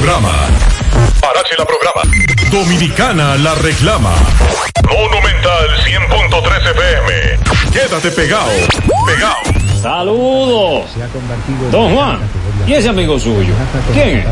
programa. 0.00 0.32
Parache 1.20 1.54
la 1.58 1.64
programa. 1.64 2.02
Dominicana 2.50 3.36
la 3.36 3.54
reclama. 3.56 4.12
Monumental 4.88 5.68
100.13 5.84 6.70
FM. 6.70 7.70
Quédate 7.70 8.10
pegado. 8.10 8.50
Pegado. 9.06 9.36
Saludos. 9.82 10.90
Don 11.70 11.94
Juan. 11.94 12.18
¿Y 12.66 12.72
ese 12.74 12.88
amigo 12.88 13.18
suyo? 13.18 13.52
¿Quién 13.92 14.18
es? 14.18 14.26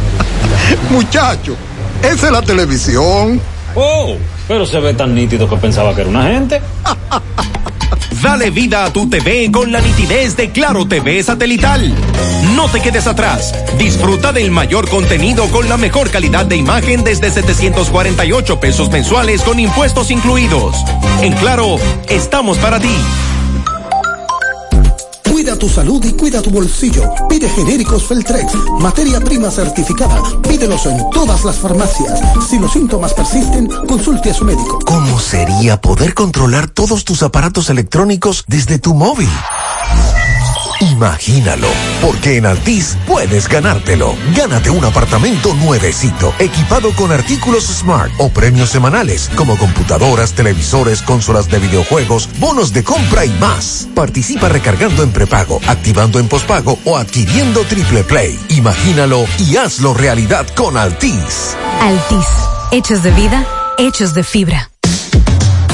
Muchacho, 0.90 1.54
esa 2.02 2.26
es 2.26 2.32
la 2.32 2.42
televisión. 2.42 3.40
Oh, 3.74 4.16
pero 4.46 4.64
se 4.64 4.80
ve 4.80 4.94
tan 4.94 5.14
nítido 5.14 5.48
que 5.48 5.56
pensaba 5.56 5.94
que 5.94 6.00
era 6.00 6.10
una 6.10 6.22
gente. 6.24 6.62
Dale 8.22 8.50
vida 8.50 8.84
a 8.84 8.92
tu 8.92 9.08
TV 9.08 9.50
con 9.50 9.72
la 9.72 9.80
nitidez 9.80 10.36
de 10.36 10.50
Claro 10.50 10.86
TV 10.86 11.22
satelital. 11.22 11.94
No 12.54 12.68
te 12.68 12.80
quedes 12.80 13.06
atrás. 13.06 13.54
Disfruta 13.78 14.32
del 14.32 14.50
mayor 14.50 14.88
contenido 14.88 15.46
con 15.50 15.68
la 15.68 15.76
mejor 15.76 16.10
calidad 16.10 16.46
de 16.46 16.56
imagen 16.56 17.04
desde 17.04 17.30
748 17.30 18.60
pesos 18.60 18.90
mensuales 18.90 19.42
con 19.42 19.60
impuestos 19.60 20.10
incluidos. 20.10 20.76
En 21.22 21.32
Claro, 21.34 21.76
estamos 22.08 22.58
para 22.58 22.80
ti. 22.80 22.94
Cuida 25.38 25.56
tu 25.56 25.68
salud 25.68 26.04
y 26.04 26.14
cuida 26.14 26.42
tu 26.42 26.50
bolsillo. 26.50 27.12
Pide 27.28 27.48
genéricos 27.48 28.02
Feltrex, 28.08 28.52
materia 28.80 29.20
prima 29.20 29.52
certificada. 29.52 30.20
Pídelos 30.42 30.84
en 30.86 30.98
todas 31.10 31.44
las 31.44 31.54
farmacias. 31.58 32.18
Si 32.50 32.58
los 32.58 32.72
síntomas 32.72 33.14
persisten, 33.14 33.68
consulte 33.86 34.32
a 34.32 34.34
su 34.34 34.44
médico. 34.44 34.80
¿Cómo 34.84 35.20
sería 35.20 35.80
poder 35.80 36.12
controlar 36.14 36.68
todos 36.68 37.04
tus 37.04 37.22
aparatos 37.22 37.70
electrónicos 37.70 38.46
desde 38.48 38.80
tu 38.80 38.94
móvil? 38.94 39.28
Imagínalo, 40.98 41.68
porque 42.00 42.38
en 42.38 42.46
Altis 42.46 42.96
puedes 43.06 43.48
ganártelo. 43.48 44.16
Gánate 44.34 44.68
un 44.68 44.84
apartamento 44.84 45.54
nuevecito, 45.54 46.34
equipado 46.40 46.92
con 46.96 47.12
artículos 47.12 47.66
smart 47.66 48.10
o 48.18 48.30
premios 48.30 48.70
semanales, 48.70 49.30
como 49.36 49.56
computadoras, 49.56 50.32
televisores, 50.32 51.00
consolas 51.02 51.48
de 51.48 51.60
videojuegos, 51.60 52.28
bonos 52.40 52.72
de 52.72 52.82
compra 52.82 53.24
y 53.24 53.30
más. 53.38 53.86
Participa 53.94 54.48
recargando 54.48 55.04
en 55.04 55.12
prepago, 55.12 55.60
activando 55.68 56.18
en 56.18 56.26
pospago 56.26 56.80
o 56.84 56.96
adquiriendo 56.96 57.62
triple 57.62 58.02
play. 58.02 58.36
Imagínalo 58.48 59.24
y 59.38 59.56
hazlo 59.56 59.94
realidad 59.94 60.48
con 60.56 60.76
Altis. 60.76 61.56
Altis, 61.80 62.26
hechos 62.72 63.04
de 63.04 63.12
vida, 63.12 63.46
hechos 63.78 64.14
de 64.14 64.24
fibra. 64.24 64.68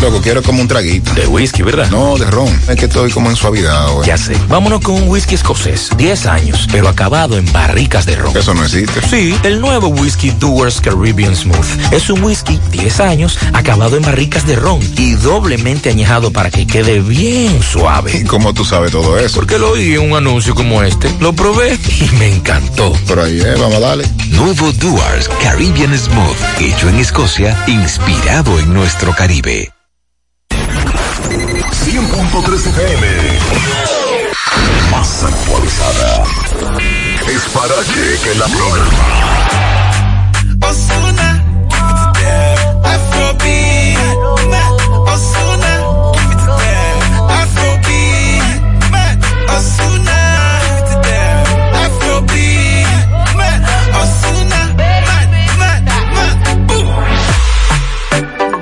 Loco, 0.00 0.20
quiero 0.22 0.42
como 0.44 0.62
un 0.62 0.68
traguito. 0.68 1.12
De 1.14 1.26
whisky, 1.26 1.62
¿verdad? 1.62 1.90
No, 1.90 2.16
de 2.16 2.30
ron. 2.30 2.48
Es 2.68 2.76
que 2.76 2.84
estoy 2.84 3.10
como 3.10 3.30
en 3.30 3.36
suavidad, 3.36 3.90
güey. 3.92 4.06
Ya 4.06 4.16
sé. 4.16 4.36
Vámonos 4.48 4.80
con 4.80 4.94
un 4.94 5.08
whisky 5.08 5.34
escocés. 5.34 5.90
10 5.96 6.26
años, 6.26 6.68
pero 6.70 6.88
acabado 6.88 7.36
en 7.36 7.50
barricas 7.52 8.06
de 8.06 8.14
ron. 8.14 8.36
Eso 8.36 8.54
no 8.54 8.64
existe. 8.64 9.00
Sí, 9.08 9.34
el 9.42 9.60
nuevo 9.60 9.88
whisky 9.88 10.30
Doers 10.30 10.80
Caribbean 10.80 11.34
Smooth. 11.34 11.92
Es 11.92 12.10
un 12.10 12.22
whisky 12.22 12.60
10 12.70 13.00
años, 13.00 13.38
acabado 13.52 13.96
en 13.96 14.02
barricas 14.02 14.46
de 14.46 14.54
ron 14.54 14.80
y 14.96 15.14
doblemente 15.14 15.90
añejado 15.90 16.30
para 16.30 16.50
que 16.50 16.66
quede 16.66 17.00
bien 17.00 17.60
suave. 17.60 18.18
¿Y 18.18 18.24
cómo 18.24 18.54
tú 18.54 18.64
sabes 18.64 18.92
todo 18.92 19.18
eso? 19.18 19.34
Porque 19.34 19.58
lo 19.58 19.72
oí 19.72 19.94
en 19.94 20.12
un 20.12 20.16
anuncio 20.16 20.54
como 20.54 20.80
este. 20.82 21.12
Lo 21.18 21.32
probé 21.32 21.74
y 21.74 22.16
me 22.16 22.36
encantó. 22.36 22.92
Por 23.08 23.18
ahí, 23.18 23.40
eh, 23.40 23.54
vamos 23.58 23.74
a 23.74 23.80
darle. 23.80 24.04
Nuevo 24.30 24.70
Doers 24.72 25.28
Caribbean 25.42 25.98
Smooth. 25.98 26.60
Hecho 26.60 26.88
en 26.88 26.98
Escocia, 26.98 27.64
inspirado 27.66 28.58
en 28.60 28.72
nuestro 28.72 29.12
Caribe. 29.12 29.72
100.3 31.98 32.66
FM. 32.68 33.06
Más 34.92 35.24
actualizada. 35.24 36.22
Es 37.26 37.42
para 37.52 37.74
que, 37.74 38.18
que 38.22 38.34
la 38.36 38.46
programa. 38.46 38.90
Osuna, 40.68 41.42
Afrobeat, 42.84 43.98
Osuna, 45.12 45.72
Afrobeat, 47.40 48.52
Osuna, 49.56 50.18
Afrobeat, 51.84 52.88
Osuna, 54.02 54.60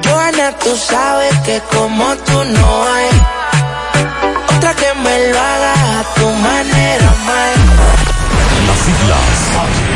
Joana, 0.05 0.47
tú 0.65 0.73
sabes 0.77 1.35
que 1.41 1.61
como 1.77 2.17
tú 2.17 2.45
no 2.45 2.85
hay 2.89 3.16
Fuck 9.57 9.91
you. 9.91 9.96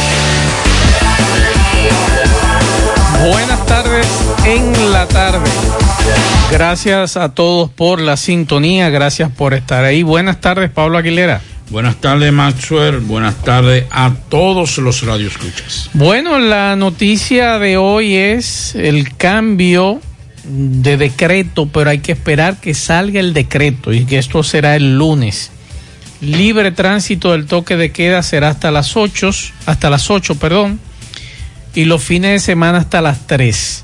Buenas 3.21 3.63
tardes 3.67 4.07
en 4.47 4.91
la 4.91 5.07
tarde. 5.07 5.47
Gracias 6.51 7.17
a 7.17 7.35
todos 7.35 7.69
por 7.69 8.01
la 8.01 8.17
sintonía, 8.17 8.89
gracias 8.89 9.29
por 9.29 9.53
estar 9.53 9.83
ahí. 9.83 10.01
Buenas 10.01 10.41
tardes, 10.41 10.71
Pablo 10.71 10.97
Aguilera. 10.97 11.39
Buenas 11.69 11.97
tardes, 11.97 12.33
Maxwell. 12.33 12.97
Buenas 12.97 13.35
tardes 13.43 13.85
a 13.91 14.11
todos 14.29 14.79
los 14.79 15.05
radioescuchas. 15.05 15.91
Bueno, 15.93 16.39
la 16.39 16.75
noticia 16.75 17.59
de 17.59 17.77
hoy 17.77 18.15
es 18.15 18.73
el 18.73 19.15
cambio 19.15 20.01
de 20.43 20.97
decreto, 20.97 21.67
pero 21.67 21.91
hay 21.91 21.99
que 21.99 22.13
esperar 22.13 22.59
que 22.59 22.73
salga 22.73 23.19
el 23.19 23.35
decreto 23.35 23.93
y 23.93 24.05
que 24.05 24.17
esto 24.17 24.41
será 24.41 24.75
el 24.75 24.97
lunes. 24.97 25.51
Libre 26.21 26.71
tránsito 26.71 27.33
del 27.33 27.45
toque 27.45 27.77
de 27.77 27.91
queda 27.91 28.23
será 28.23 28.49
hasta 28.49 28.71
las 28.71 28.97
8, 28.97 29.29
hasta 29.67 29.91
las 29.91 30.09
8, 30.09 30.39
perdón 30.39 30.79
y 31.73 31.85
los 31.85 32.03
fines 32.03 32.31
de 32.31 32.39
semana 32.39 32.79
hasta 32.79 33.01
las 33.01 33.27
3. 33.27 33.83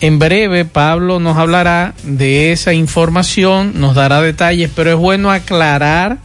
En 0.00 0.18
breve 0.18 0.64
Pablo 0.64 1.18
nos 1.18 1.36
hablará 1.36 1.94
de 2.04 2.52
esa 2.52 2.72
información, 2.72 3.72
nos 3.80 3.94
dará 3.96 4.20
detalles, 4.20 4.70
pero 4.74 4.90
es 4.90 4.96
bueno 4.96 5.30
aclarar 5.30 6.18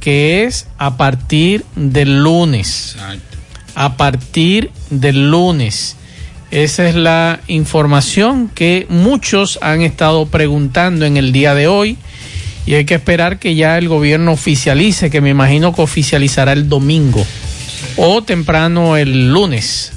que 0.00 0.44
es 0.44 0.68
a 0.78 0.96
partir 0.96 1.64
del 1.74 2.22
lunes. 2.22 2.96
A 3.74 3.96
partir 3.96 4.70
del 4.90 5.30
lunes. 5.30 5.96
Esa 6.50 6.88
es 6.88 6.94
la 6.94 7.40
información 7.48 8.48
que 8.54 8.86
muchos 8.88 9.58
han 9.62 9.82
estado 9.82 10.26
preguntando 10.26 11.06
en 11.06 11.16
el 11.16 11.32
día 11.32 11.54
de 11.54 11.66
hoy 11.66 11.96
y 12.66 12.74
hay 12.74 12.84
que 12.84 12.94
esperar 12.94 13.38
que 13.38 13.54
ya 13.54 13.78
el 13.78 13.88
gobierno 13.88 14.32
oficialice, 14.32 15.10
que 15.10 15.20
me 15.20 15.30
imagino 15.30 15.74
que 15.74 15.82
oficializará 15.82 16.52
el 16.52 16.68
domingo 16.68 17.24
o 17.96 18.22
temprano 18.22 18.96
el 18.96 19.32
lunes. 19.32 19.92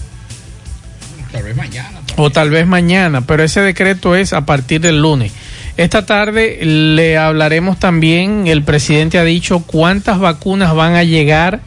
Tal 1.32 1.44
vez 1.44 1.56
mañana. 1.56 2.00
O 2.16 2.32
tal 2.32 2.50
vez 2.50 2.68
mañana, 2.68 3.22
pero 3.22 3.44
ese 3.44 3.62
decreto 3.62 4.16
es 4.16 4.34
a 4.34 4.46
partir 4.46 4.82
del 4.82 5.02
lunes. 5.02 5.32
Esta 5.78 6.06
tarde 6.06 6.60
le 6.62 7.18
hablaremos 7.18 7.80
también, 7.80 8.48
el 8.48 8.64
presidente 8.64 9.18
ha 9.20 9.24
dicho 9.24 9.60
cuántas 9.62 10.20
vacunas 10.20 10.74
van 10.76 10.96
a 10.96 11.04
llegar 11.04 11.62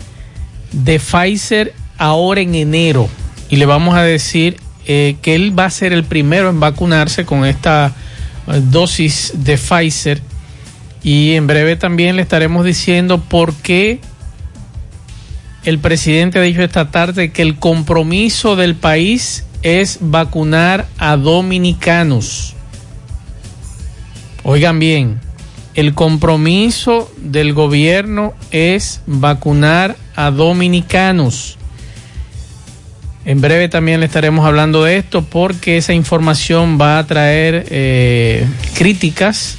de 0.73 0.99
Pfizer 0.99 1.73
ahora 1.97 2.41
en 2.41 2.55
enero. 2.55 3.09
Y 3.49 3.57
le 3.57 3.67
vamos 3.67 3.95
a 3.95 4.03
decir 4.03 4.57
eh, 4.87 5.17
que 5.23 5.35
él 5.35 5.59
va 5.59 5.67
a 5.67 5.71
ser 5.71 5.93
el 5.93 6.05
primero 6.05 6.51
en 6.51 6.61
vacunarse 6.61 7.25
con 7.25 7.47
esta 7.47 7.95
eh, 8.49 8.61
dosis 8.65 9.33
de 9.37 9.57
Pfizer 9.57 10.21
Y 11.05 11.35
en 11.35 11.47
breve 11.47 11.77
también 11.77 12.17
le 12.17 12.23
estaremos 12.23 12.65
diciendo 12.65 13.19
por 13.21 13.55
qué 13.55 14.01
el 15.65 15.79
presidente 15.79 16.41
ha 16.41 16.43
dicho 16.43 16.63
esta 16.63 16.91
tarde 16.91 17.31
que 17.31 17.43
el 17.43 17.57
compromiso 17.57 18.57
del 18.57 18.75
país 18.75 19.45
es 19.63 19.99
vacunar 20.01 20.87
a 20.99 21.17
dominicanos. 21.17 22.55
Oigan 24.45 24.79
bien, 24.79 25.21
el 25.75 25.95
compromiso 25.95 27.11
del 27.17 27.55
gobierno 27.55 28.35
es 28.51 29.01
vacunar 29.07 29.97
a 30.17 30.31
dominicanos. 30.31 31.59
En 33.25 33.41
breve 33.41 33.69
también 33.69 34.01
le 34.01 34.07
estaremos 34.07 34.45
hablando 34.45 34.83
de 34.83 34.97
esto 34.97 35.23
porque 35.23 35.77
esa 35.77 35.93
información 35.93 36.79
va 36.81 36.99
a 36.99 37.07
traer 37.07 37.67
eh, 37.71 38.47
críticas 38.75 39.59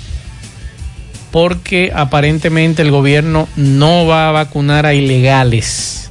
porque 1.32 1.92
aparentemente 1.96 2.82
el 2.82 2.92
gobierno 2.92 3.48
no 3.56 4.06
va 4.06 4.30
a 4.30 4.32
vacunar 4.32 4.86
a 4.86 4.94
ilegales. 4.94 6.03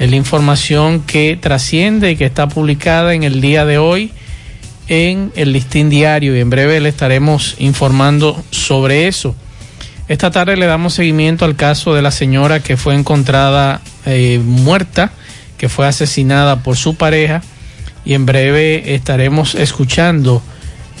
Es 0.00 0.08
la 0.08 0.16
información 0.16 1.02
que 1.02 1.36
trasciende 1.38 2.10
y 2.10 2.16
que 2.16 2.24
está 2.24 2.48
publicada 2.48 3.12
en 3.12 3.22
el 3.22 3.42
día 3.42 3.66
de 3.66 3.76
hoy 3.76 4.12
en 4.88 5.30
el 5.36 5.52
listín 5.52 5.90
diario. 5.90 6.34
Y 6.34 6.40
en 6.40 6.48
breve 6.48 6.80
le 6.80 6.88
estaremos 6.88 7.54
informando 7.58 8.42
sobre 8.50 9.08
eso. 9.08 9.36
Esta 10.08 10.30
tarde 10.30 10.56
le 10.56 10.64
damos 10.64 10.94
seguimiento 10.94 11.44
al 11.44 11.54
caso 11.54 11.92
de 11.92 12.00
la 12.00 12.12
señora 12.12 12.60
que 12.60 12.78
fue 12.78 12.94
encontrada 12.94 13.82
eh, 14.06 14.40
muerta 14.42 15.12
que 15.58 15.68
fue 15.68 15.86
asesinada 15.86 16.62
por 16.62 16.78
su 16.78 16.94
pareja. 16.94 17.42
Y 18.02 18.14
en 18.14 18.24
breve 18.24 18.94
estaremos 18.94 19.54
escuchando 19.54 20.42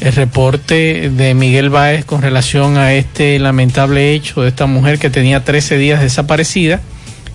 el 0.00 0.12
reporte 0.12 1.08
de 1.08 1.32
Miguel 1.32 1.70
Báez 1.70 2.04
con 2.04 2.20
relación 2.20 2.76
a 2.76 2.92
este 2.92 3.38
lamentable 3.38 4.12
hecho 4.12 4.42
de 4.42 4.48
esta 4.48 4.66
mujer 4.66 4.98
que 4.98 5.08
tenía 5.08 5.42
13 5.42 5.78
días 5.78 6.02
desaparecida 6.02 6.82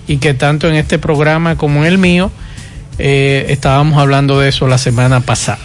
y 0.07 0.17
que 0.17 0.33
tanto 0.33 0.67
en 0.67 0.75
este 0.75 0.99
programa 0.99 1.57
como 1.57 1.83
en 1.83 1.91
el 1.91 1.97
mío 1.97 2.31
eh, 2.97 3.47
estábamos 3.49 3.97
hablando 3.97 4.39
de 4.39 4.49
eso 4.49 4.67
la 4.67 4.77
semana 4.77 5.19
pasada. 5.19 5.59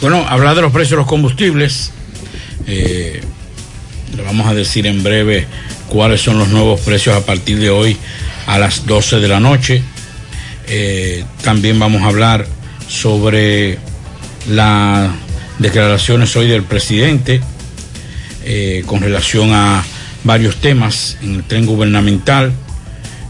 Bueno, 0.00 0.24
hablar 0.28 0.54
de 0.54 0.62
los 0.62 0.72
precios 0.72 0.90
de 0.90 0.96
los 0.98 1.06
combustibles. 1.06 1.92
Eh, 2.66 3.20
le 4.16 4.22
vamos 4.22 4.46
a 4.46 4.54
decir 4.54 4.86
en 4.86 5.02
breve 5.02 5.46
cuáles 5.88 6.20
son 6.20 6.38
los 6.38 6.48
nuevos 6.48 6.80
precios 6.80 7.16
a 7.16 7.26
partir 7.26 7.58
de 7.58 7.70
hoy 7.70 7.96
a 8.46 8.58
las 8.58 8.86
12 8.86 9.20
de 9.20 9.28
la 9.28 9.40
noche. 9.40 9.82
Eh, 10.68 11.24
también 11.42 11.78
vamos 11.78 12.02
a 12.02 12.06
hablar 12.06 12.46
sobre 12.88 13.78
las 14.48 15.10
declaraciones 15.58 16.34
hoy 16.36 16.48
del 16.48 16.62
presidente 16.62 17.40
con 18.86 19.00
relación 19.00 19.54
a 19.54 19.82
varios 20.22 20.56
temas 20.56 21.16
en 21.22 21.36
el 21.36 21.44
tren 21.44 21.64
gubernamental. 21.64 22.52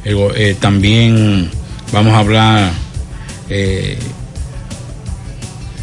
Eh, 0.05 0.57
también 0.61 1.51
vamos 1.93 2.13
a 2.13 2.19
hablar 2.19 2.73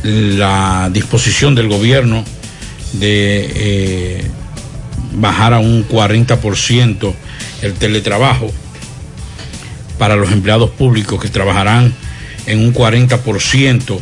la 0.03 0.89
disposición 0.91 1.55
del 1.55 1.67
gobierno 1.67 2.23
de 2.93 4.23
bajar 5.13 5.53
a 5.53 5.59
un 5.59 5.87
40% 5.87 7.13
el 7.61 7.73
teletrabajo 7.73 8.51
para 9.97 10.15
los 10.15 10.31
empleados 10.31 10.71
públicos 10.71 11.21
que 11.21 11.29
trabajarán 11.29 11.93
en 12.47 12.59
un 12.59 12.73
40%. 12.73 13.99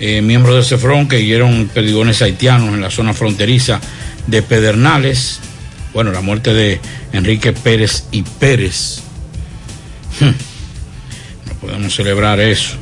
Eh, 0.00 0.20
miembros 0.22 0.56
de 0.56 0.64
CEFRON 0.64 1.08
que 1.08 1.20
hirieron 1.20 1.70
perdigones 1.72 2.20
haitianos 2.20 2.74
en 2.74 2.80
la 2.80 2.90
zona 2.90 3.14
fronteriza 3.14 3.80
de 4.26 4.42
Pedernales. 4.42 5.40
Bueno, 5.94 6.10
la 6.10 6.20
muerte 6.20 6.52
de 6.52 6.80
Enrique 7.12 7.52
Pérez 7.52 8.04
y 8.10 8.22
Pérez. 8.22 9.03
Hmm. 10.20 10.34
No 11.46 11.54
podemos 11.60 11.94
celebrar 11.94 12.40
eso. 12.40 12.76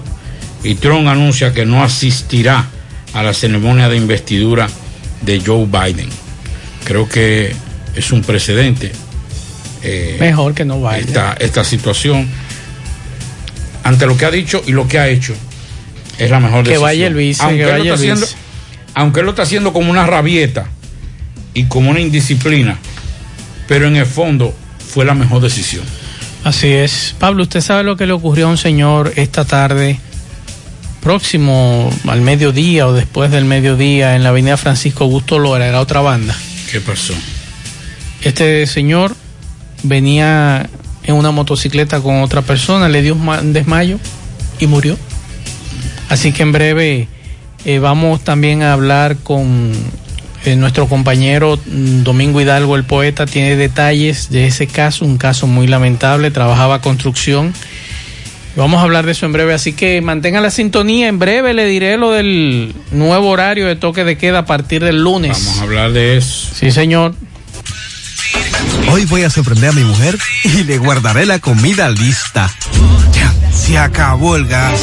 Y 0.65 0.77
Trump 0.77 1.09
anuncia 1.09 1.53
que 1.53 1.65
no 1.65 1.83
asistirá 1.83 2.67
a 3.15 3.23
la 3.23 3.35
ceremonia 3.35 3.89
de 3.89 3.97
investidura 3.97 4.69
de 5.23 5.41
Joe 5.45 5.67
Biden. 5.67 6.09
Creo 6.85 7.09
que 7.09 7.55
es 7.95 8.13
un 8.13 8.23
precedente 8.23 8.93
eh, 9.83 10.17
Mejor 10.21 10.55
que 10.55 10.65
no 10.65 10.81
vaya. 10.81 10.99
Esta, 10.99 11.33
esta 11.35 11.65
situación, 11.65 12.29
ante 13.83 14.07
lo 14.07 14.17
que 14.17 14.25
ha 14.25 14.31
dicho 14.31 14.63
y 14.65 14.73
lo 14.73 14.87
que 14.87 14.99
ha 14.99 15.09
hecho, 15.09 15.35
es 16.19 16.31
la 16.31 16.41
mejor 16.41 16.65
que 16.65 16.79
Vaya 16.79 17.07
el 17.07 17.15
vice, 17.15 17.43
aunque, 17.43 17.59
que 17.59 17.65
vaya 17.65 17.77
lo 17.79 17.83
está 17.85 17.95
haciendo, 17.95 18.27
aunque 18.95 19.21
él 19.21 19.27
lo 19.27 19.33
está 19.33 19.43
haciendo 19.43 19.73
como 19.73 19.91
una 19.91 20.07
rabieta 20.07 20.67
y 21.55 21.65
como 21.65 21.91
una 21.91 22.01
indisciplina, 22.01 22.79
pero 23.67 23.89
en 23.89 23.97
el 23.97 24.07
fondo 24.07 24.55
fue 24.93 25.05
la 25.05 25.15
mejor 25.15 25.43
decisión. 25.43 25.85
Así 26.45 26.69
es. 26.69 27.15
Pablo, 27.19 27.45
¿usted 27.45 27.61
sabe 27.61 27.85
lo 27.85 27.97
que 27.97 28.07
le 28.07 28.13
ocurrió 28.13 28.47
a 28.47 28.51
un 28.51 28.59
señor 28.59 29.13
esta 29.17 29.45
tarde? 29.45 30.01
próximo 31.03 31.91
al 32.07 32.21
mediodía 32.21 32.87
o 32.87 32.93
después 32.93 33.31
del 33.31 33.45
mediodía 33.45 34.15
en 34.15 34.23
la 34.23 34.29
avenida 34.31 34.57
Francisco 34.57 35.05
Augusto 35.05 35.39
Lora, 35.39 35.67
era 35.67 35.81
otra 35.81 36.01
banda. 36.01 36.35
¿Qué 36.71 36.81
pasó? 36.81 37.13
Este 38.23 38.67
señor 38.67 39.15
venía 39.83 40.71
en 41.03 41.15
una 41.17 41.33
motocicleta 41.33 42.01
con 42.01 42.23
otra 42.23 42.43
persona, 42.43 42.89
le 42.89 43.03
dio 43.03 43.15
un 43.15 43.53
desmayo 43.53 43.99
y 44.61 44.69
murió. 44.69 44.97
Así 46.09 46.33
que 46.33 46.45
en 46.45 46.53
breve 46.53 47.09
eh, 47.65 47.79
vamos 47.81 48.23
también 48.23 48.63
a 48.63 48.73
hablar 48.73 49.17
con 49.17 49.73
eh, 50.45 50.57
nuestro 50.57 50.89
compañero 50.89 51.57
mm, 51.57 52.03
Domingo 52.03 52.41
Hidalgo, 52.41 52.77
el 52.77 52.85
poeta, 52.85 53.27
tiene 53.27 53.57
detalles 53.57 54.31
de 54.31 54.47
ese 54.47 54.67
caso, 54.67 55.05
un 55.05 55.19
caso 55.19 55.47
muy 55.47 55.67
lamentable, 55.67 56.31
trabajaba 56.31 56.81
construcción. 56.81 57.55
Vamos 58.55 58.81
a 58.81 58.83
hablar 58.83 59.07
de 59.07 59.13
eso 59.13 59.25
en 59.25 59.33
breve, 59.33 59.55
así 59.55 59.73
que 59.73 60.01
mantengan 60.03 60.43
la 60.43 60.51
sintonía. 60.51 61.09
En 61.09 61.19
breve 61.19 61.55
le 61.55 61.65
diré 61.67 61.97
lo 61.97 62.11
del 62.11 62.75
nuevo 62.91 63.31
horario 63.31 63.67
de 63.67 63.77
toque 63.77 64.05
de 64.05 64.19
queda 64.19 64.41
a 64.41 64.47
partir 64.47 64.85
del 64.85 65.03
lunes. 65.03 65.39
Vamos 65.47 65.61
a 65.61 65.63
hablar 65.63 65.93
de 65.93 66.19
eso. 66.19 66.51
Sí, 66.55 66.71
señor. 66.71 67.15
Hoy 68.91 69.07
voy 69.07 69.23
a 69.23 69.31
sorprender 69.31 69.71
a 69.71 69.73
mi 69.73 69.85
mujer 69.85 70.19
y 70.45 70.65
le 70.65 70.77
guardaré 70.77 71.25
la 71.25 71.39
comida 71.39 71.89
lista. 71.89 72.53
Ya, 73.13 73.33
se 73.51 73.79
acabó 73.79 74.37
el 74.37 74.47
gas. 74.47 74.83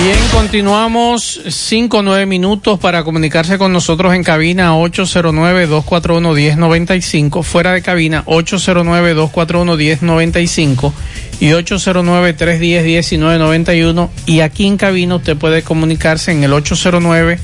Bien, 0.00 0.16
continuamos. 0.32 1.40
5 1.48 1.98
o 1.98 2.02
9 2.02 2.26
minutos 2.26 2.78
para 2.78 3.02
comunicarse 3.02 3.58
con 3.58 3.72
nosotros 3.72 4.14
en 4.14 4.22
cabina 4.22 4.74
809-241-1095, 4.74 7.42
fuera 7.42 7.72
de 7.72 7.82
cabina 7.82 8.24
809-241-1095 8.26 10.92
y 11.40 11.48
809-310-1991 11.48 14.08
y 14.26 14.38
aquí 14.40 14.68
en 14.68 14.76
cabina 14.76 15.16
usted 15.16 15.36
puede 15.36 15.62
comunicarse 15.62 16.30
en 16.30 16.44
el 16.44 16.52
809 16.52 17.40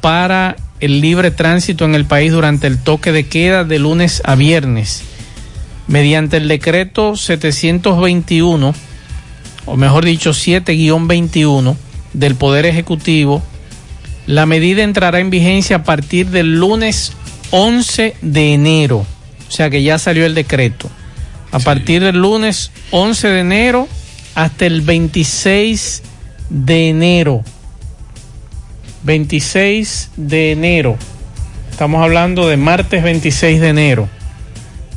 para 0.00 0.56
el 0.80 1.00
libre 1.00 1.30
tránsito 1.30 1.84
en 1.84 1.94
el 1.94 2.06
país 2.06 2.32
durante 2.32 2.66
el 2.66 2.82
toque 2.82 3.12
de 3.12 3.28
queda 3.28 3.62
de 3.62 3.78
lunes 3.78 4.20
a 4.24 4.34
viernes. 4.34 5.04
Mediante 5.86 6.38
el 6.38 6.48
decreto 6.48 7.14
721, 7.14 8.74
o 9.66 9.76
mejor 9.76 10.04
dicho 10.04 10.32
7-21 10.32 11.76
del 12.14 12.34
Poder 12.34 12.66
Ejecutivo, 12.66 13.40
la 14.26 14.44
medida 14.44 14.82
entrará 14.82 15.20
en 15.20 15.30
vigencia 15.30 15.76
a 15.76 15.84
partir 15.84 16.30
del 16.30 16.58
lunes 16.58 17.12
11 17.52 18.16
de 18.22 18.54
enero. 18.54 19.06
O 19.52 19.54
sea 19.54 19.68
que 19.68 19.82
ya 19.82 19.98
salió 19.98 20.24
el 20.24 20.34
decreto. 20.34 20.88
A 21.50 21.58
sí. 21.58 21.66
partir 21.66 22.02
del 22.02 22.16
lunes 22.16 22.70
11 22.90 23.28
de 23.28 23.40
enero 23.40 23.88
hasta 24.34 24.64
el 24.64 24.80
26 24.80 26.02
de 26.48 26.88
enero. 26.88 27.44
26 29.02 30.12
de 30.16 30.52
enero. 30.52 30.96
Estamos 31.70 32.02
hablando 32.02 32.48
de 32.48 32.56
martes 32.56 33.02
26 33.02 33.60
de 33.60 33.68
enero. 33.68 34.08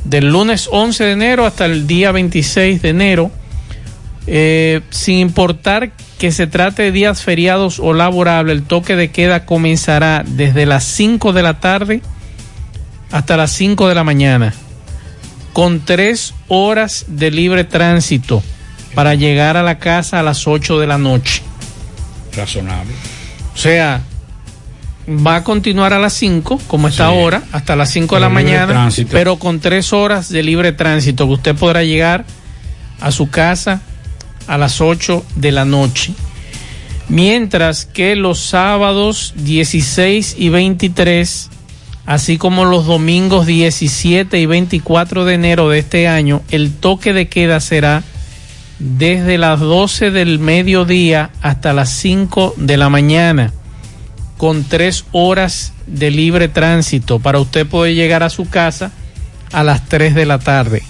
Del 0.04 0.32
lunes 0.32 0.70
11 0.72 1.04
de 1.04 1.12
enero 1.12 1.44
hasta 1.44 1.66
el 1.66 1.86
día 1.86 2.10
26 2.12 2.80
de 2.80 2.88
enero. 2.88 3.30
Eh, 4.26 4.80
sin 4.88 5.18
importar 5.18 5.90
que 6.16 6.32
se 6.32 6.46
trate 6.46 6.84
de 6.84 6.92
días 6.92 7.22
feriados 7.22 7.78
o 7.78 7.92
laborables, 7.92 8.56
el 8.56 8.62
toque 8.62 8.96
de 8.96 9.10
queda 9.10 9.44
comenzará 9.44 10.24
desde 10.26 10.64
las 10.64 10.84
5 10.84 11.34
de 11.34 11.42
la 11.42 11.60
tarde 11.60 12.00
hasta 13.16 13.38
las 13.38 13.50
5 13.52 13.88
de 13.88 13.94
la 13.94 14.04
mañana, 14.04 14.52
con 15.54 15.80
tres 15.80 16.34
horas 16.48 17.06
de 17.08 17.30
libre 17.30 17.64
tránsito 17.64 18.42
para 18.94 19.14
llegar 19.14 19.56
a 19.56 19.62
la 19.62 19.78
casa 19.78 20.20
a 20.20 20.22
las 20.22 20.46
8 20.46 20.78
de 20.78 20.86
la 20.86 20.98
noche. 20.98 21.42
Razonable. 22.36 22.92
O 23.54 23.56
sea, 23.56 24.02
va 25.08 25.36
a 25.36 25.44
continuar 25.44 25.94
a 25.94 25.98
las 25.98 26.12
5, 26.12 26.60
como 26.66 26.88
está 26.88 27.08
sí. 27.08 27.14
ahora, 27.14 27.42
hasta 27.52 27.74
las 27.74 27.90
5 27.90 28.16
de 28.16 28.20
la 28.20 28.28
mañana, 28.28 28.90
pero 29.10 29.38
con 29.38 29.60
tres 29.60 29.94
horas 29.94 30.28
de 30.28 30.42
libre 30.42 30.72
tránsito, 30.72 31.26
que 31.26 31.32
usted 31.32 31.56
podrá 31.56 31.84
llegar 31.84 32.26
a 33.00 33.10
su 33.12 33.30
casa 33.30 33.80
a 34.46 34.58
las 34.58 34.82
8 34.82 35.24
de 35.36 35.52
la 35.52 35.64
noche. 35.64 36.12
Mientras 37.08 37.86
que 37.86 38.14
los 38.14 38.40
sábados 38.40 39.32
16 39.36 40.36
y 40.38 40.50
23 40.50 41.50
así 42.06 42.38
como 42.38 42.64
los 42.64 42.86
domingos 42.86 43.46
17 43.46 44.38
y 44.38 44.46
24 44.46 45.24
de 45.24 45.34
enero 45.34 45.68
de 45.68 45.80
este 45.80 46.08
año, 46.08 46.42
el 46.50 46.72
toque 46.72 47.12
de 47.12 47.28
queda 47.28 47.60
será 47.60 48.04
desde 48.78 49.38
las 49.38 49.60
12 49.60 50.10
del 50.10 50.38
mediodía 50.38 51.30
hasta 51.42 51.72
las 51.72 51.90
5 51.90 52.54
de 52.56 52.76
la 52.76 52.88
mañana, 52.88 53.52
con 54.36 54.64
tres 54.64 55.04
horas 55.12 55.72
de 55.86 56.10
libre 56.10 56.48
tránsito 56.48 57.18
para 57.18 57.40
usted 57.40 57.66
poder 57.66 57.94
llegar 57.94 58.22
a 58.22 58.30
su 58.30 58.48
casa 58.48 58.92
a 59.52 59.62
las 59.62 59.88
3 59.88 60.14
de 60.14 60.26
la 60.26 60.38
tarde. 60.38 60.82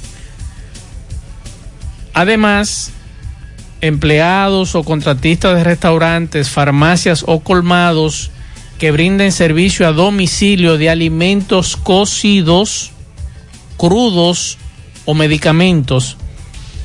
Además, 2.12 2.92
empleados 3.80 4.74
o 4.74 4.82
contratistas 4.82 5.54
de 5.54 5.64
restaurantes, 5.64 6.50
farmacias 6.50 7.24
o 7.26 7.40
colmados, 7.40 8.30
que 8.78 8.90
brinden 8.90 9.32
servicio 9.32 9.86
a 9.86 9.92
domicilio 9.92 10.78
de 10.78 10.90
alimentos 10.90 11.76
cocidos, 11.76 12.92
crudos 13.76 14.58
o 15.04 15.14
medicamentos 15.14 16.16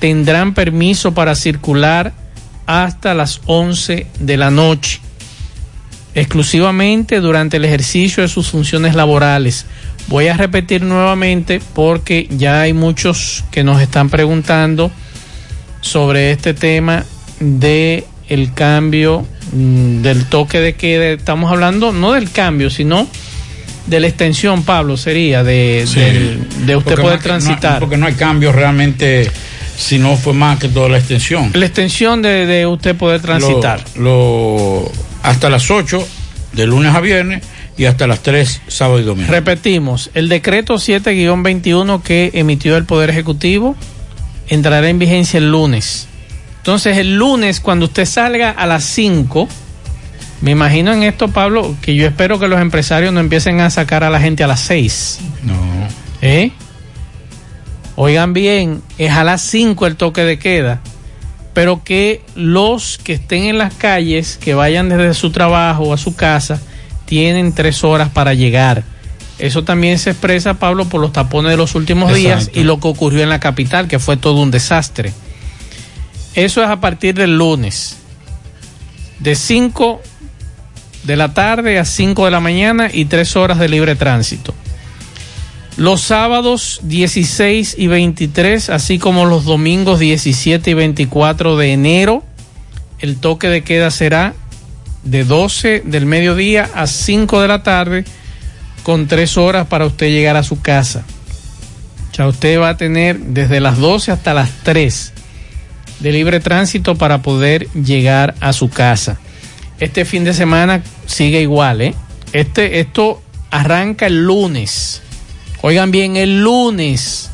tendrán 0.01 0.55
permiso 0.55 1.13
para 1.13 1.35
circular 1.35 2.13
hasta 2.65 3.13
las 3.13 3.39
11 3.45 4.07
de 4.19 4.37
la 4.37 4.49
noche, 4.49 4.99
exclusivamente 6.15 7.19
durante 7.19 7.57
el 7.57 7.65
ejercicio 7.65 8.23
de 8.23 8.27
sus 8.27 8.49
funciones 8.49 8.95
laborales. 8.95 9.67
Voy 10.07 10.27
a 10.27 10.35
repetir 10.35 10.81
nuevamente 10.81 11.61
porque 11.75 12.27
ya 12.31 12.61
hay 12.61 12.73
muchos 12.73 13.43
que 13.51 13.63
nos 13.63 13.79
están 13.79 14.09
preguntando 14.09 14.91
sobre 15.81 16.31
este 16.31 16.55
tema 16.55 17.05
de 17.39 18.03
el 18.27 18.53
cambio 18.53 19.27
del 19.51 20.25
toque 20.25 20.59
de 20.59 20.73
queda, 20.73 21.07
estamos 21.09 21.51
hablando 21.51 21.91
no 21.91 22.13
del 22.13 22.31
cambio, 22.31 22.69
sino 22.69 23.07
de 23.87 23.99
la 23.99 24.07
extensión, 24.07 24.63
Pablo, 24.63 24.95
sería 24.95 25.43
de, 25.43 25.85
Sí. 25.87 25.99
del- 25.99 26.65
de 26.65 26.75
usted 26.75 26.95
poder 26.95 27.19
que- 27.19 27.27
no- 27.29 27.37
transitar. 27.39 27.79
porque 27.79 27.97
no 27.97 28.05
hay 28.05 28.13
cambios 28.13 28.55
realmente, 28.55 29.29
si 29.77 29.97
no 29.99 30.15
fue 30.15 30.33
más 30.33 30.59
que 30.59 30.69
toda 30.69 30.87
la 30.89 30.97
extensión. 30.99 31.51
La 31.53 31.65
extensión 31.65 32.21
de, 32.21 32.45
de 32.45 32.65
usted 32.67 32.95
poder 32.95 33.21
transitar. 33.21 33.83
Lo, 33.95 34.01
lo- 34.83 34.91
hasta 35.23 35.49
las 35.49 35.69
8 35.71 36.07
de 36.53 36.67
lunes 36.67 36.93
a 36.93 36.99
viernes 37.01 37.43
y 37.77 37.85
hasta 37.85 38.05
las 38.07 38.21
3 38.21 38.61
sábado 38.67 38.99
y 38.99 39.03
domingo. 39.03 39.31
Repetimos, 39.31 40.11
el 40.13 40.29
decreto 40.29 40.75
7-21 40.77 42.01
que 42.03 42.31
emitió 42.33 42.77
el 42.77 42.85
Poder 42.85 43.09
Ejecutivo 43.09 43.75
entrará 44.47 44.87
en 44.89 44.99
vigencia 44.99 45.37
el 45.39 45.49
lunes. 45.51 46.07
Entonces, 46.61 46.99
el 46.99 47.15
lunes, 47.15 47.59
cuando 47.59 47.85
usted 47.85 48.05
salga 48.05 48.51
a 48.51 48.67
las 48.67 48.83
5, 48.83 49.47
me 50.41 50.51
imagino 50.51 50.93
en 50.93 51.01
esto, 51.01 51.27
Pablo, 51.29 51.75
que 51.81 51.95
yo 51.95 52.05
espero 52.05 52.39
que 52.39 52.47
los 52.47 52.61
empresarios 52.61 53.11
no 53.11 53.19
empiecen 53.19 53.59
a 53.61 53.71
sacar 53.71 54.03
a 54.03 54.11
la 54.11 54.21
gente 54.21 54.43
a 54.43 54.47
las 54.47 54.59
6. 54.59 55.19
No. 55.43 55.55
¿Eh? 56.21 56.51
Oigan 57.95 58.33
bien, 58.33 58.83
es 58.99 59.11
a 59.11 59.23
las 59.23 59.41
5 59.41 59.87
el 59.87 59.95
toque 59.95 60.21
de 60.21 60.37
queda, 60.37 60.81
pero 61.55 61.83
que 61.83 62.21
los 62.35 62.99
que 62.99 63.13
estén 63.13 63.45
en 63.45 63.57
las 63.57 63.73
calles, 63.73 64.37
que 64.37 64.53
vayan 64.53 64.87
desde 64.87 65.15
su 65.15 65.31
trabajo 65.31 65.93
a 65.93 65.97
su 65.97 66.15
casa, 66.15 66.61
tienen 67.05 67.53
tres 67.53 67.83
horas 67.83 68.09
para 68.09 68.35
llegar. 68.35 68.83
Eso 69.39 69.63
también 69.63 69.97
se 69.97 70.11
expresa, 70.11 70.53
Pablo, 70.53 70.85
por 70.85 71.01
los 71.01 71.11
tapones 71.11 71.49
de 71.49 71.57
los 71.57 71.73
últimos 71.73 72.13
días 72.13 72.51
y 72.53 72.63
lo 72.63 72.79
que 72.79 72.87
ocurrió 72.87 73.23
en 73.23 73.29
la 73.29 73.39
capital, 73.39 73.87
que 73.87 73.97
fue 73.97 74.15
todo 74.15 74.41
un 74.41 74.51
desastre. 74.51 75.11
Eso 76.35 76.63
es 76.63 76.69
a 76.69 76.79
partir 76.79 77.15
del 77.15 77.37
lunes, 77.37 77.97
de 79.19 79.35
5 79.35 80.01
de 81.03 81.15
la 81.15 81.33
tarde 81.33 81.77
a 81.77 81.85
5 81.85 82.25
de 82.25 82.31
la 82.31 82.39
mañana 82.39 82.89
y 82.91 83.05
tres 83.05 83.35
horas 83.35 83.59
de 83.59 83.67
libre 83.67 83.95
tránsito. 83.95 84.53
Los 85.77 86.01
sábados 86.01 86.79
16 86.83 87.75
y 87.77 87.87
23, 87.87 88.69
así 88.69 88.99
como 88.99 89.25
los 89.25 89.45
domingos 89.45 89.99
17 89.99 90.71
y 90.71 90.73
24 90.73 91.57
de 91.57 91.73
enero, 91.73 92.23
el 92.99 93.17
toque 93.17 93.47
de 93.47 93.63
queda 93.63 93.89
será 93.89 94.33
de 95.03 95.23
12 95.23 95.83
del 95.85 96.05
mediodía 96.05 96.69
a 96.75 96.87
5 96.87 97.41
de 97.41 97.47
la 97.47 97.63
tarde, 97.63 98.05
con 98.83 99.07
tres 99.07 99.37
horas 99.37 99.67
para 99.67 99.85
usted 99.85 100.07
llegar 100.07 100.37
a 100.37 100.43
su 100.43 100.61
casa. 100.61 101.03
O 102.11 102.15
sea, 102.15 102.27
usted 102.27 102.59
va 102.59 102.69
a 102.69 102.77
tener 102.77 103.19
desde 103.19 103.59
las 103.59 103.77
12 103.77 104.11
hasta 104.11 104.33
las 104.33 104.49
3 104.63 105.13
de 106.01 106.11
libre 106.11 106.39
tránsito 106.39 106.95
para 106.95 107.21
poder 107.21 107.67
llegar 107.71 108.35
a 108.39 108.53
su 108.53 108.69
casa. 108.69 109.19
Este 109.79 110.05
fin 110.05 110.23
de 110.23 110.33
semana 110.33 110.83
sigue 111.05 111.41
igual, 111.41 111.81
¿eh? 111.81 111.95
Este, 112.33 112.79
esto 112.79 113.21
arranca 113.49 114.07
el 114.07 114.25
lunes. 114.25 115.01
Oigan 115.61 115.91
bien, 115.91 116.17
el 116.17 116.41
lunes. 116.41 117.29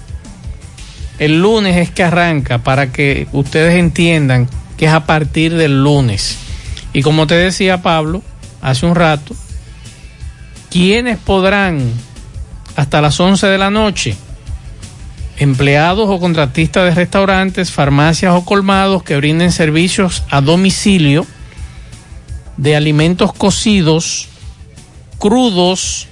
El 1.19 1.41
lunes 1.41 1.77
es 1.77 1.91
que 1.91 2.03
arranca 2.03 2.59
para 2.59 2.91
que 2.91 3.27
ustedes 3.31 3.75
entiendan 3.75 4.49
que 4.77 4.85
es 4.85 4.91
a 4.91 5.05
partir 5.05 5.55
del 5.55 5.83
lunes. 5.83 6.37
Y 6.93 7.01
como 7.01 7.27
te 7.27 7.35
decía 7.35 7.81
Pablo 7.81 8.21
hace 8.61 8.85
un 8.85 8.95
rato, 8.95 9.35
¿quiénes 10.69 11.17
podrán 11.17 11.91
hasta 12.75 13.01
las 13.01 13.19
11 13.19 13.47
de 13.47 13.57
la 13.57 13.69
noche? 13.69 14.15
Empleados 15.37 16.09
o 16.09 16.19
contratistas 16.19 16.85
de 16.85 16.95
restaurantes, 16.95 17.71
farmacias 17.71 18.33
o 18.33 18.43
colmados 18.43 19.03
que 19.03 19.17
brinden 19.17 19.51
servicios 19.51 20.23
a 20.29 20.41
domicilio 20.41 21.25
de 22.57 22.75
alimentos 22.75 23.33
cocidos, 23.33 24.27
crudos 25.19 26.07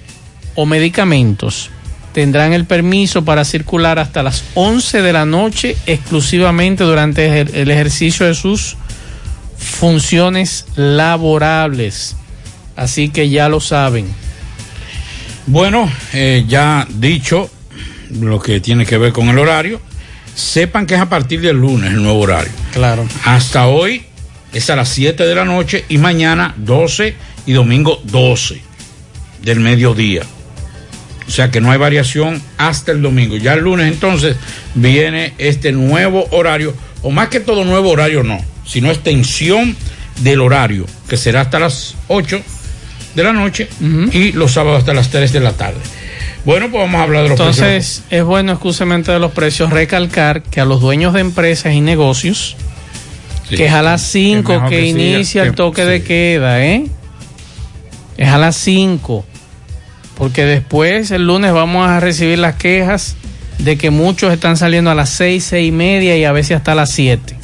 o 0.54 0.64
medicamentos 0.64 1.70
tendrán 2.16 2.54
el 2.54 2.64
permiso 2.64 3.26
para 3.26 3.44
circular 3.44 3.98
hasta 3.98 4.22
las 4.22 4.42
11 4.54 5.02
de 5.02 5.12
la 5.12 5.26
noche 5.26 5.76
exclusivamente 5.84 6.82
durante 6.82 7.42
el 7.42 7.70
ejercicio 7.70 8.24
de 8.24 8.34
sus 8.34 8.78
funciones 9.58 10.64
laborables. 10.76 12.16
Así 12.74 13.10
que 13.10 13.28
ya 13.28 13.50
lo 13.50 13.60
saben. 13.60 14.06
Bueno, 15.46 15.92
eh, 16.14 16.46
ya 16.48 16.88
dicho 16.88 17.50
lo 18.10 18.40
que 18.40 18.60
tiene 18.60 18.86
que 18.86 18.98
ver 18.98 19.12
con 19.12 19.28
el 19.28 19.38
horario, 19.38 19.80
sepan 20.34 20.86
que 20.86 20.94
es 20.94 21.00
a 21.00 21.08
partir 21.08 21.40
del 21.40 21.56
lunes 21.56 21.92
el 21.92 22.02
nuevo 22.02 22.20
horario. 22.20 22.52
Claro. 22.72 23.06
Hasta 23.24 23.66
hoy 23.66 24.04
es 24.52 24.70
a 24.70 24.76
las 24.76 24.88
7 24.90 25.24
de 25.24 25.34
la 25.34 25.44
noche 25.44 25.84
y 25.88 25.98
mañana 25.98 26.54
12 26.56 27.14
y 27.46 27.52
domingo 27.52 28.00
12 28.04 28.60
del 29.42 29.60
mediodía. 29.60 30.22
O 31.26 31.30
sea 31.30 31.50
que 31.50 31.60
no 31.60 31.70
hay 31.70 31.78
variación 31.78 32.40
hasta 32.56 32.92
el 32.92 33.02
domingo. 33.02 33.36
Ya 33.36 33.54
el 33.54 33.60
lunes 33.60 33.92
entonces 33.92 34.36
viene 34.74 35.34
este 35.38 35.72
nuevo 35.72 36.26
horario, 36.30 36.74
o 37.02 37.10
más 37.10 37.28
que 37.28 37.40
todo 37.40 37.64
nuevo 37.64 37.90
horario 37.90 38.22
no, 38.22 38.38
sino 38.64 38.90
extensión 38.90 39.76
del 40.20 40.40
horario, 40.40 40.86
que 41.08 41.16
será 41.16 41.42
hasta 41.42 41.58
las 41.58 41.94
8 42.08 42.40
de 43.14 43.24
la 43.24 43.32
noche 43.32 43.68
y 44.12 44.32
los 44.32 44.52
sábados 44.52 44.80
hasta 44.80 44.94
las 44.94 45.10
3 45.10 45.32
de 45.32 45.40
la 45.40 45.52
tarde. 45.52 45.80
Bueno, 46.46 46.70
pues 46.70 46.82
vamos 46.84 46.98
a 47.00 47.02
hablar 47.02 47.24
de 47.24 47.28
los 47.30 47.38
precios. 47.40 47.58
Entonces, 47.66 48.02
es 48.08 48.24
bueno, 48.24 48.52
excusamente 48.52 49.12
de 49.12 49.18
los 49.18 49.32
precios, 49.32 49.68
recalcar 49.70 50.42
que 50.42 50.60
a 50.60 50.64
los 50.64 50.80
dueños 50.80 51.12
de 51.12 51.20
empresas 51.20 51.74
y 51.74 51.80
negocios, 51.82 52.56
Sí. 53.48 53.56
que 53.56 53.66
es 53.66 53.72
a 53.72 53.82
las 53.82 54.00
5 54.02 54.52
mejor 54.54 54.70
que, 54.70 54.86
inicia 54.86 55.42
el 55.42 55.50
que- 55.50 55.56
toque 55.56 55.84
de 55.84 56.02
queda, 56.02 56.64
¿eh? 56.64 56.86
Es 58.16 58.28
a 58.28 58.38
las 58.38 58.56
5. 58.56 59.26
Porque 60.16 60.44
después, 60.46 61.10
el 61.10 61.26
lunes, 61.26 61.52
vamos 61.52 61.86
a 61.86 62.00
recibir 62.00 62.38
las 62.38 62.54
quejas 62.54 63.16
de 63.58 63.76
que 63.76 63.90
muchos 63.90 64.32
están 64.32 64.56
saliendo 64.56 64.90
a 64.90 64.94
las 64.94 65.10
6, 65.10 65.44
6 65.44 65.68
y 65.68 65.72
media 65.72 66.16
y 66.16 66.24
a 66.24 66.32
veces 66.32 66.56
hasta 66.56 66.74
las 66.74 66.90
7. 66.92 67.36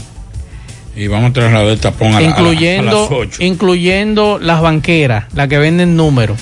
Y 0.96 1.06
vamos 1.08 1.30
a 1.30 1.32
trasladar 1.34 1.66
el 1.68 1.80
tapón 1.80 2.08
a, 2.08 2.10
la- 2.12 2.16
a 2.18 2.20
la- 2.20 2.26
a 2.26 2.30
incluyendo, 2.30 3.02
las 3.02 3.10
8. 3.10 3.42
incluyendo 3.42 4.38
las 4.38 4.60
banqueras, 4.62 5.24
las 5.34 5.48
que 5.48 5.58
venden 5.58 5.96
números. 5.96 6.38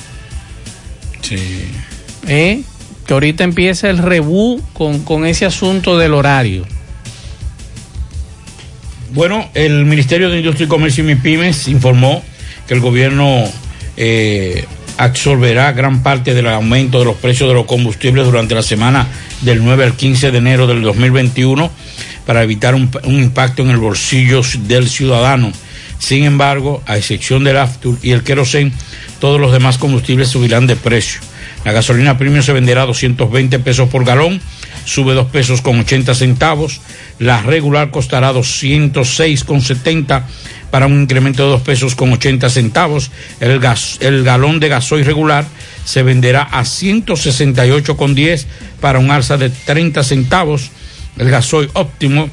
Sí. 1.23 1.39
¿Eh? 2.27 2.63
Que 3.07 3.15
ahorita 3.15 3.45
empieza 3.45 3.91
el 3.91 3.99
rebú 3.99 4.61
con, 4.73 5.01
con 5.01 5.27
ese 5.27 5.47
asunto 5.47 5.99
del 5.99 6.15
horario. 6.15 6.67
Bueno, 9.13 9.51
el 9.55 9.85
Ministerio 9.87 10.31
de 10.31 10.39
Industria 10.39 10.67
y 10.67 10.69
Comercio 10.69 11.03
y 11.03 11.09
MIPIMES 11.09 11.67
informó 11.69 12.23
que 12.69 12.75
el 12.75 12.81
gobierno 12.81 13.45
eh, 13.97 14.65
absorberá 14.99 15.73
gran 15.73 16.03
parte 16.03 16.33
del 16.35 16.47
aumento 16.47 17.01
de 17.01 17.07
los 17.07 17.17
precios 17.17 17.49
de 17.49 17.55
los 17.55 17.67
combustibles 17.67 18.25
durante 18.25 18.55
la 18.55 18.63
semana 18.63 19.09
del 19.41 19.65
9 19.65 19.85
al 19.85 19.95
15 19.95 20.31
de 20.31 20.39
enero 20.39 20.69
del 20.69 20.83
2021 20.83 21.71
para 22.25 22.45
evitar 22.45 22.77
un, 22.77 22.91
un 23.05 23.15
impacto 23.15 23.63
en 23.63 23.71
el 23.71 23.79
bolsillo 23.79 24.43
del 24.69 24.89
ciudadano. 24.89 25.51
Sin 25.99 26.25
embargo, 26.25 26.83
a 26.87 26.97
excepción 26.97 27.43
del 27.43 27.57
Aftur 27.57 27.99
y 28.03 28.13
el 28.13 28.23
querosén, 28.23 28.73
todos 29.19 29.41
los 29.41 29.53
demás 29.53 29.77
combustibles 29.77 30.29
subirán 30.29 30.67
de 30.67 30.77
precio. 30.77 31.21
La 31.65 31.73
gasolina 31.73 32.17
premium 32.17 32.43
se 32.43 32.53
venderá 32.53 32.83
a 32.83 32.87
220 32.87 33.59
pesos 33.59 33.89
por 33.91 34.05
galón, 34.05 34.41
sube 34.87 35.13
2 35.13 35.27
pesos 35.27 35.61
con 35.61 35.79
80 35.79 36.15
centavos. 36.15 36.81
La 37.19 37.43
regular 37.43 37.91
costará 37.91 38.33
206,70 38.33 40.23
para 40.71 40.87
un 40.87 41.03
incremento 41.03 41.45
de 41.45 41.51
2 41.51 41.61
pesos 41.63 41.95
con 41.95 42.13
80 42.13 42.49
centavos. 42.49 43.11
El, 43.41 43.61
gas, 43.61 43.99
el 44.01 44.25
galón 44.25 44.59
de 44.59 44.69
gasoil 44.69 45.05
regular 45.05 45.45
se 45.85 46.03
venderá 46.03 46.43
a 46.43 46.63
168,10 46.63 48.47
para 48.81 48.99
un 48.99 49.11
alza 49.11 49.37
de 49.37 49.51
30 49.51 50.03
centavos. 50.03 50.71
El 51.19 51.31
gasoil 51.31 51.69
óptimo 51.75 52.31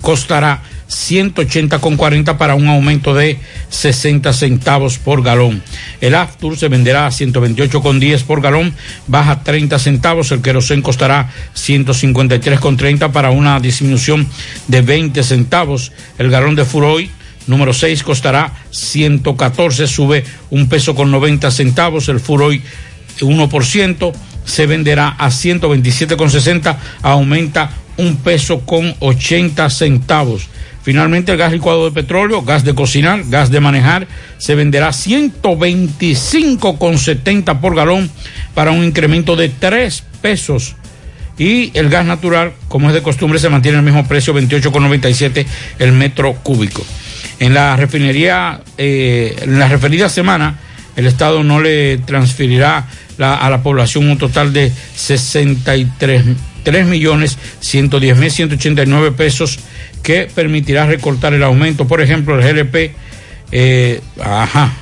costará 0.00 0.62
180,40 0.88 2.36
para 2.38 2.54
un 2.54 2.68
aumento 2.68 3.14
de 3.14 3.38
60 3.68 4.32
centavos 4.32 4.98
por 4.98 5.22
galón. 5.22 5.62
El 6.00 6.14
Aftur 6.14 6.56
se 6.56 6.68
venderá 6.68 7.06
a 7.06 7.10
128,10 7.10 8.24
por 8.24 8.40
galón, 8.40 8.74
baja 9.06 9.42
30 9.42 9.78
centavos. 9.78 10.32
El 10.32 10.42
querosén 10.42 10.82
costará 10.82 11.30
153,30 11.54 13.12
para 13.12 13.30
una 13.30 13.60
disminución 13.60 14.26
de 14.66 14.82
20 14.82 15.22
centavos. 15.22 15.92
El 16.18 16.30
galón 16.30 16.54
de 16.54 16.64
Furoy 16.64 17.10
número 17.46 17.72
6 17.72 18.02
costará 18.02 18.52
114, 18.70 19.86
sube 19.86 20.24
un 20.50 20.68
peso 20.68 20.94
con 20.94 21.10
90 21.10 21.50
centavos. 21.50 22.08
El 22.08 22.20
Furoy 22.20 22.62
1% 23.20 24.12
se 24.44 24.66
venderá 24.66 25.08
a 25.08 25.28
127,60, 25.28 26.76
aumenta 27.02 27.70
un 27.96 28.16
peso 28.16 28.60
con 28.60 28.94
80 29.00 29.68
centavos. 29.70 30.48
Finalmente, 30.88 31.32
el 31.32 31.36
gas 31.36 31.52
licuado 31.52 31.84
de 31.84 31.90
petróleo, 31.90 32.40
gas 32.40 32.64
de 32.64 32.74
cocinar, 32.74 33.22
gas 33.28 33.50
de 33.50 33.60
manejar, 33.60 34.08
se 34.38 34.54
venderá 34.54 34.88
125,70 34.88 37.60
por 37.60 37.76
galón 37.76 38.10
para 38.54 38.70
un 38.70 38.82
incremento 38.82 39.36
de 39.36 39.50
3 39.50 40.02
pesos. 40.22 40.76
Y 41.36 41.72
el 41.76 41.90
gas 41.90 42.06
natural, 42.06 42.54
como 42.68 42.88
es 42.88 42.94
de 42.94 43.02
costumbre, 43.02 43.38
se 43.38 43.50
mantiene 43.50 43.76
el 43.76 43.84
mismo 43.84 44.08
precio, 44.08 44.32
28,97 44.32 45.44
el 45.78 45.92
metro 45.92 46.32
cúbico. 46.42 46.82
En 47.38 47.52
la 47.52 47.76
refinería, 47.76 48.62
eh, 48.78 49.36
en 49.42 49.58
la 49.58 49.68
referida 49.68 50.08
semana, 50.08 50.58
el 50.96 51.06
Estado 51.06 51.44
no 51.44 51.60
le 51.60 51.98
transferirá 51.98 52.86
la- 53.18 53.34
a 53.34 53.50
la 53.50 53.62
población 53.62 54.08
un 54.08 54.16
total 54.16 54.54
de 54.54 54.72
63 54.96 56.24
3 56.68 56.84
millones 56.84 57.38
110 57.60 58.18
mil 58.18 58.30
189 58.30 59.12
pesos 59.12 59.58
que 60.02 60.28
permitirá 60.34 60.84
recortar 60.84 61.32
el 61.32 61.42
aumento. 61.42 61.88
Por 61.88 62.02
ejemplo, 62.02 62.38
el 62.38 62.44
GLP, 62.44 62.92
eh, 63.52 64.02
ajá, 64.22 64.74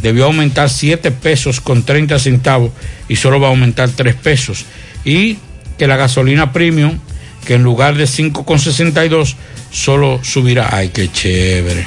debió 0.00 0.24
aumentar 0.24 0.70
7 0.70 1.10
pesos 1.10 1.60
con 1.60 1.82
30 1.82 2.18
centavos 2.18 2.70
y 3.06 3.16
solo 3.16 3.38
va 3.38 3.48
a 3.48 3.50
aumentar 3.50 3.90
3 3.90 4.14
pesos. 4.14 4.64
Y 5.04 5.36
que 5.76 5.86
la 5.86 5.98
gasolina 5.98 6.54
premium, 6.54 6.98
que 7.44 7.56
en 7.56 7.62
lugar 7.62 7.96
de 7.96 8.04
5,62, 8.04 9.34
solo 9.70 10.20
subirá. 10.24 10.70
Ay, 10.72 10.88
qué 10.88 11.12
chévere. 11.12 11.86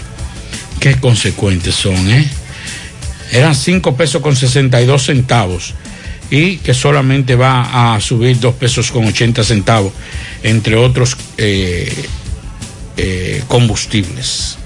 Qué 0.79 0.93
consecuentes 0.99 1.73
son, 1.73 2.07
¿eh? 2.11 2.29
Eran 3.31 3.55
5 3.55 3.97
pesos 3.97 4.21
con 4.21 4.35
62 4.35 5.03
centavos 5.03 5.73
y 6.29 6.57
que 6.57 6.73
solamente 6.73 7.35
va 7.35 7.95
a 7.95 8.01
subir 8.01 8.39
2 8.39 8.55
pesos 8.55 8.91
con 8.91 9.05
80 9.05 9.43
centavos, 9.43 9.93
entre 10.43 10.75
otros 10.75 11.15
eh, 11.37 11.91
eh, 12.97 13.43
combustibles. 13.47 14.57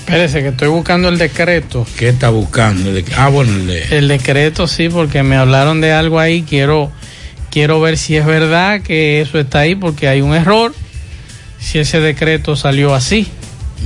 Espérese 0.00 0.42
que 0.42 0.48
estoy 0.48 0.68
buscando 0.68 1.08
el 1.08 1.16
decreto. 1.16 1.86
¿Qué 1.98 2.08
está 2.10 2.28
buscando? 2.28 2.90
Ah, 3.16 3.28
bueno, 3.28 3.52
el 3.56 3.66
de- 3.66 3.98
El 3.98 4.08
decreto 4.08 4.66
sí, 4.66 4.88
porque 4.88 5.22
me 5.22 5.36
hablaron 5.36 5.80
de 5.80 5.92
algo 5.92 6.20
ahí. 6.20 6.42
Quiero, 6.42 6.92
quiero 7.50 7.80
ver 7.80 7.96
si 7.96 8.16
es 8.16 8.26
verdad 8.26 8.82
que 8.82 9.22
eso 9.22 9.38
está 9.38 9.60
ahí, 9.60 9.74
porque 9.74 10.08
hay 10.08 10.20
un 10.20 10.34
error. 10.34 10.74
Si 11.58 11.78
ese 11.78 12.00
decreto 12.00 12.54
salió 12.56 12.94
así. 12.94 13.26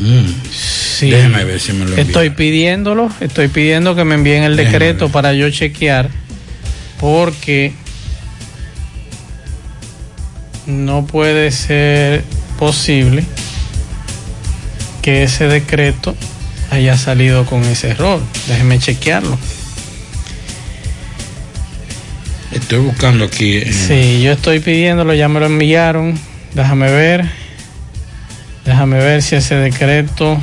Mm. 0.01 0.27
Sí. 0.53 1.11
Déjeme 1.11 1.45
ver 1.45 1.61
si 1.61 1.73
me 1.73 1.85
lo 1.85 1.91
envía. 1.91 2.03
Estoy 2.05 2.31
pidiéndolo, 2.31 3.09
estoy 3.21 3.47
pidiendo 3.47 3.95
que 3.95 4.03
me 4.05 4.17
envíen 4.17 4.43
el 4.43 4.57
Déjeme 4.57 4.73
decreto 4.79 5.11
para 5.11 5.33
yo 5.35 5.49
chequear, 5.51 6.11
porque 7.01 7.73
no 10.67 11.07
puede 11.07 11.51
ser 11.51 12.25
posible 12.59 13.25
que 15.03 15.23
ese 15.23 15.49
decreto 15.49 16.15
haya 16.71 16.97
salido 16.99 17.47
con 17.47 17.65
ese 17.65 17.91
error. 17.91 18.21
Déjeme 18.49 18.79
chequearlo. 18.79 19.39
Estoy 22.53 22.79
buscando 22.81 23.25
aquí. 23.25 23.59
en- 23.59 23.73
Sí, 23.73 24.21
yo 24.23 24.33
estoy 24.33 24.61
pidiéndolo, 24.61 25.15
ya 25.15 25.29
me 25.29 25.41
lo 25.41 25.47
enviaron. 25.47 26.19
Déjame 26.55 26.91
ver. 26.91 27.25
Déjame 28.65 28.99
ver 28.99 29.23
si 29.23 29.37
ese 29.37 29.55
decreto. 29.55 30.39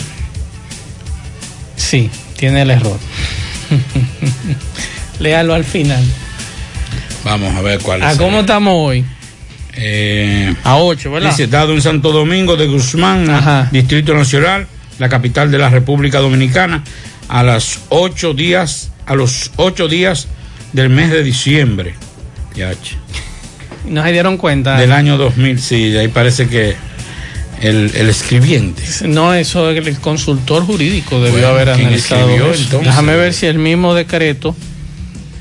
Sí, 1.76 2.10
tiene 2.38 2.64
el 2.64 2.72
error. 2.72 2.98
Léalo 5.20 5.54
al 5.54 5.64
final. 5.64 6.04
Vamos 7.26 7.54
a 7.56 7.62
ver 7.62 7.80
cuál 7.82 8.02
es. 8.04 8.08
¿A 8.08 8.18
cómo 8.18 8.40
estamos 8.42 8.74
hoy? 8.78 9.04
Eh, 9.74 10.54
a 10.64 10.78
8, 10.78 11.12
¿verdad? 11.12 11.32
Dice, 11.32 11.48
dado 11.48 11.74
en 11.74 11.82
Santo 11.82 12.12
Domingo 12.14 12.56
de 12.56 12.68
Guzmán, 12.68 13.70
Distrito 13.72 14.14
Nacional, 14.14 14.68
la 15.00 15.10
capital 15.10 15.52
de 15.52 15.58
la 15.58 15.70
República 15.70 16.20
Dominicana, 16.20 16.84
a 17.28 17.44
las 17.44 17.80
ocho 17.90 18.34
días, 18.34 18.92
a 19.06 19.16
los 19.16 19.52
ocho 19.58 19.88
días 19.90 20.28
del 20.72 20.90
mes 20.90 21.10
de 21.12 21.24
diciembre. 21.24 21.96
Ya. 22.56 22.72
No 23.86 24.04
se 24.04 24.12
dieron 24.14 24.38
cuenta. 24.38 24.78
Del 24.78 24.94
año 24.94 25.18
2000, 25.18 25.60
sí, 25.60 25.98
ahí 25.98 26.08
parece 26.08 26.48
que 26.48 26.76
el, 27.62 27.92
el 27.96 28.10
escribiente. 28.10 28.84
No, 29.08 29.34
eso 29.34 29.70
el 29.72 30.00
consultor 30.00 30.64
jurídico 30.66 31.16
debió 31.20 31.32
Bueno, 31.34 31.48
haber 31.50 31.74
¿quién 31.74 31.88
analizado 31.88 32.22
escribió, 32.30 32.52
eso. 32.54 32.64
entonces? 32.64 32.88
Déjame 32.88 33.16
ver 33.18 33.34
si 33.34 33.48
el 33.48 33.58
mismo 33.60 33.94
decreto, 33.94 34.56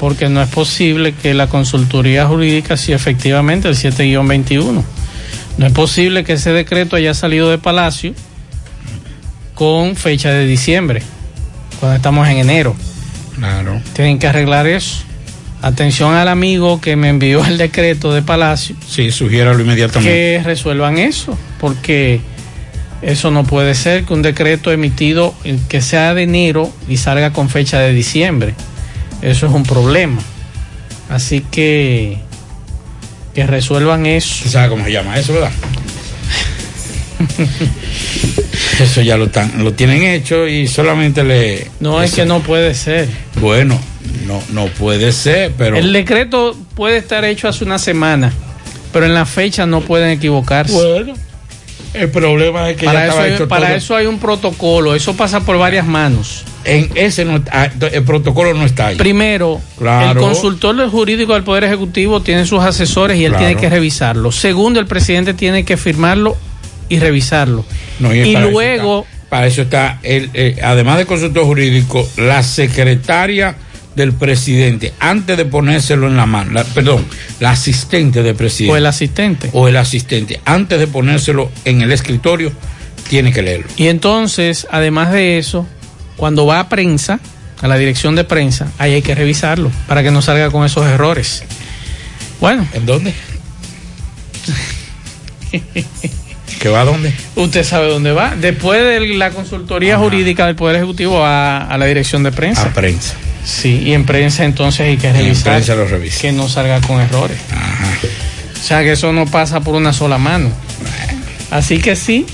porque 0.05 0.29
no 0.29 0.43
es 0.43 0.51
posible 0.51 1.15
que 1.15 1.33
la 1.33 1.47
consultoría 1.47 2.27
jurídica, 2.27 2.77
si 2.77 2.93
efectivamente 2.93 3.69
el 3.69 3.75
7-21, 3.75 4.85
no 5.57 5.67
es 5.67 5.73
posible 5.73 6.25
que 6.25 6.35
ese 6.35 6.53
decreto 6.53 6.97
haya 6.97 7.15
salido 7.15 7.49
de 7.49 7.57
Palacio 7.57 8.13
con 9.55 9.97
fecha 9.97 10.29
de 10.29 10.45
diciembre, 10.45 11.01
cuando 11.81 11.97
estamos 11.97 12.29
en 12.29 12.37
enero. 12.37 12.77
Claro. 13.35 13.81
Tienen 13.95 14.19
que 14.19 14.27
arreglar 14.27 14.67
eso. 14.67 15.05
Atención 15.63 16.13
al 16.13 16.29
amigo 16.29 16.83
que 16.83 16.97
me 16.97 17.09
envió 17.09 17.43
el 17.47 17.57
decreto 17.57 18.13
de 18.13 18.21
Palacio 18.21 18.77
Sí, 18.87 19.11
sugiéralo 19.11 19.63
inmediatamente. 19.63 20.13
que 20.15 20.43
resuelvan 20.45 20.99
eso, 20.99 21.39
porque 21.59 22.21
eso 23.01 23.31
no 23.31 23.45
puede 23.45 23.75
ser 23.75 24.05
que 24.05 24.13
un 24.13 24.21
decreto 24.21 24.71
emitido 24.71 25.35
que 25.71 25.81
sea 25.81 26.13
de 26.13 26.25
enero 26.25 26.71
y 26.91 26.99
salga 26.99 27.33
con 27.33 27.49
fecha 27.49 27.79
de 27.79 27.95
diciembre. 27.95 28.55
Eso 29.23 29.47
es 29.47 29.53
un 29.53 29.63
problema. 29.63 30.21
Así 31.09 31.41
que 31.41 32.19
que 33.35 33.47
resuelvan 33.47 34.07
eso. 34.07 34.37
¿Usted 34.37 34.51
sabe 34.51 34.69
cómo 34.69 34.85
se 34.85 34.93
llama 34.93 35.19
eso, 35.19 35.35
verdad? 35.35 35.51
Eso 38.81 39.03
ya 39.03 39.17
lo, 39.17 39.27
están, 39.27 39.63
lo 39.63 39.73
tienen 39.73 40.03
hecho 40.03 40.49
y 40.49 40.67
solamente 40.67 41.23
le... 41.23 41.71
No 41.81 42.03
es 42.03 42.13
que 42.13 42.25
no 42.25 42.41
puede 42.41 42.75
ser. 42.75 43.09
Bueno, 43.41 43.79
no, 44.27 44.43
no 44.51 44.67
puede 44.67 45.13
ser, 45.13 45.53
pero... 45.57 45.77
El 45.77 45.93
decreto 45.93 46.57
puede 46.75 46.97
estar 46.97 47.25
hecho 47.25 47.49
hace 47.49 47.65
una 47.65 47.79
semana, 47.79 48.33
pero 48.93 49.07
en 49.07 49.15
la 49.15 49.27
fecha 49.27 49.65
no 49.65 49.81
pueden 49.81 50.11
equivocarse. 50.11 50.73
Bueno, 50.73 51.15
el 51.95 52.11
problema 52.11 52.69
es 52.71 52.77
que 52.77 52.87
para 52.87 53.07
ya 53.07 53.13
eso, 53.13 53.21
hay, 53.43 53.47
para 53.49 53.67
todo. 53.69 53.77
eso 53.77 53.97
hay 53.97 54.07
un 54.07 54.19
protocolo, 54.19 54.95
eso 54.95 55.17
pasa 55.17 55.41
por 55.41 55.57
varias 55.59 55.87
manos. 55.87 56.45
En 56.65 56.91
ese 56.95 57.25
no, 57.25 57.43
ah, 57.51 57.69
el 57.93 58.03
protocolo 58.05 58.53
no 58.55 58.65
está 58.65 58.89
ahí. 58.89 58.97
Primero, 58.97 59.61
Claro. 59.79 60.21
el 60.21 60.27
consultor 60.27 60.77
del 60.77 60.89
jurídico 60.89 61.35
del 61.35 61.43
Poder 61.45 61.65
Ejecutivo 61.65 62.21
tiene 62.23 62.47
sus 62.47 62.61
asesores 62.63 63.17
y 63.19 63.25
él 63.25 63.33
Claro. 63.33 63.47
tiene 63.47 63.61
que 63.61 63.69
revisarlo. 63.71 64.33
Segundo, 64.33 64.81
el 64.81 64.87
presidente 64.87 65.35
tiene 65.35 65.65
que 65.65 65.77
firmarlo 65.77 66.37
y 66.89 66.99
revisarlo. 66.99 67.65
No, 68.01 68.15
y 68.15 68.35
eso 68.35 68.51
luego, 68.51 69.01
está- 69.05 69.29
para 69.29 69.47
eso 69.47 69.63
está, 69.63 69.99
el, 70.03 70.31
eh, 70.35 70.59
además 70.63 70.99
de 70.99 71.07
consultor 71.07 71.45
jurídico, 71.45 72.09
la 72.17 72.43
secretaria 72.43 73.57
del 73.97 74.13
presidente, 74.13 74.93
antes 75.01 75.37
de 75.37 75.45
ponérselo 75.45 76.07
en 76.09 76.17
la 76.17 76.27
mano, 76.27 76.53
la- 76.53 76.65
perdón, 76.65 77.05
la 77.41 77.51
asistente 77.51 78.23
del 78.23 78.35
presidente. 78.35 78.73
o 78.73 78.77
el 78.77 78.87
asistente. 78.87 79.51
o 79.53 79.69
el 79.69 79.77
asistente, 79.77 80.41
antes 80.45 80.79
de 80.79 80.87
ponérselo 80.87 81.51
en 81.65 81.81
el 81.83 81.93
escritorio, 81.93 82.53
tiene 83.09 83.33
que 83.33 83.43
leerlo. 83.43 83.67
Y 83.77 83.89
entonces, 83.89 84.67
además 84.71 85.13
de 85.13 85.39
eso, 85.39 85.67
cuando 86.17 86.47
va 86.47 86.61
a 86.61 86.69
prensa, 86.69 87.21
a 87.63 87.69
la 87.69 87.77
dirección 87.77 88.15
de 88.17 88.25
prensa, 88.25 88.69
ahí 88.79 88.93
hay 88.95 89.03
que 89.03 89.15
revisarlo 89.15 89.71
para 89.87 90.03
que 90.03 90.11
no 90.11 90.23
salga 90.23 90.51
con 90.51 90.65
esos 90.67 90.87
errores. 90.87 91.45
Bueno. 92.41 92.67
¿En 92.75 92.85
dónde? 92.87 93.15
¿Que 96.61 96.69
va 96.69 96.81
a 96.81 96.85
dónde? 96.85 97.13
Usted 97.37 97.65
sabe 97.65 97.89
dónde 97.89 98.13
va. 98.13 98.35
Después 98.37 98.83
de 98.83 99.01
la 99.17 99.31
consultoría 99.31 99.99
jurídica 99.99 100.47
del 100.47 100.57
Poder 100.57 100.77
Ejecutivo 100.77 101.21
va 101.21 101.59
a 101.59 101.79
la 101.79 101.87
dirección 101.87 102.23
de 102.23 102.33
prensa. 102.33 102.65
A 102.67 102.73
prensa. 102.73 103.15
Sí, 103.45 103.83
y 103.85 103.93
en 103.93 104.07
prensa 104.07 104.45
entonces 104.45 104.81
hay 104.83 104.97
que 104.97 105.13
revisar 105.13 105.53
prensa 105.55 105.75
lo 105.75 105.87
revisa. 105.87 106.21
que 106.21 106.33
no 106.33 106.49
salga 106.49 106.81
con 106.81 107.01
errores. 107.01 107.37
O 108.61 108.67
sea 108.67 108.83
que 108.83 108.93
eso 108.93 109.13
no 109.13 109.27
pasa 109.27 109.61
por 109.61 109.75
una 109.75 109.93
sola 109.93 110.17
mano. 110.19 110.51
Así 111.51 111.79
que 111.79 111.95
sí, 111.95 112.25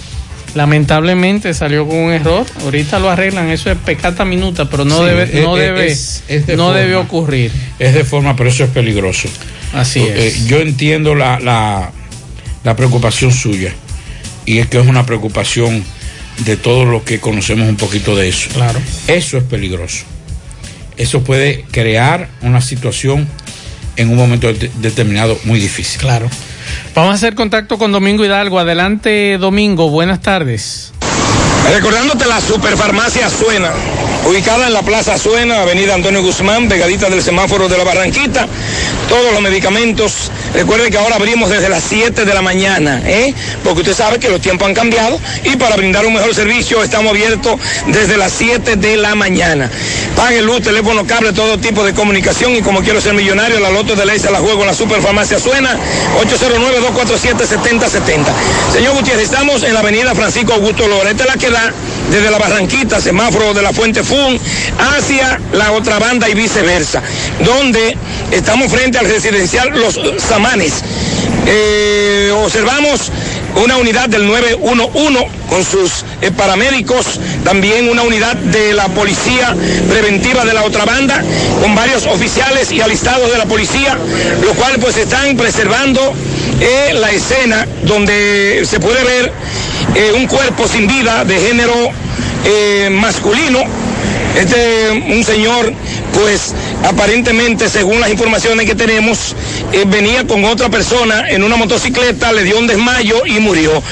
lamentablemente 0.55 1.53
salió 1.55 1.87
con 1.89 1.97
un 1.97 2.13
error. 2.13 2.47
Ahorita 2.63 2.99
lo 3.01 3.11
arreglan, 3.11 3.49
eso 3.51 3.71
es 3.71 3.79
pecata 3.79 4.25
minuta, 4.25 4.71
pero 4.71 4.85
no 4.85 4.99
Sí, 4.99 5.05
debe, 5.05 5.41
no 5.43 5.57
es- 5.57 5.63
debe, 5.63 5.87
es- 5.91 6.23
es 6.29 6.47
de 6.47 6.57
no 6.57 6.67
forma. 6.67 6.79
debe 6.79 6.95
ocurrir. 6.97 7.51
Es 7.79 7.95
de 7.95 8.05
forma, 8.05 8.37
pero 8.37 8.49
eso 8.51 8.63
es 8.65 8.71
peligroso. 8.71 9.29
Así 9.75 10.01
Eh, 10.01 10.29
es. 10.29 10.47
yo 10.47 10.61
entiendo 10.61 11.15
la, 11.15 11.41
la, 11.41 11.91
la 12.65 12.77
preocupación 12.77 13.33
suya 13.33 13.73
y 14.47 14.59
es 14.59 14.69
que 14.69 14.79
es 14.81 14.87
una 14.87 15.07
preocupación 15.07 15.83
de 16.39 16.57
todos 16.57 16.87
los 16.87 17.03
que 17.03 17.19
conocemos 17.21 17.69
un 17.69 17.77
poquito 17.77 18.15
de 18.17 18.29
eso. 18.29 18.49
Claro. 18.55 18.79
Eso 19.09 19.37
es 19.39 19.45
peligroso. 19.45 20.05
Eso 21.01 21.23
puede 21.25 21.65
crear 21.73 22.29
una 22.43 22.61
situación 22.61 23.27
en 23.97 24.11
un 24.11 24.17
momento 24.17 24.53
de- 24.53 24.71
determinado 24.83 25.39
muy 25.45 25.59
difícil. 25.59 25.99
Claro. 25.99 26.29
Vamos 26.95 27.13
a 27.13 27.15
hacer 27.15 27.35
contacto 27.35 27.79
con 27.79 27.91
Domingo 27.91 28.23
Hidalgo. 28.23 28.59
Adelante, 28.59 29.39
Domingo. 29.39 29.89
Buenas 29.89 30.21
tardes. 30.21 30.93
Recordándote 31.73 32.27
la 32.27 32.39
Superfarmacia 32.41 33.31
Suena, 33.31 33.71
ubicada 34.29 34.67
en 34.67 34.75
la 34.75 34.83
Plaza 34.83 35.17
Suena, 35.17 35.63
Avenida 35.63 35.95
Antonio 35.95 36.23
Guzmán, 36.23 36.69
pegadita 36.69 37.09
del 37.09 37.23
semáforo 37.23 37.67
de 37.69 37.79
la 37.79 37.85
Barranquita. 37.85 38.47
Todos 39.09 39.33
los 39.33 39.41
medicamentos 39.41 40.31
Recuerden 40.55 40.91
que 40.91 40.99
ahora 40.99 41.17
abrimos 41.17 41.51
desde 41.51 41.69
las 41.69 41.83
7 41.85 42.25
de 42.25 42.35
la 42.35 42.43
mañana, 42.43 43.01
¿eh? 43.05 43.35
porque 43.63 43.81
usted 43.81 43.95
sabe 43.95 44.19
que 44.19 44.29
los 44.29 44.41
tiempos 44.41 44.69
han 44.69 44.75
cambiado 44.75 45.21
y 45.45 45.57
para 45.57 45.77
brindar 45.77 46.07
un 46.07 46.15
mejor 46.15 46.35
servicio 46.35 46.83
estamos 46.83 47.11
abiertos 47.11 47.61
desde 47.87 48.17
las 48.17 48.33
7 48.33 48.77
de 48.77 48.97
la 48.97 49.15
mañana. 49.15 49.71
Pague 50.17 50.43
luz, 50.43 50.63
teléfono, 50.63 51.07
cable, 51.07 51.33
todo 51.33 51.59
tipo 51.59 51.85
de 51.85 51.95
comunicación 51.95 52.57
y 52.57 52.63
como 52.63 52.83
quiero 52.83 53.01
ser 53.01 53.15
millonario, 53.15 53.61
la 53.61 53.71
loto 53.71 53.95
de 53.95 54.07
ley 54.07 54.19
se 54.19 54.31
la 54.31 54.39
juego 54.39 54.63
en 54.63 54.69
la 54.69 54.75
superfarmacia 54.75 55.39
Suena, 55.39 55.77
809-247-7070. 56.21 58.25
Señor 58.73 58.97
Gutiérrez, 58.97 59.25
estamos 59.25 59.63
en 59.63 59.75
la 59.75 59.81
avenida 59.81 60.15
Francisco 60.15 60.55
Augusto 60.55 60.85
es 60.85 61.27
la 61.27 61.35
que 61.35 61.51
da 61.51 61.73
desde 62.11 62.31
la 62.31 62.39
Barranquita, 62.39 63.01
semáforo 63.01 63.55
de 63.55 63.63
la 63.63 63.73
Fuente 63.73 64.03
Fun, 64.03 64.39
hacia 64.79 65.41
la 65.53 65.73
otra 65.73 65.99
banda 65.99 66.29
y 66.29 66.35
viceversa, 66.35 67.03
donde 67.45 67.97
estamos 68.31 68.71
frente 68.71 68.99
al 68.99 69.07
residencial 69.07 69.71
Los 69.71 69.99
Eh, 71.47 72.33
observamos 72.35 73.13
una 73.63 73.77
unidad 73.77 74.09
del 74.09 74.27
911 74.27 75.29
con 75.51 75.65
sus 75.65 76.05
eh, 76.23 76.31
paramédicos, 76.31 77.21
también 77.45 77.91
una 77.91 78.03
unidad 78.03 78.37
de 78.37 78.73
la 78.73 78.89
policía 78.89 79.55
preventiva 79.89 80.47
de 80.47 80.55
la 80.55 80.65
otra 80.65 80.87
banda, 80.87 81.23
con 81.61 81.75
varios 81.75 82.07
oficiales 82.07 82.73
y 82.73 82.81
alistados 82.81 83.31
de 83.31 83.37
la 83.37 83.45
policía, 83.45 83.99
los 84.43 84.57
cuales 84.57 84.79
pues 84.81 84.97
están 84.97 85.37
preservando 85.37 86.01
eh, 86.59 86.95
la 86.95 87.11
escena 87.11 87.67
donde 87.83 88.63
se 88.65 88.81
puede 88.81 89.05
ver 89.05 89.33
un 90.15 90.27
cuerpo 90.27 90.67
sin 90.69 90.87
vida 90.87 91.25
de 91.27 91.39
género 91.39 91.75
masculino. 92.93 93.61
Este, 94.37 94.91
un 94.91 95.25
señor, 95.25 95.73
pues 96.15 96.55
aparentemente, 96.85 97.69
según 97.69 98.01
las 98.01 98.11
informaciones 98.11 98.67
que 98.67 98.75
tenemos, 98.75 99.35
eh, 99.73 99.85
venía 99.87 100.27
con 100.27 100.45
otra 100.45 100.69
persona 100.69 101.29
en 101.29 101.43
una 101.43 101.57
motocicleta, 101.57 102.33
le 102.33 102.45
dio 102.45 102.59
un 102.59 102.67
desmayo 102.67 103.27
y 103.27 103.41
murió. 103.41 103.83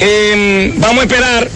Eh, 0.00 0.72
vamos 0.76 1.00
a 1.00 1.02
esperar 1.04 1.48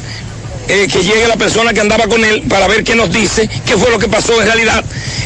eh, 0.68 0.88
que 0.90 1.02
llegue 1.02 1.26
la 1.26 1.36
persona 1.36 1.72
que 1.72 1.80
andaba 1.80 2.06
con 2.06 2.24
él 2.24 2.42
para 2.48 2.68
ver 2.68 2.84
qué 2.84 2.94
nos 2.94 3.12
dice, 3.12 3.50
qué 3.66 3.76
fue 3.76 3.90
lo 3.90 3.98
que 3.98 4.08
pasó 4.08 4.40
en 4.40 4.46
realidad. 4.46 4.84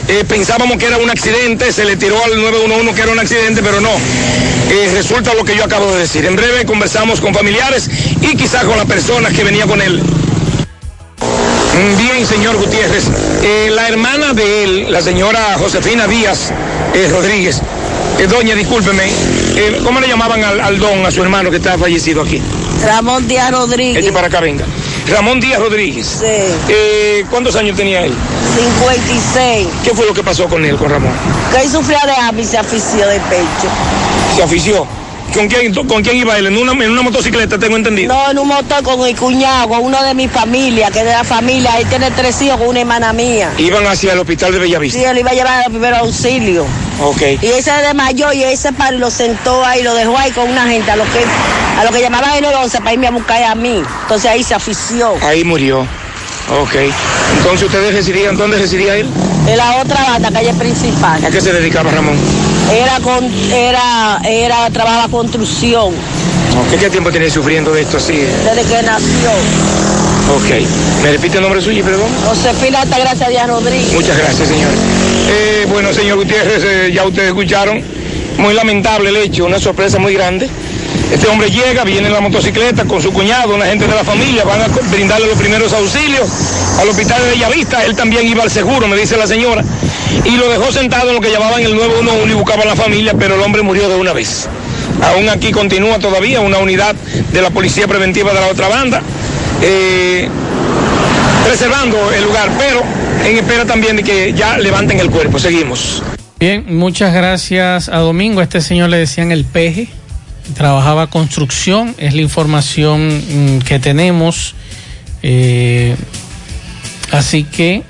Eh, 0.08 0.24
pensábamos 0.26 0.78
que 0.78 0.86
era 0.86 0.98
un 0.98 1.10
accidente, 1.10 1.72
se 1.72 1.84
le 1.84 1.96
tiró 1.96 2.22
al 2.24 2.40
911 2.40 2.94
que 2.94 3.02
era 3.02 3.12
un 3.12 3.18
accidente, 3.18 3.62
pero 3.62 3.80
no. 3.80 3.90
Resulta 4.92 5.34
lo 5.34 5.44
que 5.44 5.56
yo 5.56 5.64
acabo 5.64 5.92
de 5.92 6.00
decir. 6.00 6.24
En 6.24 6.34
breve 6.34 6.64
conversamos 6.64 7.20
con 7.20 7.32
familiares 7.32 7.88
y 8.20 8.36
quizás 8.36 8.64
con 8.64 8.76
la 8.76 8.84
persona 8.84 9.30
que 9.30 9.44
venía 9.44 9.66
con 9.66 9.80
él. 9.80 10.02
Bien, 11.98 12.24
señor 12.24 12.56
Gutiérrez. 12.56 13.04
Eh, 13.42 13.68
la 13.72 13.88
hermana 13.88 14.32
de 14.32 14.62
él, 14.62 14.87
la 14.92 15.02
señora 15.02 15.56
Josefina 15.58 16.06
Díaz 16.06 16.52
eh, 16.94 17.08
Rodríguez, 17.10 17.60
eh, 18.18 18.26
doña, 18.28 18.54
discúlpeme, 18.54 19.10
¿cómo 19.82 19.98
le 19.98 20.06
llamaban 20.06 20.44
al, 20.44 20.60
al 20.60 20.78
don, 20.78 21.04
a 21.04 21.10
su 21.10 21.20
hermano 21.22 21.50
que 21.50 21.56
está 21.56 21.76
fallecido 21.76 22.22
aquí? 22.22 22.40
Ramón 22.84 23.26
Díaz 23.26 23.50
Rodríguez. 23.50 23.98
Este 23.98 24.12
para 24.12 24.28
acá, 24.28 24.40
venga. 24.40 24.64
Ramón 25.08 25.40
Díaz 25.40 25.58
Rodríguez. 25.58 26.20
Sí. 26.20 27.24
¿Cuántos 27.28 27.56
años 27.56 27.76
tenía 27.76 28.04
él? 28.04 28.14
56. 28.56 29.68
¿Qué 29.82 29.90
fue 29.90 30.06
lo 30.06 30.14
que 30.14 30.22
pasó 30.22 30.46
con 30.46 30.64
él, 30.64 30.76
con 30.76 30.90
Ramón? 30.90 31.12
Que 31.52 31.62
él 31.62 31.70
sufría 31.70 32.00
de 32.06 32.12
hambre 32.12 32.44
y 32.44 32.46
se 32.46 32.56
afició 32.56 33.06
de 33.08 33.18
pecho. 33.20 33.68
Se 34.37 34.42
afició. 34.44 34.87
¿Con 35.35 35.49
quién, 35.49 35.75
¿Con 35.75 36.03
quién 36.03 36.16
iba 36.16 36.38
él? 36.38 36.47
¿En 36.47 36.57
una, 36.57 36.73
en 36.73 36.92
una 36.92 37.03
motocicleta, 37.03 37.59
tengo 37.59 37.77
entendido? 37.77 38.14
No, 38.14 38.31
en 38.31 38.38
un 38.38 38.47
motor 38.47 38.85
con 38.85 39.03
mi 39.03 39.14
cuñado, 39.14 39.68
con 39.68 39.81
uno 39.81 40.01
de 40.05 40.14
mi 40.14 40.29
familia, 40.29 40.92
que 40.92 41.01
es 41.01 41.05
de 41.05 41.11
la 41.11 41.25
familia. 41.25 41.77
Él 41.79 41.87
tiene 41.88 42.12
tres 42.12 42.40
hijos 42.40 42.59
con 42.59 42.68
una 42.68 42.81
hermana 42.81 43.12
mía. 43.12 43.51
Iban 43.59 43.85
hacia 43.85 44.12
el 44.12 44.20
hospital 44.20 44.53
de 44.53 44.61
Bellavista. 44.61 44.97
Sí, 44.97 45.05
él 45.05 45.18
iba 45.18 45.33
a 45.33 45.35
llevar 45.35 45.64
al 45.64 45.73
primer 45.73 45.94
auxilio. 45.94 46.64
Ok. 47.03 47.23
Y 47.42 47.47
él 47.47 47.64
se 47.64 47.73
desmayó 47.73 48.33
y 48.33 48.44
ese 48.44 48.73
par 48.73 48.94
lo 48.94 49.11
sentó 49.11 49.64
ahí, 49.64 49.83
lo 49.83 49.94
dejó 49.94 50.16
ahí 50.16 50.31
con 50.31 50.49
una 50.49 50.68
gente, 50.68 50.88
a 50.92 50.97
lo 50.97 51.03
que, 51.05 51.25
a 51.81 51.85
lo 51.85 51.90
que 51.90 52.01
llamaban 52.01 52.33
el 52.37 52.44
11 52.44 52.79
para 52.79 52.92
irme 52.92 53.09
a 53.09 53.11
buscar 53.11 53.42
a 53.42 53.57
mí. 53.57 53.83
Entonces 54.03 54.31
ahí 54.31 54.44
se 54.44 54.55
afició. 54.55 55.14
Ahí 55.20 55.42
murió. 55.42 55.81
Ok. 56.61 56.77
Entonces 57.38 57.66
ustedes 57.66 57.92
residían, 57.92 58.37
¿dónde 58.37 58.59
residía 58.59 58.97
él? 58.97 59.09
En 59.49 59.57
la 59.57 59.77
otra 59.77 60.01
banda, 60.05 60.31
calle 60.31 60.55
principal. 60.55 61.25
¿A 61.25 61.31
qué 61.31 61.40
se 61.40 61.53
dedicaba 61.53 61.90
Ramón? 61.90 62.16
Era 62.72 63.00
con, 63.00 63.24
era, 63.53 64.20
era, 64.24 64.70
trabajaba 64.70 65.09
construcción 65.09 65.94
Ok. 66.57 66.79
¿Qué 66.79 66.90
tiempo 66.90 67.11
tiene 67.11 67.29
sufriendo 67.31 67.72
de 67.72 67.83
esto 67.83 67.96
así? 67.96 68.14
desde 68.14 68.62
que 68.62 68.83
nació. 68.83 69.31
Ok. 70.37 70.66
¿Me 71.03 71.12
repite 71.12 71.37
el 71.37 71.42
nombre 71.42 71.61
suyo, 71.61 71.85
perdón? 71.85 72.09
Josefina 72.27 72.83
Altagracia 72.83 73.29
Díaz 73.29 73.48
Rodríguez. 73.48 73.92
Muchas 73.92 74.16
gracias, 74.16 74.48
señor. 74.48 74.70
Eh, 75.29 75.66
bueno, 75.68 75.92
señor 75.92 76.16
Gutiérrez, 76.18 76.62
eh, 76.64 76.92
ya 76.94 77.05
ustedes 77.05 77.29
escucharon. 77.29 77.83
Muy 78.38 78.55
lamentable 78.55 79.11
el 79.11 79.16
hecho, 79.16 79.44
una 79.44 79.61
sorpresa 79.61 79.98
muy 79.98 80.14
grande. 80.14 80.48
Este 81.12 81.29
hombre 81.29 81.50
llega, 81.50 81.85
viene 81.85 82.09
en 82.09 82.12
la 82.12 82.20
motocicleta 82.20 82.85
con 82.85 83.00
su 83.00 83.12
cuñado, 83.12 83.55
una 83.55 83.66
gente 83.66 83.87
de 83.87 83.94
la 83.94 84.03
familia, 84.05 84.44
van 84.44 84.62
a 84.62 84.68
brindarle 84.90 85.29
los 85.29 85.38
primeros 85.38 85.72
auxilios 85.72 86.29
al 86.81 86.88
hospital 86.88 87.22
de 87.22 87.31
Bellavista. 87.31 87.85
Él 87.85 87.94
también 87.94 88.27
iba 88.27 88.42
al 88.42 88.50
seguro, 88.50 88.88
me 88.88 88.96
dice 88.96 89.16
la 89.16 89.27
señora. 89.27 89.62
Y 90.24 90.37
lo 90.37 90.48
dejó 90.48 90.72
sentado 90.72 91.10
en 91.10 91.16
lo 91.16 91.20
que 91.20 91.30
llamaban 91.30 91.62
el 91.62 91.74
911 91.74 92.30
y 92.30 92.34
buscaban 92.34 92.66
la 92.66 92.76
familia, 92.76 93.14
pero 93.18 93.34
el 93.34 93.40
hombre 93.42 93.62
murió 93.62 93.88
de 93.88 93.96
una 93.96 94.12
vez. 94.12 94.48
Aún 95.02 95.28
aquí 95.28 95.50
continúa 95.52 95.98
todavía 95.98 96.40
una 96.40 96.58
unidad 96.58 96.94
de 96.94 97.42
la 97.42 97.50
policía 97.50 97.87
preventiva 97.87 98.32
de 98.32 98.40
la 98.40 98.46
otra 98.48 98.68
banda. 98.68 99.02
eh, 99.62 100.28
preservando 101.44 102.10
el 102.12 102.24
lugar, 102.24 102.50
pero 102.58 102.82
en 103.24 103.37
espera 103.37 103.64
también 103.66 103.96
de 103.96 104.02
que 104.02 104.32
ya 104.32 104.58
levanten 104.58 104.98
el 104.98 105.10
cuerpo. 105.10 105.38
Seguimos. 105.38 106.02
Bien, 106.40 106.64
muchas 106.76 107.12
gracias 107.14 107.88
a 107.88 107.98
Domingo. 107.98 108.40
A 108.40 108.44
este 108.44 108.60
señor 108.60 108.90
le 108.90 108.96
decían 108.96 109.30
el 109.30 109.44
peje. 109.44 109.88
Trabajaba 110.54 111.06
construcción. 111.08 111.94
Es 111.98 112.14
la 112.14 112.22
información 112.22 113.56
mm, 113.56 113.58
que 113.60 113.78
tenemos. 113.78 114.54
Eh, 115.22 115.96
así 117.12 117.44
que 117.44 117.82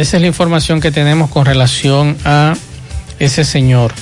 esa 0.00 0.16
es 0.16 0.20
la 0.20 0.28
información 0.28 0.80
que 0.80 0.92
tenemos 0.92 1.28
con 1.28 1.44
relación 1.44 2.16
a 2.24 2.54
ese 3.18 3.44
señor. 3.44 3.92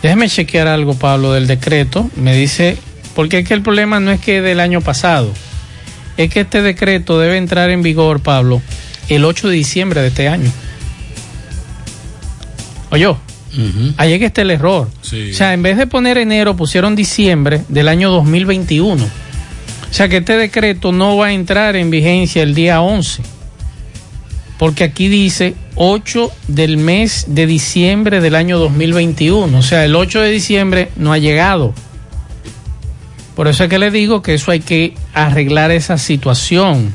Déjeme 0.00 0.28
chequear 0.28 0.68
algo, 0.68 0.94
Pablo, 0.94 1.32
del 1.32 1.48
decreto. 1.48 2.08
Me 2.14 2.36
dice, 2.36 2.78
porque 3.16 3.40
es 3.40 3.48
que 3.48 3.54
el 3.54 3.62
problema 3.62 3.98
no 3.98 4.12
es 4.12 4.20
que 4.20 4.40
del 4.40 4.60
año 4.60 4.80
pasado. 4.80 5.32
Es 6.16 6.30
que 6.30 6.40
este 6.40 6.62
decreto 6.62 7.18
debe 7.18 7.36
entrar 7.36 7.70
en 7.70 7.82
vigor, 7.82 8.20
Pablo, 8.20 8.62
el 9.08 9.24
8 9.24 9.48
de 9.48 9.54
diciembre 9.56 10.00
de 10.00 10.08
este 10.08 10.28
año. 10.28 10.52
Oye, 12.90 13.12
ahí 13.96 14.12
es 14.12 14.18
que 14.20 14.26
está 14.26 14.42
el 14.42 14.50
error. 14.50 14.88
O 15.02 15.34
sea, 15.34 15.52
en 15.52 15.62
vez 15.62 15.76
de 15.76 15.88
poner 15.88 16.18
enero, 16.18 16.54
pusieron 16.56 16.94
diciembre 16.94 17.62
del 17.68 17.88
año 17.88 18.10
2021. 18.10 19.04
O 19.04 19.92
sea 19.92 20.08
que 20.08 20.18
este 20.18 20.36
decreto 20.36 20.92
no 20.92 21.16
va 21.16 21.26
a 21.26 21.32
entrar 21.32 21.74
en 21.74 21.90
vigencia 21.90 22.44
el 22.44 22.54
día 22.54 22.80
11. 22.80 23.39
Porque 24.60 24.84
aquí 24.84 25.08
dice 25.08 25.54
8 25.76 26.30
del 26.48 26.76
mes 26.76 27.24
de 27.28 27.46
diciembre 27.46 28.20
del 28.20 28.34
año 28.34 28.58
2021. 28.58 29.56
O 29.56 29.62
sea, 29.62 29.86
el 29.86 29.96
8 29.96 30.20
de 30.20 30.30
diciembre 30.30 30.90
no 30.96 31.14
ha 31.14 31.18
llegado. 31.18 31.72
Por 33.34 33.48
eso 33.48 33.64
es 33.64 33.70
que 33.70 33.78
le 33.78 33.90
digo 33.90 34.20
que 34.20 34.34
eso 34.34 34.50
hay 34.50 34.60
que 34.60 34.92
arreglar 35.14 35.70
esa 35.70 35.96
situación. 35.96 36.94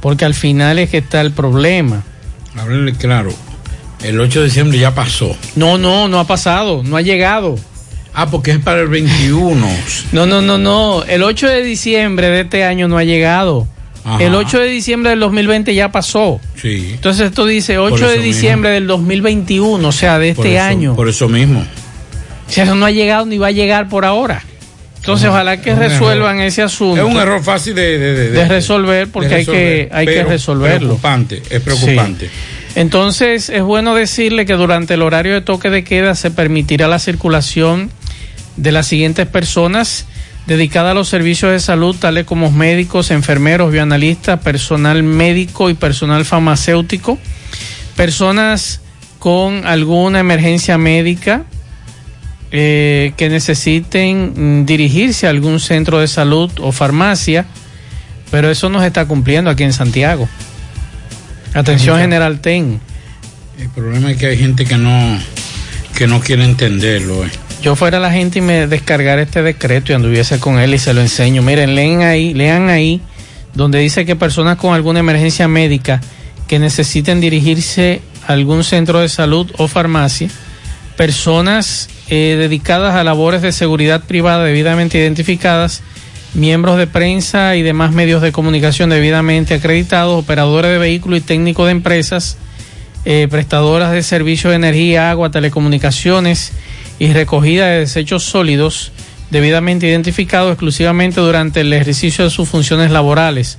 Porque 0.00 0.24
al 0.24 0.34
final 0.34 0.80
es 0.80 0.90
que 0.90 0.98
está 0.98 1.20
el 1.20 1.30
problema. 1.30 2.02
Háblele 2.56 2.94
claro. 2.94 3.32
El 4.02 4.18
8 4.18 4.40
de 4.40 4.46
diciembre 4.46 4.76
ya 4.80 4.92
pasó. 4.92 5.36
No, 5.54 5.78
no, 5.78 6.08
no 6.08 6.18
ha 6.18 6.26
pasado, 6.26 6.82
no 6.82 6.96
ha 6.96 7.02
llegado. 7.02 7.56
Ah, 8.14 8.28
porque 8.28 8.50
es 8.50 8.58
para 8.58 8.80
el 8.80 8.88
21. 8.88 9.64
No, 10.10 10.26
no, 10.26 10.42
no, 10.42 10.58
no. 10.58 11.04
El 11.04 11.22
8 11.22 11.46
de 11.46 11.62
diciembre 11.62 12.30
de 12.30 12.40
este 12.40 12.64
año 12.64 12.88
no 12.88 12.98
ha 12.98 13.04
llegado. 13.04 13.68
Ajá. 14.04 14.22
El 14.24 14.34
8 14.34 14.58
de 14.60 14.66
diciembre 14.68 15.10
del 15.10 15.20
2020 15.20 15.74
ya 15.74 15.92
pasó. 15.92 16.40
Sí. 16.60 16.90
Entonces 16.94 17.26
esto 17.26 17.44
dice 17.46 17.76
Por 17.76 17.92
8 17.92 18.08
de 18.08 18.18
diciembre 18.18 18.70
del 18.70 18.86
2021, 18.86 19.86
o 19.86 19.92
sea, 19.92 20.18
de 20.18 20.34
Por 20.34 20.46
este 20.46 20.56
eso- 20.58 20.64
año. 20.64 20.96
Por 20.96 21.08
eso 21.08 21.28
mismo. 21.28 21.60
O 22.48 22.50
sea, 22.52 22.64
eso 22.64 22.74
no 22.74 22.86
ha 22.86 22.90
llegado 22.90 23.26
ni 23.26 23.38
va 23.38 23.48
a 23.48 23.52
llegar 23.52 23.88
por 23.88 24.04
ahora. 24.04 24.42
Entonces, 24.96 25.28
ojalá 25.28 25.60
que 25.62 25.70
Es 25.70 25.78
resuelvan 25.78 26.36
error. 26.36 26.46
ese 26.48 26.62
asunto. 26.62 27.00
Es 27.06 27.10
un 27.10 27.18
error 27.20 27.42
fácil 27.42 27.74
de, 27.74 27.98
de, 27.98 28.14
de- 28.14 28.30
de 28.30 28.48
resolver 28.48 29.08
porque 29.08 29.34
hay 29.34 29.46
que 29.46 29.88
hay 29.92 30.06
que 30.06 30.24
resolverlo. 30.24 30.88
Preocupante, 30.88 31.42
es 31.48 31.60
preocupante. 31.60 32.26
Sí. 32.26 32.32
Entonces 32.76 33.48
es 33.50 33.62
bueno 33.62 33.94
decirle 33.94 34.46
que 34.46 34.54
durante 34.54 34.94
el 34.94 35.02
horario 35.02 35.32
de 35.34 35.40
toque 35.40 35.70
de 35.70 35.84
queda 35.84 36.14
se 36.14 36.30
permitirá 36.30 36.86
la 36.88 36.98
circulación 36.98 37.90
de 38.56 38.72
las 38.72 38.86
siguientes 38.86 39.26
personas 39.26 40.06
dedicadas 40.50 40.90
a 40.90 40.94
los 40.94 41.08
servicios 41.08 41.52
de 41.52 41.60
salud, 41.60 41.94
tales 41.94 42.24
como 42.24 42.50
médicos, 42.50 43.12
enfermeros, 43.12 43.70
bioanalistas, 43.70 44.40
personal 44.40 45.04
médico 45.04 45.70
y 45.70 45.74
personal 45.74 46.24
farmacéutico, 46.24 47.20
personas 47.94 48.80
con 49.20 49.64
alguna 49.64 50.18
emergencia 50.18 50.76
médica, 50.76 51.44
eh, 52.50 53.12
que 53.16 53.28
necesiten 53.28 54.62
mm, 54.62 54.66
dirigirse 54.66 55.28
a 55.28 55.30
algún 55.30 55.60
centro 55.60 56.00
de 56.00 56.08
salud 56.08 56.50
o 56.58 56.72
farmacia, 56.72 57.46
pero 58.32 58.50
eso 58.50 58.68
no 58.70 58.80
se 58.80 58.88
está 58.88 59.06
cumpliendo 59.06 59.50
aquí 59.50 59.62
en 59.62 59.72
Santiago. 59.72 60.28
Atención 61.54 62.00
General 62.00 62.40
TEN. 62.40 62.80
El 63.56 63.68
problema 63.68 64.10
es 64.10 64.16
que 64.16 64.26
hay 64.26 64.36
gente 64.36 64.64
que 64.64 64.76
no 64.76 65.16
que 65.94 66.08
no 66.08 66.18
quiere 66.18 66.42
entenderlo. 66.42 67.24
eh. 67.24 67.49
Yo 67.62 67.76
fuera 67.76 68.00
la 68.00 68.10
gente 68.10 68.38
y 68.38 68.42
me 68.42 68.66
descargara 68.66 69.22
este 69.22 69.42
decreto 69.42 69.92
y 69.92 69.94
anduviese 69.94 70.38
con 70.38 70.58
él 70.58 70.74
y 70.74 70.78
se 70.78 70.94
lo 70.94 71.00
enseño. 71.00 71.42
Miren, 71.42 71.74
leen 71.74 72.02
ahí, 72.02 72.32
lean 72.32 72.68
ahí 72.70 73.00
donde 73.54 73.78
dice 73.80 74.06
que 74.06 74.16
personas 74.16 74.56
con 74.56 74.74
alguna 74.74 75.00
emergencia 75.00 75.46
médica 75.46 76.00
que 76.48 76.58
necesiten 76.58 77.20
dirigirse 77.20 78.00
a 78.26 78.32
algún 78.32 78.64
centro 78.64 79.00
de 79.00 79.08
salud 79.08 79.50
o 79.58 79.68
farmacia, 79.68 80.30
personas 80.96 81.88
eh, 82.08 82.36
dedicadas 82.38 82.94
a 82.94 83.04
labores 83.04 83.42
de 83.42 83.52
seguridad 83.52 84.04
privada 84.04 84.44
debidamente 84.44 84.98
identificadas, 84.98 85.82
miembros 86.32 86.78
de 86.78 86.86
prensa 86.86 87.56
y 87.56 87.62
demás 87.62 87.92
medios 87.92 88.22
de 88.22 88.32
comunicación 88.32 88.88
debidamente 88.88 89.54
acreditados, 89.54 90.18
operadores 90.18 90.70
de 90.70 90.78
vehículos 90.78 91.18
y 91.18 91.22
técnicos 91.22 91.66
de 91.66 91.72
empresas, 91.72 92.38
eh, 93.04 93.28
prestadoras 93.30 93.92
de 93.92 94.02
servicios 94.02 94.50
de 94.50 94.56
energía, 94.56 95.10
agua, 95.10 95.30
telecomunicaciones 95.30 96.52
y 97.00 97.12
recogida 97.12 97.66
de 97.66 97.80
desechos 97.80 98.22
sólidos 98.22 98.92
debidamente 99.30 99.88
identificados 99.88 100.52
exclusivamente 100.52 101.20
durante 101.20 101.62
el 101.62 101.72
ejercicio 101.72 102.24
de 102.24 102.30
sus 102.30 102.48
funciones 102.48 102.90
laborales, 102.90 103.58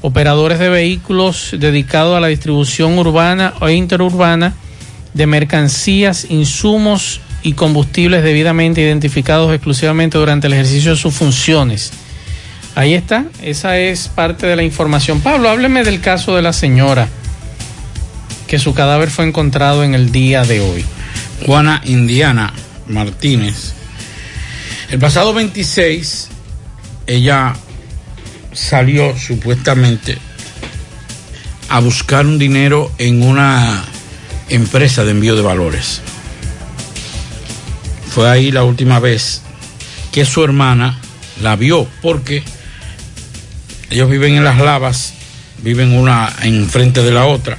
operadores 0.00 0.58
de 0.58 0.70
vehículos 0.70 1.54
dedicados 1.58 2.16
a 2.16 2.20
la 2.20 2.28
distribución 2.28 2.98
urbana 2.98 3.52
o 3.60 3.68
interurbana 3.68 4.54
de 5.12 5.26
mercancías, 5.26 6.26
insumos 6.30 7.20
y 7.42 7.52
combustibles 7.52 8.22
debidamente 8.22 8.80
identificados 8.80 9.52
exclusivamente 9.52 10.16
durante 10.16 10.46
el 10.46 10.54
ejercicio 10.54 10.92
de 10.92 10.96
sus 10.96 11.14
funciones. 11.14 11.92
Ahí 12.74 12.94
está, 12.94 13.26
esa 13.42 13.76
es 13.76 14.08
parte 14.08 14.46
de 14.46 14.56
la 14.56 14.62
información. 14.62 15.20
Pablo, 15.20 15.50
hábleme 15.50 15.84
del 15.84 16.00
caso 16.00 16.36
de 16.36 16.42
la 16.42 16.54
señora, 16.54 17.08
que 18.46 18.58
su 18.58 18.72
cadáver 18.72 19.10
fue 19.10 19.26
encontrado 19.26 19.84
en 19.84 19.94
el 19.94 20.10
día 20.10 20.44
de 20.44 20.60
hoy. 20.60 20.84
Juana 21.44 21.82
Indiana 21.84 22.52
Martínez. 22.88 23.74
El 24.90 24.98
pasado 24.98 25.34
26, 25.34 26.28
ella 27.06 27.54
salió 28.52 29.16
supuestamente 29.18 30.18
a 31.68 31.80
buscar 31.80 32.26
un 32.26 32.38
dinero 32.38 32.90
en 32.98 33.22
una 33.22 33.84
empresa 34.48 35.04
de 35.04 35.10
envío 35.10 35.36
de 35.36 35.42
valores. 35.42 36.00
Fue 38.10 38.28
ahí 38.30 38.50
la 38.50 38.64
última 38.64 38.98
vez 38.98 39.42
que 40.12 40.24
su 40.24 40.42
hermana 40.42 40.98
la 41.42 41.56
vio, 41.56 41.86
porque 42.02 42.42
ellos 43.90 44.10
viven 44.10 44.34
en 44.34 44.44
las 44.44 44.58
lavas, 44.58 45.14
viven 45.62 45.96
una 45.96 46.34
enfrente 46.42 47.02
de 47.02 47.10
la 47.10 47.26
otra, 47.26 47.58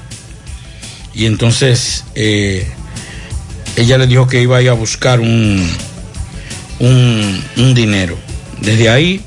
y 1.13 1.25
entonces 1.25 2.03
eh, 2.15 2.67
ella 3.79 3.97
le 3.97 4.07
dijo 4.07 4.27
que 4.27 4.41
iba 4.41 4.57
a 4.57 4.61
ir 4.61 4.69
a 4.69 4.73
buscar 4.73 5.21
un, 5.21 5.65
un, 6.79 7.73
dinero. 7.73 8.17
Desde 8.59 8.89
ahí 8.89 9.21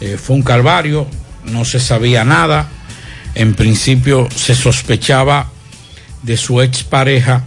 eh, 0.00 0.18
fue 0.20 0.34
un 0.34 0.42
calvario, 0.42 1.06
no 1.44 1.64
se 1.64 1.78
sabía 1.78 2.24
nada. 2.24 2.68
En 3.36 3.54
principio 3.54 4.28
se 4.34 4.56
sospechaba 4.56 5.52
de 6.24 6.36
su 6.36 6.60
expareja, 6.60 7.44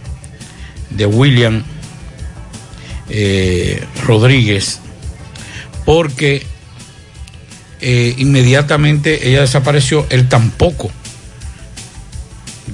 de 0.88 1.04
William 1.04 1.62
eh, 3.10 3.84
Rodríguez, 4.06 4.80
porque 5.84 6.46
eh, 7.82 8.14
inmediatamente 8.16 9.28
ella 9.28 9.42
desapareció, 9.42 10.06
él 10.08 10.30
tampoco 10.30 10.90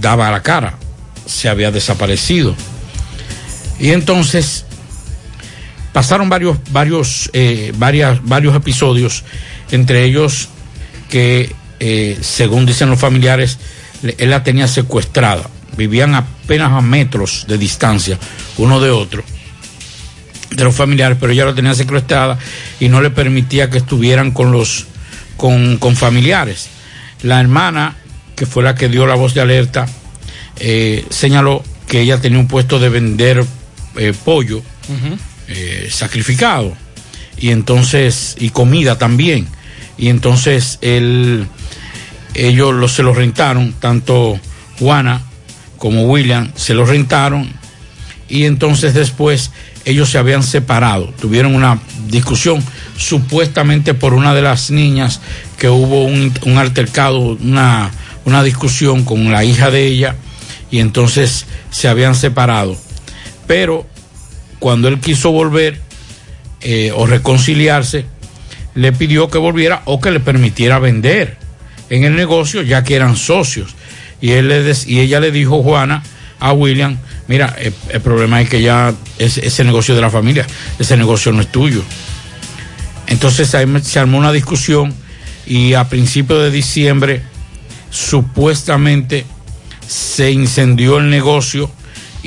daba 0.01 0.31
la 0.31 0.43
cara, 0.45 0.79
se 1.27 1.49
había 1.49 1.73
desaparecido. 1.73 2.55
Y 3.79 3.91
entonces 3.91 4.65
pasaron 5.93 6.29
varios, 6.29 6.59
varios, 6.71 7.31
eh, 7.33 7.73
varias, 7.77 8.25
varios 8.25 8.55
episodios, 8.55 9.25
entre 9.71 10.05
ellos 10.05 10.49
que, 11.09 11.55
eh, 11.81 12.19
según 12.21 12.67
dicen 12.67 12.91
los 12.91 13.01
familiares, 13.01 13.59
él 14.03 14.31
la 14.31 14.43
tenía 14.43 14.69
secuestrada. 14.69 15.49
Vivían 15.77 16.15
apenas 16.15 16.73
a 16.73 16.81
metros 16.81 17.47
de 17.49 17.59
distancia 17.59 18.19
uno 18.59 18.81
de 18.81 18.91
otro, 18.91 19.23
de 20.51 20.65
los 20.65 20.75
familiares, 20.75 21.19
pero 21.21 21.33
ella 21.33 21.45
la 21.45 21.55
tenía 21.55 21.75
secuestrada 21.75 22.39
y 22.81 22.89
no 22.89 23.01
le 23.01 23.11
permitía 23.11 23.71
que 23.71 23.79
estuvieran 23.79 24.33
con 24.33 24.51
los 24.51 24.87
con, 25.37 25.79
con 25.79 25.97
familiares. 25.97 26.69
La 27.23 27.41
hermana, 27.41 27.97
que 28.37 28.47
fue 28.47 28.63
la 28.63 28.75
que 28.75 28.89
dio 28.89 29.07
la 29.07 29.15
voz 29.15 29.35
de 29.35 29.41
alerta, 29.41 29.87
eh, 30.59 31.05
señaló 31.11 31.63
que 31.87 32.01
ella 32.01 32.21
tenía 32.21 32.39
un 32.39 32.49
puesto 32.49 32.79
de 32.79 32.89
vender 32.89 33.45
eh, 33.99 34.13
pollo 34.25 34.63
eh, 35.49 35.89
sacrificado 35.91 36.75
y 37.39 37.51
entonces 37.51 38.37
y 38.39 38.51
comida 38.51 38.99
también. 38.99 39.47
Y 39.97 40.09
entonces 40.09 40.79
él 40.81 41.47
ellos 42.35 42.73
lo- 42.75 42.89
se 42.89 43.03
lo 43.03 43.13
rentaron 43.15 43.73
tanto 43.81 44.39
Juana 44.79 45.23
como 45.77 46.05
William 46.05 46.51
se 46.57 46.75
lo 46.75 46.85
rentaron 46.87 47.49
y 48.29 48.45
entonces 48.45 48.95
después 48.95 49.51
ellos 49.85 50.11
se 50.11 50.19
habían 50.19 50.43
separado. 50.43 51.13
Tuvieron 51.21 51.55
una 51.55 51.79
discusión 52.09 52.63
supuestamente 52.97 53.95
por 53.95 54.13
una 54.15 54.35
de 54.35 54.43
las 54.43 54.71
niñas 54.71 55.21
que 55.57 55.69
hubo 55.69 56.05
un, 56.05 56.33
un 56.45 56.59
altercado 56.59 57.19
una, 57.41 57.91
una 58.25 58.43
discusión 58.43 59.05
con 59.05 59.31
la 59.33 59.45
hija 59.45 59.71
de 59.71 59.87
ella 59.87 60.15
y 60.71 60.81
entonces 60.81 61.47
se 61.71 61.89
habían 61.89 62.15
separado 62.15 62.77
pero 63.49 63.85
cuando 64.61 64.87
él 64.87 65.01
quiso 65.01 65.33
volver 65.33 65.81
eh, 66.61 66.93
o 66.95 67.07
reconciliarse, 67.07 68.05
le 68.77 68.93
pidió 68.93 69.29
que 69.29 69.39
volviera 69.39 69.83
o 69.87 70.01
que 70.01 70.13
le 70.13 70.21
permitiera 70.21 70.79
vender 70.79 71.37
en 71.91 72.05
el 72.05 72.15
negocio, 72.15 72.63
ya 72.63 72.85
que 72.85 72.95
eran 72.95 73.17
socios. 73.17 73.75
Y, 74.21 74.33
él 74.33 74.49
le 74.49 74.73
y 74.87 75.01
ella 75.01 75.19
le 75.19 75.33
dijo, 75.33 75.63
Juana, 75.63 76.03
a 76.39 76.53
William, 76.53 76.99
mira, 77.27 77.57
el, 77.59 78.01
problema 78.01 78.41
es 78.41 78.49
que 78.49 78.61
ya 78.63 78.95
es, 79.19 79.39
ese 79.39 79.65
negocio 79.65 79.95
de 79.95 80.03
la 80.03 80.11
familia, 80.11 80.47
ese 80.79 80.97
negocio 80.97 81.33
no 81.33 81.41
es 81.41 81.51
tuyo. 81.51 81.83
Entonces 83.07 83.55
ahí 83.55 83.67
se 83.83 83.99
armó 83.99 84.19
una 84.19 84.33
discusión 84.33 84.95
y 85.47 85.73
a 85.73 85.89
principios 85.89 86.43
de 86.43 86.51
diciembre 86.51 87.23
supuestamente 87.91 89.25
se 89.87 90.31
incendió 90.31 90.99
el 90.99 91.09
negocio 91.09 91.71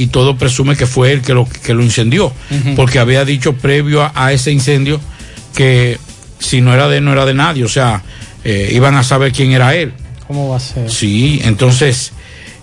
y 0.01 0.07
todo 0.07 0.35
presume 0.35 0.75
que 0.75 0.87
fue 0.87 1.11
él 1.11 1.21
que 1.21 1.35
lo, 1.35 1.47
que 1.47 1.75
lo 1.75 1.83
incendió, 1.83 2.33
porque 2.75 2.97
había 2.97 3.23
dicho 3.23 3.53
previo 3.53 4.01
a, 4.01 4.11
a 4.15 4.33
ese 4.33 4.51
incendio 4.51 4.99
que 5.53 5.99
si 6.39 6.59
no 6.59 6.73
era 6.73 6.87
de 6.87 6.97
él, 6.97 7.05
no 7.05 7.11
era 7.11 7.23
de 7.25 7.35
nadie, 7.35 7.63
o 7.63 7.69
sea, 7.69 8.01
eh, 8.43 8.71
iban 8.73 8.95
a 8.95 9.03
saber 9.03 9.31
quién 9.31 9.51
era 9.51 9.75
él. 9.75 9.93
¿Cómo 10.25 10.49
va 10.49 10.57
a 10.57 10.59
ser? 10.59 10.89
Sí, 10.89 11.39
entonces, 11.43 12.13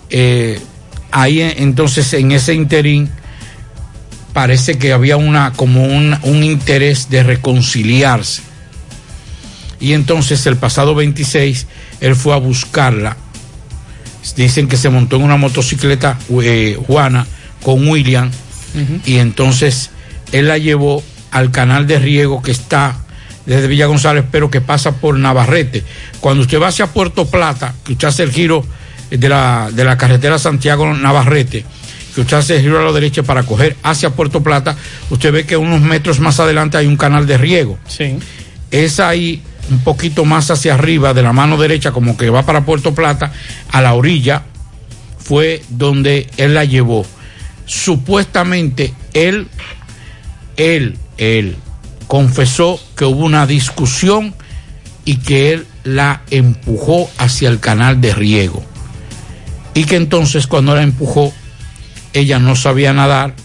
eh, 0.09 0.59
ahí 1.11 1.39
entonces 1.39 2.11
en 2.13 2.33
ese 2.33 2.53
interín 2.53 3.09
parece 4.33 4.77
que 4.77 4.91
había 4.91 5.15
una 5.15 5.53
como 5.53 5.85
un, 5.85 6.17
un 6.23 6.43
interés 6.43 7.09
de 7.09 7.23
reconciliarse. 7.23 8.41
Y 9.79 9.93
entonces 9.93 10.45
el 10.45 10.57
pasado 10.57 10.93
26 10.93 11.67
él 12.01 12.15
fue 12.17 12.33
a 12.33 12.37
buscarla. 12.37 13.15
Dicen 14.35 14.67
que 14.67 14.77
se 14.77 14.89
montó 14.89 15.15
en 15.15 15.23
una 15.23 15.37
motocicleta 15.37 16.17
eh, 16.43 16.77
Juana 16.87 17.25
con 17.63 17.87
William 17.87 18.29
y 19.05 19.17
entonces 19.17 19.89
él 20.31 20.47
la 20.47 20.57
llevó 20.57 21.03
al 21.31 21.51
canal 21.51 21.87
de 21.87 21.99
riego 21.99 22.41
que 22.41 22.51
está 22.51 22.97
desde 23.45 23.67
Villa 23.67 23.87
González, 23.87 24.25
pero 24.31 24.51
que 24.51 24.61
pasa 24.61 24.97
por 24.97 25.17
Navarrete. 25.17 25.83
Cuando 26.19 26.43
usted 26.43 26.61
va 26.61 26.67
hacia 26.67 26.87
Puerto 26.87 27.25
Plata, 27.25 27.73
que 27.83 27.93
usted 27.93 28.07
hace 28.07 28.23
el 28.23 28.31
giro 28.31 28.63
de 29.09 29.29
la, 29.29 29.69
de 29.73 29.83
la 29.83 29.97
carretera 29.97 30.37
Santiago-Navarrete, 30.37 31.65
que 32.13 32.21
usted 32.21 32.37
hace 32.37 32.57
el 32.57 32.61
giro 32.61 32.79
a 32.79 32.83
la 32.83 32.91
derecha 32.91 33.23
para 33.23 33.43
coger 33.43 33.75
hacia 33.81 34.11
Puerto 34.11 34.43
Plata, 34.43 34.75
usted 35.09 35.31
ve 35.31 35.45
que 35.45 35.57
unos 35.57 35.81
metros 35.81 36.19
más 36.19 36.39
adelante 36.39 36.77
hay 36.77 36.85
un 36.85 36.97
canal 36.97 37.25
de 37.25 37.37
riego. 37.37 37.79
Sí. 37.87 38.17
Es 38.69 38.99
ahí 38.99 39.41
un 39.69 39.79
poquito 39.79 40.25
más 40.25 40.49
hacia 40.51 40.73
arriba 40.73 41.13
de 41.13 41.21
la 41.21 41.33
mano 41.33 41.57
derecha, 41.57 41.91
como 41.91 42.17
que 42.17 42.29
va 42.29 42.45
para 42.45 42.65
Puerto 42.65 42.93
Plata, 42.93 43.31
a 43.71 43.81
la 43.81 43.93
orilla, 43.93 44.43
fue 45.17 45.63
donde 45.69 46.27
él 46.37 46.53
la 46.53 46.65
llevó. 46.65 47.05
Supuestamente 47.65 48.93
él, 49.13 49.47
él, 50.57 50.97
él 51.17 51.55
confesó 52.07 52.79
que 52.95 53.05
hubo 53.05 53.23
una 53.23 53.45
discusión 53.45 54.33
y 55.05 55.17
que 55.17 55.53
él 55.53 55.67
la 55.83 56.21
empujó 56.31 57.09
hacia 57.17 57.49
el 57.49 57.59
canal 57.59 58.01
de 58.01 58.13
riego. 58.13 58.63
Y 59.73 59.85
que 59.85 59.95
entonces 59.95 60.47
cuando 60.47 60.75
la 60.75 60.81
empujó, 60.81 61.31
ella 62.13 62.39
no 62.39 62.55
sabía 62.55 62.93
nadar, 62.93 63.35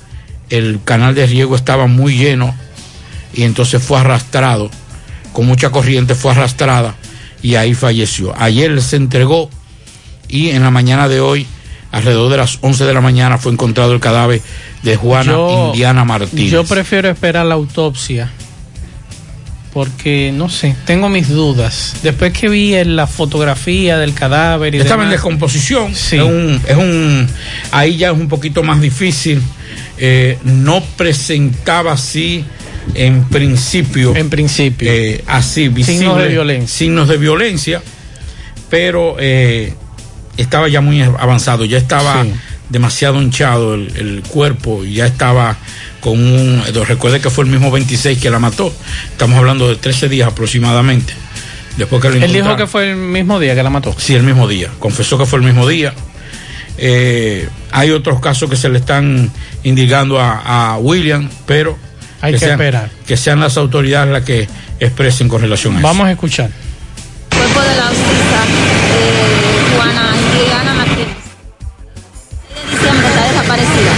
el 0.50 0.80
canal 0.84 1.14
de 1.14 1.26
riego 1.26 1.56
estaba 1.56 1.86
muy 1.86 2.16
lleno 2.16 2.54
y 3.34 3.42
entonces 3.42 3.82
fue 3.82 3.98
arrastrado, 3.98 4.70
con 5.34 5.44
mucha 5.46 5.68
corriente 5.70 6.14
fue 6.14 6.30
arrastrada 6.30 6.94
y 7.42 7.56
ahí 7.56 7.74
falleció. 7.74 8.32
Ayer 8.40 8.80
se 8.80 8.96
entregó 8.96 9.50
y 10.28 10.48
en 10.50 10.62
la 10.62 10.70
mañana 10.70 11.08
de 11.08 11.20
hoy 11.20 11.46
alrededor 11.92 12.30
de 12.30 12.38
las 12.38 12.58
11 12.62 12.84
de 12.86 12.94
la 12.94 13.00
mañana 13.02 13.36
fue 13.36 13.52
encontrado 13.52 13.92
el 13.92 14.00
cadáver 14.00 14.40
de 14.82 14.96
Juana 14.96 15.32
Yo- 15.32 15.70
Indiana 15.72 16.04
Martínez. 16.06 16.50
Yo 16.50 16.64
prefiero 16.64 17.10
esperar 17.10 17.44
la 17.44 17.54
autopsia. 17.54 18.30
Porque, 19.72 20.32
no 20.32 20.48
sé, 20.48 20.76
tengo 20.86 21.08
mis 21.08 21.28
dudas. 21.28 21.96
Después 22.04 22.32
que 22.32 22.48
vi 22.48 22.74
en 22.74 22.94
la 22.94 23.08
fotografía 23.08 23.98
del 23.98 24.14
cadáver 24.14 24.72
y 24.74 24.78
Estaba 24.80 25.02
en 25.02 25.10
descomposición. 25.10 25.92
Sí. 25.96 26.14
Es 26.16 26.22
un, 26.22 26.60
es 26.68 26.76
un, 26.76 27.28
ahí 27.72 27.96
ya 27.96 28.10
es 28.12 28.14
un 28.16 28.28
poquito 28.28 28.62
más 28.62 28.80
difícil. 28.80 29.42
Eh, 29.98 30.38
no 30.44 30.80
presentaba 30.96 31.92
así 31.92 32.44
en 32.94 33.24
principio. 33.24 34.14
En 34.14 34.30
principio. 34.30 34.90
así, 35.26 35.68
visible, 35.68 35.98
Signos 35.98 36.18
de 36.18 36.28
violencia. 36.28 36.68
Signos 36.68 37.08
de 37.08 37.16
violencia. 37.16 37.82
Pero 38.70 39.16
eh, 39.18 39.74
estaba 40.36 40.68
ya 40.68 40.80
muy 40.80 41.02
avanzado. 41.02 41.64
Ya 41.64 41.78
estaba 41.78 42.22
Sí. 42.24 42.32
demasiado 42.68 43.20
hinchado 43.22 43.74
el, 43.74 43.96
el 43.96 44.22
cuerpo. 44.28 44.84
Y 44.84 44.94
ya 44.94 45.06
estaba 45.06 45.56
con 46.00 46.18
un. 46.18 46.62
Recuerde 46.86 47.20
que 47.20 47.30
fue 47.30 47.44
el 47.44 47.50
mismo 47.50 47.70
26 47.70 48.18
que 48.18 48.30
la 48.30 48.38
mató. 48.38 48.72
Estamos 49.10 49.38
hablando 49.38 49.68
de 49.68 49.76
13 49.76 50.08
días 50.08 50.28
aproximadamente. 50.28 51.12
Después 51.76 52.00
que 52.02 52.08
Él 52.08 52.32
dijo 52.32 52.56
que 52.56 52.66
fue 52.68 52.90
el 52.90 52.96
mismo 52.96 53.40
día 53.40 53.54
que 53.54 53.62
la 53.62 53.70
mató. 53.70 53.94
Sí, 53.98 54.14
el 54.14 54.22
mismo 54.22 54.46
día. 54.46 54.70
Confesó 54.78 55.18
que 55.18 55.26
fue 55.26 55.40
el 55.40 55.44
mismo 55.44 55.66
día. 55.66 55.92
Eh, 56.76 57.48
hay 57.70 57.90
otros 57.90 58.20
casos 58.20 58.50
que 58.50 58.56
se 58.56 58.68
le 58.68 58.78
están 58.78 59.30
indicando 59.62 60.20
a, 60.20 60.72
a 60.72 60.78
William, 60.78 61.28
pero 61.46 61.76
Hay 62.24 62.32
que 62.32 62.38
sean, 62.38 62.52
esperar. 62.52 62.90
que 63.06 63.16
sean 63.16 63.40
las 63.40 63.56
autoridades 63.56 64.12
las 64.12 64.22
que 64.24 64.48
expresen 64.80 65.28
con 65.28 65.40
relación 65.42 65.76
a 65.76 65.80
Vamos 65.80 66.06
a 66.06 66.12
escuchar. 66.12 66.50
cuerpo 67.30 67.60
de 67.60 67.76
la 67.76 67.86
autista 67.88 68.40
eh, 68.96 69.76
Juana 69.76 70.04
Indiana 70.40 70.74
Martínez. 70.74 71.16
De 72.64 72.70
diciembre 72.76 73.08
está 73.08 73.28
desaparecida. 73.28 73.92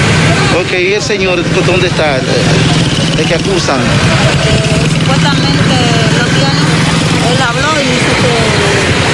Ok, 0.60 0.72
¿y 0.80 0.92
el 0.94 1.02
señor 1.02 1.42
dónde 1.66 1.86
está? 1.88 2.18
¿De 2.18 3.24
qué 3.28 3.34
acusan? 3.34 3.80
Eh, 3.80 4.88
supuestamente 4.90 5.76
lo 6.18 6.24
tiene. 6.34 6.64
Él 7.30 7.38
habló 7.46 7.70
y 7.80 7.84
dice 7.86 8.12
que, 8.22 8.34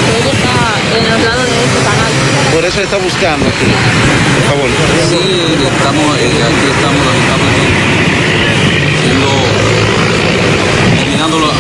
que 0.09 0.13
ella 0.23 0.33
está 0.33 0.57
en 0.99 1.05
los 1.13 1.21
lados 1.23 1.47
de 1.47 1.59
este 1.65 1.81
canal. 1.85 2.13
Por 2.55 2.65
eso 2.65 2.81
está 2.83 2.97
buscando 2.97 3.47
aquí. 3.47 3.67
Por 3.69 4.45
favor. 4.51 4.69
Sí, 5.09 5.21
estamos, 5.69 6.19
eh, 6.19 6.43
aquí 6.49 6.67
estamos 6.73 7.01
lamentablemente 7.07 8.12
siendo, 9.23 10.97
terminando 10.97 11.39
la, 11.41 11.53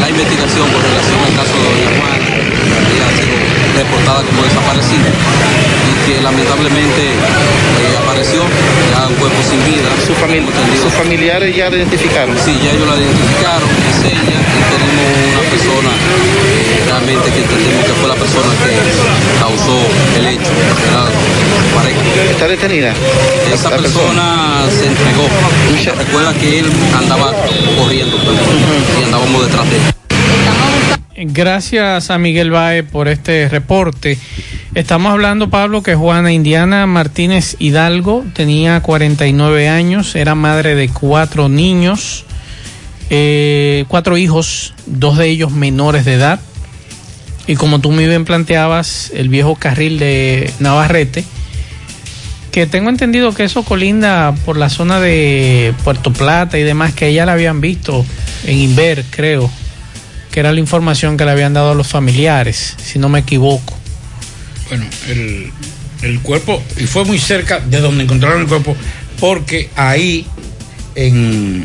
la 0.00 0.08
investigación 0.08 0.70
con 0.70 0.82
relación 0.82 1.20
al 1.24 1.34
caso 1.34 1.54
de 1.56 1.64
Doña 1.64 1.90
Juana, 1.98 2.16
reportada 3.76 4.22
como 4.24 4.42
desaparecida 4.42 5.08
y 5.86 5.92
que 6.06 6.20
lamentablemente 6.22 7.02
eh, 7.12 7.96
apareció 8.02 8.42
ya 8.90 9.06
un 9.06 9.14
cuerpo 9.16 9.36
sin 9.42 9.60
vida. 9.64 9.88
Su 10.06 10.14
famili- 10.16 10.48
sus 10.80 10.92
familiares 10.94 11.54
ya 11.54 11.68
la 11.70 11.76
identificaron. 11.76 12.34
Sí, 12.38 12.56
ya 12.62 12.70
ellos 12.72 12.88
la 12.88 12.96
identificaron, 12.96 13.68
es 13.90 13.98
ella, 14.06 14.38
y 14.40 14.62
tenemos 14.72 15.08
una 15.36 15.44
persona 15.50 15.90
eh, 15.92 16.84
realmente 16.88 17.26
que 17.30 17.40
entendemos 17.44 17.84
que 17.84 17.92
fue 18.00 18.08
la 18.08 18.14
persona 18.16 18.50
que 18.64 18.72
causó 19.40 19.76
el 20.16 20.24
hecho. 20.26 20.52
¿Está 22.30 22.48
detenida? 22.48 22.92
Esa 23.52 23.70
La 23.70 23.76
persona 23.76 24.64
se 24.70 24.86
entregó. 24.86 25.28
Recuerda 25.98 26.32
que 26.34 26.60
él 26.60 26.72
andaba 26.96 27.32
corriendo 27.78 28.16
pues, 28.18 28.36
y 29.00 29.04
andábamos 29.04 29.46
detrás 29.46 29.68
de 29.70 29.76
él. 29.76 29.82
Gracias 31.18 32.10
a 32.10 32.18
Miguel 32.18 32.50
Bae 32.50 32.82
por 32.82 33.08
este 33.08 33.48
reporte. 33.48 34.18
Estamos 34.74 35.12
hablando, 35.12 35.48
Pablo, 35.48 35.82
que 35.82 35.94
Juana 35.94 36.30
Indiana 36.30 36.86
Martínez 36.86 37.56
Hidalgo 37.58 38.22
tenía 38.34 38.82
49 38.82 39.70
años, 39.70 40.14
era 40.14 40.34
madre 40.34 40.74
de 40.74 40.90
cuatro 40.90 41.48
niños, 41.48 42.26
eh, 43.08 43.86
cuatro 43.88 44.18
hijos, 44.18 44.74
dos 44.84 45.16
de 45.16 45.28
ellos 45.28 45.52
menores 45.52 46.04
de 46.04 46.14
edad. 46.14 46.38
Y 47.46 47.54
como 47.54 47.78
tú 47.78 47.92
muy 47.92 48.06
bien 48.06 48.26
planteabas, 48.26 49.10
el 49.14 49.30
viejo 49.30 49.54
carril 49.54 49.98
de 49.98 50.52
Navarrete, 50.58 51.24
que 52.52 52.66
tengo 52.66 52.90
entendido 52.90 53.32
que 53.32 53.44
eso 53.44 53.62
colinda 53.62 54.34
por 54.44 54.58
la 54.58 54.68
zona 54.68 55.00
de 55.00 55.72
Puerto 55.82 56.12
Plata 56.12 56.58
y 56.58 56.62
demás, 56.62 56.92
que 56.92 57.08
ella 57.08 57.24
la 57.24 57.32
habían 57.32 57.62
visto 57.62 58.04
en 58.44 58.58
Inver, 58.58 59.02
creo, 59.08 59.50
que 60.36 60.40
era 60.40 60.52
la 60.52 60.60
información 60.60 61.16
que 61.16 61.24
le 61.24 61.30
habían 61.30 61.54
dado 61.54 61.70
a 61.70 61.74
los 61.74 61.86
familiares, 61.86 62.76
si 62.76 62.98
no 62.98 63.08
me 63.08 63.20
equivoco. 63.20 63.74
Bueno, 64.68 64.84
el, 65.08 65.50
el 66.02 66.20
cuerpo, 66.20 66.62
y 66.76 66.84
fue 66.84 67.06
muy 67.06 67.18
cerca 67.18 67.60
de 67.60 67.80
donde 67.80 68.04
encontraron 68.04 68.42
el 68.42 68.46
cuerpo, 68.46 68.76
porque 69.18 69.70
ahí, 69.76 70.26
en, 70.94 71.64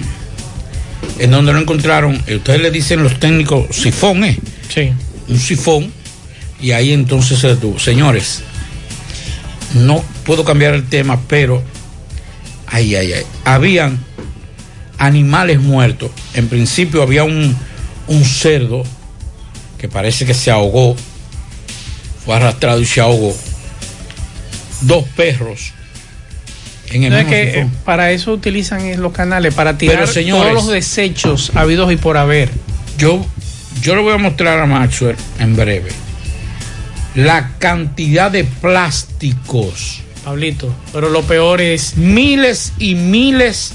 en 1.20 1.32
donde 1.32 1.52
lo 1.52 1.60
encontraron, 1.60 2.24
eh, 2.28 2.38
ustedes 2.38 2.62
le 2.62 2.72
dicen 2.72 3.04
los 3.04 3.20
técnicos 3.20 3.76
sifón, 3.76 4.24
¿eh? 4.24 4.40
Sí. 4.74 4.94
Un 5.28 5.38
sifón, 5.38 5.92
y 6.62 6.72
ahí 6.72 6.94
entonces 6.94 7.40
se 7.40 7.50
detuvo. 7.50 7.78
Señores, 7.78 8.42
no 9.74 10.02
puedo 10.24 10.46
cambiar 10.46 10.76
el 10.76 10.86
tema, 10.86 11.20
pero, 11.28 11.62
ay, 12.68 12.96
ay, 12.96 13.12
ay, 13.12 13.24
habían 13.44 14.00
animales 14.98 15.60
muertos. 15.60 16.10
En 16.36 16.48
principio 16.48 17.02
había 17.02 17.26
un, 17.26 17.54
un 18.12 18.26
cerdo 18.26 18.84
que 19.78 19.88
parece 19.88 20.26
que 20.26 20.34
se 20.34 20.52
ahogó 20.52 20.96
fue 22.26 22.36
arrastrado 22.36 22.80
y 22.80 22.86
se 22.86 23.02
ahogó. 23.02 23.36
Dos 24.82 25.06
perros 25.16 25.74
en 26.92 27.04
el 27.04 27.12
No, 27.12 27.18
es 27.18 27.26
mismo 27.26 27.32
que 27.38 27.52
sifón. 27.52 27.68
eh, 27.68 27.72
para 27.86 28.12
eso 28.12 28.32
utilizan 28.34 28.82
eh, 28.86 28.98
los 28.98 29.12
canales, 29.14 29.54
para 29.54 29.78
tirar 29.78 29.98
Pero, 30.02 30.08
señores, 30.12 30.52
todos 30.52 30.66
los 30.66 30.74
desechos 30.74 31.52
habidos 31.56 31.92
y 31.92 31.96
por 31.98 32.18
haber. 32.18 32.50
Yo, 32.98 33.26
yo 33.82 33.96
le 33.96 34.02
voy 34.02 34.14
a 34.14 34.18
mostrar 34.18 34.60
a 34.60 34.66
Maxwell 34.66 35.16
en 35.40 35.56
breve 35.56 35.92
la 37.16 37.52
cantidad 37.60 38.30
de 38.32 38.44
plásticos. 38.44 40.02
Pablito, 40.24 40.74
pero 40.94 41.10
lo 41.10 41.24
peor 41.24 41.62
es 41.62 41.98
miles 41.98 42.74
y 42.78 42.94
miles 42.96 43.74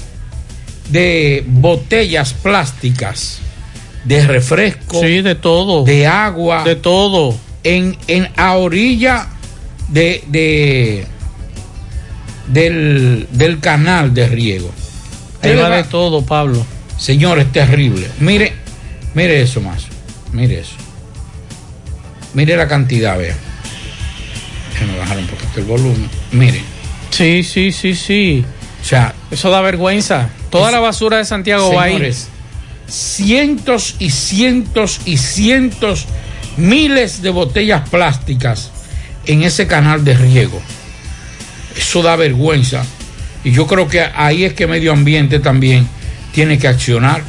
de 0.89 1.43
botellas 1.45 2.33
plásticas 2.33 3.39
de 4.07 4.25
refresco, 4.25 5.01
Sí, 5.01 5.21
de 5.21 5.35
todo. 5.35 5.83
de 5.83 6.07
agua, 6.07 6.63
De 6.63 6.75
todo. 6.75 7.35
en, 7.63 7.97
en 8.07 8.29
a 8.37 8.53
orilla 8.55 9.27
de, 9.89 10.23
de 10.27 11.05
del, 12.47 13.27
del 13.31 13.59
canal 13.59 14.13
de 14.13 14.27
riego. 14.27 14.71
Ahí 15.41 15.55
va 15.55 15.69
de 15.69 15.83
todo, 15.83 16.23
Pablo. 16.23 16.65
Señor, 16.97 17.39
es 17.39 17.51
terrible. 17.51 18.07
Mire, 18.19 18.53
mire 19.13 19.41
eso 19.41 19.61
más. 19.61 19.85
Mire 20.31 20.59
eso. 20.61 20.75
Mire 22.33 22.55
la 22.57 22.67
cantidad, 22.67 23.17
vea. 23.17 23.35
Déjame 24.73 24.97
bajar 24.97 25.17
un 25.17 25.27
poquito 25.27 25.59
el 25.59 25.65
volumen. 25.65 26.09
Mire. 26.31 26.61
Sí, 27.11 27.43
sí, 27.43 27.71
sí, 27.71 27.95
sí. 27.95 28.45
O 28.81 28.85
sea, 28.85 29.13
Eso 29.31 29.49
da 29.49 29.61
vergüenza. 29.61 30.29
Toda 30.49 30.71
la 30.71 30.79
basura 30.79 31.17
de 31.17 31.25
Santiago 31.25 31.73
va 31.73 31.83
ahí. 31.83 31.93
señores, 31.93 32.29
cientos 32.87 33.95
y 33.99 34.09
cientos 34.09 35.01
y 35.05 35.17
cientos, 35.17 36.05
miles 36.57 37.21
de 37.21 37.29
botellas 37.29 37.87
plásticas 37.89 38.71
en 39.25 39.43
ese 39.43 39.67
canal 39.67 40.03
de 40.03 40.15
riego. 40.15 40.61
Eso 41.77 42.01
da 42.01 42.15
vergüenza. 42.15 42.85
Y 43.43 43.51
yo 43.51 43.67
creo 43.67 43.87
que 43.87 44.01
ahí 44.01 44.43
es 44.45 44.53
que 44.53 44.67
medio 44.67 44.91
ambiente 44.91 45.39
también 45.39 45.87
tiene 46.33 46.57
que 46.57 46.67
accionar. 46.67 47.21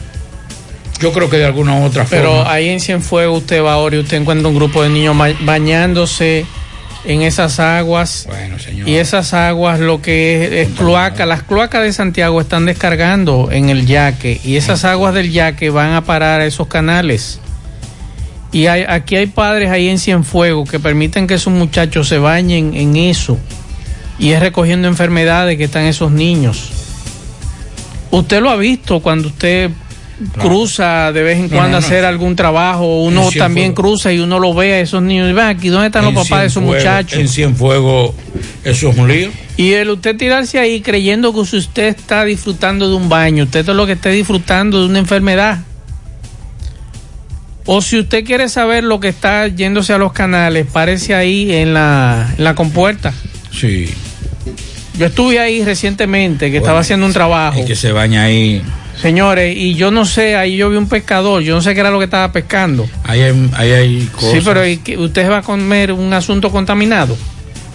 Yo 1.00 1.12
creo 1.12 1.30
que 1.30 1.36
de 1.36 1.44
alguna 1.44 1.76
u 1.78 1.84
otra 1.84 2.04
Pero 2.08 2.36
forma. 2.36 2.52
ahí 2.52 2.68
en 2.70 2.80
Cienfuegos 2.80 3.42
usted 3.42 3.62
va 3.62 3.74
ahora 3.74 3.96
y 3.96 3.98
usted 4.00 4.16
encuentra 4.16 4.48
un 4.48 4.54
grupo 4.56 4.82
de 4.82 4.88
niños 4.88 5.16
ba- 5.16 5.34
bañándose 5.42 6.44
en 7.08 7.22
esas 7.22 7.58
aguas. 7.58 8.26
Bueno, 8.28 8.58
señor. 8.58 8.86
Y 8.86 8.96
esas 8.96 9.32
aguas 9.32 9.80
lo 9.80 10.02
que 10.02 10.44
es, 10.44 10.68
es 10.68 10.76
cloaca. 10.76 11.24
Las 11.24 11.42
cloacas 11.42 11.82
de 11.82 11.92
Santiago 11.92 12.38
están 12.40 12.66
descargando 12.66 13.48
en 13.50 13.70
el 13.70 13.86
yaque 13.86 14.38
y 14.44 14.56
esas 14.56 14.84
aguas 14.84 15.14
del 15.14 15.32
yaque 15.32 15.70
van 15.70 15.94
a 15.94 16.04
parar 16.04 16.42
a 16.42 16.46
esos 16.46 16.68
canales. 16.68 17.40
Y 18.52 18.66
hay, 18.66 18.84
aquí 18.86 19.16
hay 19.16 19.26
padres 19.26 19.70
ahí 19.70 19.88
en 19.88 19.98
Cienfuegos 19.98 20.70
que 20.70 20.78
permiten 20.78 21.26
que 21.26 21.38
sus 21.38 21.52
muchachos 21.52 22.08
se 22.08 22.18
bañen 22.18 22.74
en 22.74 22.96
eso. 22.96 23.38
Y 24.18 24.32
es 24.32 24.40
recogiendo 24.40 24.86
enfermedades 24.86 25.56
que 25.56 25.64
están 25.64 25.84
esos 25.84 26.12
niños. 26.12 26.70
Usted 28.10 28.42
lo 28.42 28.50
ha 28.50 28.56
visto 28.56 29.00
cuando 29.00 29.28
usted 29.28 29.70
cruza 30.40 31.12
de 31.12 31.22
vez 31.22 31.38
en 31.38 31.48
cuando 31.48 31.72
no, 31.72 31.76
hacer 31.78 32.04
algún 32.04 32.34
trabajo, 32.36 33.02
uno 33.02 33.28
también 33.36 33.72
cruza 33.72 34.12
y 34.12 34.18
uno 34.18 34.38
lo 34.38 34.54
ve 34.54 34.74
a 34.74 34.80
esos 34.80 35.02
niños 35.02 35.30
y 35.30 35.32
ven 35.32 35.46
aquí, 35.46 35.68
¿dónde 35.68 35.86
están 35.86 36.04
los 36.04 36.14
papás 36.14 36.40
de 36.40 36.46
esos 36.46 36.62
muchachos? 36.62 37.18
En 37.18 37.28
Cienfuegos, 37.28 38.14
eso 38.64 38.90
es 38.90 38.96
un 38.96 39.08
lío. 39.08 39.30
Y 39.56 39.72
el 39.72 39.90
usted 39.90 40.16
tirarse 40.16 40.58
ahí 40.58 40.80
creyendo 40.80 41.32
que 41.32 41.44
si 41.44 41.56
usted 41.56 41.96
está 41.96 42.24
disfrutando 42.24 42.88
de 42.88 42.96
un 42.96 43.08
baño, 43.08 43.44
usted 43.44 43.68
es 43.68 43.74
lo 43.74 43.86
que 43.86 43.92
está 43.92 44.10
disfrutando 44.10 44.80
de 44.80 44.86
una 44.86 44.98
enfermedad. 44.98 45.60
O 47.66 47.82
si 47.82 47.98
usted 47.98 48.24
quiere 48.24 48.48
saber 48.48 48.82
lo 48.82 48.98
que 48.98 49.08
está 49.08 49.46
yéndose 49.46 49.92
a 49.92 49.98
los 49.98 50.12
canales, 50.12 50.66
párese 50.72 51.14
ahí 51.14 51.52
en 51.52 51.74
la, 51.74 52.32
en 52.38 52.44
la 52.44 52.54
compuerta. 52.54 53.12
Sí. 53.52 53.90
Yo 54.98 55.06
estuve 55.06 55.38
ahí 55.38 55.62
recientemente, 55.62 56.50
que 56.50 56.56
estaba 56.56 56.80
haciendo 56.80 57.04
un 57.04 57.12
trabajo. 57.12 57.60
Y 57.60 57.64
que 57.64 57.76
se 57.76 57.92
baña 57.92 58.22
ahí. 58.22 58.62
Señores, 59.00 59.56
y 59.56 59.74
yo 59.74 59.90
no 59.90 60.04
sé, 60.04 60.34
ahí 60.34 60.56
yo 60.56 60.70
vi 60.70 60.76
un 60.76 60.88
pescador, 60.88 61.42
yo 61.42 61.54
no 61.54 61.62
sé 61.62 61.74
qué 61.74 61.80
era 61.80 61.90
lo 61.90 61.98
que 61.98 62.06
estaba 62.06 62.32
pescando. 62.32 62.88
Ahí 63.04 63.20
hay, 63.20 63.50
ahí 63.54 63.72
hay 63.72 64.06
cosas. 64.06 64.32
Sí, 64.32 64.40
pero. 64.44 65.02
¿usted 65.02 65.30
va 65.30 65.38
a 65.38 65.42
comer 65.42 65.92
un 65.92 66.12
asunto 66.12 66.50
contaminado? 66.50 67.16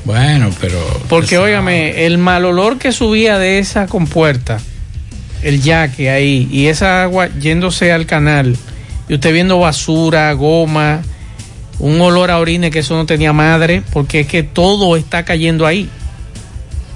Bueno, 0.04 0.50
pero. 0.60 0.78
Porque, 1.08 1.38
óigame, 1.38 2.06
el 2.06 2.18
mal 2.18 2.44
olor 2.44 2.78
que 2.78 2.92
subía 2.92 3.40
de 3.40 3.60
esa 3.60 3.88
compuerta, 3.88 4.60
el 5.44 5.62
yaque 5.62 6.10
ahí, 6.10 6.50
y 6.52 6.68
esa 6.68 7.04
agua 7.04 7.30
yéndose 7.40 7.94
al 7.94 8.06
canal, 8.06 8.58
y 9.08 9.14
usted 9.14 9.32
viendo 9.32 9.60
basura, 9.60 10.32
goma, 10.34 11.02
un 11.80 12.02
olor 12.02 12.32
a 12.32 12.40
orine 12.40 12.70
que 12.70 12.80
eso 12.80 12.96
no 12.96 13.06
tenía 13.06 13.32
madre, 13.32 13.82
porque 13.94 14.22
es 14.22 14.28
que 14.28 14.44
todo 14.44 14.98
está 14.98 15.24
cayendo 15.24 15.66
ahí. 15.66 15.90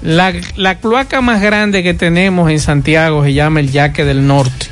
La, 0.02 0.32
la 0.56 0.76
cloaca 0.78 1.20
más 1.20 1.40
grande 1.42 1.82
que 1.82 1.92
tenemos 1.94 2.50
en 2.50 2.60
Santiago 2.60 3.24
se 3.24 3.32
llama 3.34 3.60
el 3.60 3.70
Yaque 3.72 4.04
del 4.04 4.26
Norte. 4.26 4.66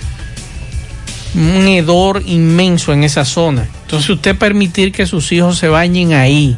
Un 1.34 1.66
hedor 1.68 2.22
inmenso 2.24 2.92
en 2.92 3.04
esa 3.04 3.24
zona. 3.24 3.66
Entonces 3.82 4.08
usted 4.10 4.36
permitir 4.36 4.92
que 4.92 5.04
sus 5.06 5.30
hijos 5.32 5.58
se 5.58 5.68
bañen 5.68 6.12
ahí. 6.14 6.56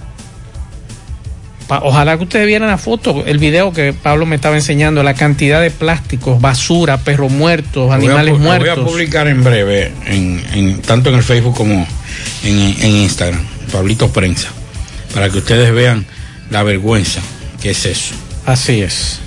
Pa- 1.66 1.80
Ojalá 1.82 2.16
que 2.16 2.24
ustedes 2.24 2.46
vieran 2.46 2.68
la 2.68 2.78
foto, 2.78 3.24
el 3.26 3.38
video 3.38 3.72
que 3.72 3.92
Pablo 3.92 4.24
me 4.24 4.36
estaba 4.36 4.54
enseñando, 4.56 5.02
la 5.02 5.14
cantidad 5.14 5.60
de 5.60 5.70
plásticos, 5.70 6.40
basura, 6.40 6.98
perros 6.98 7.30
muertos, 7.32 7.74
Lo 7.74 7.84
voy 7.86 7.92
a 7.92 7.96
animales 7.96 8.34
pu- 8.34 8.38
lo 8.38 8.42
muertos. 8.44 8.76
Voy 8.76 8.84
a 8.84 8.88
publicar 8.88 9.28
en 9.28 9.44
breve, 9.44 9.92
en, 10.06 10.42
en- 10.54 10.80
tanto 10.82 11.10
en 11.10 11.16
el 11.16 11.22
Facebook 11.22 11.56
como 11.56 11.86
en, 12.44 12.58
en 12.80 12.96
Instagram, 12.96 13.40
Pablito 13.72 14.10
Prensa, 14.12 14.48
para 15.12 15.28
que 15.30 15.38
ustedes 15.38 15.72
vean 15.72 16.06
la 16.50 16.62
vergüenza 16.62 17.20
que 17.60 17.70
es 17.70 17.84
eso. 17.84 18.14
Así 18.49 18.80
es. 18.80 19.18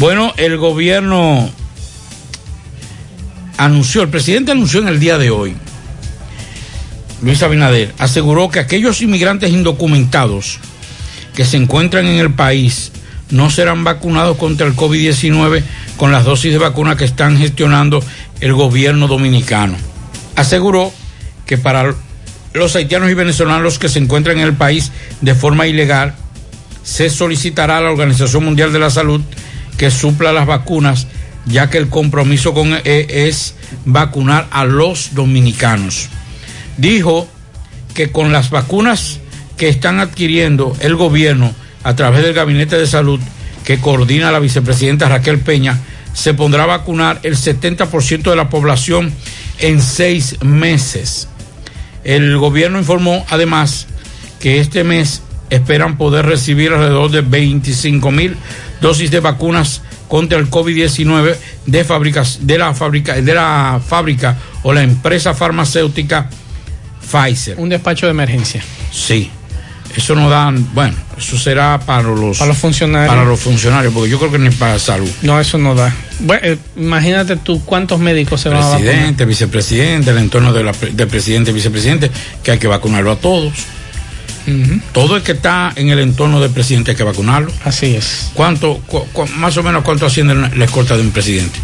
Bueno, 0.00 0.34
el 0.36 0.56
gobierno 0.56 1.48
anunció, 3.56 4.02
el 4.02 4.08
presidente 4.08 4.50
anunció 4.50 4.80
en 4.80 4.88
el 4.88 4.98
día 4.98 5.18
de 5.18 5.30
hoy, 5.30 5.54
Luis 7.22 7.44
Abinader, 7.44 7.94
aseguró 7.98 8.48
que 8.48 8.58
aquellos 8.58 9.02
inmigrantes 9.02 9.52
indocumentados 9.52 10.58
que 11.36 11.44
se 11.44 11.58
encuentran 11.58 12.06
en 12.06 12.18
el 12.18 12.34
país 12.34 12.90
no 13.30 13.48
serán 13.48 13.84
vacunados 13.84 14.36
contra 14.36 14.66
el 14.66 14.74
COVID-19 14.74 15.62
con 15.96 16.10
las 16.10 16.24
dosis 16.24 16.50
de 16.50 16.58
vacuna 16.58 16.96
que 16.96 17.04
están 17.04 17.38
gestionando 17.38 18.02
el 18.40 18.52
gobierno 18.52 19.06
dominicano. 19.06 19.76
Aseguró 20.34 20.92
que 21.46 21.56
para 21.56 21.94
los 22.56 22.76
haitianos 22.76 23.10
y 23.10 23.14
venezolanos 23.14 23.78
que 23.78 23.88
se 23.88 23.98
encuentran 23.98 24.38
en 24.38 24.44
el 24.44 24.54
país 24.54 24.92
de 25.20 25.34
forma 25.34 25.66
ilegal, 25.66 26.14
se 26.82 27.10
solicitará 27.10 27.78
a 27.78 27.80
la 27.80 27.90
Organización 27.90 28.44
Mundial 28.44 28.72
de 28.72 28.78
la 28.78 28.90
Salud 28.90 29.20
que 29.76 29.90
supla 29.90 30.32
las 30.32 30.46
vacunas, 30.46 31.06
ya 31.46 31.68
que 31.68 31.78
el 31.78 31.88
compromiso 31.88 32.54
con 32.54 32.72
e- 32.72 33.06
es 33.08 33.54
vacunar 33.84 34.46
a 34.50 34.64
los 34.64 35.14
dominicanos. 35.14 36.08
Dijo 36.76 37.28
que 37.94 38.12
con 38.12 38.32
las 38.32 38.50
vacunas 38.50 39.20
que 39.56 39.68
están 39.68 40.00
adquiriendo 40.00 40.76
el 40.80 40.96
gobierno 40.96 41.54
a 41.82 41.96
través 41.96 42.22
del 42.22 42.34
Gabinete 42.34 42.76
de 42.76 42.86
Salud 42.86 43.20
que 43.64 43.80
coordina 43.80 44.30
la 44.30 44.38
vicepresidenta 44.38 45.08
Raquel 45.08 45.40
Peña, 45.40 45.80
se 46.14 46.34
pondrá 46.34 46.62
a 46.62 46.66
vacunar 46.66 47.18
el 47.24 47.36
70% 47.36 48.30
de 48.30 48.36
la 48.36 48.48
población 48.48 49.12
en 49.58 49.82
seis 49.82 50.36
meses. 50.42 51.28
El 52.06 52.38
gobierno 52.38 52.78
informó 52.78 53.26
además 53.30 53.88
que 54.38 54.60
este 54.60 54.84
mes 54.84 55.22
esperan 55.50 55.98
poder 55.98 56.24
recibir 56.24 56.72
alrededor 56.72 57.10
de 57.10 57.20
25 57.20 58.12
mil 58.12 58.36
dosis 58.80 59.10
de 59.10 59.18
vacunas 59.18 59.82
contra 60.06 60.38
el 60.38 60.48
COVID-19 60.48 61.36
de, 61.66 61.84
fábricas, 61.84 62.38
de, 62.42 62.58
la 62.58 62.74
fábrica, 62.74 63.20
de 63.20 63.34
la 63.34 63.80
fábrica 63.84 64.36
o 64.62 64.72
la 64.72 64.84
empresa 64.84 65.34
farmacéutica 65.34 66.30
Pfizer. 67.10 67.58
Un 67.58 67.70
despacho 67.70 68.06
de 68.06 68.12
emergencia. 68.12 68.62
Sí. 68.92 69.28
Eso 69.96 70.14
no 70.14 70.30
dan, 70.30 70.64
bueno, 70.74 70.94
eso 71.18 71.36
será 71.36 71.80
para 71.80 72.02
los, 72.02 72.38
Para 72.38 72.50
los 72.50 72.58
funcionarios. 72.58 73.12
para 73.12 73.24
los 73.24 73.40
funcionarios, 73.40 73.92
porque 73.92 74.10
yo 74.10 74.18
creo 74.20 74.30
que 74.30 74.38
ni 74.38 74.50
para 74.50 74.78
salud. 74.78 75.10
No, 75.22 75.40
eso 75.40 75.58
no 75.58 75.74
da. 75.74 75.92
Bueno, 76.20 76.40
eh, 76.46 76.58
imagínate 76.76 77.36
tú 77.36 77.62
cuántos 77.64 77.98
médicos 78.00 78.40
se 78.40 78.48
van 78.48 78.58
a 78.58 78.66
vacunar. 78.68 78.82
Presidente, 78.92 79.24
vicepresidente, 79.26 80.10
el 80.10 80.18
entorno 80.18 80.52
de 80.52 80.62
la 80.64 80.72
pre- 80.72 80.92
del 80.92 81.08
presidente 81.08 81.50
y 81.50 81.54
vicepresidente, 81.54 82.10
que 82.42 82.52
hay 82.52 82.58
que 82.58 82.66
vacunarlo 82.68 83.12
a 83.12 83.16
todos. 83.16 83.52
Todo 84.92 85.16
el 85.16 85.22
que 85.22 85.32
está 85.32 85.72
en 85.74 85.88
el 85.90 85.98
entorno 85.98 86.40
del 86.40 86.50
presidente 86.52 86.92
hay 86.92 86.96
que 86.96 87.02
vacunarlo. 87.02 87.50
Así 87.64 87.96
es. 87.96 88.30
¿Cuánto, 88.32 88.76
cu- 88.86 89.04
cu- 89.12 89.26
más 89.36 89.56
o 89.56 89.62
menos 89.64 89.82
cuánto 89.82 90.06
asciende 90.06 90.34
la 90.34 90.64
escolta 90.64 90.94
de 90.96 91.02
un 91.02 91.10
presidente? 91.10 91.58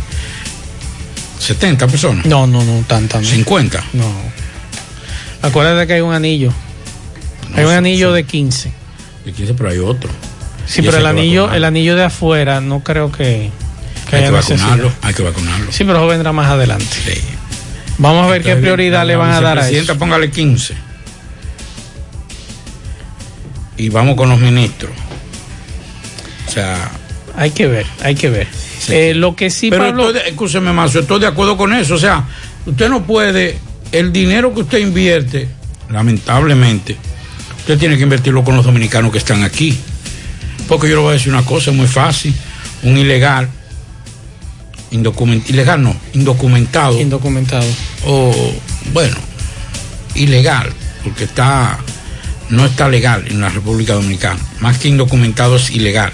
¿70 1.41 1.89
personas? 1.89 2.27
No, 2.27 2.47
no, 2.47 2.63
no, 2.65 2.85
tanta. 2.89 3.21
no. 3.21 3.27
¿50? 3.29 3.81
No. 3.93 4.13
Acuérdate 5.43 5.87
que 5.87 5.93
hay 5.95 6.01
un 6.01 6.13
anillo. 6.13 6.53
hay 7.55 7.65
un 7.65 7.71
anillo 7.73 8.13
de 8.13 8.25
15. 8.25 8.73
De 9.25 9.33
15, 9.33 9.55
pero 9.55 9.71
hay 9.71 9.79
otro. 9.79 10.11
Sí, 10.67 10.81
Y 10.81 10.85
pero 10.85 10.99
el 10.99 11.07
anillo, 11.07 11.53
el 11.53 11.65
anillo 11.65 11.97
de 11.97 12.05
afuera 12.05 12.61
no 12.61 12.81
creo 12.81 13.11
que, 13.13 13.51
que 14.21 14.25
Hay 14.27 14.31
que 14.31 14.37
necesidad. 14.37 14.59
vacunarlo, 14.69 14.93
hay 15.03 15.15
que 15.15 15.23
vacunarlo. 15.23 15.73
Sí, 15.73 15.85
pero 15.85 15.99
eso 15.99 16.07
vendrá 16.07 16.33
más 16.33 16.49
adelante. 16.51 16.87
Vamos 17.99 18.27
a 18.27 18.31
ver 18.31 18.43
qué 18.43 18.57
prioridad 18.57 19.07
le 19.07 19.17
van 19.17 19.31
a 19.31 19.41
dar 19.41 19.59
a 19.59 19.69
eso. 19.69 19.97
póngale 19.99 20.31
15. 20.31 20.75
Y 23.77 23.89
vamos 23.89 24.17
con 24.17 24.29
los 24.29 24.39
ministros. 24.39 24.93
O 26.47 26.51
sea. 26.51 26.91
Hay 27.37 27.51
que 27.51 27.67
ver, 27.67 27.87
hay 28.03 28.15
que 28.15 28.29
ver. 28.29 28.47
Eh, 28.89 29.15
lo 29.15 29.35
que 29.35 29.49
sí, 29.51 29.71
Pero 29.71 29.85
Pablo. 29.85 30.09
estoy 30.09 30.23
de- 30.23 30.29
escúcheme 30.29 30.73
yo 30.91 31.01
estoy 31.01 31.21
de 31.21 31.27
acuerdo 31.27 31.57
con 31.57 31.73
eso. 31.73 31.95
O 31.95 31.99
sea, 31.99 32.25
usted 32.67 32.89
no 32.91 33.05
puede, 33.05 33.59
el 33.93 34.13
dinero 34.13 34.53
que 34.53 34.61
usted 34.61 34.79
invierte, 34.79 35.49
lamentablemente, 35.89 36.97
usted 37.61 37.79
tiene 37.79 37.97
que 37.97 38.03
invertirlo 38.03 38.45
con 38.45 38.57
los 38.57 38.65
dominicanos 38.67 39.11
que 39.11 39.19
están 39.19 39.43
aquí. 39.43 39.79
Porque 40.69 40.89
yo 40.89 40.97
le 40.97 41.01
voy 41.03 41.11
a 41.11 41.13
decir 41.15 41.33
una 41.33 41.45
cosa, 41.45 41.71
es 41.71 41.77
muy 41.77 41.87
fácil. 41.87 42.35
Un 42.83 42.99
ilegal, 42.99 43.49
indocument, 44.93 45.49
ilegal 45.51 45.83
no, 45.83 45.97
indocumentado. 46.13 47.01
Indocumentado. 47.01 47.67
O, 48.07 48.33
bueno, 48.93 49.17
ilegal, 50.15 50.73
porque 51.03 51.25
está, 51.25 51.79
no 52.51 52.65
está 52.65 52.89
legal 52.89 53.25
en 53.29 53.41
la 53.41 53.49
República 53.49 53.95
Dominicana. 53.95 54.39
Más 54.61 54.79
que 54.79 54.89
indocumentado 54.89 55.57
es 55.57 55.71
ilegal 55.71 56.13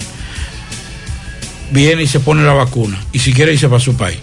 viene 1.70 2.02
y 2.02 2.06
se 2.06 2.20
pone 2.20 2.42
la 2.44 2.54
vacuna 2.54 2.98
y 3.12 3.18
si 3.18 3.30
quiere 3.34 3.52
irse 3.52 3.68
para 3.68 3.78
su 3.80 3.94
país. 3.94 4.16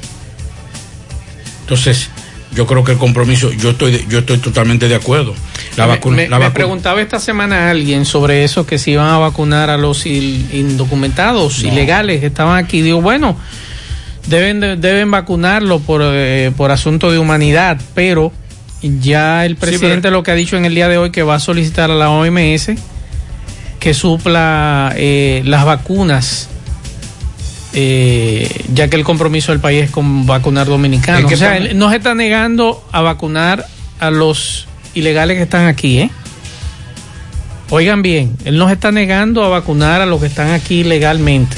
Entonces, 1.61 2.09
yo 2.55 2.65
creo 2.65 2.83
que 2.83 2.93
el 2.93 2.97
compromiso, 2.97 3.51
yo 3.51 3.71
estoy, 3.71 4.05
yo 4.09 4.19
estoy 4.19 4.37
totalmente 4.37 4.87
de 4.87 4.95
acuerdo. 4.95 5.35
La 5.77 5.85
Me- 5.85 5.91
vacuna, 5.93 6.15
me, 6.17 6.23
la 6.29 6.39
me 6.39 6.45
vacuna- 6.45 6.53
preguntaba 6.53 7.01
esta 7.01 7.19
semana 7.19 7.69
alguien 7.69 8.05
sobre 8.05 8.43
eso, 8.43 8.65
que 8.65 8.77
si 8.79 8.91
iban 8.91 9.07
a 9.09 9.17
vacunar 9.17 9.69
a 9.69 9.77
los 9.77 10.05
il- 10.05 10.47
indocumentados, 10.53 11.63
No. 11.63 11.71
ilegales 11.71 12.19
que 12.21 12.27
estaban 12.27 12.57
aquí. 12.63 12.81
Digo, 12.81 13.01
bueno, 13.01 13.37
deben, 14.27 14.59
de- 14.59 14.75
deben 14.77 15.09
vacunarlo 15.11 15.79
por, 15.79 16.01
eh, 16.03 16.51
por 16.55 16.71
asunto 16.71 17.11
de 17.11 17.19
humanidad, 17.19 17.79
pero 17.93 18.31
ya 18.81 19.45
el 19.45 19.55
presidente 19.55 20.11
lo 20.11 20.21
que 20.23 20.31
ha 20.31 20.35
dicho 20.35 20.57
en 20.57 20.65
el 20.65 20.75
día 20.75 20.87
de 20.87 20.97
hoy 20.97 21.11
que 21.11 21.23
va 21.23 21.35
a 21.35 21.39
solicitar 21.39 21.89
a 21.91 21.95
la 21.95 22.09
OMS 22.09 22.75
que 23.79 23.93
supla 23.93 24.93
eh, 24.95 25.41
las 25.45 25.65
vacunas. 25.65 26.49
eh, 27.77 28.49
ya 28.73 28.87
que 28.89 28.95
el 28.95 29.03
compromiso 29.03 29.51
del 29.51 29.59
país 29.59 29.83
es 29.83 29.91
con 29.91 30.25
vacunar 30.25 30.65
dominicanos. 30.67 31.23
Es 31.23 31.27
que 31.27 31.33
o 31.35 31.37
sea, 31.37 31.57
él 31.57 31.77
no 31.77 31.89
se 31.89 31.97
está 31.97 32.15
negando 32.15 32.81
a 32.91 33.01
vacunar 33.01 33.65
a 33.99 34.11
los 34.11 34.67
ilegales 34.93 35.35
que 35.37 35.43
están 35.43 35.67
aquí, 35.67 35.99
¿eh? 35.99 36.09
Oigan 37.71 38.01
bien, 38.01 38.37
él 38.45 38.57
no 38.57 38.67
se 38.67 38.73
está 38.75 38.91
negando 38.91 39.43
a 39.43 39.49
vacunar 39.49 39.99
a 40.01 40.05
los 40.05 40.21
que 40.21 40.27
están 40.27 40.51
aquí 40.51 40.83
legalmente. 40.83 41.57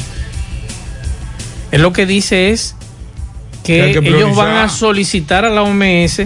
Él 1.72 1.82
lo 1.82 1.93
que 1.93 2.05
dice 2.05 2.51
es 2.51 2.76
que, 3.63 3.91
ellos 3.91 4.36
van 4.36 4.57
a 4.57 4.70
solicitar 4.70 5.45
a 5.45 5.49
la 5.49 5.63
OMS 5.63 6.22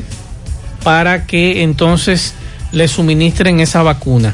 para 0.83 1.25
que 1.25 1.63
entonces 1.63 2.33
le 2.71 2.87
suministren 2.87 3.59
esa 3.59 3.83
vacuna. 3.83 4.33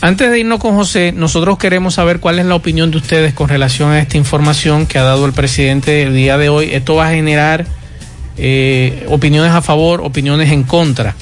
Antes 0.00 0.30
de 0.30 0.40
irnos 0.40 0.58
con 0.58 0.74
José, 0.74 1.12
nosotros 1.12 1.58
queremos 1.58 1.94
saber 1.94 2.18
cuál 2.18 2.40
es 2.40 2.46
la 2.46 2.56
opinión 2.56 2.90
de 2.90 2.96
ustedes 2.96 3.34
con 3.34 3.48
relación 3.48 3.92
a 3.92 4.00
esta 4.00 4.16
información 4.16 4.86
que 4.86 4.98
ha 4.98 5.02
dado 5.02 5.26
el 5.26 5.32
presidente 5.32 6.02
el 6.02 6.14
día 6.14 6.36
de 6.38 6.48
hoy. 6.48 6.70
Esto 6.72 6.96
va 6.96 7.08
a 7.08 7.12
generar 7.12 7.66
eh, 8.36 9.06
opiniones 9.08 9.52
a 9.52 9.62
favor, 9.62 10.00
opiniones 10.00 10.50
en 10.50 10.64
contra, 10.64 11.14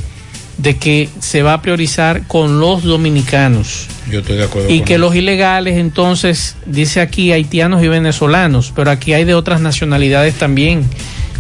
de 0.63 0.77
que 0.77 1.09
se 1.21 1.43
va 1.43 1.55
a 1.55 1.63
priorizar 1.63 2.27
con 2.27 2.61
los 2.61 2.83
dominicanos 2.83 3.87
yo 4.11 4.21
estoy 4.21 4.37
de 4.37 4.45
acuerdo 4.45 4.69
y 4.71 4.79
con 4.79 4.87
que 4.87 4.95
eso. 4.95 5.01
los 5.01 5.15
ilegales 5.15 5.79
entonces, 5.79 6.57
dice 6.67 7.01
aquí 7.01 7.33
haitianos 7.33 7.83
y 7.83 7.89
venezolanos, 7.89 8.73
pero 8.75 8.91
aquí 8.91 9.13
hay 9.13 9.25
de 9.25 9.35
otras 9.35 9.61
nacionalidades 9.61 10.35
también 10.35 10.85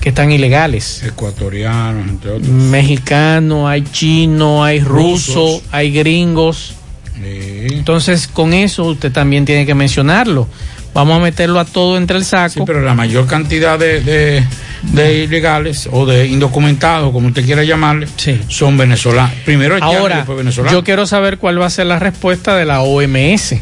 que 0.00 0.10
están 0.10 0.30
ilegales. 0.30 1.02
ecuatorianos, 1.02 2.08
entre 2.08 2.30
otros. 2.30 2.48
Mexicano, 2.48 3.68
hay 3.68 3.82
chino, 3.92 4.64
hay 4.64 4.80
ruso, 4.80 5.40
Rusos. 5.40 5.62
hay 5.72 5.90
gringos. 5.92 6.74
Sí. 7.16 7.74
Entonces, 7.74 8.26
con 8.26 8.54
eso 8.54 8.84
usted 8.84 9.12
también 9.12 9.44
tiene 9.44 9.66
que 9.66 9.74
mencionarlo. 9.74 10.48
Vamos 10.94 11.18
a 11.18 11.20
meterlo 11.20 11.60
a 11.60 11.64
todo 11.64 11.98
entre 11.98 12.16
el 12.16 12.24
saco. 12.24 12.54
Sí, 12.54 12.60
pero 12.64 12.80
la 12.80 12.94
mayor 12.94 13.26
cantidad 13.26 13.78
de, 13.78 14.00
de, 14.00 14.44
de 14.82 15.24
ilegales 15.24 15.88
o 15.90 16.06
de 16.06 16.26
indocumentados, 16.26 17.12
como 17.12 17.28
usted 17.28 17.44
quiera 17.44 17.62
llamarle, 17.64 18.08
son 18.48 18.76
venezolanos. 18.76 19.34
Primero 19.44 19.76
Ahora, 19.80 20.16
después 20.16 20.38
venezolanos. 20.38 20.72
yo 20.72 20.84
quiero 20.84 21.06
saber 21.06 21.38
cuál 21.38 21.60
va 21.60 21.66
a 21.66 21.70
ser 21.70 21.86
la 21.86 21.98
respuesta 21.98 22.56
de 22.56 22.64
la 22.64 22.80
OMS 22.80 23.56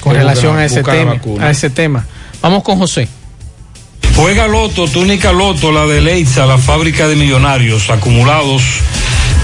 con 0.00 0.14
relación 0.14 0.56
a 0.56 0.64
ese 0.64 0.82
tema. 0.82 1.20
A 1.40 1.50
ese 1.50 1.70
tema. 1.70 2.06
Vamos 2.42 2.62
con 2.62 2.78
José. 2.78 3.08
Juega 4.16 4.48
Loto, 4.48 4.86
túnica 4.88 5.32
Loto, 5.32 5.72
la 5.72 5.86
de 5.86 6.00
Leitza, 6.00 6.46
la 6.46 6.58
fábrica 6.58 7.08
de 7.08 7.16
millonarios 7.16 7.88
acumulados 7.90 8.62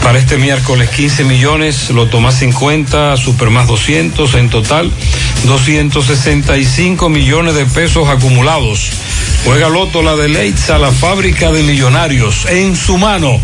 para 0.07 0.21
este 0.21 0.37
miércoles 0.37 0.89
15 0.91 1.25
millones, 1.25 1.91
Loto 1.91 2.21
más 2.21 2.37
50, 2.37 3.17
Super 3.17 3.51
más 3.51 3.67
200, 3.67 4.35
en 4.35 4.51
total 4.51 4.93
265 5.47 7.09
millones 7.09 7.57
de 7.57 7.67
pesos 7.67 8.09
acumulados. 8.09 8.93
Juega 9.45 9.69
Loto, 9.69 10.03
la 10.03 10.15
de 10.15 10.29
Leitza, 10.29 10.79
la 10.79 10.93
fábrica 10.93 11.51
de 11.51 11.65
millonarios 11.65 12.47
en 12.47 12.77
su 12.77 12.99
mano. 12.99 13.41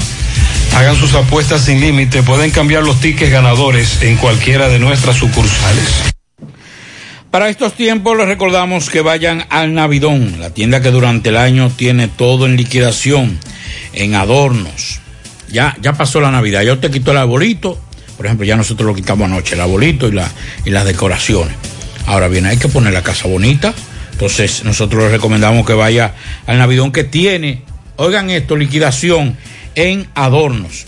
Hagan 0.78 0.96
sus 0.96 1.16
apuestas 1.16 1.66
sin 1.66 1.82
límite, 1.82 2.24
pueden 2.24 2.52
cambiar 2.52 2.84
los 2.84 3.02
tickets 3.02 3.34
ganadores 3.34 4.02
en 4.02 4.16
cualquiera 4.16 4.70
de 4.70 4.80
nuestras 4.80 5.18
sucursales. 5.18 6.13
Para 7.34 7.50
estos 7.50 7.74
tiempos 7.74 8.16
les 8.16 8.28
recordamos 8.28 8.92
que 8.92 9.02
vayan 9.02 9.48
al 9.50 9.74
Navidón, 9.74 10.36
la 10.40 10.52
tienda 10.52 10.84
que 10.84 10.92
durante 10.92 11.30
el 11.30 11.38
año 11.38 11.72
tiene 11.76 12.08
todo 12.08 12.46
en 12.46 12.56
liquidación, 12.58 13.40
en 13.94 14.14
adornos. 14.14 15.00
Ya, 15.50 15.76
ya 15.82 15.94
pasó 15.94 16.22
la 16.22 16.30
Navidad, 16.30 16.62
ya 16.62 16.74
usted 16.74 16.92
quitó 16.92 17.10
el 17.10 17.18
arbolito, 17.18 17.82
por 18.18 18.28
ejemplo, 18.28 18.46
ya 18.46 18.56
nosotros 18.56 18.86
lo 18.86 18.94
quitamos 18.94 19.26
anoche, 19.26 19.56
el 19.56 19.62
arbolito 19.62 20.08
y, 20.08 20.12
la, 20.12 20.30
y 20.64 20.70
las 20.70 20.86
decoraciones. 20.86 21.56
Ahora 22.06 22.28
bien, 22.28 22.46
hay 22.46 22.58
que 22.58 22.68
poner 22.68 22.94
la 22.94 23.02
casa 23.02 23.28
bonita, 23.28 23.74
entonces 24.12 24.64
nosotros 24.64 25.02
les 25.02 25.14
recomendamos 25.14 25.66
que 25.66 25.74
vaya 25.74 26.14
al 26.46 26.60
Navidón 26.60 26.92
que 26.92 27.04
tiene, 27.04 27.64
oigan 27.96 28.30
esto, 28.30 28.56
liquidación 28.56 29.36
en 29.74 30.08
adornos, 30.14 30.86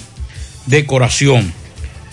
decoración, 0.67 1.51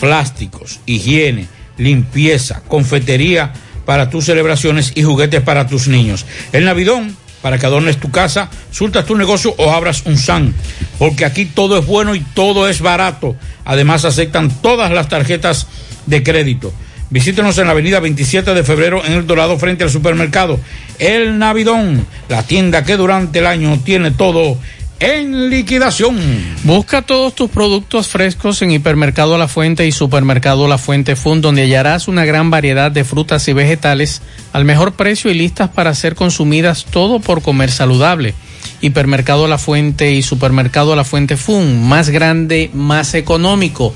plásticos, 0.00 0.80
higiene, 0.86 1.48
limpieza, 1.76 2.62
confetería 2.66 3.52
para 3.84 4.10
tus 4.10 4.26
celebraciones 4.26 4.92
y 4.94 5.02
juguetes 5.02 5.40
para 5.40 5.66
tus 5.66 5.88
niños. 5.88 6.26
El 6.52 6.64
Navidón, 6.64 7.16
para 7.42 7.58
que 7.58 7.66
adornes 7.66 7.98
tu 7.98 8.10
casa, 8.10 8.50
surtas 8.70 9.06
tu 9.06 9.16
negocio 9.16 9.54
o 9.58 9.70
abras 9.70 10.02
un 10.06 10.16
SAN, 10.16 10.54
porque 10.98 11.24
aquí 11.24 11.44
todo 11.44 11.78
es 11.78 11.86
bueno 11.86 12.14
y 12.14 12.20
todo 12.20 12.68
es 12.68 12.80
barato. 12.80 13.36
Además 13.64 14.04
aceptan 14.04 14.50
todas 14.62 14.90
las 14.90 15.08
tarjetas 15.08 15.66
de 16.06 16.22
crédito. 16.22 16.72
Visítenos 17.10 17.58
en 17.58 17.66
la 17.66 17.72
avenida 17.72 18.00
27 18.00 18.54
de 18.54 18.64
febrero 18.64 19.04
en 19.04 19.12
El 19.12 19.26
Dorado 19.26 19.58
frente 19.58 19.84
al 19.84 19.90
supermercado. 19.90 20.58
El 20.98 21.38
Navidón, 21.38 22.06
la 22.30 22.42
tienda 22.42 22.84
que 22.84 22.96
durante 22.96 23.40
el 23.40 23.46
año 23.46 23.78
tiene 23.84 24.12
todo 24.12 24.56
en 25.02 25.50
liquidación. 25.50 26.16
Busca 26.62 27.02
todos 27.02 27.34
tus 27.34 27.50
productos 27.50 28.06
frescos 28.06 28.62
en 28.62 28.70
Hipermercado 28.70 29.36
La 29.36 29.48
Fuente 29.48 29.84
y 29.84 29.90
Supermercado 29.90 30.68
La 30.68 30.78
Fuente 30.78 31.16
Fund, 31.16 31.42
donde 31.42 31.62
hallarás 31.62 32.06
una 32.06 32.24
gran 32.24 32.50
variedad 32.50 32.92
de 32.92 33.02
frutas 33.02 33.48
y 33.48 33.52
vegetales 33.52 34.22
al 34.52 34.64
mejor 34.64 34.92
precio 34.92 35.28
y 35.28 35.34
listas 35.34 35.70
para 35.70 35.92
ser 35.96 36.14
consumidas 36.14 36.84
todo 36.84 37.18
por 37.18 37.42
comer 37.42 37.72
saludable. 37.72 38.36
Hipermercado 38.80 39.48
La 39.48 39.58
Fuente 39.58 40.12
y 40.12 40.22
Supermercado 40.22 40.94
La 40.94 41.02
Fuente 41.02 41.36
Fund, 41.36 41.84
más 41.84 42.10
grande, 42.10 42.70
más 42.72 43.14
económico. 43.14 43.92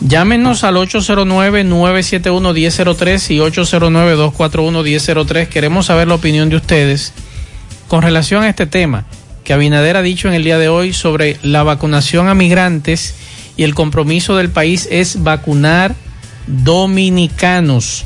Llámenos 0.00 0.64
al 0.64 0.74
809-971-1003 0.74 3.30
y 3.30 3.38
809-241-1003. 3.38 5.46
Queremos 5.46 5.86
saber 5.86 6.08
la 6.08 6.16
opinión 6.16 6.48
de 6.48 6.56
ustedes 6.56 7.12
con 7.86 8.02
relación 8.02 8.42
a 8.42 8.48
este 8.48 8.66
tema 8.66 9.04
que 9.48 9.54
Abinader 9.54 9.96
ha 9.96 10.02
dicho 10.02 10.28
en 10.28 10.34
el 10.34 10.44
día 10.44 10.58
de 10.58 10.68
hoy 10.68 10.92
sobre 10.92 11.38
la 11.42 11.62
vacunación 11.62 12.28
a 12.28 12.34
migrantes 12.34 13.14
y 13.56 13.62
el 13.62 13.74
compromiso 13.74 14.36
del 14.36 14.50
país 14.50 14.86
es 14.90 15.22
vacunar 15.22 15.94
dominicanos 16.46 18.04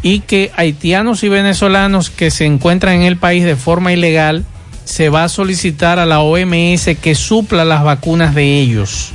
y 0.00 0.20
que 0.20 0.50
haitianos 0.56 1.24
y 1.24 1.28
venezolanos 1.28 2.08
que 2.08 2.30
se 2.30 2.46
encuentran 2.46 2.94
en 2.94 3.02
el 3.02 3.18
país 3.18 3.44
de 3.44 3.54
forma 3.54 3.92
ilegal 3.92 4.46
se 4.86 5.10
va 5.10 5.24
a 5.24 5.28
solicitar 5.28 5.98
a 5.98 6.06
la 6.06 6.20
OMS 6.20 6.88
que 7.02 7.14
supla 7.14 7.66
las 7.66 7.84
vacunas 7.84 8.34
de 8.34 8.58
ellos. 8.58 9.10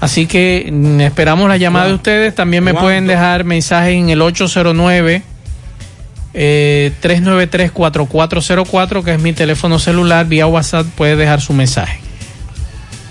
Así 0.00 0.26
que 0.26 0.70
mm, 0.70 1.00
esperamos 1.00 1.48
la 1.48 1.56
llamada 1.56 1.88
de 1.88 1.94
ustedes. 1.94 2.32
También 2.32 2.62
me 2.62 2.74
pueden 2.74 3.08
dejar 3.08 3.42
mensajes 3.42 3.94
en 3.94 4.10
el 4.10 4.22
809 4.22 5.24
eh, 6.34 6.92
393-4404, 7.02 9.04
que 9.04 9.14
es 9.14 9.20
mi 9.20 9.32
teléfono 9.32 9.78
celular. 9.78 10.26
Vía 10.26 10.46
WhatsApp 10.46 10.86
puede 10.86 11.16
dejar 11.16 11.40
su 11.40 11.52
mensaje. 11.52 12.00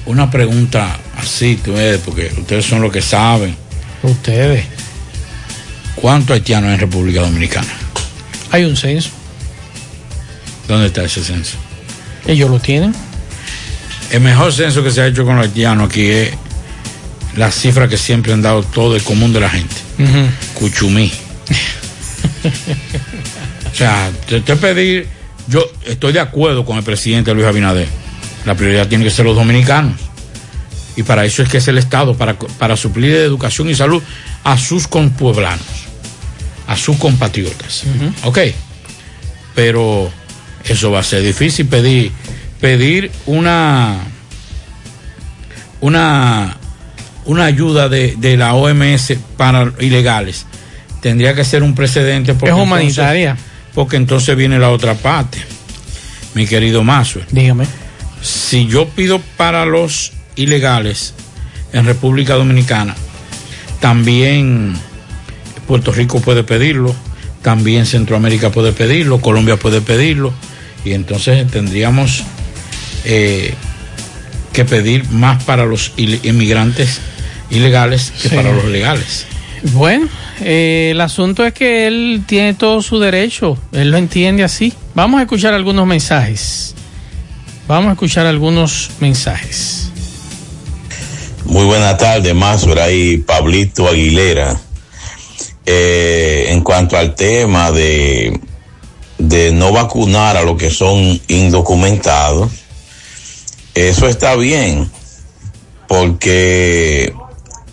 Una 0.05 0.31
pregunta 0.31 0.97
así, 1.17 1.59
porque 2.03 2.31
ustedes 2.37 2.65
son 2.65 2.81
los 2.81 2.91
que 2.91 3.01
saben. 3.01 3.55
Ustedes. 4.03 4.65
¿Cuántos 5.95 6.33
haitianos 6.33 6.69
hay 6.69 6.73
en 6.75 6.79
República 6.79 7.21
Dominicana? 7.21 7.67
Hay 8.49 8.65
un 8.65 8.75
censo. 8.75 9.11
¿Dónde 10.67 10.87
está 10.87 11.03
ese 11.03 11.23
censo? 11.23 11.57
Ellos 12.25 12.49
lo 12.49 12.59
tienen. 12.59 12.95
El 14.11 14.21
mejor 14.21 14.51
censo 14.51 14.83
que 14.83 14.91
se 14.91 15.01
ha 15.01 15.07
hecho 15.07 15.23
con 15.23 15.35
los 15.35 15.45
haitianos 15.45 15.89
aquí 15.89 16.09
es 16.09 16.31
la 17.35 17.51
cifra 17.51 17.87
que 17.87 17.97
siempre 17.97 18.33
han 18.33 18.41
dado 18.41 18.63
todo 18.63 18.95
el 18.95 19.03
común 19.03 19.31
de 19.31 19.39
la 19.39 19.49
gente. 19.49 19.75
Cuchumí. 20.55 21.11
o 23.71 23.75
sea, 23.75 24.11
te, 24.27 24.41
te 24.41 24.55
pedir, 24.55 25.07
yo 25.47 25.63
estoy 25.85 26.13
de 26.13 26.19
acuerdo 26.19 26.65
con 26.65 26.77
el 26.77 26.83
presidente 26.83 27.33
Luis 27.33 27.45
Abinader. 27.47 27.87
La 28.45 28.55
prioridad 28.55 28.87
tiene 28.87 29.03
que 29.03 29.11
ser 29.11 29.25
los 29.25 29.35
dominicanos. 29.35 29.99
Y 30.95 31.03
para 31.03 31.23
eso 31.25 31.41
es 31.41 31.49
que 31.49 31.57
es 31.57 31.67
el 31.67 31.77
Estado, 31.77 32.15
para, 32.17 32.37
para 32.37 32.75
suplir 32.75 33.13
de 33.13 33.23
educación 33.23 33.69
y 33.69 33.75
salud 33.75 34.01
a 34.43 34.57
sus 34.57 34.87
compueblanos, 34.87 35.65
a 36.67 36.75
sus 36.75 36.97
compatriotas. 36.97 37.83
Ok. 38.23 38.39
Pero 39.55 40.11
eso 40.65 40.91
va 40.91 40.99
a 40.99 41.03
ser 41.03 41.21
difícil 41.23 41.65
pedir, 41.67 42.11
pedir 42.59 43.09
una, 43.25 43.99
una, 45.79 46.57
una 47.25 47.45
ayuda 47.45 47.89
de, 47.89 48.15
de 48.17 48.37
la 48.37 48.53
OMS 48.53 49.13
para 49.37 49.71
ilegales. 49.79 50.45
Tendría 51.01 51.33
que 51.33 51.43
ser 51.43 51.63
un 51.63 51.73
precedente 51.73 52.33
porque 52.33 52.53
Es 52.55 52.61
humanitaria. 52.61 53.31
entonces- 53.31 53.50
porque 53.73 53.97
entonces 53.97 54.35
viene 54.35 54.59
la 54.59 54.69
otra 54.69 54.95
parte. 54.95 55.39
Mi 56.33 56.47
querido 56.47 56.83
Mazo. 56.83 57.19
Dígame. 57.31 57.65
Si 58.21 58.67
yo 58.67 58.87
pido 58.89 59.19
para 59.37 59.65
los 59.65 60.13
ilegales 60.35 61.13
en 61.73 61.85
República 61.85 62.35
Dominicana, 62.35 62.95
también 63.79 64.73
Puerto 65.67 65.91
Rico 65.91 66.21
puede 66.21 66.43
pedirlo, 66.43 66.95
también 67.41 67.85
Centroamérica 67.85 68.51
puede 68.51 68.71
pedirlo, 68.71 69.19
Colombia 69.21 69.57
puede 69.57 69.81
pedirlo, 69.81 70.33
y 70.85 70.93
entonces 70.93 71.49
tendríamos 71.49 72.23
eh, 73.05 73.53
que 74.53 74.65
pedir 74.65 75.09
más 75.09 75.43
para 75.43 75.65
los 75.65 75.93
inmigrantes 75.97 76.99
ilegales 77.49 78.11
que 78.21 78.29
Sí. 78.29 78.35
para 78.35 78.51
los 78.51 78.65
legales. 78.65 79.25
Bueno, 79.63 80.07
eh, 80.39 80.89
el 80.91 81.01
asunto 81.01 81.45
es 81.45 81.53
que 81.53 81.85
él 81.85 82.23
tiene 82.25 82.55
todo 82.55 82.81
su 82.81 82.99
derecho, 82.99 83.57
él 83.71 83.91
lo 83.91 83.97
entiende 83.97 84.43
así. 84.43 84.73
Vamos 84.95 85.19
a 85.19 85.23
escuchar 85.23 85.53
algunos 85.53 85.85
mensajes. 85.85 86.73
Vamos 87.67 87.89
a 87.89 87.91
escuchar 87.93 88.25
algunos 88.25 88.89
mensajes. 88.99 89.91
Muy 91.45 91.65
buena 91.65 91.95
tarde, 91.95 92.33
Mazo, 92.33 92.73
ahí 92.81 93.17
Pablito 93.17 93.87
Aguilera. 93.87 94.59
Eh, 95.65 96.47
en 96.49 96.61
cuanto 96.61 96.97
al 96.97 97.13
tema 97.13 97.71
de, 97.71 98.39
de 99.19 99.51
no 99.51 99.71
vacunar 99.71 100.37
a 100.37 100.43
los 100.43 100.57
que 100.57 100.71
son 100.71 101.21
indocumentados, 101.27 102.51
eso 103.75 104.07
está 104.07 104.35
bien, 104.35 104.89
porque 105.87 107.13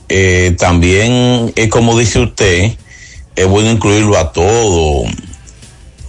eh, 0.08 0.56
también 0.58 1.52
es 1.54 1.68
como 1.68 1.98
dice 1.98 2.20
usted, 2.20 2.72
es 3.36 3.46
bueno 3.46 3.70
incluirlo 3.70 4.16
a 4.16 4.32
todo, 4.32 5.04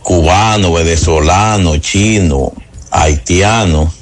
cubano, 0.02 0.74
venezolano, 0.74 1.78
chino, 1.78 2.54
haitiano, 2.91 3.93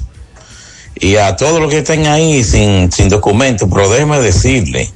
y 0.94 1.16
a 1.16 1.36
todos 1.36 1.60
los 1.60 1.70
que 1.70 1.78
estén 1.78 2.06
ahí 2.06 2.42
sin, 2.44 2.90
sin 2.90 3.08
documento, 3.08 3.68
pero 3.68 3.88
déjeme 3.88 4.20
decirle, 4.20 4.90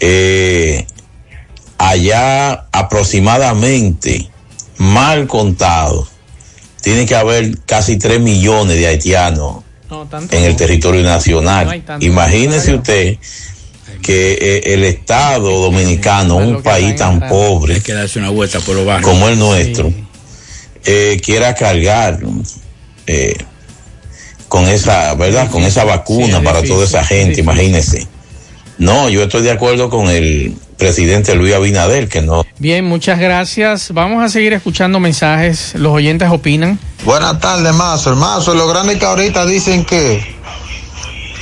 eh, 0.00 0.86
allá 1.78 2.66
aproximadamente, 2.72 4.30
mal 4.78 5.26
contado, 5.26 6.06
tiene 6.82 7.06
que 7.06 7.14
haber 7.14 7.58
casi 7.64 7.98
3 7.98 8.20
millones 8.20 8.76
de 8.76 8.86
haitianos 8.86 9.64
en 10.30 10.44
el 10.44 10.56
territorio 10.56 11.02
nacional. 11.02 11.82
No. 11.86 11.98
Imagínese 12.00 12.74
usted 12.74 13.18
que 14.04 14.32
eh, 14.38 14.74
el 14.74 14.84
Estado 14.84 15.50
dominicano, 15.62 16.36
un 16.36 16.62
país 16.62 16.94
tan 16.94 17.20
pobre 17.20 17.76
Hay 17.76 17.80
que 17.80 17.94
darse 17.94 18.18
una 18.18 18.28
vuelta 18.28 18.60
por 18.60 18.76
los 18.76 18.84
barrios. 18.84 19.10
como 19.10 19.28
el 19.30 19.38
nuestro, 19.38 19.90
eh, 20.84 21.18
quiera 21.24 21.54
cargar 21.54 22.20
eh, 23.06 23.34
con 24.46 24.68
esa, 24.68 25.14
¿verdad? 25.14 25.50
Con 25.50 25.62
esa 25.62 25.84
vacuna 25.84 26.42
para 26.42 26.62
toda 26.62 26.84
esa 26.84 27.02
gente, 27.02 27.40
imagínese. 27.40 28.06
No, 28.76 29.08
yo 29.08 29.22
estoy 29.22 29.42
de 29.42 29.52
acuerdo 29.52 29.88
con 29.88 30.10
el 30.10 30.54
presidente 30.76 31.34
Luis 31.34 31.54
Abinader, 31.54 32.06
que 32.06 32.20
no. 32.20 32.44
Bien, 32.58 32.84
muchas 32.84 33.18
gracias. 33.18 33.90
Vamos 33.92 34.22
a 34.22 34.28
seguir 34.28 34.52
escuchando 34.52 35.00
mensajes. 35.00 35.74
Los 35.76 35.92
oyentes 35.92 36.28
opinan. 36.30 36.78
Buenas 37.06 37.40
tardes, 37.40 37.72
Mazo. 37.72 38.10
El 38.10 38.16
Mazo, 38.16 38.54
los 38.54 38.68
grandes 38.68 38.98
que 38.98 39.06
ahorita 39.06 39.46
dicen 39.46 39.86
que, 39.86 40.22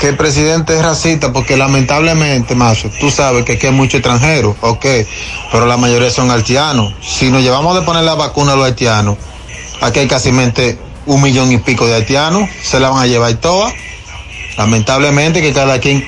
que 0.03 0.09
el 0.09 0.17
presidente 0.17 0.77
es 0.77 0.83
racista, 0.83 1.33
porque 1.33 1.57
lamentablemente, 1.57 2.57
Mazo, 2.57 2.91
tú 2.99 3.09
sabes 3.09 3.45
que 3.45 3.53
aquí 3.53 3.69
hay 3.69 3.73
muchos 3.73 4.01
extranjeros, 4.01 4.57
ok, 4.61 4.85
pero 5.53 5.65
la 5.65 5.77
mayoría 5.77 6.11
son 6.11 6.29
haitianos. 6.29 6.93
Si 7.01 7.31
nos 7.31 7.41
llevamos 7.41 7.77
de 7.77 7.83
poner 7.83 8.03
la 8.03 8.17
vacuna 8.17 8.55
a 8.55 8.57
los 8.57 8.65
haitianos, 8.65 9.17
aquí 9.81 10.01
hay 10.01 10.09
casi 10.09 10.33
un 11.07 11.23
millón 11.23 11.53
y 11.53 11.59
pico 11.59 11.87
de 11.87 11.95
haitianos, 11.95 12.51
se 12.65 12.81
la 12.81 12.91
van 12.91 13.05
a 13.05 13.07
llevar 13.07 13.33
todas. 13.35 13.73
Lamentablemente 14.59 15.41
que 15.41 15.53
cada 15.53 15.79
quien 15.79 16.05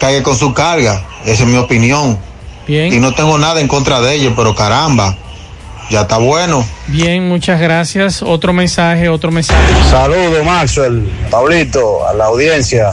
caiga 0.00 0.24
con 0.24 0.36
su 0.36 0.52
carga, 0.52 1.04
esa 1.24 1.44
es 1.44 1.48
mi 1.48 1.56
opinión. 1.56 2.18
Bien. 2.66 2.92
Y 2.92 2.98
no 2.98 3.14
tengo 3.14 3.38
nada 3.38 3.60
en 3.60 3.68
contra 3.68 4.00
de 4.00 4.12
ellos, 4.12 4.32
pero 4.34 4.56
caramba, 4.56 5.16
ya 5.88 6.00
está 6.00 6.18
bueno. 6.18 6.66
Bien, 6.88 7.28
muchas 7.28 7.60
gracias. 7.60 8.22
Otro 8.22 8.52
mensaje, 8.52 9.08
otro 9.08 9.30
mensaje. 9.30 9.72
Saludos, 9.88 10.44
Maxwell, 10.44 11.08
Pablito, 11.30 12.08
a 12.08 12.12
la 12.12 12.24
audiencia. 12.24 12.90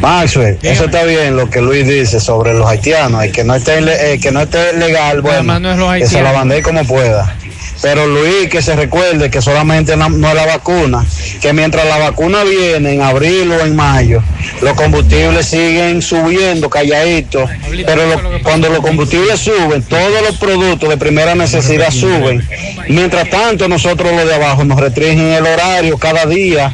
Maxwell, 0.00 0.58
eso 0.62 0.84
está 0.86 1.04
bien 1.04 1.36
lo 1.36 1.48
que 1.50 1.60
Luis 1.60 1.86
dice 1.86 2.20
sobre 2.20 2.54
los 2.54 2.68
haitianos, 2.68 3.24
el 3.24 3.32
que 3.32 3.44
no 3.44 3.54
esté, 3.54 3.78
eh, 3.78 4.18
que 4.20 4.30
no 4.30 4.40
esté 4.42 4.72
legal, 4.74 5.20
bueno, 5.22 5.42
no 5.60 5.72
es 5.72 5.78
los 5.78 5.92
que 5.94 6.06
se 6.06 6.22
la 6.22 6.32
bandee 6.32 6.62
como 6.62 6.84
pueda. 6.84 7.34
Pero 7.80 8.08
Luis, 8.08 8.48
que 8.50 8.60
se 8.60 8.74
recuerde 8.74 9.30
que 9.30 9.40
solamente 9.40 9.96
no, 9.96 10.08
no 10.08 10.28
es 10.28 10.34
la 10.34 10.46
vacuna, 10.46 11.06
que 11.40 11.52
mientras 11.52 11.86
la 11.86 11.96
vacuna 11.98 12.42
viene 12.42 12.94
en 12.94 13.02
abril 13.02 13.52
o 13.52 13.64
en 13.64 13.76
mayo, 13.76 14.20
los 14.62 14.72
combustibles 14.74 15.46
siguen 15.46 16.02
subiendo 16.02 16.68
calladitos, 16.68 17.48
pero 17.86 18.04
lo- 18.06 18.42
cuando 18.42 18.68
los 18.68 18.80
combustibles 18.80 19.38
suben, 19.38 19.82
todos 19.84 20.22
los 20.26 20.36
productos 20.38 20.88
de 20.88 20.96
primera 20.96 21.36
necesidad 21.36 21.92
suben. 21.92 22.42
Mientras 22.88 23.30
tanto, 23.30 23.68
nosotros 23.68 24.10
los 24.12 24.26
de 24.26 24.34
abajo 24.34 24.64
nos 24.64 24.80
restringen 24.80 25.28
el 25.28 25.46
horario 25.46 25.98
cada 25.98 26.26
día 26.26 26.72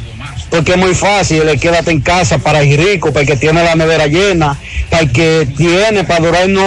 porque 0.55 0.71
es 0.71 0.79
muy 0.79 0.95
fácil, 0.95 1.45
le 1.45 1.59
quédate 1.59 1.91
en 1.91 2.01
casa 2.01 2.39
para 2.39 2.61
el 2.61 2.77
rico, 2.77 3.13
para 3.13 3.23
el 3.23 3.27
que 3.27 3.37
tiene 3.37 3.65
la 3.65 3.75
nevera 3.75 4.07
llena, 4.07 4.57
para 4.89 5.03
el 5.03 5.11
que 5.11 5.49
tiene 5.57 6.05
para 6.05 6.25
durar 6.25 6.49
no, 6.49 6.63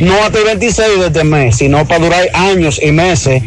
no 0.00 0.14
hasta 0.24 0.38
el 0.38 0.44
26 0.44 0.98
de 0.98 1.06
este 1.06 1.22
mes, 1.22 1.56
sino 1.58 1.86
para 1.86 2.04
durar 2.04 2.28
años 2.34 2.80
y 2.82 2.90
meses. 2.90 3.40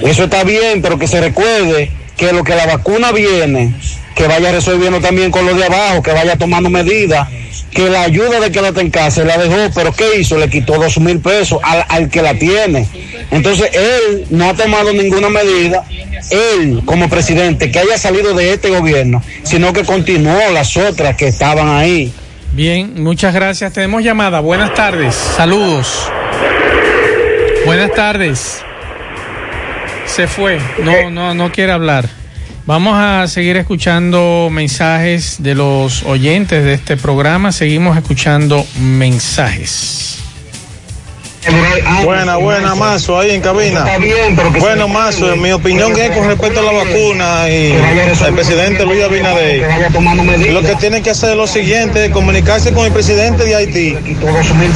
Eso 0.00 0.24
está 0.24 0.44
bien, 0.44 0.80
pero 0.80 0.98
que 0.98 1.06
se 1.06 1.20
recuerde 1.20 1.90
que 2.16 2.32
lo 2.32 2.42
que 2.42 2.54
la 2.54 2.64
vacuna 2.64 3.12
viene, 3.12 3.74
que 4.14 4.26
vaya 4.28 4.50
resolviendo 4.50 4.98
también 5.02 5.30
con 5.30 5.44
los 5.44 5.58
de 5.58 5.66
abajo, 5.66 6.02
que 6.02 6.12
vaya 6.12 6.36
tomando 6.36 6.70
medidas, 6.70 7.28
que 7.70 7.88
la 7.88 8.02
ayuda 8.02 8.40
de 8.40 8.50
quédate 8.50 8.80
en 8.80 8.90
casa 8.90 9.24
la 9.24 9.38
dejó, 9.38 9.70
pero 9.74 9.92
¿qué 9.92 10.18
hizo? 10.18 10.36
Le 10.38 10.48
quitó 10.48 10.74
dos 10.78 10.98
mil 10.98 11.20
pesos 11.20 11.58
al, 11.62 11.84
al 11.88 12.08
que 12.10 12.22
la 12.22 12.34
tiene. 12.34 12.86
Entonces 13.30 13.70
él 13.72 14.26
no 14.30 14.50
ha 14.50 14.54
tomado 14.54 14.92
ninguna 14.92 15.28
medida, 15.28 15.84
él 16.30 16.82
como 16.84 17.08
presidente, 17.08 17.70
que 17.70 17.78
haya 17.78 17.98
salido 17.98 18.34
de 18.34 18.52
este 18.52 18.70
gobierno, 18.70 19.22
sino 19.42 19.72
que 19.72 19.84
continuó 19.84 20.38
las 20.52 20.76
otras 20.76 21.16
que 21.16 21.28
estaban 21.28 21.68
ahí. 21.68 22.12
Bien, 22.52 23.02
muchas 23.02 23.34
gracias. 23.34 23.72
Tenemos 23.72 24.02
llamada. 24.02 24.40
Buenas 24.40 24.72
tardes. 24.74 25.14
Saludos. 25.14 26.10
Buenas 27.66 27.92
tardes. 27.92 28.62
Se 30.06 30.26
fue. 30.26 30.58
No, 30.82 31.10
no, 31.10 31.34
no 31.34 31.52
quiere 31.52 31.72
hablar. 31.72 32.08
Vamos 32.66 32.94
a 32.98 33.28
seguir 33.28 33.56
escuchando 33.56 34.48
mensajes 34.50 35.36
de 35.40 35.54
los 35.54 36.02
oyentes 36.02 36.64
de 36.64 36.74
este 36.74 36.96
programa. 36.96 37.52
Seguimos 37.52 37.96
escuchando 37.96 38.66
mensajes. 38.80 40.25
Buena, 42.04 42.36
buena, 42.36 42.74
Mazo, 42.74 43.18
ahí 43.18 43.30
en 43.30 43.40
cabina. 43.40 43.84
Bueno, 44.60 44.88
Mazo, 44.88 45.32
en 45.32 45.40
mi 45.42 45.52
opinión 45.52 45.92
es 45.98 46.10
con 46.10 46.26
respecto 46.26 46.60
a 46.60 46.62
la 46.62 46.72
vacuna 46.72 47.48
y 47.48 47.72
el 48.26 48.34
presidente 48.34 48.84
Luis 48.84 49.02
Abinader. 49.04 49.62
Lo 50.52 50.62
que 50.62 50.74
tiene 50.76 51.02
que 51.02 51.10
hacer 51.10 51.30
es 51.30 51.36
lo 51.36 51.46
siguiente, 51.46 52.10
comunicarse 52.10 52.72
con 52.72 52.86
el 52.86 52.92
presidente 52.92 53.44
de 53.44 53.54
Haití. 53.54 53.96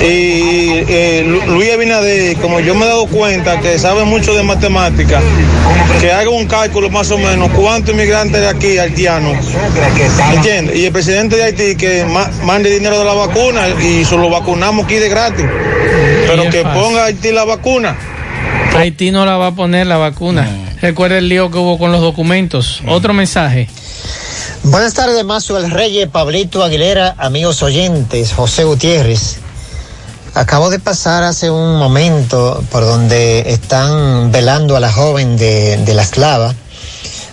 Y 0.01 0.85
eh, 0.89 1.25
Lu- 1.27 1.55
Luis 1.55 1.73
Abinader, 1.73 2.37
como 2.37 2.61
yo 2.61 2.75
me 2.75 2.85
he 2.85 2.89
dado 2.89 3.07
cuenta 3.07 3.61
que 3.61 3.79
sabe 3.79 4.05
mucho 4.05 4.35
de 4.35 4.43
matemáticas, 4.43 5.23
que 6.01 6.13
haga 6.13 6.31
un 6.31 6.47
cálculo 6.47 6.89
más 6.91 7.11
o 7.11 7.19
menos 7.19 7.49
cuántos 7.51 7.95
inmigrantes 7.95 8.41
de 8.41 8.49
aquí 8.49 8.79
haitianos. 8.79 9.37
¿Entiendes? 10.35 10.77
Y 10.77 10.87
el 10.87 10.93
presidente 10.93 11.37
de 11.37 11.45
Haití 11.45 11.75
que 11.77 12.05
ma- 12.05 12.31
mande 12.45 12.71
dinero 12.71 12.99
de 12.99 13.05
la 13.05 13.15
vacuna 13.15 13.69
y 13.83 14.05
se 14.05 14.17
lo 14.17 14.31
vacunamos 14.31 14.85
aquí 14.85 14.97
de 14.97 15.09
gratis. 15.09 15.45
Pero 16.31 16.51
que 16.51 16.63
ponga 16.63 17.03
a 17.03 17.05
Haití 17.07 17.33
la 17.33 17.45
vacuna. 17.45 17.97
Haití 18.77 19.11
no 19.11 19.27
la 19.27 19.37
va 19.37 19.49
a 19.49 19.55
poner 19.55 19.87
la 19.87 19.97
vacuna. 19.97 20.49
Recuerda 20.81 21.19
el 21.19 21.29
lío 21.29 21.51
que 21.51 21.59
hubo 21.59 21.77
con 21.77 21.91
los 21.91 22.01
documentos. 22.01 22.81
Otro 22.87 23.13
mensaje. 23.13 23.69
Buenas 24.63 24.95
tardes, 24.95 25.25
Mazo 25.25 25.59
el 25.59 25.71
Reyes, 25.71 26.09
Pablito 26.09 26.63
Aguilera, 26.63 27.15
amigos 27.19 27.63
oyentes, 27.63 28.33
José 28.33 28.65
Gutiérrez. 28.65 29.39
Acabo 30.35 30.71
de 30.71 30.79
pasar 30.79 31.25
hace 31.25 31.51
un 31.51 31.77
momento 31.77 32.63
por 32.71 32.85
donde 32.85 33.41
están 33.51 34.31
velando 34.31 34.77
a 34.77 34.81
la 34.81 34.93
joven 34.93 35.37
de, 35.37 35.79
de 35.79 35.95
la 35.95 36.03
esclava. 36.03 36.55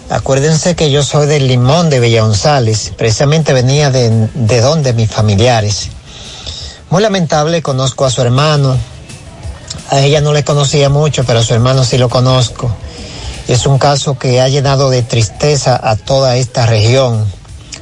Acuérdense 0.10 0.76
que 0.76 0.90
yo 0.90 1.04
soy 1.04 1.28
del 1.28 1.48
Limón 1.48 1.90
de 1.90 2.00
Villa 2.00 2.22
González, 2.22 2.94
precisamente 2.98 3.54
venía 3.54 3.92
de, 3.92 4.28
de 4.34 4.62
donde 4.62 4.94
mis 4.94 5.12
familiares. 5.12 5.90
Muy 6.90 7.02
lamentable, 7.02 7.62
conozco 7.62 8.06
a 8.06 8.10
su 8.10 8.22
hermano. 8.22 8.78
A 9.90 10.00
ella 10.00 10.22
no 10.22 10.32
le 10.32 10.46
conocía 10.46 10.90
mucho, 10.90 11.26
pero 11.26 11.40
a 11.40 11.44
su 11.44 11.54
hermano 11.54 11.84
sí 11.84 11.98
lo 11.98 12.08
conozco. 12.08 12.74
Es 13.50 13.66
un 13.66 13.78
caso 13.78 14.18
que 14.18 14.40
ha 14.40 14.48
llenado 14.48 14.90
de 14.90 15.02
tristeza 15.02 15.78
a 15.82 15.98
toda 15.98 16.38
esta 16.38 16.66
región, 16.66 17.26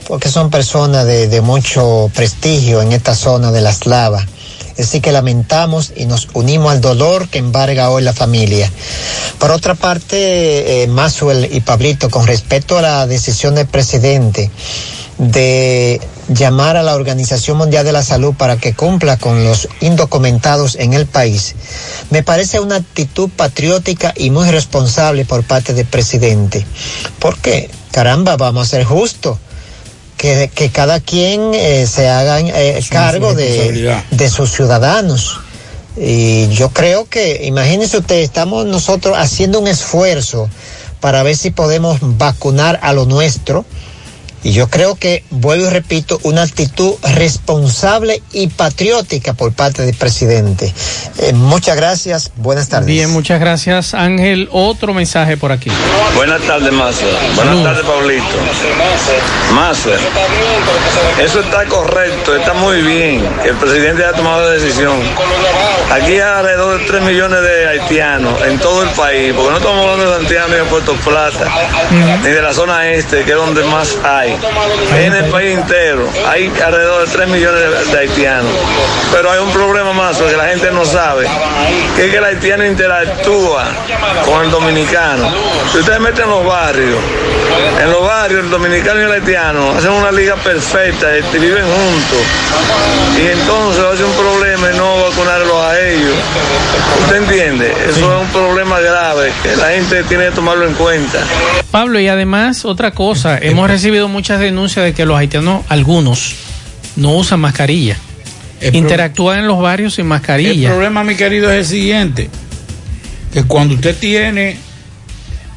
porque 0.07 0.29
son 0.29 0.49
personas 0.49 1.05
de, 1.05 1.41
mucho 1.41 2.09
prestigio 2.15 2.81
en 2.81 2.93
esta 2.93 3.13
zona 3.13 3.51
de 3.51 3.61
la 3.61 3.69
eslava. 3.69 4.25
Así 4.79 5.01
que 5.01 5.11
lamentamos 5.11 5.93
y 5.95 6.05
nos 6.07 6.27
unimos 6.33 6.71
al 6.71 6.81
dolor 6.81 7.29
que 7.29 7.37
embarga 7.37 7.91
hoy 7.91 8.01
la 8.01 8.13
familia. 8.13 8.71
Por 9.37 9.51
otra 9.51 9.75
parte, 9.75 10.83
eh, 10.83 10.89
y 11.51 11.59
Pablito, 11.61 12.09
con 12.09 12.25
respecto 12.25 12.79
a 12.79 12.81
la 12.81 13.07
decisión 13.07 13.53
del 13.53 13.67
presidente 13.67 14.49
de 15.19 16.01
llamar 16.27 16.77
a 16.77 16.83
la 16.83 16.95
Organización 16.95 17.57
Mundial 17.57 17.85
de 17.85 17.91
la 17.91 18.03
Salud 18.03 18.33
para 18.35 18.57
que 18.57 18.73
cumpla 18.73 19.17
con 19.17 19.43
los 19.43 19.67
indocumentados 19.81 20.75
en 20.75 20.93
el 20.93 21.05
país, 21.05 21.55
me 22.09 22.23
parece 22.23 22.59
una 22.59 22.77
actitud 22.77 23.29
patriótica 23.29 24.13
y 24.15 24.29
muy 24.29 24.49
responsable 24.49 25.25
por 25.25 25.43
parte 25.43 25.73
del 25.73 25.85
presidente. 25.85 26.65
¿Por 27.19 27.37
qué? 27.37 27.69
Caramba, 27.91 28.37
vamos 28.37 28.67
a 28.67 28.69
ser 28.71 28.83
justos. 28.83 29.37
Que, 30.17 30.49
que 30.55 30.69
cada 30.69 31.01
quien 31.01 31.53
eh, 31.53 31.85
se 31.85 32.07
haga 32.07 32.39
eh, 32.39 32.81
cargo 32.89 33.33
de, 33.33 34.01
de 34.11 34.29
sus 34.29 34.49
ciudadanos. 34.49 35.41
Y 35.97 36.47
yo 36.47 36.69
creo 36.69 37.05
que, 37.05 37.41
imagínense 37.43 37.97
usted, 37.97 38.15
estamos 38.15 38.65
nosotros 38.65 39.17
haciendo 39.17 39.59
un 39.59 39.67
esfuerzo 39.67 40.49
para 40.99 41.21
ver 41.21 41.35
si 41.37 41.51
podemos 41.51 41.99
vacunar 42.01 42.79
a 42.81 42.93
lo 42.93 43.05
nuestro 43.05 43.65
Y 44.43 44.51
yo 44.51 44.67
creo 44.67 44.95
que, 44.95 45.23
vuelvo 45.31 45.65
y 45.65 45.69
repito, 45.69 46.19
una 46.23 46.43
actitud 46.43 46.93
responsable 47.15 48.21
y 48.31 48.47
patriótica 48.47 49.33
por 49.33 49.53
parte 49.53 49.83
del 49.83 49.95
presidente. 49.95 50.71
Eh, 51.17 51.33
muchas 51.33 51.75
gracias, 51.75 52.31
buenas 52.35 52.69
tardes. 52.69 52.87
Bien, 52.87 53.09
muchas 53.09 53.39
gracias 53.39 53.93
Ángel. 53.93 54.47
Otro 54.51 54.93
mensaje 54.93 55.37
por 55.37 55.51
aquí. 55.51 55.71
Buenas 56.15 56.41
tardes, 56.41 56.71
Mazo. 56.71 57.05
Buenas 57.35 57.63
tardes, 57.63 57.85
Pablito. 57.85 58.25
Mazo, 59.53 59.89
eso 61.19 61.39
está 61.39 61.65
correcto, 61.65 62.35
está 62.35 62.53
muy 62.53 62.81
bien 62.81 63.27
que 63.41 63.49
el 63.49 63.55
presidente 63.55 64.03
haya 64.03 64.15
tomado 64.15 64.41
la 64.41 64.51
decisión. 64.51 64.95
Aquí 65.91 66.13
hay 66.13 66.19
alrededor 66.19 66.79
de 66.79 66.85
3 66.85 67.01
millones 67.03 67.41
de 67.41 67.67
haitianos 67.67 68.41
en 68.43 68.59
todo 68.59 68.83
el 68.83 68.89
país, 68.89 69.33
porque 69.33 69.51
no 69.51 69.57
estamos 69.57 69.81
hablando 69.81 70.11
de 70.11 70.17
Santiago 70.17 70.47
ni 70.49 70.55
de 70.55 70.63
Puerto 70.63 70.93
Plata, 71.03 71.47
ni 72.23 72.29
de 72.29 72.41
la 72.41 72.53
zona 72.53 72.87
este, 72.89 73.23
que 73.23 73.31
es 73.31 73.37
donde 73.37 73.63
más 73.63 73.97
hay. 74.03 74.34
En 74.97 75.13
el 75.13 75.25
país 75.25 75.57
entero 75.57 76.07
hay 76.27 76.51
alrededor 76.63 77.05
de 77.05 77.11
3 77.11 77.27
millones 77.29 77.91
de, 77.91 77.99
haitianos. 77.99 78.51
Pero 79.11 79.31
hay 79.31 79.39
un 79.39 79.51
problema 79.51 79.93
más, 79.93 80.17
que 80.17 80.35
la 80.35 80.47
gente 80.47 80.71
no 80.71 80.85
sabe, 80.85 81.27
que 81.95 82.05
es 82.05 82.11
que 82.11 82.17
el 82.17 82.23
haitiano 82.23 82.65
interactúa 82.65 83.65
con 84.25 84.45
el 84.45 84.51
dominicano. 84.51 85.29
Si 85.71 85.79
ustedes 85.79 85.99
meten 85.99 86.25
en 86.25 86.29
los 86.31 86.45
barrios, 86.45 86.99
en 87.81 87.91
los 87.91 88.01
barrios 88.01 88.43
el 88.43 88.49
dominicano 88.49 89.01
y 89.01 89.03
el 89.03 89.11
haitiano 89.11 89.71
hacen 89.71 89.91
una 89.91 90.11
liga 90.11 90.35
perfecta, 90.35 91.15
este, 91.15 91.39
viven 91.39 91.63
juntos. 91.63 92.19
Y 93.17 93.27
entonces 93.27 93.85
ser 93.97 94.05
un 94.05 94.13
problema 94.13 94.71
y 94.71 94.77
no 94.77 95.03
vacunarlos 95.03 95.55
a 95.65 95.79
ellos. 95.79 96.15
¿Usted 97.01 97.15
entiende? 97.17 97.73
Eso 97.87 98.15
es 98.15 98.21
un 98.21 98.27
problema 98.29 98.79
grave 98.79 99.31
que 99.41 99.55
la 99.55 99.69
gente 99.69 100.03
tiene 100.03 100.25
que 100.25 100.31
tomarlo 100.31 100.65
en 100.65 100.73
cuenta. 100.73 101.19
Pablo, 101.75 101.99
y 101.99 102.07
además 102.07 102.63
otra 102.63 102.91
cosa, 102.91 103.37
hemos 103.37 103.69
recibido 103.69 104.07
muchas 104.07 104.39
denuncias 104.39 104.85
de 104.85 104.93
que 104.93 105.05
los 105.05 105.17
haitianos, 105.17 105.65
algunos, 105.67 106.33
no 106.95 107.11
usan 107.17 107.41
mascarilla. 107.41 107.97
Interactúan 108.71 109.39
en 109.39 109.47
los 109.47 109.59
barrios 109.59 109.95
sin 109.95 110.03
El 110.03 110.07
mascarilla. 110.07 110.69
problema, 110.69 111.03
mi 111.03 111.15
querido, 111.15 111.51
es 111.51 111.57
el 111.57 111.65
siguiente: 111.65 112.29
que 113.33 113.43
cuando 113.43 113.75
usted 113.75 113.93
tiene 113.97 114.55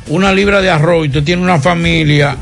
una 0.09 0.33
libra 0.33 0.61
de 0.61 0.69
arroz 0.71 1.05
y 1.05 1.07
usted 1.07 1.23
tiene 1.23 1.41
una 1.41 1.61
familia, 1.61 2.37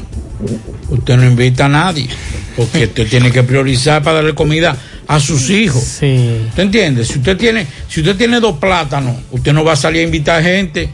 usted 0.88 1.18
no 1.18 1.26
invita 1.26 1.66
a 1.66 1.68
nadie. 1.68 2.08
Porque 2.56 2.84
usted 2.86 3.06
tiene 3.06 3.30
que 3.30 3.42
priorizar 3.42 4.02
para 4.02 4.16
darle 4.16 4.34
comida 4.34 4.74
a 5.06 5.20
sus 5.20 5.50
hijos. 5.50 5.84
Sí. 5.84 6.46
¿Usted 6.48 6.62
entiende? 6.62 7.04
Si 7.04 7.18
usted 7.18 7.36
tiene, 7.36 7.66
si 7.90 8.00
usted 8.00 8.16
tiene 8.16 8.40
dos 8.40 8.56
plátanos, 8.56 9.16
usted 9.32 9.52
no 9.52 9.64
va 9.64 9.74
a 9.74 9.76
salir 9.76 10.00
a 10.00 10.04
invitar 10.04 10.42
gente. 10.42 10.88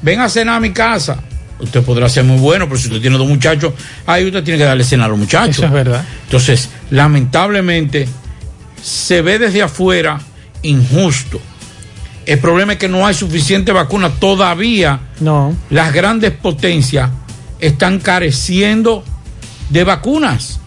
Ven 0.00 0.20
a 0.20 0.30
cenar 0.30 0.56
a 0.56 0.60
mi 0.60 0.70
casa. 0.70 1.22
Usted 1.58 1.82
podrá 1.82 2.08
ser 2.08 2.24
muy 2.24 2.38
bueno, 2.38 2.66
pero 2.66 2.78
si 2.78 2.88
usted 2.88 3.00
tiene 3.00 3.16
dos 3.16 3.28
muchachos, 3.28 3.72
ahí 4.06 4.26
usted 4.26 4.44
tiene 4.44 4.58
que 4.58 4.64
darle 4.64 4.84
cena 4.84 5.06
a 5.06 5.08
los 5.08 5.18
muchachos. 5.18 5.56
Eso 5.56 5.66
es 5.66 5.72
verdad. 5.72 6.04
Entonces, 6.24 6.68
lamentablemente, 6.90 8.08
se 8.82 9.22
ve 9.22 9.38
desde 9.38 9.62
afuera 9.62 10.20
injusto. 10.62 11.40
El 12.26 12.38
problema 12.40 12.72
es 12.72 12.78
que 12.78 12.88
no 12.88 13.06
hay 13.06 13.14
suficiente 13.14 13.72
vacuna 13.72 14.10
todavía. 14.10 15.00
No. 15.20 15.56
Las 15.70 15.94
grandes 15.94 16.32
potencias 16.32 17.10
están 17.60 18.00
careciendo 18.00 19.04
de 19.70 19.84
vacunas. 19.84 20.60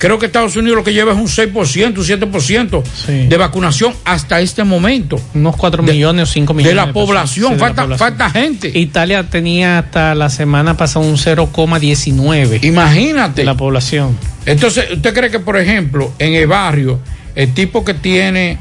Creo 0.00 0.18
que 0.18 0.24
Estados 0.24 0.56
Unidos 0.56 0.78
lo 0.78 0.82
que 0.82 0.94
lleva 0.94 1.12
es 1.12 1.18
un 1.18 1.26
6%, 1.26 1.98
un 1.98 2.32
7% 2.32 3.28
de 3.28 3.36
vacunación 3.36 3.92
hasta 4.06 4.40
este 4.40 4.64
momento. 4.64 5.20
Unos 5.34 5.56
4 5.56 5.82
millones 5.82 6.30
o 6.30 6.32
5 6.32 6.54
millones. 6.54 6.74
de 6.74 6.86
la 6.86 6.90
población. 6.90 7.48
Sí, 7.48 7.52
de 7.52 7.60
la 7.60 7.66
falta, 7.66 7.82
población. 7.82 8.08
falta 8.08 8.30
gente. 8.30 8.70
Italia 8.78 9.24
tenía 9.24 9.80
hasta 9.80 10.14
la 10.14 10.30
semana 10.30 10.74
pasada 10.74 11.04
un 11.04 11.18
0,19. 11.18 12.64
Imagínate. 12.64 13.42
De 13.42 13.44
la 13.44 13.58
población. 13.58 14.16
Entonces, 14.46 14.86
¿usted 14.90 15.12
cree 15.12 15.30
que, 15.30 15.38
por 15.38 15.58
ejemplo, 15.58 16.14
en 16.18 16.32
el 16.32 16.46
barrio, 16.46 16.98
el 17.34 17.52
tipo 17.52 17.84
que 17.84 17.92
tiene, 17.92 18.58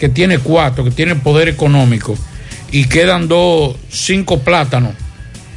que 0.00 0.08
tiene 0.08 0.40
cuatro, 0.40 0.82
que 0.82 0.90
tiene 0.90 1.14
poder 1.14 1.46
económico, 1.46 2.18
y 2.72 2.86
quedan 2.86 3.28
dos, 3.28 3.76
cinco 3.88 4.40
plátanos 4.40 4.94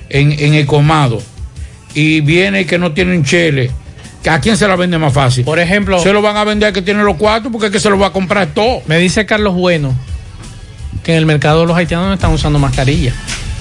en, 0.07 0.33
en 0.33 0.53
el 0.53 0.67
comado, 0.67 1.19
y 1.95 2.21
viene 2.21 2.67
que 2.67 2.77
no 2.77 2.91
tiene 2.91 3.17
un 3.17 3.23
chele, 3.23 3.71
¿que 3.71 3.84
¿a 4.29 4.39
quién 4.39 4.57
se 4.57 4.67
la 4.67 4.75
vende 4.75 4.97
más 4.97 5.13
fácil? 5.13 5.43
Por 5.43 5.59
ejemplo, 5.59 5.99
se 5.99 6.13
lo 6.13 6.21
van 6.21 6.37
a 6.37 6.43
vender 6.43 6.73
que 6.73 6.81
tiene 6.81 7.03
los 7.03 7.17
cuatro, 7.17 7.51
porque 7.51 7.67
es 7.67 7.71
que 7.71 7.79
se 7.79 7.89
lo 7.89 7.97
va 7.97 8.07
a 8.07 8.11
comprar 8.11 8.47
todo. 8.47 8.81
Me 8.87 8.97
dice 8.97 9.25
Carlos 9.25 9.53
Bueno 9.53 9.93
que 11.03 11.11
en 11.11 11.19
el 11.19 11.25
mercado 11.25 11.65
los 11.65 11.77
haitianos 11.77 12.07
no 12.07 12.13
están 12.13 12.31
usando 12.31 12.57
mascarilla. 12.57 13.13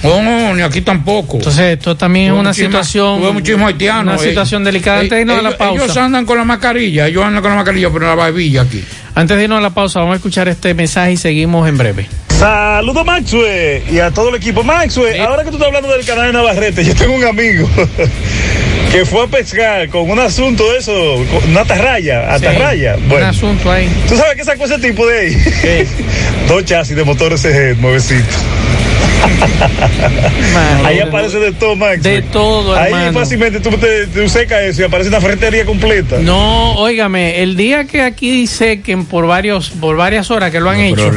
No, 0.03 0.21
no, 0.21 0.55
ni 0.55 0.61
aquí 0.61 0.81
tampoco. 0.81 1.37
Entonces, 1.37 1.77
esto 1.77 1.95
también 1.95 2.33
es 2.33 2.39
una 2.39 2.53
situación. 2.53 3.21
muchísimos 3.33 3.67
haitianos, 3.67 4.15
Una 4.15 4.23
eh. 4.23 4.29
situación 4.29 4.63
delicada. 4.63 4.99
Antes 4.99 5.11
de 5.11 5.21
irnos 5.21 5.39
a 5.39 5.41
la 5.41 5.57
pausa. 5.57 5.83
Ellos 5.83 5.97
andan 5.97 6.25
con 6.25 6.37
la 6.37 6.43
mascarilla, 6.43 7.07
ellos 7.07 7.23
andan 7.23 7.41
con 7.41 7.51
la 7.51 7.57
mascarilla, 7.57 7.89
pero 7.91 8.05
en 8.05 8.09
la 8.09 8.15
barbilla 8.15 8.61
aquí. 8.61 8.83
Antes 9.15 9.37
de 9.37 9.43
irnos 9.43 9.59
a 9.59 9.61
la 9.61 9.69
pausa, 9.71 9.99
vamos 9.99 10.13
a 10.13 10.15
escuchar 10.17 10.47
este 10.47 10.73
mensaje 10.73 11.13
y 11.13 11.17
seguimos 11.17 11.67
en 11.67 11.77
breve. 11.77 12.07
Saludos 12.29 13.05
Maxwell 13.05 13.83
y 13.89 13.99
a 13.99 14.11
todo 14.11 14.29
el 14.29 14.35
equipo. 14.35 14.63
Maxwell, 14.63 15.21
ahora 15.21 15.43
que 15.43 15.49
tú 15.49 15.55
estás 15.55 15.67
hablando 15.67 15.89
del 15.89 16.05
canal 16.05 16.27
de 16.27 16.33
Navarrete, 16.33 16.83
yo 16.83 16.93
tengo 16.93 17.15
un 17.15 17.23
amigo 17.23 17.69
que 18.95 19.05
fue 19.05 19.23
a 19.23 19.27
pescar 19.27 19.89
con 19.89 20.09
un 20.09 20.19
asunto 20.19 20.71
de 20.71 20.77
eso, 20.77 20.91
con 21.31 21.49
una 21.51 21.61
atarraya, 21.61 22.33
atarraya. 22.33 22.95
Un 22.95 23.09
Bueno, 23.09 23.27
asunto 23.27 23.69
ahí. 23.71 23.89
¿tú 24.07 24.15
sabes 24.15 24.35
qué 24.37 24.43
sacó 24.45 24.63
ese 24.65 24.79
tipo 24.79 25.05
de 25.05 25.19
ahí? 25.19 25.87
Dos 26.47 26.63
chasis 26.63 26.95
de 26.95 27.03
motor 27.03 27.37
SG 27.37 27.75
nuevecito. 27.81 28.23
Ahí 30.85 30.99
aparece 30.99 31.39
de 31.39 31.51
todo, 31.51 31.75
Max. 31.75 32.03
De 32.03 32.21
todo, 32.21 32.75
Ahí 32.75 32.93
hermano. 32.93 33.19
fácilmente 33.19 33.59
tú, 33.59 33.71
te, 33.71 34.05
tú 34.07 34.29
secas 34.29 34.61
eso 34.63 34.81
y 34.81 34.85
aparece 34.85 35.09
una 35.09 35.19
ferretería 35.19 35.65
completa. 35.65 36.17
No, 36.19 36.73
óigame, 36.75 37.41
el 37.41 37.55
día 37.55 37.85
que 37.85 38.01
aquí 38.01 38.45
sequen 38.45 39.05
por 39.05 39.25
varios, 39.25 39.69
por 39.71 39.97
varias 39.97 40.29
horas 40.31 40.51
que 40.51 40.59
lo 40.59 40.69
han 40.69 40.79
hecho, 40.79 41.11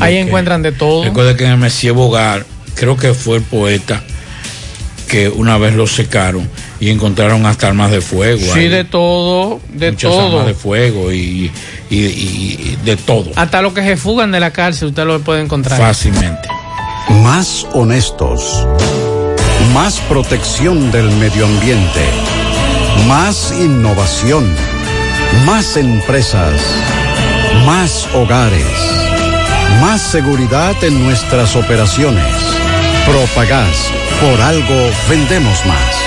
ahí 0.00 0.14
que- 0.14 0.20
encuentran 0.20 0.62
de 0.62 0.72
todo. 0.72 1.04
Recuerde 1.04 1.36
que 1.36 1.44
en 1.44 1.50
el 1.52 1.58
Messier 1.58 1.92
Bogar, 1.92 2.46
creo 2.76 2.96
que 2.96 3.12
fue 3.14 3.36
el 3.36 3.42
poeta 3.42 4.02
que 5.06 5.28
una 5.28 5.58
vez 5.58 5.74
lo 5.74 5.86
secaron 5.86 6.48
y 6.80 6.88
encontraron 6.90 7.44
hasta 7.46 7.66
armas 7.68 7.90
de 7.90 8.00
fuego. 8.00 8.40
Sí, 8.54 8.60
ahí. 8.60 8.68
de 8.68 8.84
todo, 8.84 9.60
de 9.72 9.92
Muchas 9.92 10.10
todo. 10.10 10.26
armas 10.38 10.46
de 10.46 10.54
fuego 10.54 11.12
y, 11.12 11.50
y- 11.90 11.96
y- 11.96 11.98
y 12.00 12.78
de 12.84 12.96
todo. 12.96 13.30
Hasta 13.36 13.60
los 13.62 13.72
que 13.74 13.82
se 13.82 13.96
fugan 13.96 14.32
de 14.32 14.40
la 14.40 14.50
cárcel, 14.50 14.88
usted 14.88 15.04
lo 15.04 15.20
puede 15.20 15.42
encontrar. 15.42 15.78
Fácilmente. 15.78 16.48
Más 17.22 17.66
honestos. 17.74 18.66
Más 19.74 19.98
protección 20.08 20.90
del 20.90 21.10
medio 21.12 21.44
ambiente. 21.46 22.00
Más 23.06 23.52
innovación. 23.60 24.44
Más 25.44 25.76
empresas. 25.76 26.54
Más 27.66 28.08
hogares. 28.14 28.64
Más 29.80 30.00
seguridad 30.00 30.74
en 30.82 31.04
nuestras 31.04 31.54
operaciones. 31.56 32.24
Propagás. 33.06 33.90
Por 34.20 34.40
algo 34.40 34.90
vendemos 35.08 35.64
más. 35.66 35.99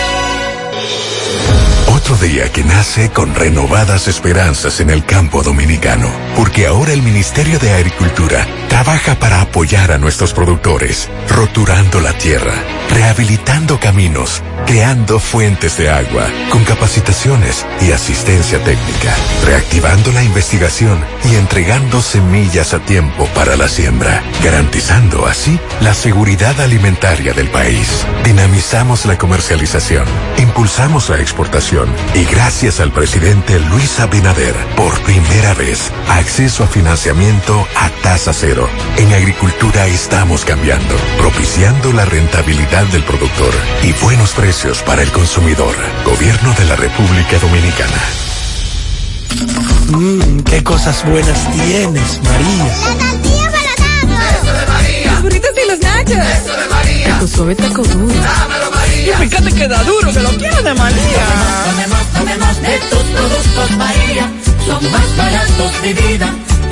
Otro 2.13 2.27
día 2.27 2.51
que 2.51 2.63
nace 2.63 3.09
con 3.09 3.33
renovadas 3.33 4.07
esperanzas 4.07 4.79
en 4.79 4.91
el 4.91 5.03
campo 5.03 5.41
dominicano, 5.41 6.11
porque 6.35 6.67
ahora 6.67 6.93
el 6.93 7.01
Ministerio 7.01 7.57
de 7.57 7.73
Agricultura 7.73 8.45
trabaja 8.69 9.15
para 9.15 9.41
apoyar 9.41 9.91
a 9.91 9.97
nuestros 9.97 10.31
productores, 10.31 11.09
roturando 11.27 11.99
la 11.99 12.13
tierra, 12.13 12.53
rehabilitando 12.91 13.79
caminos, 13.79 14.43
creando 14.67 15.19
fuentes 15.19 15.77
de 15.77 15.89
agua, 15.89 16.27
con 16.51 16.63
capacitaciones 16.63 17.65
y 17.81 17.91
asistencia 17.91 18.63
técnica, 18.63 19.15
reactivando 19.45 20.11
la 20.11 20.23
investigación 20.23 21.03
y 21.31 21.35
entregando 21.35 22.01
semillas 22.01 22.73
a 22.75 22.79
tiempo 22.79 23.27
para 23.33 23.55
la 23.57 23.67
siembra, 23.67 24.23
garantizando 24.43 25.25
así 25.25 25.59
la 25.81 25.95
seguridad 25.95 26.59
alimentaria 26.61 27.33
del 27.33 27.49
país. 27.49 28.05
Dinamizamos 28.23 29.05
la 29.05 29.17
comercialización, 29.17 30.05
impulsamos 30.37 31.09
la 31.09 31.19
exportación 31.19 31.89
y 32.13 32.25
gracias 32.25 32.79
al 32.79 32.91
presidente 32.91 33.59
Luis 33.59 33.99
Abinader, 33.99 34.55
por 34.75 34.99
primera 35.01 35.53
vez, 35.53 35.91
acceso 36.09 36.63
a 36.63 36.67
financiamiento 36.67 37.67
a 37.75 37.89
tasa 38.01 38.33
cero. 38.33 38.69
En 38.97 39.11
agricultura 39.13 39.87
estamos 39.87 40.45
cambiando, 40.45 40.95
propiciando 41.17 41.91
la 41.93 42.05
rentabilidad 42.05 42.85
del 42.87 43.03
productor 43.03 43.53
y 43.81 43.93
buenos 44.03 44.31
precios 44.33 44.81
para 44.83 45.01
el 45.03 45.11
consumidor. 45.11 45.75
Gobierno 46.05 46.53
de 46.53 46.65
la 46.65 46.75
República 46.75 47.39
Dominicana. 47.39 48.01
Mmm, 49.89 50.39
qué 50.41 50.63
cosas 50.63 51.03
buenas 51.05 51.51
tienes, 51.51 52.19
María. 52.23 52.65
La 52.65 53.11
tortilla 53.11 53.51
para 53.51 54.37
Eso 54.37 54.53
de 54.53 54.65
María. 54.67 55.11
Los 55.11 55.21
burritos 55.23 55.51
y 55.63 55.69
los 55.69 55.79
nachos. 55.79 56.17
Eso 56.17 56.55
de 56.55 56.67
María. 56.69 57.19
Tu 57.19 57.27
suave 57.27 57.55
taco 57.55 57.83
duro. 57.83 58.13
Dámelo, 58.13 58.72
Y 59.03 59.05
fíjate 59.05 59.51
que 59.51 59.67
da 59.67 59.83
duro, 59.83 60.13
que 60.13 60.19
lo 60.21 60.29
quiero 60.37 60.61
de 60.63 60.73
María. 60.75 61.25
Productos, 63.13 63.71
María. 63.71 64.31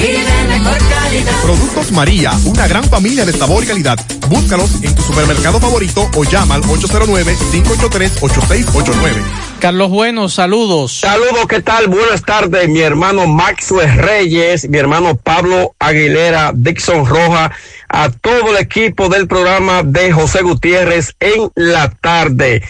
Y 0.02 0.12
de 0.14 0.44
mejor 0.48 0.78
calidad. 0.90 1.42
Productos 1.44 1.92
María, 1.92 2.32
una 2.46 2.68
gran 2.68 2.84
familia 2.86 3.24
de 3.26 3.34
sabor 3.34 3.64
y 3.64 3.68
calidad. 3.68 4.00
Búscalos 4.28 4.82
en 4.82 4.96
tu 4.96 5.04
supermercado 5.04 5.60
favorito 5.60 6.10
o 6.16 6.24
llama 6.24 6.56
al 6.56 6.64
809-583-8689. 6.64 9.22
Carlos 9.60 9.92
Bueno, 9.92 10.28
saludos. 10.28 11.02
Saludos, 11.02 11.46
¿qué 11.48 11.62
tal? 11.62 11.86
Buenas 11.88 12.24
tardes, 12.24 12.68
mi 12.68 12.82
hermano 12.82 13.28
Maxwell 13.28 13.96
Reyes, 13.96 14.68
mi 14.68 14.80
hermano 14.80 15.18
Pablo 15.18 15.76
Aguilera, 15.78 16.52
Dixon 16.56 17.06
Roja, 17.06 17.52
a 17.88 18.10
todo 18.10 18.50
el 18.50 18.58
equipo 18.58 19.08
del 19.10 19.28
programa 19.28 19.84
de 19.84 20.12
José 20.12 20.42
Gutiérrez 20.42 21.14
en 21.20 21.52
la 21.56 21.92
tarde. 21.92 22.64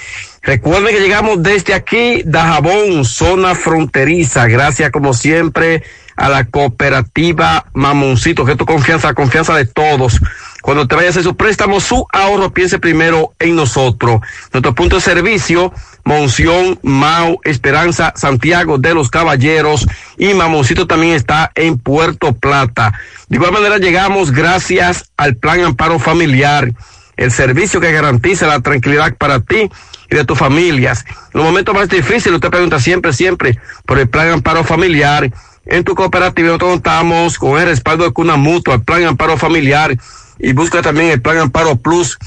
Recuerden 0.43 0.93
que 0.93 1.01
llegamos 1.01 1.43
desde 1.43 1.75
aquí, 1.75 2.23
Dajabón, 2.25 3.05
zona 3.05 3.53
fronteriza. 3.53 4.47
Gracias, 4.47 4.89
como 4.89 5.13
siempre, 5.13 5.83
a 6.21 6.29
la 6.29 6.45
cooperativa 6.45 7.65
Mamoncito, 7.73 8.45
que 8.45 8.55
tu 8.55 8.67
confianza, 8.67 9.15
confianza 9.15 9.55
de 9.55 9.65
todos. 9.65 10.21
Cuando 10.61 10.87
te 10.87 10.95
vayas 10.95 11.09
a 11.09 11.11
hacer 11.19 11.23
su 11.23 11.35
préstamo, 11.35 11.79
su 11.79 12.05
ahorro, 12.13 12.53
piense 12.53 12.77
primero 12.77 13.33
en 13.39 13.55
nosotros. 13.55 14.21
Nuestro 14.53 14.75
punto 14.75 14.97
de 14.97 15.01
servicio, 15.01 15.73
Monción, 16.03 16.77
Mau, 16.83 17.39
Esperanza, 17.43 18.13
Santiago 18.15 18.77
de 18.77 18.93
los 18.93 19.09
Caballeros 19.09 19.87
y 20.15 20.35
Mamoncito 20.35 20.85
también 20.85 21.15
está 21.15 21.51
en 21.55 21.79
Puerto 21.79 22.33
Plata. 22.33 22.93
De 23.27 23.37
igual 23.37 23.51
manera 23.51 23.79
llegamos 23.79 24.31
gracias 24.31 25.11
al 25.17 25.37
Plan 25.37 25.63
Amparo 25.63 25.97
Familiar, 25.97 26.71
el 27.17 27.31
servicio 27.31 27.81
que 27.81 27.91
garantiza 27.91 28.45
la 28.45 28.59
tranquilidad 28.59 29.15
para 29.17 29.39
ti 29.39 29.71
y 30.07 30.15
de 30.15 30.25
tus 30.25 30.37
familias. 30.37 31.03
Los 31.33 31.43
momentos 31.43 31.73
más 31.73 31.89
difíciles, 31.89 32.35
usted 32.35 32.51
pregunta 32.51 32.79
siempre, 32.79 33.11
siempre 33.11 33.57
por 33.87 33.97
el 33.97 34.07
Plan 34.07 34.29
Amparo 34.29 34.63
Familiar. 34.63 35.31
En 35.65 35.83
tu 35.83 35.93
cooperativa 35.93 36.47
nosotros 36.47 36.71
contamos 36.71 37.37
con 37.37 37.59
el 37.59 37.67
respaldo 37.67 38.03
de 38.03 38.11
Cuna 38.11 38.35
Mutua, 38.35 38.75
el 38.75 38.83
Plan 38.83 39.03
Amparo 39.03 39.37
Familiar 39.37 39.95
y 40.39 40.53
busca 40.53 40.81
también 40.81 41.11
el 41.11 41.21
Plan 41.21 41.37
Amparo 41.37 41.75
Plus 41.75 42.17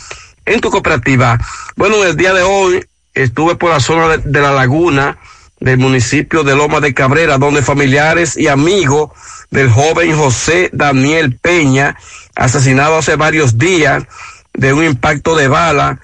en 0.46 0.60
tu 0.60 0.70
cooperativa. 0.70 1.38
Bueno, 1.74 2.04
el 2.04 2.16
día 2.16 2.32
de 2.32 2.42
hoy 2.42 2.84
estuve 3.12 3.56
por 3.56 3.70
la 3.70 3.80
zona 3.80 4.18
de, 4.18 4.40
la 4.40 4.52
laguna 4.52 5.18
del 5.58 5.78
municipio 5.78 6.44
de 6.44 6.54
Loma 6.54 6.78
de 6.80 6.94
Cabrera, 6.94 7.38
donde 7.38 7.62
familiares 7.62 8.36
y 8.36 8.46
amigos 8.46 9.10
del 9.50 9.68
joven 9.68 10.16
José 10.16 10.70
Daniel 10.72 11.36
Peña, 11.40 11.96
asesinado 12.36 12.98
hace 12.98 13.16
varios 13.16 13.58
días 13.58 14.04
de 14.52 14.72
un 14.72 14.84
impacto 14.84 15.34
de 15.34 15.48
bala, 15.48 15.98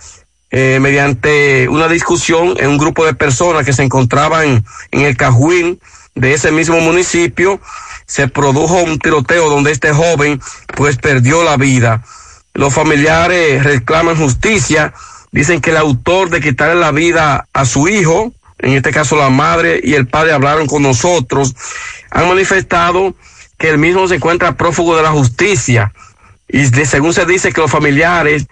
eh, 0.50 0.78
mediante 0.80 1.68
una 1.68 1.86
discusión 1.86 2.54
en 2.58 2.70
un 2.70 2.78
grupo 2.78 3.06
de 3.06 3.14
personas 3.14 3.64
que 3.64 3.72
se 3.72 3.84
encontraban 3.84 4.64
en 4.90 5.00
el 5.00 5.16
Cajuín 5.16 5.78
de 6.14 6.34
ese 6.34 6.50
mismo 6.50 6.80
municipio, 6.80 7.60
se 8.06 8.28
produjo 8.28 8.82
un 8.82 8.98
tiroteo 8.98 9.48
donde 9.48 9.70
este 9.70 9.92
joven 9.92 10.40
pues 10.76 10.96
perdió 10.96 11.44
la 11.44 11.56
vida. 11.56 12.02
Los 12.54 12.74
familiares 12.74 13.62
reclaman 13.62 14.16
justicia, 14.16 14.92
dicen 15.30 15.60
que 15.60 15.70
el 15.70 15.76
autor 15.76 16.30
de 16.30 16.40
quitarle 16.40 16.74
la 16.74 16.90
vida 16.90 17.46
a 17.52 17.64
su 17.64 17.88
hijo, 17.88 18.32
en 18.58 18.72
este 18.72 18.90
caso 18.90 19.16
la 19.16 19.30
madre 19.30 19.80
y 19.82 19.94
el 19.94 20.06
padre 20.06 20.32
hablaron 20.32 20.66
con 20.66 20.82
nosotros, 20.82 21.54
han 22.10 22.28
manifestado 22.28 23.14
que 23.58 23.68
el 23.70 23.78
mismo 23.78 24.08
se 24.08 24.16
encuentra 24.16 24.56
prófugo 24.56 24.96
de 24.96 25.02
la 25.02 25.10
justicia 25.10 25.92
y 26.48 26.66
según 26.66 27.12
se 27.12 27.26
dice 27.26 27.52
que 27.52 27.60
los 27.60 27.70
familiares 27.70 28.46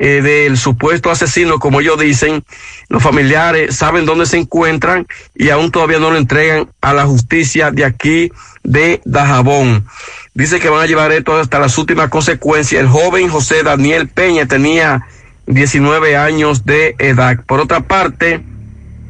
eh, 0.00 0.22
del 0.22 0.56
supuesto 0.56 1.10
asesino, 1.10 1.58
como 1.58 1.80
ellos 1.80 1.98
dicen, 1.98 2.44
los 2.88 3.02
familiares 3.02 3.74
saben 3.74 4.06
dónde 4.06 4.26
se 4.26 4.38
encuentran 4.38 5.06
y 5.34 5.50
aún 5.50 5.72
todavía 5.72 5.98
no 5.98 6.12
lo 6.12 6.16
entregan 6.16 6.70
a 6.80 6.94
la 6.94 7.04
justicia 7.04 7.72
de 7.72 7.84
aquí 7.84 8.30
de 8.62 9.00
Dajabón. 9.04 9.86
Dice 10.34 10.60
que 10.60 10.68
van 10.68 10.82
a 10.82 10.86
llevar 10.86 11.10
esto 11.10 11.36
hasta 11.36 11.58
las 11.58 11.76
últimas 11.78 12.10
consecuencias. 12.10 12.80
El 12.80 12.88
joven 12.88 13.28
José 13.28 13.64
Daniel 13.64 14.08
Peña 14.08 14.46
tenía 14.46 15.04
19 15.46 16.16
años 16.16 16.64
de 16.64 16.94
edad. 17.00 17.40
Por 17.44 17.58
otra 17.58 17.80
parte, 17.80 18.44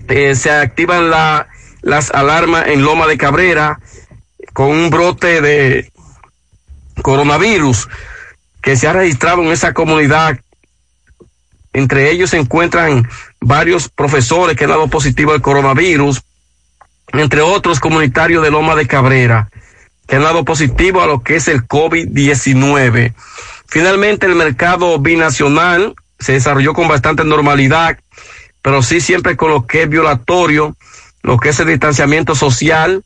eh, 0.09 0.35
se 0.35 0.51
activan 0.51 1.11
la, 1.11 1.49
las 1.83 2.11
alarmas 2.13 2.69
en 2.69 2.83
Loma 2.83 3.07
de 3.07 3.19
Cabrera 3.19 3.79
con 4.55 4.71
un 4.71 4.89
brote 4.89 5.43
de 5.43 5.93
coronavirus 7.03 7.89
que 8.63 8.77
se 8.77 8.89
ha 8.89 8.95
registrado 8.95 9.43
en 9.43 9.51
esa 9.51 9.75
comunidad. 9.75 10.39
Entre 11.79 12.11
ellos 12.11 12.31
se 12.31 12.39
encuentran 12.39 13.09
varios 13.41 13.89
profesores 13.89 14.57
que 14.57 14.65
han 14.65 14.71
dado 14.71 14.89
positivo 14.89 15.33
al 15.33 15.41
coronavirus, 15.41 16.21
entre 17.13 17.41
otros 17.41 17.79
comunitarios 17.79 18.43
de 18.43 18.51
Loma 18.51 18.75
de 18.75 18.89
Cabrera, 18.89 19.49
que 20.07 20.17
han 20.17 20.23
dado 20.23 20.45
positivo 20.45 21.03
a 21.03 21.07
lo 21.07 21.23
que 21.23 21.37
es 21.37 21.47
el 21.47 21.69
COVID-19. 21.69 23.15
Finalmente, 23.69 24.27
el 24.27 24.35
mercado 24.35 24.99
binacional 24.99 25.95
se 26.19 26.33
desarrolló 26.33 26.75
con 26.75 26.89
bastante 26.89 27.25
normalidad, 27.25 27.97
pero 28.61 28.83
sí 28.83 29.01
siempre 29.01 29.37
con 29.37 29.51
lo 29.51 29.67
que 29.67 29.83
es 29.83 29.89
violatorio, 29.89 30.77
lo 31.23 31.39
que 31.39 31.51
es 31.51 31.61
el 31.61 31.69
distanciamiento 31.69 32.35
social, 32.35 33.05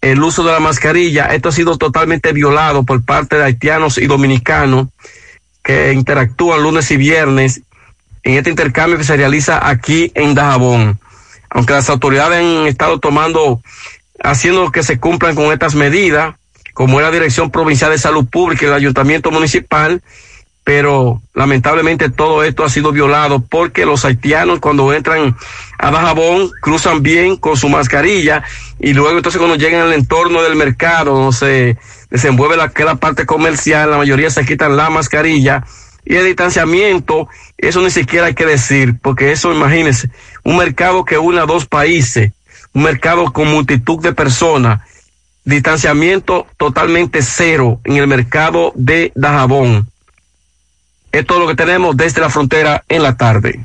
el 0.00 0.22
uso 0.22 0.42
de 0.42 0.52
la 0.52 0.60
mascarilla. 0.60 1.26
Esto 1.26 1.50
ha 1.50 1.52
sido 1.52 1.76
totalmente 1.76 2.32
violado 2.32 2.84
por 2.84 3.04
parte 3.04 3.36
de 3.36 3.44
haitianos 3.44 3.98
y 3.98 4.06
dominicanos 4.06 4.88
que 5.62 5.92
interactúan 5.92 6.62
lunes 6.62 6.90
y 6.90 6.96
viernes 6.96 7.60
en 8.24 8.34
este 8.34 8.50
intercambio 8.50 8.98
que 8.98 9.04
se 9.04 9.16
realiza 9.16 9.68
aquí 9.68 10.10
en 10.14 10.34
Dajabón. 10.34 10.98
Aunque 11.50 11.74
las 11.74 11.88
autoridades 11.90 12.40
han 12.40 12.66
estado 12.66 12.98
tomando, 12.98 13.62
haciendo 14.22 14.72
que 14.72 14.82
se 14.82 14.98
cumplan 14.98 15.36
con 15.36 15.52
estas 15.52 15.74
medidas, 15.74 16.34
como 16.72 16.98
es 16.98 17.06
la 17.06 17.12
Dirección 17.12 17.50
Provincial 17.50 17.92
de 17.92 17.98
Salud 17.98 18.26
Pública 18.26 18.64
y 18.64 18.68
el 18.68 18.74
Ayuntamiento 18.74 19.30
Municipal, 19.30 20.02
pero 20.64 21.20
lamentablemente 21.34 22.08
todo 22.08 22.42
esto 22.42 22.64
ha 22.64 22.70
sido 22.70 22.90
violado 22.90 23.40
porque 23.40 23.84
los 23.84 24.06
haitianos 24.06 24.60
cuando 24.60 24.94
entran 24.94 25.36
a 25.78 25.90
Dajabón 25.90 26.50
cruzan 26.62 27.02
bien 27.02 27.36
con 27.36 27.58
su 27.58 27.68
mascarilla 27.68 28.42
y 28.80 28.94
luego 28.94 29.18
entonces 29.18 29.38
cuando 29.38 29.56
llegan 29.56 29.82
al 29.82 29.92
entorno 29.92 30.42
del 30.42 30.56
mercado 30.56 31.14
donde 31.14 31.36
se 31.36 31.78
desenvuelve 32.08 32.56
la, 32.56 32.72
la 32.74 32.94
parte 32.94 33.26
comercial, 33.26 33.90
la 33.90 33.98
mayoría 33.98 34.30
se 34.30 34.46
quitan 34.46 34.74
la 34.74 34.88
mascarilla 34.88 35.64
y 36.04 36.16
el 36.16 36.26
distanciamiento, 36.26 37.28
eso 37.56 37.80
ni 37.80 37.90
siquiera 37.90 38.26
hay 38.26 38.34
que 38.34 38.46
decir, 38.46 38.98
porque 39.00 39.32
eso 39.32 39.52
imagínense, 39.52 40.10
un 40.42 40.56
mercado 40.56 41.04
que 41.04 41.18
une 41.18 41.40
a 41.40 41.46
dos 41.46 41.66
países, 41.66 42.32
un 42.72 42.82
mercado 42.82 43.32
con 43.32 43.50
multitud 43.50 44.00
de 44.02 44.12
personas, 44.12 44.80
distanciamiento 45.44 46.46
totalmente 46.56 47.22
cero 47.22 47.80
en 47.84 47.96
el 47.96 48.06
mercado 48.06 48.72
de 48.74 49.12
Dajabón. 49.14 49.88
Es 51.12 51.26
todo 51.26 51.40
lo 51.40 51.46
que 51.46 51.54
tenemos 51.54 51.96
desde 51.96 52.20
la 52.20 52.30
frontera 52.30 52.84
en 52.88 53.02
la 53.02 53.16
tarde. 53.16 53.64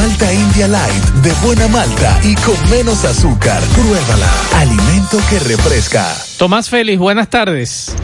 Malta 0.00 0.32
India 0.32 0.66
Light 0.66 1.04
de 1.22 1.30
buena 1.44 1.68
malta 1.68 2.18
y 2.24 2.34
con 2.36 2.70
menos 2.70 3.04
azúcar. 3.04 3.62
Pruébala. 3.74 4.30
Alimento 4.54 5.18
que 5.28 5.38
refresca. 5.40 6.06
Tomás 6.38 6.70
Félix, 6.70 6.98
buenas 6.98 7.28
tardes. 7.28 7.94